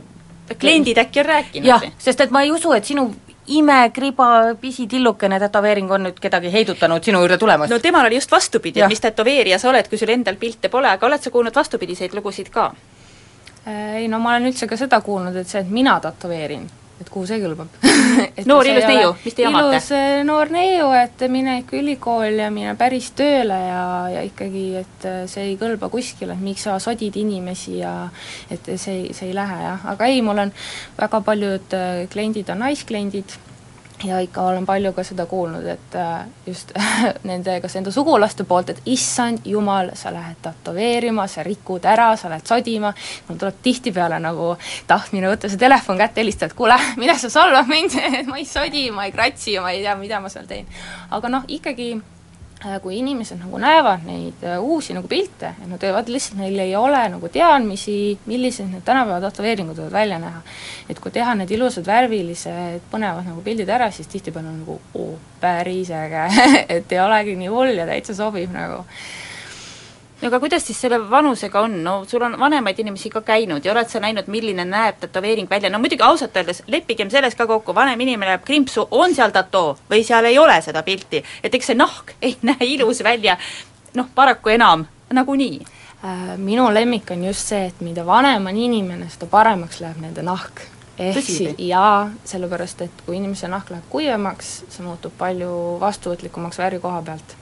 kliendid 0.59 0.97
äkki 0.97 1.19
on 1.23 1.25
rääkinud 1.25 1.67
jah 1.67 1.91
sest 1.97 2.21
et 2.21 2.31
ma 2.31 2.45
ei 2.45 2.51
usu, 2.51 2.73
et 2.77 2.85
sinu 2.85 3.11
imekriba 3.57 4.55
pisitillukene 4.61 5.39
tätoveering 5.39 5.91
on 5.91 6.05
nüüd 6.07 6.19
kedagi 6.23 6.51
heidutanud 6.53 7.03
sinu 7.03 7.19
juurde 7.19 7.37
tulemast. 7.37 7.71
no 7.73 7.79
temal 7.79 8.05
oli 8.07 8.15
just 8.15 8.31
vastupidi, 8.31 8.81
et 8.81 8.87
mis 8.91 9.01
tätoveerija 9.03 9.59
sa 9.59 9.69
oled, 9.69 9.89
kui 9.89 9.99
sul 9.99 10.13
endal 10.13 10.39
pilte 10.39 10.69
pole, 10.69 10.89
aga 10.89 11.07
oled 11.07 11.21
sa 11.21 11.31
kuulnud 11.31 11.55
vastupidiseid 11.55 12.15
lugusid 12.15 12.49
ka? 12.49 12.71
ei 13.65 14.07
no 14.07 14.19
ma 14.19 14.35
olen 14.35 14.49
üldse 14.51 14.67
ka 14.67 14.77
seda 14.77 15.01
kuulnud, 15.01 15.35
et 15.35 15.47
see, 15.47 15.61
et 15.61 15.69
mina 15.69 15.99
tätoveerin, 16.01 16.69
et 17.01 17.09
kuhu 17.11 17.27
see 17.29 17.41
kõlbab 17.41 17.81
Et 18.37 18.45
Noor 18.47 18.67
ilus 18.67 18.85
neiu, 18.87 19.13
mis 19.25 19.35
te 19.35 19.45
jamate? 19.45 19.67
ilus 19.71 19.89
eh, 19.97 20.21
noor 20.27 20.51
neiu, 20.53 20.89
et 20.95 21.25
mine 21.31 21.57
ikka 21.61 21.77
ülikooli 21.79 22.41
ja 22.41 22.49
mine 22.53 22.75
päris 22.79 23.11
tööle 23.17 23.57
ja, 23.57 23.83
ja 24.15 24.25
ikkagi, 24.27 24.65
et 24.81 25.07
eh, 25.09 25.21
see 25.31 25.51
ei 25.51 25.59
kõlba 25.59 25.91
kuskile, 25.93 26.37
et 26.37 26.43
miks 26.45 26.67
sa 26.67 26.77
sodid 26.83 27.17
inimesi 27.21 27.79
ja 27.81 27.95
et 28.51 28.73
see, 28.75 29.11
see 29.15 29.31
ei 29.31 29.37
lähe 29.37 29.61
jah, 29.63 29.87
aga 29.93 30.09
ei, 30.11 30.21
mul 30.25 30.45
on 30.45 30.53
väga 30.99 31.23
paljud 31.27 31.77
eh, 31.77 32.03
kliendid 32.11 32.51
on 32.53 32.63
naiskliendid 32.65 33.37
ja 34.05 34.19
ikka 34.19 34.41
olen 34.41 34.65
palju 34.65 34.93
ka 34.93 35.03
seda 35.05 35.25
kuulnud, 35.29 35.65
et 35.65 35.95
äh, 35.95 36.25
just 36.45 36.71
nende, 37.29 37.57
kas 37.61 37.75
enda 37.79 37.91
sugulaste 37.91 38.45
poolt, 38.47 38.71
et 38.73 38.81
issand 38.85 39.45
jumal, 39.45 39.91
sa 39.97 40.13
lähed 40.13 40.39
tätoveerima, 40.41 41.27
sa 41.27 41.43
rikud 41.43 41.85
ära, 41.89 42.11
sa 42.19 42.31
lähed 42.31 42.47
sodima, 42.47 42.93
mul 43.27 43.41
tuleb 43.41 43.59
tihtipeale 43.63 44.19
nagu 44.23 44.53
tahtmine 44.87 45.29
võtta 45.31 45.51
see 45.51 45.61
telefon 45.61 46.01
kätte, 46.01 46.21
helistada, 46.23 46.51
et 46.51 46.57
kuule, 46.57 46.79
mine 47.01 47.17
sa 47.19 47.29
solvad 47.31 47.69
mind 47.71 47.99
ma 48.31 48.41
ei 48.41 48.47
sodi, 48.47 48.89
ma 48.95 49.07
ei 49.07 49.15
kratsi 49.15 49.59
ma 49.59 49.75
ei 49.75 49.83
tea, 49.85 49.95
mida 49.99 50.21
ma 50.23 50.31
seal 50.31 50.49
teen. 50.49 50.67
aga 51.11 51.31
noh, 51.31 51.45
ikkagi 51.47 51.93
kui 52.81 52.97
inimesed 52.99 53.39
nagu 53.41 53.57
näevad 53.61 54.03
neid 54.05 54.43
äh, 54.45 54.59
uusi 54.61 54.93
nagu 54.93 55.09
pilte, 55.09 55.53
et 55.55 55.69
nad 55.69 55.81
teevad 55.81 56.09
lihtsalt, 56.13 56.37
neil 56.41 56.59
ei 56.61 56.75
ole 56.77 56.99
nagu 57.15 57.29
teadmisi, 57.33 57.95
millised 58.29 58.69
need 58.69 58.85
tänapäeva 58.85 59.21
tätoveeringud 59.23 59.79
võivad 59.79 59.95
välja 59.95 60.19
näha. 60.21 60.43
et 60.89 60.99
kui 60.99 61.11
teha 61.11 61.33
need 61.39 61.51
ilusad 61.51 61.87
värvilised 61.87 62.85
põnevad 62.91 63.25
nagu 63.25 63.41
pildid 63.41 63.69
ära, 63.69 63.89
siis 63.91 64.07
tihtipeale 64.11 64.51
on 64.51 64.61
nagu 64.61 64.77
oo, 64.93 65.17
päris 65.41 65.89
äge 65.95 66.27
et 66.77 66.91
ei 66.91 67.01
olegi 67.01 67.35
nii 67.39 67.49
hull 67.49 67.81
ja 67.81 67.89
täitsa 67.89 68.15
sobib 68.17 68.53
nagu 68.53 68.83
no 70.21 70.27
aga 70.29 70.39
kuidas 70.39 70.65
siis 70.65 70.79
selle 70.81 70.99
vanusega 71.09 71.61
on, 71.65 71.77
no 71.83 71.95
sul 72.07 72.21
on 72.25 72.37
vanemaid 72.39 72.79
inimesi 72.79 73.09
ka 73.09 73.23
käinud 73.25 73.65
ja 73.65 73.73
oled 73.73 73.89
sa 73.89 73.99
näinud, 74.03 74.29
milline 74.31 74.65
näeb 74.65 74.99
tätoveering 75.01 75.49
välja, 75.49 75.69
no 75.69 75.79
muidugi 75.81 76.05
ausalt 76.05 76.37
öeldes 76.37 76.63
leppigem 76.67 77.09
selles 77.09 77.35
ka 77.35 77.47
kokku, 77.49 77.75
vanem 77.75 77.99
inimene 77.99 78.33
läheb 78.33 78.45
krimpsu, 78.45 78.87
on 78.91 79.15
seal 79.17 79.33
tatoo 79.33 79.75
või 79.89 80.03
seal 80.07 80.29
ei 80.29 80.37
ole 80.39 80.59
seda 80.61 80.83
pilti, 80.87 81.23
et 81.43 81.55
eks 81.55 81.71
see 81.71 81.79
nahk 81.79 82.15
ei 82.25 82.37
näe 82.45 82.73
ilus 82.75 83.03
välja, 83.03 83.37
noh, 83.97 84.09
paraku 84.15 84.53
enam 84.57 84.85
nagunii. 85.11 85.61
Äh, 86.01 86.37
minu 86.37 86.69
lemmik 86.73 87.11
on 87.13 87.25
just 87.27 87.51
see, 87.51 87.65
et 87.69 87.81
mida 87.85 88.05
vanem 88.05 88.47
on 88.49 88.57
inimene, 88.57 89.09
seda 89.09 89.27
paremaks 89.29 89.81
läheb 89.83 89.99
nende 90.01 90.23
nahk. 90.25 90.63
Ehk 90.99 91.25
siis 91.25 91.55
jaa, 91.57 92.09
sellepärast 92.27 92.81
et 92.85 93.03
kui 93.05 93.15
inimese 93.17 93.47
nahk 93.51 93.71
läheb 93.73 93.85
kuivemaks, 93.89 94.49
see 94.69 94.85
muutub 94.85 95.13
palju 95.17 95.51
vastuvõtlikumaks 95.81 96.59
värvi 96.61 96.79
koha 96.83 97.01
pealt. 97.05 97.35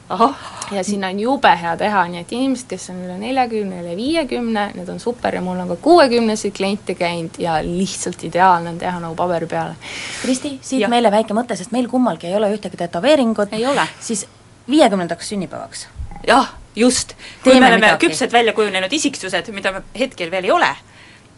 ja 0.72 0.84
sinna 0.84 1.10
on 1.14 1.20
jube 1.20 1.52
hea 1.62 1.76
teha, 1.78 2.06
nii 2.14 2.22
et 2.22 2.34
inimesed, 2.38 2.68
kes 2.70 2.90
on 2.94 3.04
üle 3.06 3.18
neljakümne, 3.22 3.82
üle 3.84 3.96
viiekümne, 3.98 4.70
need 4.78 4.90
on 4.90 5.00
super 5.00 5.36
ja 5.36 5.42
mul 5.46 5.60
on 5.60 5.74
ka 5.74 5.80
kuuekümneseid 5.90 6.56
kliente 6.56 6.96
käinud 6.96 7.40
ja 7.42 7.60
lihtsalt 7.66 8.24
ideaalne 8.30 8.76
on 8.76 8.80
teha 8.82 9.00
nagu 9.00 9.16
paberi 9.20 9.50
peale. 9.50 9.76
Kristi, 10.22 10.58
siit 10.62 10.88
meile 10.90 11.12
väike 11.12 11.38
mõte, 11.38 11.58
sest 11.60 11.76
meil 11.76 11.90
kummalgi 11.92 12.30
ei 12.30 12.38
ole 12.38 12.52
ühtegi 12.56 12.80
tätoveeringut, 12.80 13.54
ei 13.54 13.66
ole. 13.66 13.88
siis 14.00 14.28
viiekümnendaks 14.70 15.30
sünnipäevaks. 15.30 15.88
jah, 16.28 16.54
just, 16.76 17.16
kui 17.44 17.54
me 17.60 17.66
oleme 17.66 17.82
midagi. 17.82 18.08
küpsed 18.08 18.32
välja 18.32 18.54
kujunenud 18.54 18.94
isiksused, 18.94 19.52
mida 19.56 19.72
me 19.72 19.84
hetkel 20.00 20.32
veel 20.32 20.50
ei 20.50 20.52
ole, 20.52 20.70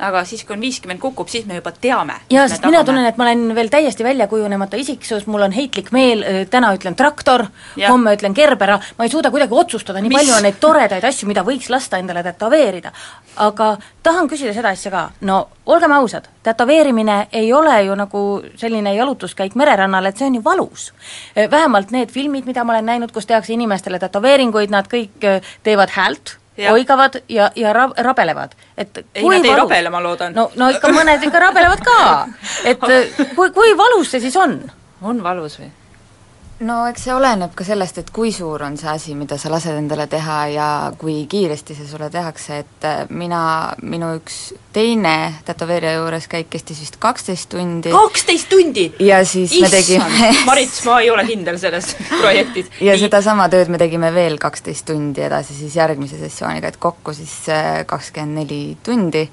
aga 0.02 0.24
siis, 0.26 0.44
kui 0.46 0.56
on 0.56 0.64
viiskümmend 0.64 1.02
kukub, 1.02 1.30
siis 1.32 1.46
me 1.46 1.58
juba 1.60 1.72
teame. 1.72 2.18
jaa, 2.34 2.48
sest 2.50 2.66
mina 2.66 2.84
tunnen, 2.88 3.06
et 3.06 3.18
ma 3.20 3.28
olen 3.28 3.56
veel 3.56 3.70
täiesti 3.74 4.04
välja 4.04 4.28
kujunemata 4.32 4.80
isiksus, 4.82 5.28
mul 5.28 5.46
on 5.48 5.56
heitlik 5.56 5.92
meel, 5.96 6.24
täna 6.50 6.74
ütlen 6.78 6.98
traktor, 6.98 7.46
homme 7.88 8.16
ütlen 8.18 8.36
Gerbera, 8.38 8.80
ma 8.98 9.08
ei 9.08 9.14
suuda 9.14 9.32
kuidagi 9.32 9.58
otsustada, 9.64 10.02
nii 10.02 10.12
Mis? 10.12 10.22
palju 10.22 10.38
on 10.38 10.48
neid 10.48 10.60
toredaid 10.64 11.06
asju, 11.08 11.30
mida 11.30 11.46
võiks 11.48 11.70
lasta 11.70 12.02
endale 12.02 12.24
tätoveerida. 12.26 12.92
aga 13.38 13.78
tahan 14.04 14.28
küsida 14.30 14.54
seda 14.54 14.74
asja 14.76 14.92
ka, 14.92 15.06
no 15.28 15.38
olgem 15.66 15.92
ausad, 15.96 16.28
tätoveerimine 16.44 17.28
ei 17.32 17.54
ole 17.54 17.78
ju 17.84 17.96
nagu 17.96 18.26
selline 18.56 18.96
jalutuskäik 18.96 19.56
mererannal, 19.56 20.06
et 20.06 20.18
see 20.18 20.28
on 20.28 20.36
ju 20.36 20.44
valus. 20.44 20.92
Vähemalt 21.52 21.92
need 21.92 22.12
filmid, 22.12 22.46
mida 22.46 22.64
ma 22.64 22.74
olen 22.74 22.86
näinud, 22.86 23.12
kus 23.12 23.30
tehakse 23.30 23.54
inimestele 23.54 24.00
tätoveeringuid, 24.00 24.74
nad 24.74 24.90
kõik 24.92 25.28
teevad 25.64 25.94
häält, 25.96 26.41
Jah. 26.58 26.74
oigavad 26.74 27.22
ja, 27.32 27.52
ja 27.56 27.74
ra-, 27.74 27.94
rabelevad, 27.98 28.56
et 28.78 28.98
ei, 29.16 29.24
nad 29.24 29.46
ei 29.46 29.56
rabele, 29.56 29.90
ma 29.90 30.02
loodan. 30.04 30.34
no, 30.36 30.50
no 30.56 30.68
ikka 30.74 30.92
mõned 30.92 31.24
ikka 31.24 31.40
rabelevad 31.48 31.84
ka, 31.86 32.00
et 32.68 32.82
kui, 33.38 33.54
kui 33.56 33.78
valus 33.78 34.12
see 34.12 34.24
siis 34.24 34.36
on? 34.36 34.60
on 35.02 35.24
valus 35.24 35.60
või? 35.62 35.72
No 36.66 36.78
eks 36.90 37.06
see 37.08 37.14
oleneb 37.16 37.54
ka 37.58 37.66
sellest, 37.66 38.02
et 38.02 38.10
kui 38.14 38.32
suur 38.36 38.62
on 38.66 38.78
see 38.80 38.90
asi, 38.92 39.16
mida 39.18 39.38
sa 39.42 39.52
lased 39.52 39.78
endale 39.78 40.08
teha 40.12 40.38
ja 40.54 40.68
kui 41.00 41.26
kiiresti 41.30 41.76
see 41.78 41.88
sulle 41.90 42.10
tehakse, 42.14 42.60
et 42.64 42.88
äh, 42.88 43.00
mina, 43.10 43.42
minu 43.82 44.14
üks 44.20 44.40
teine 44.74 45.16
tätoveerija 45.48 45.98
juures 45.98 46.28
käik 46.32 46.52
kestis 46.54 46.80
vist 46.84 46.98
kaksteist 47.02 47.50
tundi. 47.52 47.92
kaksteist 47.94 48.50
tundi? 48.52 48.88
ja 49.04 49.24
siis 49.26 49.56
me 49.62 49.72
tegime 49.74 50.32
Marits, 50.50 50.84
ma 50.88 51.00
ei 51.02 51.10
ole 51.14 51.26
kindel 51.28 51.60
selles 51.62 51.94
projektis. 52.22 52.70
ja 52.82 52.98
sedasama 53.00 53.50
tööd 53.52 53.72
me 53.74 53.82
tegime 53.82 54.14
veel 54.16 54.38
kaksteist 54.42 54.86
tundi 54.92 55.26
edasi 55.26 55.58
siis 55.58 55.76
järgmise 55.80 56.20
sessiooniga, 56.22 56.72
et 56.72 56.80
kokku 56.82 57.16
siis 57.18 57.36
äh, 57.50 57.82
kakskümmend 57.90 58.44
neli 58.44 58.62
tundi. 58.84 59.26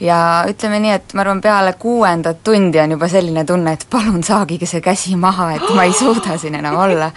Ja 0.00 0.44
ütleme 0.48 0.80
nii, 0.82 0.92
et 0.98 1.14
ma 1.14 1.22
arvan, 1.22 1.40
peale 1.40 1.72
kuuendat 1.78 2.40
tundi 2.44 2.80
on 2.80 2.90
juba 2.96 3.08
selline 3.08 3.44
tunne, 3.44 3.72
et 3.72 3.86
palun 3.90 4.22
saagige 4.26 4.66
see 4.66 4.80
käsi 4.84 5.16
maha, 5.16 5.52
et 5.54 5.68
ma 5.74 5.84
ei 5.84 5.92
suuda 6.02 6.38
siin 6.38 6.54
enam 6.58 6.76
olla. 6.76 7.10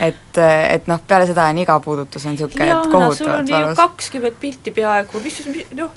et, 0.00 0.38
et 0.70 0.86
noh, 0.86 1.00
peale 1.06 1.26
seda 1.28 1.48
on 1.50 1.58
iga 1.58 1.80
puudutus 1.80 2.24
on 2.26 2.32
niisugune, 2.36 2.64
et 2.64 2.70
Jana, 2.70 2.84
sul 2.84 2.94
on 2.94 3.02
kohutavalt 3.02 3.48
ju 3.48 3.54
valus. 3.56 3.76
kakskümmend 3.76 4.38
pilti 4.40 4.70
peaaegu, 4.70 5.20
mis, 5.24 5.42
mis- 5.46 5.74
noh, 5.76 5.90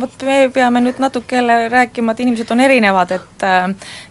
vot 0.00 0.22
me 0.22 0.38
peame 0.54 0.80
nüüd 0.84 1.00
natuke 1.02 1.36
jälle 1.36 1.68
rääkima, 1.68 2.12
et 2.12 2.20
inimesed 2.20 2.50
on 2.50 2.60
erinevad, 2.60 3.10
et 3.16 3.46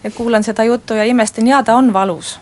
et 0.04 0.14
kuulan 0.14 0.44
seda 0.44 0.64
juttu 0.64 0.94
ja 0.94 1.04
imestan, 1.04 1.46
jaa, 1.48 1.62
ta 1.62 1.76
on 1.76 1.92
valus. 1.92 2.38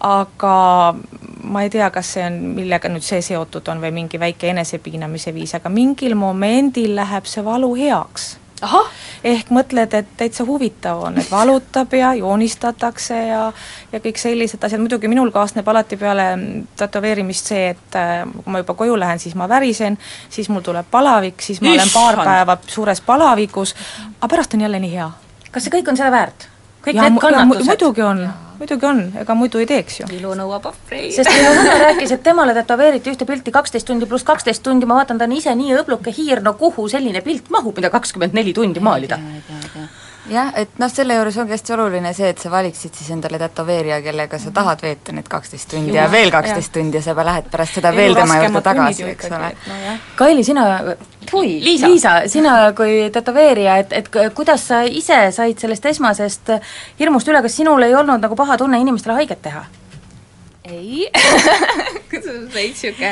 Aga 0.00 0.94
ma 1.42 1.62
ei 1.62 1.70
tea, 1.70 1.90
kas 1.90 2.14
see 2.16 2.24
on, 2.26 2.40
millega 2.56 2.90
nüüd 2.90 3.04
see 3.06 3.22
seotud 3.24 3.68
on 3.72 3.82
või 3.82 3.92
mingi 3.94 4.20
väike 4.20 4.50
enesepiinamise 4.52 5.34
viis, 5.34 5.54
aga 5.56 5.70
mingil 5.72 6.16
momendil 6.18 6.96
läheb 6.98 7.28
see 7.30 7.44
valu 7.44 7.74
heaks. 7.78 8.36
ehk 9.24 9.50
mõtled, 9.52 9.92
et 9.94 10.08
täitsa 10.16 10.44
huvitav 10.48 11.02
on, 11.04 11.18
et 11.20 11.30
valutab 11.30 11.92
ja 11.92 12.14
joonistatakse 12.16 13.18
ja 13.28 13.52
ja 13.92 14.00
kõik 14.00 14.16
sellised 14.16 14.64
asjad, 14.64 14.80
muidugi 14.80 15.08
minul 15.12 15.30
kaasneb 15.30 15.68
alati 15.68 15.96
peale 16.00 16.24
tätoveerimist 16.76 17.52
see, 17.52 17.68
et 17.74 18.00
äh, 18.00 18.24
kui 18.24 18.52
ma 18.52 18.64
juba 18.64 18.74
koju 18.74 18.96
lähen, 18.98 19.20
siis 19.20 19.34
ma 19.34 19.48
värisen, 19.48 19.98
siis 20.30 20.48
mul 20.48 20.64
tuleb 20.64 20.88
palavik, 20.90 21.42
siis 21.42 21.60
ma 21.60 21.74
olen 21.74 21.92
paar 21.92 22.16
Issand! 22.16 22.32
päeva 22.32 22.58
suures 22.66 23.00
palavikus, 23.00 23.76
aga 24.18 24.28
pärast 24.28 24.54
on 24.54 24.64
jälle 24.64 24.80
nii 24.80 24.92
hea. 24.96 25.10
kas 25.50 25.68
see 25.68 25.78
kõik 25.78 25.92
on 25.92 26.00
seda 26.00 26.10
väärt? 26.10 26.48
Kõik 26.86 26.98
Ja 26.98 27.08
need 27.08 27.20
kannatused? 27.20 27.66
muidugi 27.66 28.02
on, 28.06 28.22
muidugi 28.60 28.86
on, 28.86 29.02
ega 29.22 29.34
muidu 29.34 29.60
ei 29.62 29.66
teeks 29.66 30.00
ju. 30.00 30.08
ilu 30.16 30.34
nõuab 30.38 30.70
ohvreid. 30.70 31.12
sest 31.16 31.30
minu 31.32 31.52
vend 31.58 31.82
rääkis, 31.82 32.14
et 32.14 32.22
temale 32.22 32.54
tätoveeriti 32.54 33.12
ühte 33.12 33.26
pilti 33.28 33.54
kaksteist 33.54 33.86
tundi 33.86 34.06
pluss 34.06 34.24
kaksteist 34.24 34.62
tundi, 34.62 34.86
ma 34.86 35.00
vaatan, 35.00 35.18
ta 35.18 35.26
on 35.28 35.36
ise 35.36 35.54
nii 35.54 35.74
õbluke 35.82 36.14
hiir, 36.14 36.42
no 36.46 36.54
kuhu 36.54 36.88
selline 36.88 37.22
pilt 37.26 37.50
mahub, 37.50 37.76
mida 37.76 37.90
kakskümmend 37.90 38.38
neli 38.38 38.54
tundi 38.54 38.80
maalida? 38.80 39.18
Jah, 40.30 40.52
et 40.58 40.78
noh, 40.80 40.90
selle 40.92 41.16
juures 41.18 41.36
ongi 41.42 41.54
hästi 41.54 41.74
oluline 41.76 42.12
see, 42.16 42.30
et 42.32 42.42
sa 42.42 42.50
valiksid 42.52 42.94
siis 42.96 43.10
endale 43.14 43.38
tätoveerija, 43.40 44.00
kellega 44.04 44.40
sa 44.42 44.52
tahad 44.54 44.82
veeta 44.82 45.14
need 45.16 45.28
kaksteist 45.30 45.70
tundi 45.70 45.94
ja 45.94 46.04
Jah, 46.04 46.12
veel 46.12 46.32
kaksteist 46.34 46.72
tundi 46.74 47.00
ja 47.00 47.04
sa 47.04 47.14
juba 47.14 47.26
lähed 47.28 47.50
pärast 47.52 47.78
seda 47.78 47.92
veel 47.96 48.16
tema 48.18 48.40
juurde 48.42 48.62
tagasi, 48.66 49.06
eks 49.14 49.30
ole. 49.38 49.52
Kaili, 50.18 50.44
sina, 50.46 50.66
Tui, 51.30 51.56
Liisa, 51.62 51.88
Liisa, 51.90 52.14
sina 52.30 52.58
kui 52.76 53.08
tätoveerija, 53.14 53.78
et, 53.82 53.96
et 54.02 54.12
kuidas 54.34 54.68
sa 54.70 54.82
ise 54.86 55.26
said 55.34 55.58
sellest 55.62 55.90
esmasest 55.92 56.54
hirmust 57.00 57.28
üle, 57.32 57.42
kas 57.42 57.58
sinul 57.62 57.82
ei 57.86 57.94
olnud 57.94 58.22
nagu 58.22 58.38
paha 58.38 58.58
tunne 58.60 58.80
inimestele 58.82 59.20
haiget 59.20 59.42
teha? 59.48 59.66
Ei. 60.68 61.10
Veits 62.54 62.80
sihuke, 62.80 63.10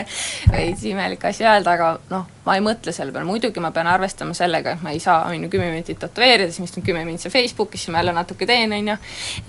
veits 0.50 0.84
imelik 0.88 1.24
asi 1.28 1.44
öelda, 1.44 1.74
aga 1.74 1.88
noh, 2.10 2.26
ma 2.46 2.54
ei 2.56 2.62
mõtle 2.64 2.92
selle 2.94 3.12
peale, 3.12 3.26
muidugi 3.28 3.60
ma 3.62 3.70
pean 3.74 3.88
arvestama 3.90 4.34
sellega, 4.36 4.74
et 4.76 4.84
ma 4.84 4.94
ei 4.94 5.00
saa, 5.02 5.26
on 5.28 5.44
ju, 5.44 5.50
kümme 5.52 5.68
minutit 5.72 5.98
tätoveerida, 6.00 6.48
siis 6.50 6.62
ma 6.62 6.68
istun 6.70 6.86
kümme 6.86 7.04
minutit 7.04 7.26
seal 7.26 7.34
Facebookis, 7.34 7.84
siis 7.84 7.92
ma 7.92 8.00
jälle 8.00 8.14
natuke 8.16 8.46
teen, 8.48 8.72
on 8.72 8.92
ju, 8.94 8.96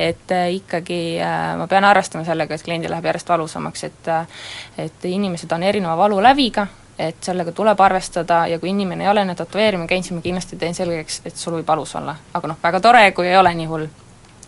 et 0.02 0.34
äh, 0.36 0.48
ikkagi 0.58 1.02
äh, 1.24 1.44
ma 1.60 1.70
pean 1.72 1.88
arvestama 1.88 2.26
sellega, 2.28 2.58
et 2.58 2.66
kliendil 2.66 2.92
läheb 2.92 3.12
järjest 3.12 3.30
valusamaks, 3.32 3.86
et 3.88 4.10
äh, 4.12 4.42
et 4.86 5.06
inimesed 5.08 5.52
on 5.56 5.64
erineva 5.64 5.98
valuläviga, 5.98 6.68
et 7.00 7.22
sellega 7.24 7.52
tuleb 7.56 7.80
arvestada 7.82 8.46
ja 8.48 8.60
kui 8.60 8.74
inimene 8.74 9.06
ei 9.06 9.12
ole 9.12 9.24
enne 9.26 9.36
tätoveerima 9.36 9.88
käinud, 9.88 10.08
siis 10.08 10.18
ma 10.18 10.26
kindlasti 10.26 10.60
teen 10.60 10.76
selgeks, 10.76 11.22
et 11.26 11.38
sul 11.38 11.60
võib 11.60 11.68
valus 11.68 11.96
olla. 11.96 12.16
aga 12.34 12.52
noh, 12.52 12.60
väga 12.64 12.82
tore, 12.82 13.06
kui 13.12 13.30
ei 13.30 13.38
ole 13.38 13.54
nii 13.56 13.72
hull 13.72 13.88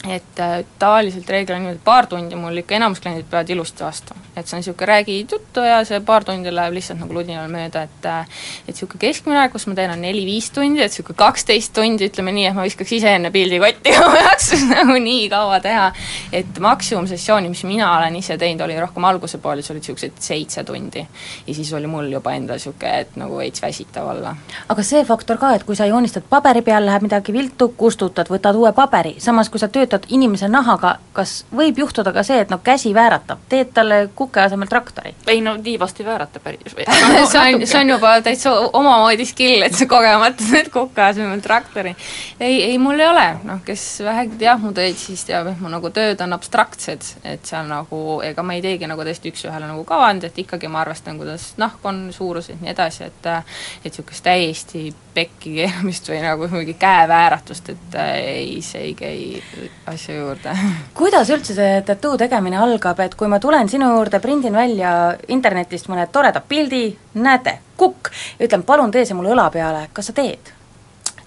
et 0.05 0.39
äh, 0.39 0.65
tavaliselt 0.79 1.29
reegel 1.29 1.55
on 1.55 1.63
niimoodi, 1.63 1.79
paar 1.83 2.05
tundi 2.07 2.37
mul 2.37 2.61
ikka 2.61 2.75
enamus 2.77 2.99
kliendid 3.01 3.25
peavad 3.31 3.49
ilusti 3.49 3.83
vastu. 3.83 4.13
et 4.37 4.45
see 4.45 4.53
on 4.55 4.61
niisugune 4.61 4.87
räägid 4.87 5.31
juttu 5.31 5.59
ja 5.65 5.79
see 5.85 5.99
paar 6.05 6.23
tundi 6.23 6.51
läheb 6.53 6.75
lihtsalt 6.75 6.99
nagu 7.01 7.13
ludinal 7.13 7.47
mööda, 7.49 7.81
et 7.87 8.05
äh, 8.05 8.27
et 8.67 8.75
niisugune 8.75 9.01
keskmine 9.01 9.39
aeg, 9.41 9.51
kus 9.51 9.65
ma 9.67 9.73
teen, 9.75 9.91
on 9.91 10.01
neli-viis 10.05 10.51
tundi, 10.53 10.83
et 10.83 10.93
niisugune 10.93 11.17
kaksteist 11.17 11.73
tundi, 11.73 12.11
ütleme 12.11 12.31
nii, 12.35 12.45
et 12.51 12.57
ma 12.57 12.65
viskaks 12.67 12.93
ise 12.99 13.15
enne 13.17 13.31
pildi 13.33 13.57
kotti, 13.63 13.93
kui 13.97 14.11
ma 14.13 14.21
jaksaks 14.21 14.67
nagu 14.69 14.99
nii 15.01 15.23
kaua 15.33 15.57
teha. 15.65 15.87
et 16.31 16.61
maksimumsessiooni, 16.67 17.49
mis 17.49 17.63
mina 17.65 17.89
olen 17.97 18.15
ise 18.21 18.37
teinud, 18.37 18.61
oli 18.67 18.77
rohkem 18.79 19.09
alguse 19.09 19.41
poole, 19.41 19.65
siis 19.65 19.73
olid 19.73 19.81
niisugused 19.81 20.21
seitse 20.29 20.63
tundi. 20.63 21.07
ja 21.47 21.57
siis 21.57 21.73
oli 21.73 21.89
mul 21.89 22.11
juba 22.13 22.35
endal 22.37 22.61
niisugune, 22.61 22.93
et 23.01 23.17
nagu 23.17 23.41
veits 23.41 23.65
väsitav 23.65 24.13
olla. 24.13 24.35
aga 24.69 24.85
see 24.85 25.01
faktor 25.09 25.41
ka, 25.41 25.55
et 25.57 25.65
kui 25.65 25.75
sa 25.75 25.89
joonistad 25.89 26.29
paberi 26.29 26.61
peal, 26.61 26.85
läheb 26.85 27.09
midagi 27.09 27.33
viltu, 27.33 27.73
kustutad, 27.77 28.29
võtad 28.29 28.61
uue 28.61 28.71
paberi, 28.77 29.17
samas 29.23 29.49
kui 29.49 29.59
sa 29.59 29.73
töötad 29.87 30.07
inimese 30.13 30.47
nahaga 30.51 30.97
kas 31.17 31.33
võib 31.55 31.79
juhtuda 31.81 32.11
ka 32.13 32.23
see, 32.25 32.37
et 32.43 32.51
no 32.53 32.59
käsi 32.63 32.91
vääratab, 32.95 33.41
teed 33.49 33.71
talle 33.73 33.99
kuke 34.15 34.41
asemel 34.43 34.69
traktori? 34.69 35.13
ei 35.27 35.41
no 35.41 35.55
nii 35.57 35.77
vast 35.79 35.99
ei 36.01 36.05
väärata 36.05 36.41
päris 36.43 36.75
või 36.77 36.85
see 37.31 37.41
on, 37.41 37.65
see 37.65 37.79
on 37.79 37.93
juba 37.95 38.13
täitsa 38.25 38.53
omamoodi 38.77 39.25
skill, 39.25 39.65
et 39.65 39.77
sa 39.77 39.87
kogemata 39.89 40.45
teed 40.51 40.69
kuka 40.73 41.09
asemel 41.11 41.41
traktori. 41.41 41.95
ei, 42.39 42.61
ei 42.69 42.77
mul 42.81 42.99
ei 42.99 43.09
ole, 43.09 43.25
noh 43.47 43.63
kes 43.65 43.85
vähegi 44.05 44.41
teab 44.43 44.61
mu 44.65 44.73
töid, 44.77 44.97
siis 45.01 45.25
teab, 45.27 45.51
et 45.53 45.63
mu 45.63 45.71
nagu 45.73 45.91
tööd 45.95 46.21
on 46.25 46.37
abstraktsed, 46.37 47.09
et 47.23 47.49
seal 47.49 47.69
nagu, 47.69 48.03
ega 48.27 48.45
ma 48.45 48.57
ei 48.57 48.63
teegi 48.65 48.89
nagu 48.89 49.05
tõesti 49.07 49.33
üks-ühele 49.33 49.69
nagu 49.69 49.85
kavandit, 49.87 50.37
ikkagi 50.45 50.69
ma 50.71 50.83
arvestan, 50.83 51.17
kuidas 51.21 51.49
nahk 51.61 51.85
on, 51.87 52.07
suurused 52.13 52.61
nii 52.61 52.73
edasi, 52.75 53.09
et 53.09 53.15
et 53.27 53.89
niisugust 53.89 54.23
täiesti 54.23 54.91
pekki 55.17 55.55
keeramist 55.57 56.09
või 56.11 56.19
nagu 56.21 56.47
mingi 56.51 56.75
käevääratust, 56.77 57.71
et 57.73 57.97
äh, 57.97 58.13
ei, 58.37 58.61
see 58.65 58.91
ei 58.91 58.93
käi 58.97 59.21
asja 59.87 60.15
juurde. 60.15 60.55
kuidas 60.97 61.29
üldse 61.33 61.55
see 61.57 61.79
tattoo 61.87 62.17
tegemine 62.19 62.59
algab, 62.61 62.99
et 62.99 63.15
kui 63.15 63.29
ma 63.31 63.39
tulen 63.43 63.69
sinu 63.69 63.89
juurde, 63.95 64.19
prindin 64.23 64.55
välja 64.55 64.91
internetist 65.27 65.89
mõne 65.91 66.07
toreda 66.11 66.41
pildi, 66.41 66.83
näete, 67.23 67.57
kukk, 67.77 68.11
ütlen 68.43 68.63
palun 68.67 68.91
tee 68.91 69.05
see 69.05 69.17
mulle 69.17 69.35
õla 69.35 69.49
peale, 69.53 69.87
kas 69.93 70.11
sa 70.11 70.17
teed? 70.17 70.56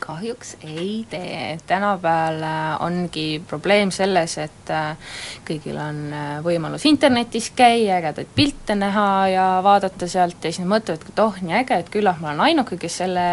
Kahjuks 0.01 0.57
ei 0.65 1.07
tee, 1.11 1.59
tänapäeval 1.67 2.43
äh, 2.43 2.83
ongi 2.83 3.43
probleem 3.49 3.91
selles, 3.91 4.39
et 4.39 4.71
äh, 4.71 5.15
kõigil 5.49 5.77
on 5.81 6.01
äh, 6.13 6.31
võimalus 6.45 6.87
internetis 6.89 7.51
käia, 7.57 7.99
ägedaid 8.01 8.33
pilte 8.35 8.75
näha 8.79 9.07
ja 9.29 9.47
vaadata 9.65 10.09
sealt 10.09 10.45
ja 10.45 10.51
siis 10.51 10.63
nad 10.65 10.73
mõtlevad, 10.73 11.07
et 11.09 11.23
oh, 11.25 11.39
nii 11.45 11.57
äge, 11.61 11.81
et 11.85 11.93
küllap 11.93 12.21
ma 12.23 12.33
olen 12.33 12.45
ainuke, 12.49 12.81
kes 12.81 13.01
selle 13.03 13.25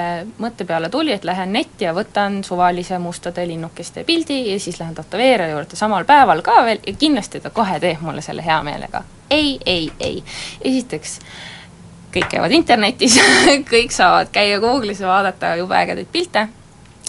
mõtte 0.43 0.67
peale 0.67 0.91
tuli, 0.93 1.15
et 1.15 1.27
lähen 1.27 1.55
netti 1.55 1.87
ja 1.87 1.95
võtan 1.97 2.41
suvalise 2.47 2.99
mustade 3.01 3.47
linnukeste 3.47 4.03
pildi 4.07 4.43
ja 4.51 4.59
siis 4.59 4.79
lähen 4.81 4.95
tätoveerija 4.97 5.55
juurde 5.55 5.79
samal 5.79 6.05
päeval 6.05 6.43
ka 6.45 6.61
veel 6.67 6.83
ja 6.85 6.95
kindlasti 6.99 7.41
ta 7.43 7.53
kohe 7.53 7.79
teeb 7.83 8.03
mulle 8.03 8.21
selle 8.25 8.45
hea 8.45 8.61
meelega. 8.63 9.03
ei, 9.29 9.59
ei, 9.65 9.91
ei, 9.99 10.23
esiteks 10.61 11.19
kõik 12.13 12.29
käivad 12.31 12.55
internetis 12.55 13.19
kõik 13.73 13.91
saavad 13.95 14.31
käia 14.33 14.61
Google'is 14.63 15.01
ja 15.03 15.11
vaadata 15.11 15.55
jube 15.59 15.75
ägedaid 15.77 16.09
pilte, 16.11 16.47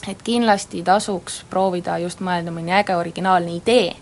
et 0.08 0.20
kindlasti 0.24 0.82
tasuks 0.86 1.42
proovida 1.50 1.98
just 2.02 2.20
mõelda 2.24 2.54
mõni 2.54 2.74
äge 2.80 2.96
originaalne 2.96 3.56
idee 3.56 3.96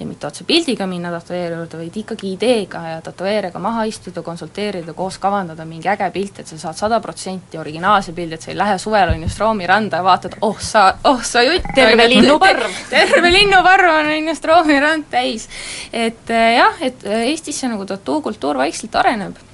ja 0.00 0.06
mitte 0.06 0.26
otse 0.26 0.44
pildiga 0.44 0.86
minna 0.86 1.10
tätoveerija 1.12 1.58
juurde, 1.58 1.78
vaid 1.78 1.96
ikkagi 1.96 2.32
ideega 2.34 2.82
ja 2.88 2.98
tätoveerijaga 3.04 3.58
maha 3.58 3.84
istuda, 3.88 4.22
konsulteerida, 4.22 4.92
koos 4.92 5.18
kavandada 5.18 5.64
mingi 5.64 5.88
äge 5.88 6.10
pilt, 6.14 6.40
et 6.40 6.50
sa 6.50 6.58
saad 6.60 6.76
sada 6.80 7.00
protsenti 7.00 7.58
originaalse 7.58 8.12
pildi, 8.12 8.36
et 8.36 8.44
sa 8.44 8.52
ei 8.52 8.58
lähe 8.58 8.76
suvel 8.78 9.14
on 9.14 9.24
just 9.24 9.40
Roomi 9.40 9.66
randa 9.66 10.02
ja 10.02 10.04
vaatad, 10.04 10.36
oh 10.42 10.60
sa, 10.60 10.84
oh 11.04 11.22
sa 11.24 11.42
jutt, 11.42 11.70
Terve 11.74 12.08
linnuparv. 12.08 12.68
terve 12.90 13.32
linnuparv 13.32 13.90
on 13.94 14.28
just 14.28 14.44
Roomi 14.44 14.78
rand 14.80 15.08
täis. 15.10 15.48
et 15.92 16.30
eh, 16.30 16.54
jah, 16.58 16.80
et 16.80 17.04
eh, 17.04 17.26
Eestis 17.30 17.60
see 17.60 17.72
nagu 17.72 17.86
tattoo-kultuur 17.88 18.60
vaikselt 18.60 18.94
areneb 19.00 19.53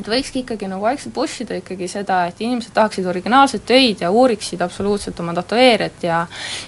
et 0.00 0.08
võikski 0.10 0.44
ikkagi 0.44 0.68
nagu 0.70 0.84
vaikselt 0.84 1.14
push 1.14 1.44
ida 1.44 1.58
ikkagi 1.60 1.88
seda, 1.90 2.24
et 2.30 2.40
inimesed 2.44 2.74
tahaksid 2.76 3.06
originaalseid 3.10 3.66
töid 3.68 4.04
ja 4.04 4.10
uuriksid 4.10 4.62
absoluutselt 4.64 5.20
oma 5.20 5.34
tätoveerijat 5.36 6.06
ja 6.06 6.22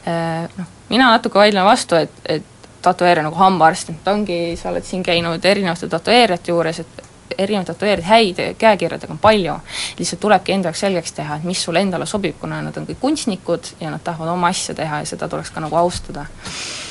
eh, 0.06 0.46
noh, 0.58 0.74
mina 0.90 1.10
natuke 1.14 1.38
vaidlen 1.38 1.66
vastu, 1.66 1.98
et, 1.98 2.22
et 2.28 2.54
tätoveerija 2.82 3.26
nagu 3.26 3.38
hambaarst, 3.40 3.90
et 3.90 4.08
ongi, 4.10 4.38
sa 4.60 4.70
oled 4.70 4.86
siin 4.86 5.02
käinud 5.06 5.44
erinevate 5.44 5.88
tätoveerijate 5.90 6.52
juures, 6.52 6.80
et 6.84 7.05
erinevaid 7.38 7.70
tätoveerijaid, 7.72 8.06
häid 8.06 8.58
käekirjadega 8.58 9.12
on 9.12 9.20
palju, 9.22 9.58
lihtsalt 9.98 10.20
tulebki 10.20 10.56
enda 10.56 10.72
jaoks 10.72 10.84
selgeks 10.86 11.16
teha, 11.18 11.36
et 11.36 11.44
mis 11.44 11.62
sulle 11.62 11.80
endale 11.80 12.06
sobib, 12.06 12.38
kuna 12.40 12.62
nad 12.62 12.76
on 12.76 12.88
kõik 12.88 13.00
kunstnikud 13.00 13.76
ja 13.80 13.92
nad 13.92 14.04
tahavad 14.04 14.32
oma 14.32 14.52
asja 14.54 14.74
teha 14.74 15.02
ja 15.02 15.12
seda 15.14 15.28
tuleks 15.28 15.50
ka 15.54 15.64
nagu 15.64 15.76
austada. 15.76 16.26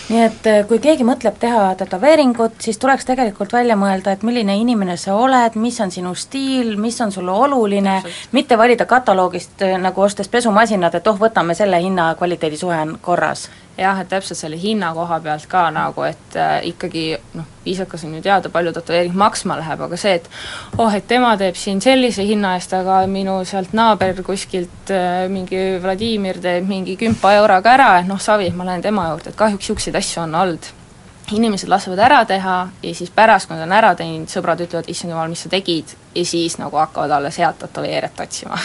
Nii 0.06 0.22
et 0.22 0.48
eh, 0.50 0.60
kui 0.70 0.78
keegi 0.78 1.02
mõtleb 1.02 1.40
teha 1.42 1.72
tätoveeringut, 1.80 2.60
siis 2.62 2.78
tuleks 2.78 3.08
tegelikult 3.08 3.56
välja 3.56 3.74
mõelda, 3.80 4.14
et 4.14 4.22
milline 4.28 4.54
inimene 4.62 5.00
sa 5.02 5.16
oled, 5.18 5.58
mis 5.58 5.80
on 5.82 5.90
sinu 5.92 6.12
stiil, 6.14 6.76
mis 6.78 7.00
on 7.02 7.12
sulle 7.12 7.34
oluline, 7.34 7.96
mitte 8.32 8.58
valida 8.58 8.86
kataloogist 8.86 9.66
eh, 9.66 9.80
nagu 9.82 10.06
ostes 10.06 10.30
pesumasinad, 10.30 10.94
et 10.94 11.10
oh, 11.10 11.18
võtame 11.18 11.58
selle 11.58 11.82
hinna, 11.82 12.12
kvaliteedi 12.20 12.62
suhe 12.62 12.78
on 12.86 13.00
korras. 13.02 13.48
Jah, 13.78 14.00
et 14.02 14.10
täpselt 14.10 14.40
selle 14.40 14.60
hinna 14.60 14.92
koha 14.96 15.20
pealt 15.24 15.48
ka 15.52 15.66
nagu, 15.74 16.06
et 16.08 16.38
äh, 16.40 16.60
ikkagi 16.72 17.06
noh, 17.36 17.48
viisakas 17.66 18.06
on 18.08 18.16
ju 18.18 18.22
teada, 18.26 18.52
palju 18.54 18.74
tätoveering 18.76 19.18
maksma 19.18 19.58
läheb, 19.60 19.84
aga 19.88 20.00
see, 20.00 20.16
et 20.20 20.30
oh, 20.78 20.94
et 20.94 21.08
tema 21.08 21.34
teeb 21.40 21.58
siin 21.60 21.82
sellise 21.84 22.26
hinna 22.28 22.56
eest, 22.60 22.74
aga 22.78 23.02
minu 23.12 23.40
sealt 23.48 23.76
naaber 23.78 24.24
kuskilt 24.26 24.94
äh, 24.94 25.26
mingi 25.32 25.66
Vladimir 25.84 26.40
teeb 26.44 26.70
mingi 26.70 26.98
kümpa 27.00 27.36
euroga 27.42 27.76
ära, 27.76 27.92
et 28.00 28.10
noh, 28.10 28.22
savi, 28.22 28.52
ma 28.56 28.68
lähen 28.70 28.86
tema 28.86 29.10
juurde, 29.12 29.34
et 29.34 29.40
kahjuks 29.40 29.66
niisuguseid 29.66 30.02
asju 30.02 30.26
on 30.28 30.42
olnud 30.46 30.74
inimesed 31.32 31.70
lasevad 31.70 32.00
ära 32.06 32.26
teha 32.26 32.58
ja 32.84 32.96
siis 32.96 33.10
pärast, 33.10 33.48
kui 33.48 33.58
nad 33.58 33.66
on 33.66 33.74
ära 33.74 33.96
teinud, 33.98 34.30
sõbrad 34.30 34.62
ütlevad, 34.62 34.90
issand 34.92 35.14
jumal, 35.14 35.30
mis 35.32 35.42
sa 35.46 35.50
tegid, 35.50 35.96
ja 36.16 36.26
siis 36.26 36.60
nagu 36.62 36.78
hakkavad 36.78 37.18
alles 37.18 37.40
head 37.42 37.58
tätoveerijat 37.60 38.20
otsima 38.28 38.60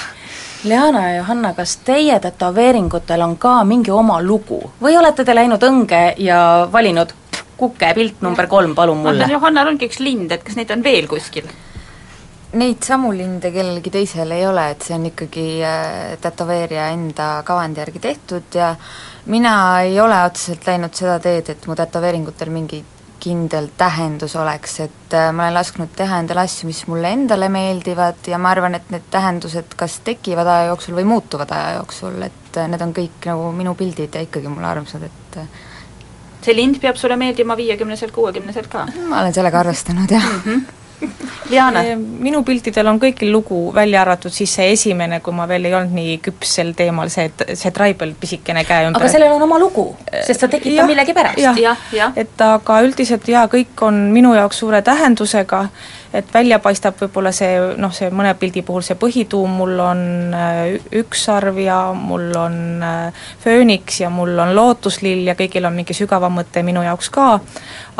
Leana 0.64 1.08
ja 1.08 1.16
Johanna, 1.16 1.54
kas 1.56 1.78
teie 1.84 2.18
tätoveeringutel 2.20 3.22
on 3.24 3.38
ka 3.40 3.62
mingi 3.64 3.90
oma 3.90 4.18
lugu 4.22 4.60
või 4.82 4.98
olete 5.00 5.24
te 5.24 5.34
läinud 5.34 5.62
õnge 5.64 6.02
ja 6.20 6.40
valinud 6.72 7.14
kukepilt 7.56 8.20
number 8.20 8.46
kolm, 8.48 8.74
palun 8.74 9.00
mulle? 9.00 9.28
Johannal 9.30 9.72
ongi 9.72 9.88
üks 9.88 10.00
lind, 10.04 10.32
et 10.32 10.44
kas 10.44 10.56
neid 10.60 10.70
on 10.72 10.84
veel 10.84 11.08
kuskil? 11.08 11.48
Neid 12.50 12.82
samu 12.82 13.12
linde 13.14 13.52
kellelgi 13.54 13.92
teisel 13.94 14.32
ei 14.34 14.42
ole, 14.42 14.64
et 14.72 14.82
see 14.82 14.96
on 14.96 15.04
ikkagi 15.06 15.44
äh, 15.62 16.16
tätoveerija 16.22 16.88
enda 16.96 17.28
kavandi 17.46 17.78
järgi 17.78 18.00
tehtud 18.02 18.56
ja 18.58 18.72
mina 19.30 19.52
ei 19.84 20.00
ole 20.02 20.16
otseselt 20.26 20.66
läinud 20.66 20.96
seda 20.98 21.20
teed, 21.22 21.52
et 21.52 21.68
mu 21.70 21.76
tätoveeringutel 21.78 22.50
mingi 22.50 22.80
kindel 23.20 23.68
tähendus 23.78 24.34
oleks, 24.40 24.80
et 24.82 25.14
äh, 25.14 25.28
ma 25.30 25.46
olen 25.46 25.60
lasknud 25.60 25.92
teha 25.94 26.18
endale 26.24 26.42
asju, 26.42 26.66
mis 26.72 26.80
mulle 26.90 27.12
endale 27.14 27.46
meeldivad 27.52 28.26
ja 28.32 28.40
ma 28.42 28.50
arvan, 28.50 28.74
et 28.80 28.90
need 28.90 29.06
tähendused 29.14 29.78
kas 29.78 30.00
tekivad 30.10 30.50
aja 30.50 30.72
jooksul 30.72 30.98
või 30.98 31.06
muutuvad 31.12 31.54
aja 31.54 31.76
jooksul, 31.78 32.18
et 32.26 32.58
äh, 32.58 32.66
need 32.72 32.82
on 32.82 32.96
kõik 32.96 33.30
nagu 33.30 33.52
minu 33.54 33.76
pildid 33.78 34.18
ja 34.18 34.24
ikkagi 34.26 34.50
mulle 34.50 34.72
armsad, 34.72 35.06
et 35.06 35.40
see 36.42 36.56
lind 36.56 36.82
peab 36.82 36.98
sulle 36.98 37.20
meeldima 37.20 37.54
viiekümneselt, 37.60 38.10
kuuekümneselt 38.16 38.72
ka? 38.72 38.88
ma 39.06 39.22
olen 39.22 39.38
sellega 39.38 39.62
arvestanud, 39.62 40.10
jah 40.10 40.26
mm. 40.32 40.44
-hmm. 40.44 40.79
Diana? 41.50 41.82
minu 41.96 42.42
piltidel 42.46 42.88
on 42.90 43.00
kõigil 43.02 43.32
lugu, 43.32 43.60
välja 43.74 44.02
arvatud 44.04 44.34
siis 44.34 44.52
see 44.58 44.72
esimene, 44.74 45.20
kui 45.24 45.34
ma 45.36 45.46
veel 45.50 45.68
ei 45.68 45.76
olnud 45.76 45.96
nii 45.96 46.18
küps 46.24 46.56
sel 46.58 46.72
teemal, 46.78 47.10
see, 47.12 47.30
see 47.54 47.72
traibel 47.74 48.14
pisikene 48.20 48.64
käe 48.68 48.88
ümber. 48.88 49.02
aga 49.02 49.12
sellel 49.12 49.34
on 49.36 49.46
oma 49.46 49.58
lugu, 49.62 49.86
sest 50.26 50.44
ta 50.44 50.50
tekitab 50.52 50.90
millegi 50.90 51.16
pärast. 51.16 51.40
jah 51.42 51.58
ja, 51.60 51.76
ja., 51.96 52.10
et 52.20 52.44
aga 52.44 52.80
üldiselt 52.86 53.28
jaa, 53.28 53.46
kõik 53.52 53.86
on 53.86 54.06
minu 54.14 54.34
jaoks 54.36 54.62
suure 54.62 54.82
tähendusega, 54.86 55.66
et 56.12 56.34
välja 56.34 56.58
paistab 56.58 56.96
võib-olla 56.98 57.30
see 57.34 57.54
noh, 57.78 57.92
see 57.94 58.10
mõne 58.14 58.32
pildi 58.38 58.62
puhul 58.66 58.82
see 58.82 58.98
põhituum, 58.98 59.52
mul 59.60 59.78
on 59.84 60.02
äh, 60.34 60.74
ükssarv 61.00 61.60
ja 61.62 61.78
mul 61.94 62.30
on 62.38 62.56
äh, 62.82 63.22
fööniks 63.44 64.00
ja 64.02 64.10
mul 64.10 64.34
on 64.42 64.54
lootuslill 64.56 65.28
ja 65.30 65.36
kõigil 65.38 65.66
on 65.68 65.78
mingi 65.78 65.94
sügavam 65.96 66.34
mõte 66.40 66.64
minu 66.66 66.82
jaoks 66.86 67.10
ka, 67.14 67.28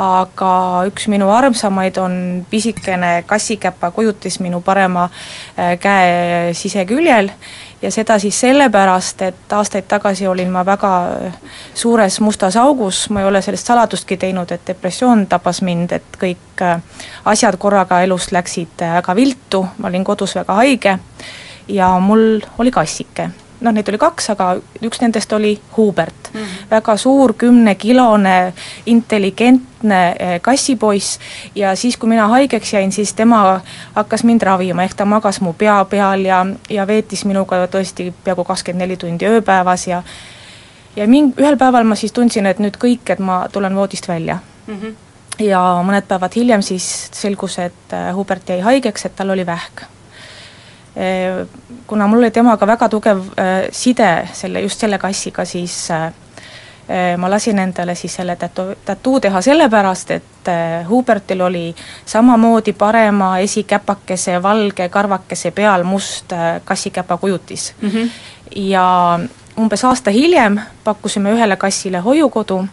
aga 0.00 0.52
üks 0.90 1.06
minu 1.12 1.30
armsamaid 1.34 2.02
on 2.02 2.14
pisikene 2.50 3.20
kassikäpa 3.30 3.92
kujutis 3.94 4.40
minu 4.42 4.62
parema 4.64 5.06
äh, 5.10 5.76
käe 5.80 6.54
siseküljel 6.58 7.30
ja 7.82 7.90
seda 7.90 8.18
siis 8.18 8.40
sellepärast, 8.40 9.22
et 9.22 9.52
aastaid 9.52 9.84
tagasi 9.88 10.26
olin 10.26 10.50
ma 10.52 10.64
väga 10.66 10.92
suures 11.74 12.20
mustas 12.20 12.56
augus, 12.56 13.10
ma 13.10 13.20
ei 13.20 13.26
ole 13.26 13.42
sellest 13.42 13.66
saladustki 13.66 14.16
teinud, 14.16 14.50
et 14.52 14.66
depressioon 14.66 15.26
tabas 15.26 15.62
mind, 15.62 15.92
et 15.92 16.18
kõik 16.20 16.64
äh, 16.64 16.80
asjad 17.24 17.56
korraga 17.58 18.02
elust 18.04 18.32
läksid 18.32 18.82
äh, 18.82 18.96
väga 19.00 19.16
viltu, 19.16 19.64
ma 19.78 19.88
olin 19.88 20.04
kodus 20.04 20.34
väga 20.36 20.58
haige 20.60 20.98
ja 21.68 21.92
mul 21.98 22.40
oli 22.58 22.70
kassike 22.70 23.30
noh, 23.60 23.74
neid 23.74 23.88
oli 23.88 23.98
kaks, 24.00 24.30
aga 24.34 24.50
üks 24.84 25.00
nendest 25.02 25.32
oli 25.32 25.54
Hubert 25.76 26.30
mm. 26.32 26.40
-hmm. 26.40 26.70
väga 26.70 26.96
suur, 26.96 27.34
kümnekilone, 27.34 28.52
intelligentne 28.86 30.16
eh, 30.18 30.40
kassipoiss 30.40 31.18
ja 31.54 31.76
siis, 31.76 31.96
kui 31.96 32.08
mina 32.08 32.28
haigeks 32.28 32.72
jäin, 32.72 32.92
siis 32.92 33.14
tema 33.14 33.60
hakkas 33.94 34.24
mind 34.24 34.42
ravima, 34.42 34.82
ehk 34.82 34.94
ta 34.94 35.04
magas 35.04 35.40
mu 35.40 35.52
pea 35.52 35.84
peal 35.84 36.24
ja, 36.24 36.46
ja 36.70 36.86
veetis 36.86 37.24
minuga 37.24 37.66
tõesti 37.66 38.12
peaaegu 38.24 38.44
kakskümmend 38.44 38.80
neli 38.80 38.96
tundi 38.96 39.26
ööpäevas 39.26 39.86
ja 39.86 40.02
ja 40.96 41.06
ming-, 41.06 41.36
ühel 41.38 41.56
päeval 41.56 41.84
ma 41.84 41.94
siis 41.94 42.12
tundsin, 42.12 42.46
et 42.46 42.58
nüüd 42.58 42.76
kõik, 42.76 43.10
et 43.10 43.18
ma 43.18 43.46
tulen 43.52 43.76
voodist 43.76 44.08
välja 44.08 44.38
mm. 44.66 44.74
-hmm. 44.74 44.94
ja 45.44 45.60
mõned 45.86 46.08
päevad 46.08 46.34
hiljem 46.36 46.62
siis 46.62 47.08
selgus, 47.12 47.58
et 47.58 47.92
eh, 47.92 48.14
Hubert 48.14 48.48
jäi 48.48 48.60
haigeks, 48.60 49.06
et 49.06 49.16
tal 49.16 49.30
oli 49.30 49.46
vähk 49.46 49.99
kuna 51.86 52.06
mul 52.06 52.18
oli 52.18 52.30
temaga 52.30 52.66
väga 52.66 52.88
tugev 52.88 53.20
eh, 53.36 53.68
side 53.72 54.28
selle, 54.32 54.60
just 54.60 54.80
selle 54.80 54.98
kassiga, 54.98 55.44
siis 55.44 55.76
eh, 55.90 57.16
ma 57.18 57.30
lasin 57.30 57.58
endale 57.58 57.94
siis 57.94 58.14
selle 58.14 58.36
tattoo, 58.36 58.74
tattoo 58.84 59.20
teha 59.20 59.40
sellepärast, 59.42 60.10
et 60.10 60.50
Hubertil 60.88 61.40
oli 61.46 61.74
samamoodi 62.06 62.72
parema 62.72 63.38
esikäpakese 63.38 64.42
valge 64.42 64.88
karvakese 64.88 65.50
peal 65.50 65.84
must 65.84 66.32
kassikäpa 66.64 67.16
kujutis 67.16 67.74
mm. 67.80 67.88
-hmm. 67.88 68.10
ja 68.56 69.20
umbes 69.58 69.84
aasta 69.84 70.10
hiljem 70.10 70.58
pakkusime 70.84 71.32
ühele 71.32 71.56
kassile 71.56 71.98
hoiukodu 71.98 72.64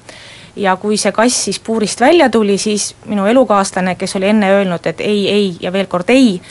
ja 0.58 0.76
kui 0.76 0.98
see 0.98 1.12
kass 1.16 1.44
siis 1.48 1.60
puurist 1.60 2.02
välja 2.02 2.30
tuli, 2.30 2.58
siis 2.58 2.96
minu 3.06 3.26
elukaaslane, 3.26 3.96
kes 3.96 4.16
oli 4.16 4.30
enne 4.34 4.52
öelnud, 4.52 4.86
et 4.86 5.02
ei, 5.02 5.30
ei 5.30 5.50
ja 5.62 5.74
veel 5.74 5.86
kord 5.88 6.10
ei, 6.10 6.42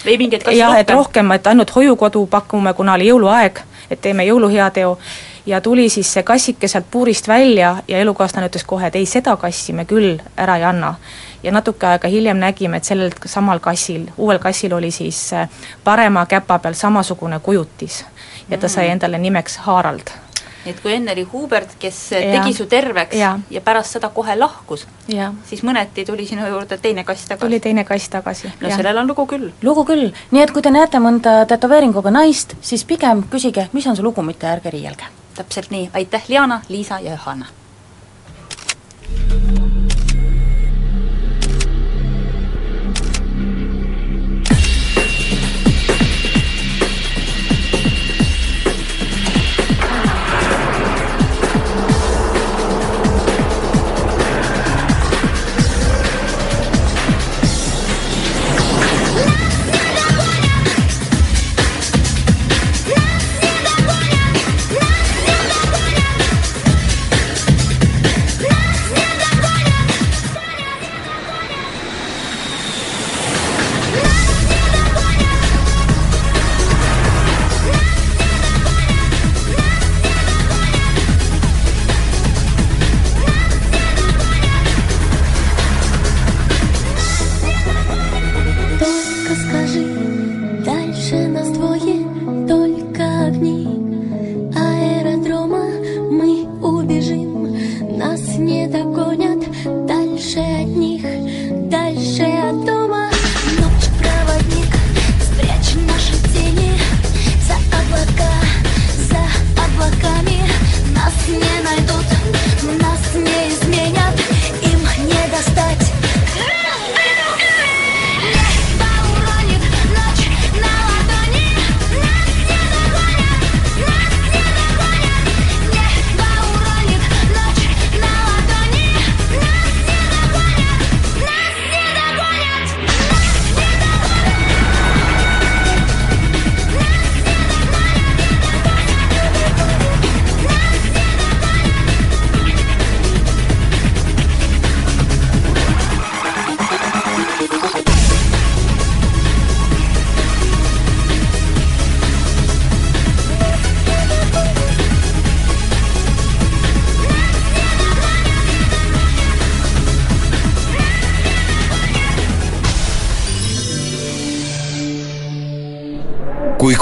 jah, 0.58 0.78
et 0.78 0.90
rohkem. 0.90 0.96
rohkem, 0.96 1.32
et 1.32 1.46
ainult 1.46 1.74
hoiukodu 1.74 2.26
pakume, 2.26 2.74
kuna 2.74 2.94
oli 2.94 3.08
jõuluaeg, 3.10 3.60
et 3.90 4.00
teeme 4.00 4.24
jõuluheateo, 4.26 4.98
ja 5.46 5.60
tuli 5.60 5.88
siis 5.88 6.12
see 6.12 6.22
kassike 6.22 6.68
sealt 6.68 6.86
puurist 6.90 7.28
välja 7.28 7.76
ja 7.88 7.98
elukaaslane 7.98 8.48
ütles 8.50 8.64
kohe, 8.66 8.86
et 8.86 8.96
ei, 8.96 9.06
seda 9.06 9.36
kassi 9.36 9.72
me 9.72 9.84
küll 9.84 10.18
ära 10.36 10.56
ei 10.56 10.64
anna. 10.64 10.94
ja 11.42 11.52
natuke 11.52 11.86
aega 11.86 12.08
hiljem 12.08 12.36
nägime, 12.42 12.76
et 12.76 12.84
sellel 12.84 13.12
samal 13.26 13.60
kassil, 13.62 14.08
uuel 14.16 14.38
kassil 14.38 14.72
oli 14.72 14.90
siis 14.90 15.32
äh, 15.32 15.48
parema 15.84 16.26
käpa 16.26 16.58
peal 16.58 16.74
samasugune 16.74 17.38
kujutis 17.38 18.04
ja 18.50 18.58
ta 18.58 18.68
sai 18.68 18.86
Mm. 18.86 18.92
endale 18.92 19.18
nimeks 19.18 19.56
Harald. 19.56 20.10
Et 20.70 20.80
kui 20.82 20.92
enne 20.94 21.12
oli 21.12 21.22
Hubert, 21.32 21.76
kes 21.78 22.12
Ja. 22.12 22.20
tegi 22.42 22.54
su 22.54 22.66
terveks 22.66 23.16
Ja. 23.16 23.38
ja 23.50 23.60
pärast 23.60 23.92
seda 23.96 24.08
kohe 24.08 24.36
lahkus, 24.36 24.86
siis 25.44 25.62
mõneti 25.62 26.06
tuli 26.06 26.26
sinu 26.26 26.46
juurde 26.46 26.78
teine 26.78 27.04
kass 27.04 27.24
tagasi. 27.28 27.46
tuli 27.46 27.60
teine 27.60 27.84
kass 27.84 28.08
tagasi. 28.08 28.52
no 28.60 28.68
jah. 28.68 28.76
sellel 28.76 28.98
on 28.98 29.06
lugu 29.06 29.26
küll. 29.26 29.52
lugu 29.62 29.84
küll, 29.84 30.12
nii 30.30 30.42
et 30.42 30.50
kui 30.50 30.62
te 30.62 30.70
näete 30.70 30.98
mõnda 30.98 31.46
tätoveeringuga 31.46 32.10
naist, 32.10 32.54
siis 32.60 32.84
pigem 32.84 33.22
küsige, 33.30 33.68
mis 33.72 33.86
on 33.86 33.96
su 33.96 34.02
lugu, 34.02 34.22
mitte 34.22 34.46
ärge 34.46 34.70
riielge. 34.70 35.04
täpselt 35.34 35.70
nii, 35.70 35.90
aitäh, 35.94 36.22
Liana, 36.28 36.62
Liisa 36.68 36.98
ja 37.00 37.10
Johanna! 37.12 37.46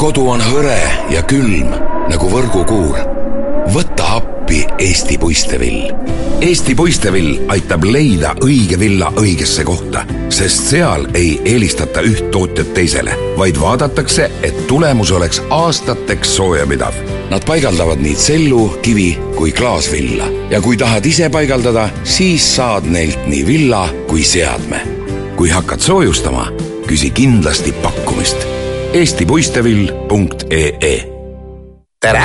Kodu 0.04 0.26
on 0.34 0.42
hõre 0.44 0.76
ja 1.08 1.22
külm 1.24 1.70
nagu 2.10 2.26
võrgukuur, 2.28 2.98
võta 3.72 4.18
appi 4.18 4.58
Eesti 4.84 5.16
puistevill. 5.16 5.86
Eesti 6.44 6.74
puistevill 6.76 7.46
aitab 7.54 7.86
leida 7.88 8.34
õige 8.44 8.76
villa 8.76 9.08
õigesse 9.16 9.64
kohta, 9.64 10.02
sest 10.28 10.68
seal 10.74 11.06
ei 11.16 11.38
eelistata 11.48 12.04
üht 12.04 12.28
tootjat 12.34 12.74
teisele, 12.76 13.16
vaid 13.40 13.56
vaadatakse, 13.56 14.28
et 14.44 14.58
tulemus 14.68 15.14
oleks 15.16 15.40
aastateks 15.48 16.36
soojapidav. 16.36 16.98
Nad 17.32 17.48
paigaldavad 17.48 18.02
nii 18.04 18.18
tsellu, 18.18 18.64
kivi 18.84 19.14
kui 19.38 19.56
klaasvilla 19.56 20.28
ja 20.52 20.60
kui 20.60 20.76
tahad 20.76 21.06
ise 21.08 21.30
paigaldada, 21.32 21.88
siis 22.04 22.44
saad 22.58 22.92
neilt 22.92 23.24
nii 23.24 23.46
villa 23.48 23.86
kui 24.10 24.20
seadme. 24.20 24.84
kui 25.34 25.48
hakkad 25.50 25.80
soojustama, 25.80 26.50
küsi 26.86 27.08
kindlasti 27.10 27.72
pakkumist. 27.82 28.53
eestipuistevill.ee 28.94 31.14
tere! 32.00 32.22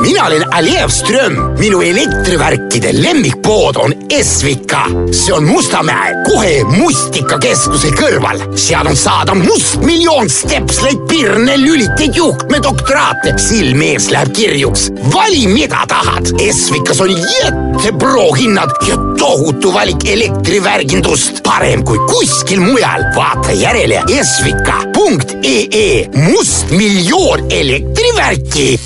mina 0.00 0.26
olen 0.26 0.54
Alev 0.54 0.88
Ström, 0.88 1.36
minu 1.58 1.80
elektrivärkide 1.80 3.02
lemmikpood 3.02 3.76
on 3.76 3.92
Esvika. 4.10 4.86
see 5.10 5.34
on 5.34 5.44
Mustamäe 5.44 6.14
kohe 6.24 6.64
Mustikakeskuse 6.64 7.90
kõrval. 7.98 8.56
seal 8.56 8.86
on 8.86 8.96
saada 8.96 9.34
mustmiljon 9.34 10.30
stepsleid, 10.30 10.98
pirne, 11.08 11.56
lüliteid, 11.56 12.14
juhtme, 12.14 12.62
doktoraate. 12.62 13.34
silm 13.36 13.82
ees 13.82 14.10
läheb 14.10 14.32
kirjuks. 14.34 14.90
vali, 15.14 15.46
mida 15.46 15.84
tahad. 15.88 16.26
Esvikas 16.40 17.00
on 17.00 17.10
jättepro 17.10 18.32
hinnad 18.32 18.70
ja 18.88 18.96
tohutu 19.18 19.72
valik 19.74 20.08
elektrivärgindust. 20.08 21.42
parem 21.42 21.84
kui 21.84 21.98
kuskil 22.10 22.60
mujal. 22.60 23.04
vaata 23.16 23.52
järele 23.52 24.02
esvika.ee 24.20 26.08
mustmiljon 26.14 27.46
elektrivärki 27.50 28.80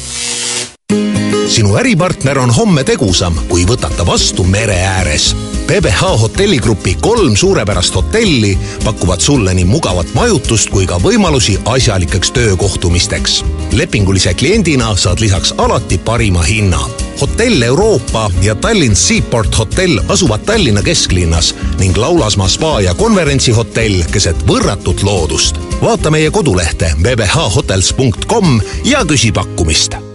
sinu 1.48 1.76
äripartner 1.76 2.38
on 2.38 2.50
homme 2.50 2.84
tegusam, 2.84 3.34
kui 3.48 3.64
võtad 3.68 3.94
ta 3.96 4.06
vastu 4.06 4.44
mere 4.44 4.76
ääres. 4.86 5.32
PBH 5.66 6.18
hotelligrupi 6.20 6.96
kolm 7.00 7.36
suurepärast 7.36 7.94
hotelli 7.94 8.58
pakuvad 8.84 9.20
sulle 9.20 9.54
nii 9.54 9.64
mugavat 9.64 10.14
majutust 10.14 10.70
kui 10.70 10.86
ka 10.86 10.98
võimalusi 11.02 11.58
asjalikeks 11.64 12.30
töökohtumisteks. 12.30 13.44
lepingulise 13.72 14.34
kliendina 14.34 14.96
saad 14.96 15.20
lisaks 15.20 15.54
alati 15.58 15.98
parima 15.98 16.42
hinna. 16.42 16.80
hotell 17.20 17.62
Euroopa 17.62 18.30
ja 18.42 18.54
Tallinn 18.54 18.96
Seaport 18.96 19.58
hotell 19.58 19.98
asuvad 20.08 20.40
Tallinna 20.46 20.82
kesklinnas 20.82 21.54
ning 21.78 21.96
Laulasmaa 21.96 22.48
spa 22.48 22.80
ja 22.80 22.94
konverentsihotell 22.94 24.02
keset 24.12 24.46
võrratut 24.46 25.02
loodust. 25.02 25.56
vaata 25.82 26.10
meie 26.10 26.30
kodulehte 26.30 26.94
bbhhotels.com 27.02 28.60
ja 28.84 29.04
küsi 29.04 29.32
pakkumist 29.32 30.11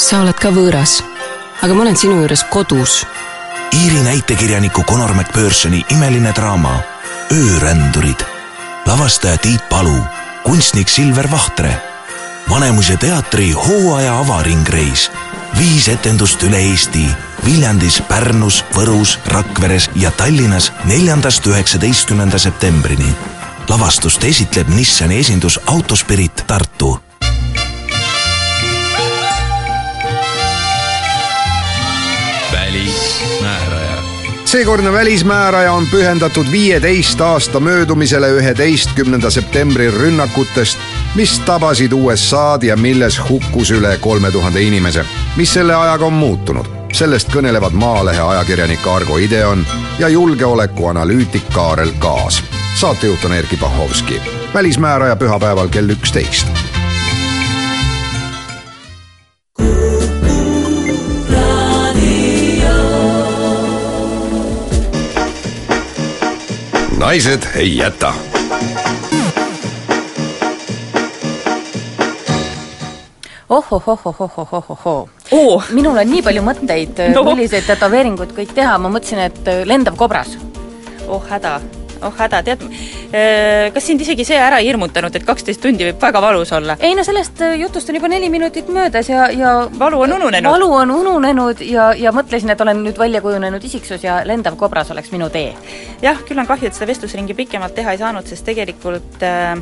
sa 0.00 0.20
oled 0.24 0.36
ka 0.40 0.48
võõras, 0.54 1.00
aga 1.60 1.74
ma 1.76 1.84
olen 1.84 1.98
sinu 1.98 2.20
juures 2.22 2.42
kodus. 2.52 3.02
Iiri 3.76 4.00
näitekirjaniku 4.06 4.82
Conor 4.88 5.12
McPhersoni 5.14 5.82
imeline 5.94 6.32
draama 6.36 6.80
Öörändurid. 7.32 8.24
lavastaja 8.86 9.38
Tiit 9.38 9.68
Palu, 9.68 10.04
kunstnik 10.44 10.88
Silver 10.88 11.30
Vahtre. 11.30 11.82
Vanemuise 12.50 12.96
teatri 12.96 13.52
hooaja 13.52 14.18
avaringreis. 14.18 15.10
viis 15.58 15.88
etendust 15.88 16.42
üle 16.42 16.56
Eesti 16.56 17.08
Viljandis, 17.44 18.02
Pärnus, 18.08 18.64
Võrus, 18.74 19.18
Rakveres 19.26 19.90
ja 19.94 20.10
Tallinnas 20.10 20.72
neljandast 20.84 21.46
üheksateistkümnenda 21.46 22.38
septembrini. 22.38 23.16
lavastust 23.68 24.24
esitleb 24.24 24.68
Nissani 24.68 25.18
esindus 25.18 25.60
Autospirit 25.66 26.44
Tartu 26.46 27.09
seekordne 34.50 34.92
välismääraja 34.92 35.72
on 35.72 35.86
pühendatud 35.86 36.46
viieteist 36.50 37.20
aasta 37.20 37.60
möödumisele 37.60 38.28
üheteistkümnenda 38.30 39.30
septembri 39.30 39.90
rünnakutest, 39.90 40.78
mis 41.14 41.38
tabasid 41.40 41.92
USA-d 41.92 42.62
ja 42.62 42.76
milles 42.76 43.20
hukkus 43.28 43.70
üle 43.70 43.98
kolme 44.00 44.30
tuhande 44.30 44.62
inimese. 44.62 45.04
mis 45.36 45.54
selle 45.54 45.74
ajaga 45.74 46.06
on 46.06 46.12
muutunud? 46.12 46.66
sellest 46.92 47.30
kõnelevad 47.30 47.70
Maalehe 47.72 48.20
ajakirjanik 48.20 48.86
Argo 48.86 49.16
Ideon 49.16 49.66
ja 49.98 50.08
julgeolekuanalüütik 50.08 51.48
Kaarel 51.54 51.92
Kaas. 51.98 52.42
saatejuht 52.74 53.24
on 53.24 53.32
Erkki 53.32 53.56
Bahovski. 53.56 54.20
välismääraja 54.54 55.16
pühapäeval 55.16 55.68
kell 55.68 55.90
üksteist 55.90 56.69
naised 67.10 67.42
ei 67.56 67.76
jäta. 67.76 68.14
ohohohohohohohoo 73.48 75.08
oh. 75.30 75.64
minul 75.70 75.96
on 75.96 76.10
nii 76.10 76.22
palju 76.22 76.42
mõtteid 76.46 77.02
No. 77.14 77.24
milliseid 77.26 77.66
tätoveeringuid 77.66 78.30
kõik 78.36 78.54
teha, 78.54 78.78
ma 78.78 78.92
mõtlesin, 78.94 79.24
et 79.26 79.50
lendav 79.66 79.98
kobras. 79.98 80.36
oh 81.08 81.26
häda, 81.30 81.58
oh 82.02 82.14
häda, 82.18 82.42
tead, 82.46 82.64
kas 83.74 83.86
sind 83.86 84.00
isegi 84.00 84.24
see 84.24 84.38
ära 84.40 84.60
ei 84.60 84.70
hirmutanud, 84.70 85.14
et 85.16 85.26
kaksteist 85.26 85.62
tundi 85.62 85.86
võib 85.88 86.00
väga 86.02 86.22
valus 86.22 86.52
olla? 86.56 86.76
ei 86.80 86.94
no 86.96 87.04
sellest 87.06 87.40
äh, 87.44 87.56
jutust 87.60 87.90
on 87.90 87.98
juba 87.98 88.08
neli 88.08 88.28
minutit 88.30 88.68
möödas 88.68 89.08
ja, 89.08 89.28
ja 89.30 89.54
valu 89.78 90.00
on 90.06 90.12
ununenud. 90.12 90.50
valu 90.50 90.72
on 90.72 90.90
ununenud 90.90 91.62
ja, 91.66 91.90
ja 91.96 92.12
mõtlesin, 92.14 92.52
et 92.54 92.60
olen 92.60 92.82
nüüd 92.84 92.98
välja 92.98 93.20
kujunenud 93.24 93.64
isiksus 93.64 94.04
ja 94.04 94.20
lendav 94.26 94.56
kobras 94.60 94.90
oleks 94.94 95.12
minu 95.14 95.30
tee. 95.30 95.52
jah, 96.02 96.22
küll 96.28 96.38
on 96.40 96.48
kahju, 96.48 96.70
et 96.70 96.78
seda 96.78 96.90
vestlusringi 96.90 97.36
pikemalt 97.38 97.74
teha 97.74 97.94
ei 97.94 98.02
saanud, 98.02 98.26
sest 98.30 98.46
tegelikult 98.46 99.22
äh, 99.26 99.58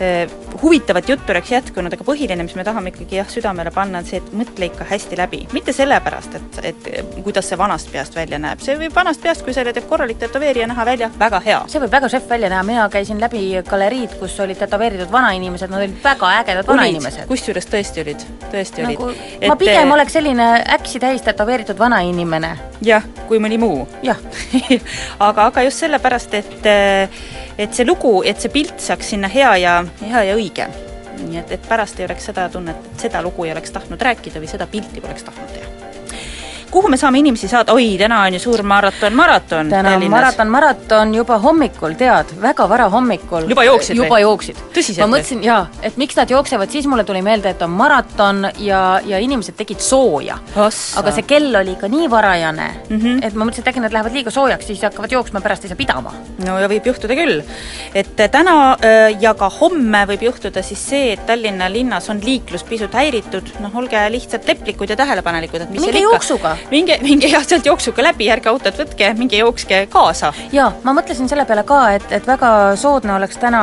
äh, 0.00 0.36
huvitavat 0.62 1.08
juttu 1.08 1.34
oleks 1.34 1.50
jätkunud, 1.50 1.92
aga 1.92 2.06
põhiline, 2.06 2.46
mis 2.46 2.56
me 2.58 2.64
tahame 2.66 2.92
ikkagi 2.94 3.18
jah, 3.20 3.28
südamele 3.30 3.72
panna, 3.74 4.00
on 4.02 4.08
see, 4.08 4.22
et 4.22 4.32
mõtle 4.36 4.70
ikka 4.70 4.86
hästi 4.90 5.18
läbi. 5.18 5.44
mitte 5.52 5.74
sellepärast, 5.76 6.38
et, 6.40 6.60
et 6.72 6.90
kuidas 7.24 7.48
see 7.50 7.58
vanast 7.58 7.90
peast 7.92 8.16
välja 8.16 8.38
näeb, 8.38 8.62
see 8.64 8.78
võib 8.78 8.94
vanast 8.94 9.22
peast, 9.22 9.44
kui 9.44 9.54
selle 9.56 9.74
teeb 9.74 9.88
korralik 9.90 10.20
tätoveerija, 10.22 10.68
näha 10.70 10.86
välja 10.86 11.10
väga 11.18 11.40
hea. 11.44 11.62
See 11.74 11.82
võib 11.82 11.94
väga 11.94 12.08
šef 12.12 12.26
välja 12.30 12.50
näha, 12.52 12.62
mina 12.66 12.84
käisin 12.92 13.20
läbi 13.22 13.42
galeriid, 13.66 14.14
kus 14.20 14.36
olid 14.42 14.58
tätoveeritud 14.60 15.10
vanainimesed, 15.12 15.72
nad 15.72 15.82
olid 15.82 15.96
väga 16.04 16.30
ägedad 16.40 16.68
vanainimesed. 16.68 17.26
kusjuures 17.30 17.66
tõesti 17.70 18.04
olid, 18.04 18.24
tõesti 18.52 18.86
nagu, 18.86 19.10
olid. 19.10 19.48
ma 19.50 19.56
pigem 19.58 19.94
oleks 19.96 20.14
selline 20.18 20.48
äksi 20.76 21.02
täis 21.02 21.24
tätoveeritud 21.26 21.78
vanainimene. 21.78 22.54
jah, 22.86 23.06
kui 23.28 23.42
mõni 23.42 23.58
muu. 23.60 23.84
jah 24.06 24.20
aga, 25.28 25.50
aga 25.50 25.66
just 25.66 25.82
sellepärast, 25.82 26.38
et 26.38 26.68
et 27.58 27.74
see 27.74 27.86
lugu, 27.86 28.16
et 28.26 28.40
see 28.40 28.52
pilt 28.54 28.78
saaks 28.82 29.14
sinna 29.14 29.30
hea 29.30 29.54
ja, 29.62 29.78
hea 30.02 30.26
ja 30.30 30.38
õige. 30.38 30.70
nii 31.24 31.42
et, 31.42 31.56
et 31.58 31.68
pärast 31.68 31.98
ei 32.00 32.06
oleks 32.08 32.30
seda 32.30 32.48
tunnet, 32.52 32.90
et 32.92 33.08
seda 33.08 33.22
lugu 33.22 33.46
ei 33.46 33.54
oleks 33.54 33.74
tahtnud 33.74 34.02
rääkida 34.02 34.42
või 34.42 34.50
seda 34.50 34.70
pilti 34.70 35.02
poleks 35.02 35.26
tahtnud 35.26 35.54
teha. 35.54 35.73
Kuhu 36.74 36.90
me 36.90 36.98
saame 36.98 37.20
inimesi 37.22 37.48
saada, 37.50 37.72
oi, 37.76 37.94
täna 38.00 38.20
on 38.26 38.34
ju 38.34 38.40
suur 38.42 38.62
maraton, 38.66 39.14
maraton 39.14 39.70
täna 39.70 39.94
on 39.94 40.06
maraton, 40.10 40.50
maraton 40.50 41.14
juba 41.14 41.38
hommikul, 41.38 41.94
tead, 41.98 42.32
väga 42.42 42.66
vara 42.68 42.88
hommikul. 42.90 43.46
Juba 43.50 43.64
jooksid 43.68 43.98
juba 43.98 44.16
või? 44.16 44.24
jooksid. 44.24 44.62
Ma 44.98 45.08
mõtlesin 45.12 45.44
jaa, 45.46 45.60
et 45.86 45.98
miks 46.00 46.18
nad 46.18 46.30
jooksevad, 46.30 46.72
siis 46.74 46.88
mulle 46.90 47.04
tuli 47.06 47.22
meelde, 47.22 47.52
et 47.54 47.62
on 47.62 47.70
maraton 47.74 48.48
ja, 48.58 48.80
ja 49.06 49.20
inimesed 49.22 49.56
tegid 49.58 49.82
sooja. 49.84 50.40
aga 50.56 51.14
see 51.14 51.26
kell 51.28 51.54
oli 51.60 51.76
ikka 51.76 51.88
nii 51.92 52.10
varajane 52.10 52.68
mm, 52.88 52.98
-hmm. 52.98 53.22
et 53.26 53.34
ma 53.34 53.46
mõtlesin, 53.46 53.62
et 53.62 53.70
äkki 53.70 53.84
nad 53.84 53.94
lähevad 53.94 54.16
liiga 54.16 54.30
soojaks, 54.34 54.66
siis 54.66 54.82
hakkavad 54.82 55.12
jooksma, 55.12 55.40
pärast 55.44 55.64
ei 55.64 55.72
saa 55.72 55.78
pidama. 55.78 56.12
no 56.46 56.58
ja 56.58 56.68
võib 56.68 56.90
juhtuda 56.90 57.14
küll. 57.14 57.42
et 57.94 58.16
täna 58.30 58.56
äh, 58.72 59.14
ja 59.20 59.34
ka 59.34 59.50
homme 59.60 60.04
võib 60.10 60.26
juhtuda 60.26 60.62
siis 60.62 60.82
see, 60.90 61.12
et 61.12 61.26
Tallinna 61.26 61.70
linnas 61.70 62.10
on 62.10 62.20
liiklus 62.24 62.64
pisut 62.64 62.94
häiritud, 62.94 63.54
noh, 63.60 63.76
olge 63.76 64.02
lihtsalt 64.10 64.48
leplikud 64.48 64.90
ja 64.90 64.96
tähelepanelikud, 64.96 65.60
et 65.60 65.70
mis 65.70 65.84
Minge 65.84 66.02
jooksuga. 66.02 66.56
Minge, 66.70 66.98
minge 67.02 67.28
jah, 67.28 67.44
sealt 67.46 67.66
jooksuga 67.66 68.04
läbi, 68.08 68.28
ärge 68.32 68.50
autot 68.52 68.82
võtke, 68.84 69.12
minge 69.18 69.38
jookske 69.40 69.84
kaasa. 69.92 70.32
jaa, 70.52 70.72
ma 70.84 70.96
mõtlesin 70.96 71.28
selle 71.30 71.46
peale 71.48 71.64
ka, 71.68 71.80
et, 71.98 72.10
et 72.12 72.26
väga 72.26 72.50
soodne 72.80 73.16
oleks 73.18 73.40
täna 73.40 73.62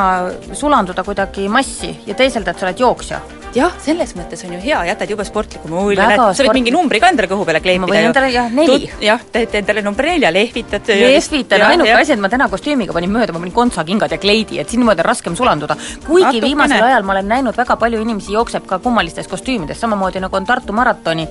sulanduda 0.52 1.04
kuidagi 1.06 1.48
massi 1.48 1.94
ja 2.06 2.14
teeselda, 2.18 2.52
et 2.52 2.58
sa 2.58 2.68
oled 2.68 2.84
jooksja. 2.86 3.22
Jah, 3.54 3.72
selles 3.84 4.14
mõttes 4.16 4.40
on 4.46 4.54
ju 4.54 4.60
hea, 4.62 4.78
jätad 4.88 5.10
jube 5.12 5.24
sportliku 5.28 5.68
mulje, 5.68 5.98
näed, 6.00 6.16
sa 6.16 6.30
võid 6.30 6.38
sport- 6.40 6.56
mingi 6.56 6.72
numbri 6.74 7.00
ka 7.02 7.10
endale 7.12 7.28
kõhu 7.28 7.44
peale 7.48 7.60
kleepida 7.60 7.84
Ma 7.86 7.90
võin 7.92 8.08
endale, 8.08 8.30
jah, 8.32 8.48
neli. 8.50 8.90
jah, 9.04 9.20
teete 9.32 9.58
endale 9.60 9.82
number 9.84 10.06
nelja, 10.08 10.30
lehvitad. 10.32 10.88
lehvitan, 10.88 11.62
ainuke 11.68 11.92
asi, 11.92 12.12
et 12.16 12.22
ma 12.22 12.28
täna 12.32 12.48
kostüümiga 12.48 12.92
panin 12.96 13.12
mööda, 13.12 13.32
ma 13.32 13.42
panin 13.42 13.52
kontsakingad 13.56 14.10
ja 14.12 14.18
kleidi, 14.18 14.58
et 14.60 14.68
siin 14.72 14.80
niimoodi 14.80 15.04
on 15.04 15.08
raskem 15.10 15.36
sulanduda. 15.36 15.76
kuigi 16.06 16.24
Natukene. 16.24 16.46
viimasel 16.46 16.82
ajal 16.82 17.02
ma 17.02 17.12
olen 17.12 17.28
näinud 17.28 17.56
väga 17.56 17.76
palju 17.76 18.00
inimesi 18.00 18.32
jookseb 18.32 18.66
ka 18.66 18.78
kummalistes 18.78 19.28
kostüümides, 19.28 19.78
samamoodi 19.80 20.20
nagu 20.20 20.36
on 20.36 20.46
Tartu 20.46 20.72
maratoni, 20.72 21.28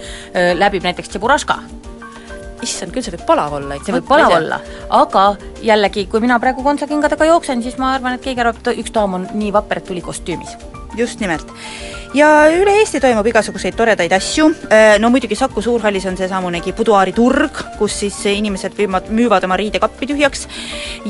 läbib 0.56 0.84
näiteks 0.84 1.10
Tšeburaška. 1.10 1.58
issand 2.62 2.92
küll, 2.94 3.02
see 3.02 3.16
võib 3.16 3.26
palav 3.26 3.54
olla 3.58 3.80
see 3.82 3.94
võib 3.96 4.06
palav 4.06 4.36
olla, 4.36 4.60
aga 4.90 5.36
jällegi, 5.66 6.06
kui 6.06 6.20
mina 6.22 6.38
praegu 6.40 6.62
kontsakingadega 6.62 7.26
jooksen, 7.26 7.64
siis 7.64 7.80
ma 7.82 7.96
arvan, 7.96 8.14
et 8.14 8.22
keegi 8.22 8.40
arvab, 8.44 8.60
et 8.62 8.78
üks 8.78 8.94
daam 8.94 9.16
on 9.18 9.28
nii 9.34 9.50
vapper, 9.52 9.82
et 9.82 9.88
tuli 9.90 10.02
kostüümis. 10.06 10.54
Just 10.98 11.20
nimelt. 11.20 11.48
ja 12.14 12.28
üle 12.52 12.74
Eesti 12.80 13.00
toimub 13.00 13.28
igasuguseid 13.28 13.76
toredaid 13.76 14.12
asju, 14.12 14.50
no 15.00 15.10
muidugi 15.10 15.36
Saku 15.36 15.62
Suurhallis 15.62 16.06
on 16.06 16.18
seesamunegi 16.20 16.74
buduaariturg, 16.74 17.62
kus 17.78 18.00
siis 18.04 18.18
inimesed 18.34 18.76
müüvad, 18.80 19.08
müüvad 19.10 19.48
oma 19.48 19.58
riidekappi 19.62 20.12
tühjaks 20.12 20.48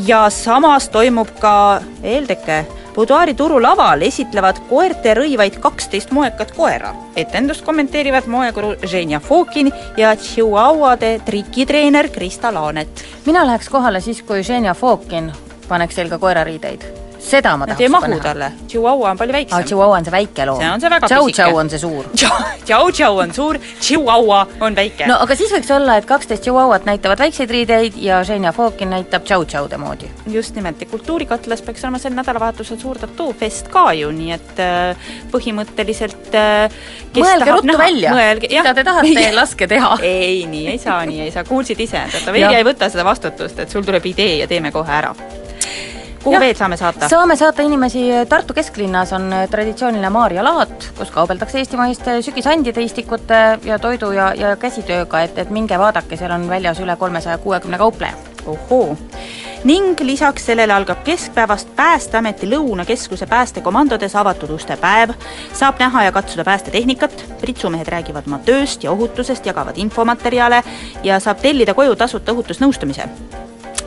ja 0.07 0.27
samas 0.29 0.89
toimub 0.93 1.33
ka 1.39 1.55
eelteke 2.03 2.65
Buduaari 2.95 3.31
turulaval 3.39 4.01
esitlevad 4.03 4.57
koerte 4.67 5.13
rõivaid 5.15 5.61
kaksteist 5.63 6.09
moekat 6.11 6.51
koera. 6.57 6.91
etendust 7.15 7.63
kommenteerivad 7.63 8.27
moekuru 8.27 8.73
Ženja 8.83 9.19
Fokin 9.19 9.71
ja 9.97 10.15
Chihuahuade 10.15 11.21
trikitreener 11.25 12.09
Krista 12.09 12.53
Laanet. 12.53 13.05
mina 13.25 13.45
läheks 13.47 13.69
kohale 13.69 14.01
siis, 14.01 14.21
kui 14.21 14.43
Ženja 14.43 14.73
Fokin 14.73 15.31
paneks 15.69 15.95
selga 15.95 16.17
koerariideid. 16.17 17.10
Seda 17.21 17.53
ma 17.57 17.65
Nad 17.65 17.75
tahaks 17.77 17.81
ei 17.81 17.87
juba 17.87 17.99
mahu 17.99 18.11
näha. 18.11 18.23
talle, 18.23 18.47
Chihuahua 18.67 19.11
on 19.11 19.17
palju 19.19 19.33
väiksem 19.35 19.57
aa, 19.57 19.63
Chihuahua 19.69 19.97
on 19.97 20.05
see 20.07 20.11
väike 20.15 20.45
loom. 20.49 20.59
see 20.61 20.69
on 20.73 20.81
see 20.81 20.89
väga 20.89 21.07
Tšau-tšau 21.11 21.57
on 21.61 21.69
see 21.69 21.79
suur. 21.79 22.05
Tšau-tšau 22.67 23.19
on 23.23 23.33
suur, 23.33 23.59
Chihuahua 23.81 24.39
on 24.61 24.75
väike. 24.75 25.05
no 25.07 25.17
aga 25.21 25.35
siis 25.37 25.51
võiks 25.53 25.69
olla, 25.75 25.97
et 26.01 26.05
kaksteist 26.09 26.43
Chihuahuat 26.47 26.85
näitavad 26.89 27.19
väikseid 27.21 27.49
riideid 27.53 27.97
ja 28.01 28.23
Ženja 28.27 28.51
Fokin 28.57 28.89
näitab 28.95 29.23
tšau-tšaude 29.29 29.77
moodi. 29.77 30.09
just 30.27 30.55
nimelt 30.55 30.81
ja 30.81 30.87
Kultuurikatlas 30.91 31.61
peaks 31.61 31.83
olema 31.85 31.99
sel 32.01 32.13
nädalavahetusel 32.17 32.79
suur 32.81 32.97
tattoo-fest 33.01 33.69
ka 33.73 33.85
ju, 33.93 34.09
nii 34.11 34.31
et 34.35 34.59
äh, 34.59 35.11
põhimõtteliselt 35.31 36.33
äh, 36.35 36.71
kes 37.13 37.21
mõelge 37.23 37.45
tahab 37.45 37.57
ruttu 37.61 37.67
näha, 37.71 37.83
välja, 37.85 38.15
mida 38.49 38.73
te 38.73 38.83
tahate, 38.87 39.27
laske 39.41 39.67
teha. 39.67 39.93
ei, 40.01 40.45
nii 40.49 40.67
ei 40.73 40.77
saa, 40.81 41.05
nii 41.05 41.21
ei 41.27 41.31
saa, 41.31 41.43
kuulsid 41.47 41.79
ise, 41.79 42.01
tätoveerija 42.17 42.57
ei 42.63 42.67
võta 42.67 42.89
seda 42.89 43.05
vastutust, 43.07 43.59
et 43.59 43.69
sul 43.69 43.85
tuleb 43.87 44.05
idee 44.11 44.37
ja 44.41 44.47
teeme 44.51 44.71
kohe 44.71 44.91
ära. 44.91 45.13
Kuhu 46.23 46.33
Jah. 46.35 46.41
veel 46.43 46.55
saame 46.55 46.77
saata? 46.77 47.09
saame 47.09 47.35
saata 47.35 47.65
inimesi, 47.65 48.05
Tartu 48.29 48.53
kesklinnas 48.53 49.13
on 49.13 49.29
traditsiooniline 49.51 50.09
Maarja 50.09 50.43
laat, 50.45 50.91
kus 50.97 51.11
kaubeldakse 51.11 51.61
eestimaiste 51.61 52.21
sügisandide, 52.21 52.83
istikute 52.83 53.41
ja 53.65 53.79
toidu 53.79 54.11
ja, 54.15 54.31
ja 54.37 54.55
käsitööga, 54.55 55.25
et, 55.27 55.37
et 55.37 55.49
minge 55.49 55.79
vaadake, 55.79 56.17
seal 56.17 56.33
on 56.35 56.49
väljas 56.49 56.79
üle 56.83 56.95
kolmesaja 56.95 57.37
kuuekümne 57.41 57.81
kaupleja. 57.81 58.13
ohoo 58.45 58.97
ning 59.63 59.99
lisaks 60.01 60.45
sellele 60.45 60.73
algab 60.73 61.03
keskpäevast 61.05 61.75
Päästeameti 61.75 62.49
Lõunakeskuse 62.49 63.27
päästekomandodes 63.29 64.15
avatud 64.15 64.49
uste 64.49 64.77
päev. 64.77 65.13
saab 65.53 65.79
näha 65.79 66.03
ja 66.03 66.11
katsuda 66.11 66.43
päästetehnikat, 66.43 67.25
pritsumehed 67.41 67.87
räägivad 67.87 68.27
oma 68.27 68.39
tööst 68.45 68.83
ja 68.83 68.91
ohutusest, 68.91 69.45
jagavad 69.45 69.77
infomaterjale 69.77 70.63
ja 71.03 71.19
saab 71.19 71.41
tellida 71.41 71.73
koju 71.73 71.95
tasuta 71.95 72.31
ohutusnõustamise. 72.31 73.09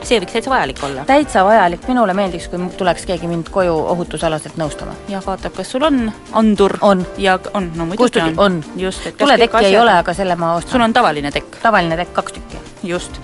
See 0.08 0.20
võiks 0.22 0.36
täitsa 0.36 0.52
vajalik 0.52 0.82
olla. 0.86 1.04
täitsa 1.08 1.44
vajalik, 1.46 1.88
minule 1.88 2.14
meeldiks, 2.16 2.48
kui 2.52 2.68
tuleks 2.78 3.06
keegi 3.08 3.28
mind 3.30 3.50
koju 3.54 3.74
ohutusalaselt 3.94 4.58
nõustama. 4.60 4.94
ja 5.08 5.22
vaatab, 5.26 5.56
kas 5.56 5.70
sul 5.74 5.86
on 5.86 6.00
andur. 6.32 6.76
on. 6.80 7.06
ja 7.18 7.38
on, 7.54 7.70
no 7.76 7.86
muidugi 7.90 8.20
on, 8.20 8.38
on. 8.38 8.64
just, 8.76 9.06
et 9.06 9.16
tuletekki 9.18 9.66
ei 9.70 9.78
ole, 9.78 9.92
aga 9.98 10.14
selle 10.14 10.36
ma 10.36 10.54
ostan. 10.58 10.76
sul 10.76 10.86
on 10.86 10.92
tavaline 10.92 11.32
tekk? 11.34 11.60
tavaline 11.62 11.96
tekk, 11.96 12.12
kaks 12.20 12.38
tükki. 12.38 12.62
just. 12.82 13.20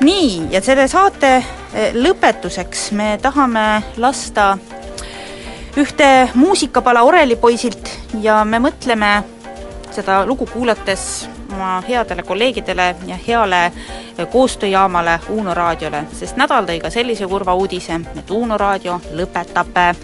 nii, 0.00 0.48
ja 0.54 0.62
selle 0.64 0.88
saate 0.88 1.32
eh, 1.38 1.94
lõpetuseks 1.94 2.90
me 2.98 3.16
tahame 3.22 3.66
lasta 3.96 4.56
ühte 5.78 6.28
muusikapala 6.34 7.02
orelipoisilt 7.06 7.90
ja 8.22 8.42
me 8.44 8.58
mõtleme 8.62 9.18
seda 9.94 10.24
lugu 10.26 10.46
kuulates 10.50 11.28
oma 11.58 11.82
headele 11.88 12.22
kolleegidele 12.22 12.88
ja 13.06 13.18
heale 13.26 13.72
koostööjaamale 14.32 15.18
Uno 15.34 15.54
raadiole, 15.54 16.04
sest 16.14 16.38
nädal 16.38 16.66
tõi 16.66 16.78
ka 16.82 16.90
sellise 16.90 17.26
kurva 17.26 17.54
uudise, 17.58 18.00
et 18.18 18.30
Uno 18.30 18.56
raadio 18.58 19.00
lõpetab 19.12 19.82
eh, 19.82 19.94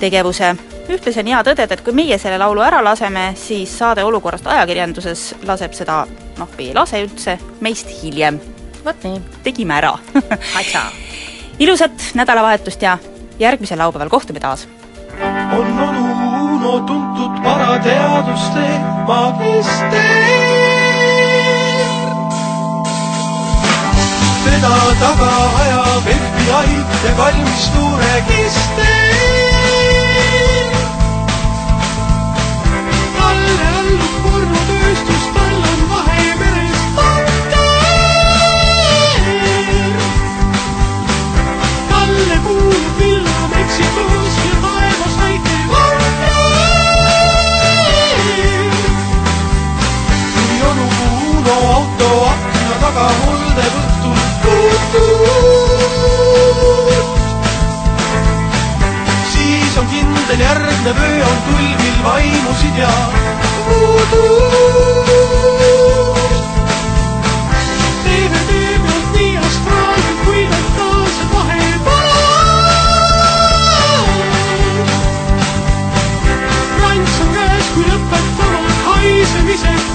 tegevuse. 0.00 0.54
ühtlasi 0.88 1.20
on 1.20 1.26
hea 1.28 1.42
tõdeda, 1.44 1.76
et 1.76 1.84
kui 1.84 1.92
meie 1.92 2.18
selle 2.18 2.38
laulu 2.40 2.64
ära 2.64 2.80
laseme, 2.84 3.32
siis 3.36 3.78
saade 3.78 4.04
olukorrast 4.04 4.46
ajakirjanduses 4.46 5.34
laseb 5.46 5.76
seda 5.76 6.06
noh, 6.38 6.48
või 6.56 6.70
ei 6.70 6.74
lase 6.74 7.02
üldse, 7.04 7.38
meist 7.60 7.92
hiljem 8.02 8.40
vot 8.84 9.04
nii. 9.04 9.20
tegime 9.44 9.74
ära 9.74 9.92
ilusat 11.58 12.10
nädalavahetust 12.14 12.82
ja 12.82 12.98
järgmisel 13.38 13.78
laupäeval 13.78 14.08
kohtume 14.08 14.40
taas. 14.40 14.68
on 15.52 15.78
onu 15.78 16.08
Uno 16.58 16.80
tuntud 16.80 17.42
varateaduste 17.44 18.66
magister. 19.06 20.57
Teda 24.48 24.74
taga 25.00 25.32
ajab 25.62 26.06
FBI 26.22 26.68
ja 27.04 27.12
kalmistu 27.20 27.84
register. 28.00 29.04
talle 33.18 33.66
allub 33.80 34.14
pornotööstus, 34.24 35.24
tal 35.36 35.58
on 35.72 35.80
Vahemeres 35.90 36.80
bakter. 36.96 38.22
talle 41.90 42.38
kuulub 42.46 42.94
villa 43.02 43.40
Meksikos 43.52 44.34
ja 44.48 44.56
taevas 44.64 45.14
väike 45.20 45.58
vanner. 45.74 46.32
kui 50.32 50.58
onu 50.70 50.86
Uno 51.36 51.56
auto 51.76 52.10
akna 52.32 52.74
taga 52.86 53.06
muldeb 53.20 53.74
õhtul 53.76 53.87
on 60.30 60.36
kindel 60.36 60.46
järgnev 60.46 60.96
öö 61.02 61.24
on 61.26 61.36
tulvil 61.42 62.02
vaimusid 62.04 62.76
ja 62.76 62.88
puudust. 63.68 64.44
teeme 68.04 68.38
teemalt 68.48 69.12
nii 69.14 69.38
astraalselt 69.38 70.24
kui 70.24 70.48
mentaalselt 70.50 71.32
vahepeal. 71.32 72.08
rants 76.80 77.20
on 77.20 77.28
käes, 77.34 77.66
kui 77.74 77.84
lõpetavad 77.84 78.76
haisemised 78.84 79.87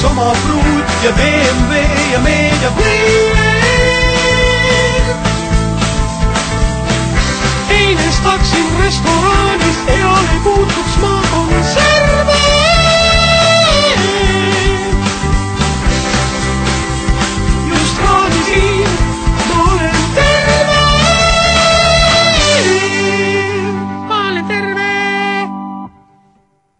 sama 0.00 0.32
pruut 0.44 0.88
ja 1.04 1.12
BMW 1.12 1.72
ja 2.12 2.20
meediapõie. 2.20 3.46
eile 7.70 8.08
istaksin 8.08 8.68
restoranis, 8.82 9.80
eale 9.88 10.36
puutuks 10.44 11.00
ma 11.00 11.16
konserve. 11.32 12.55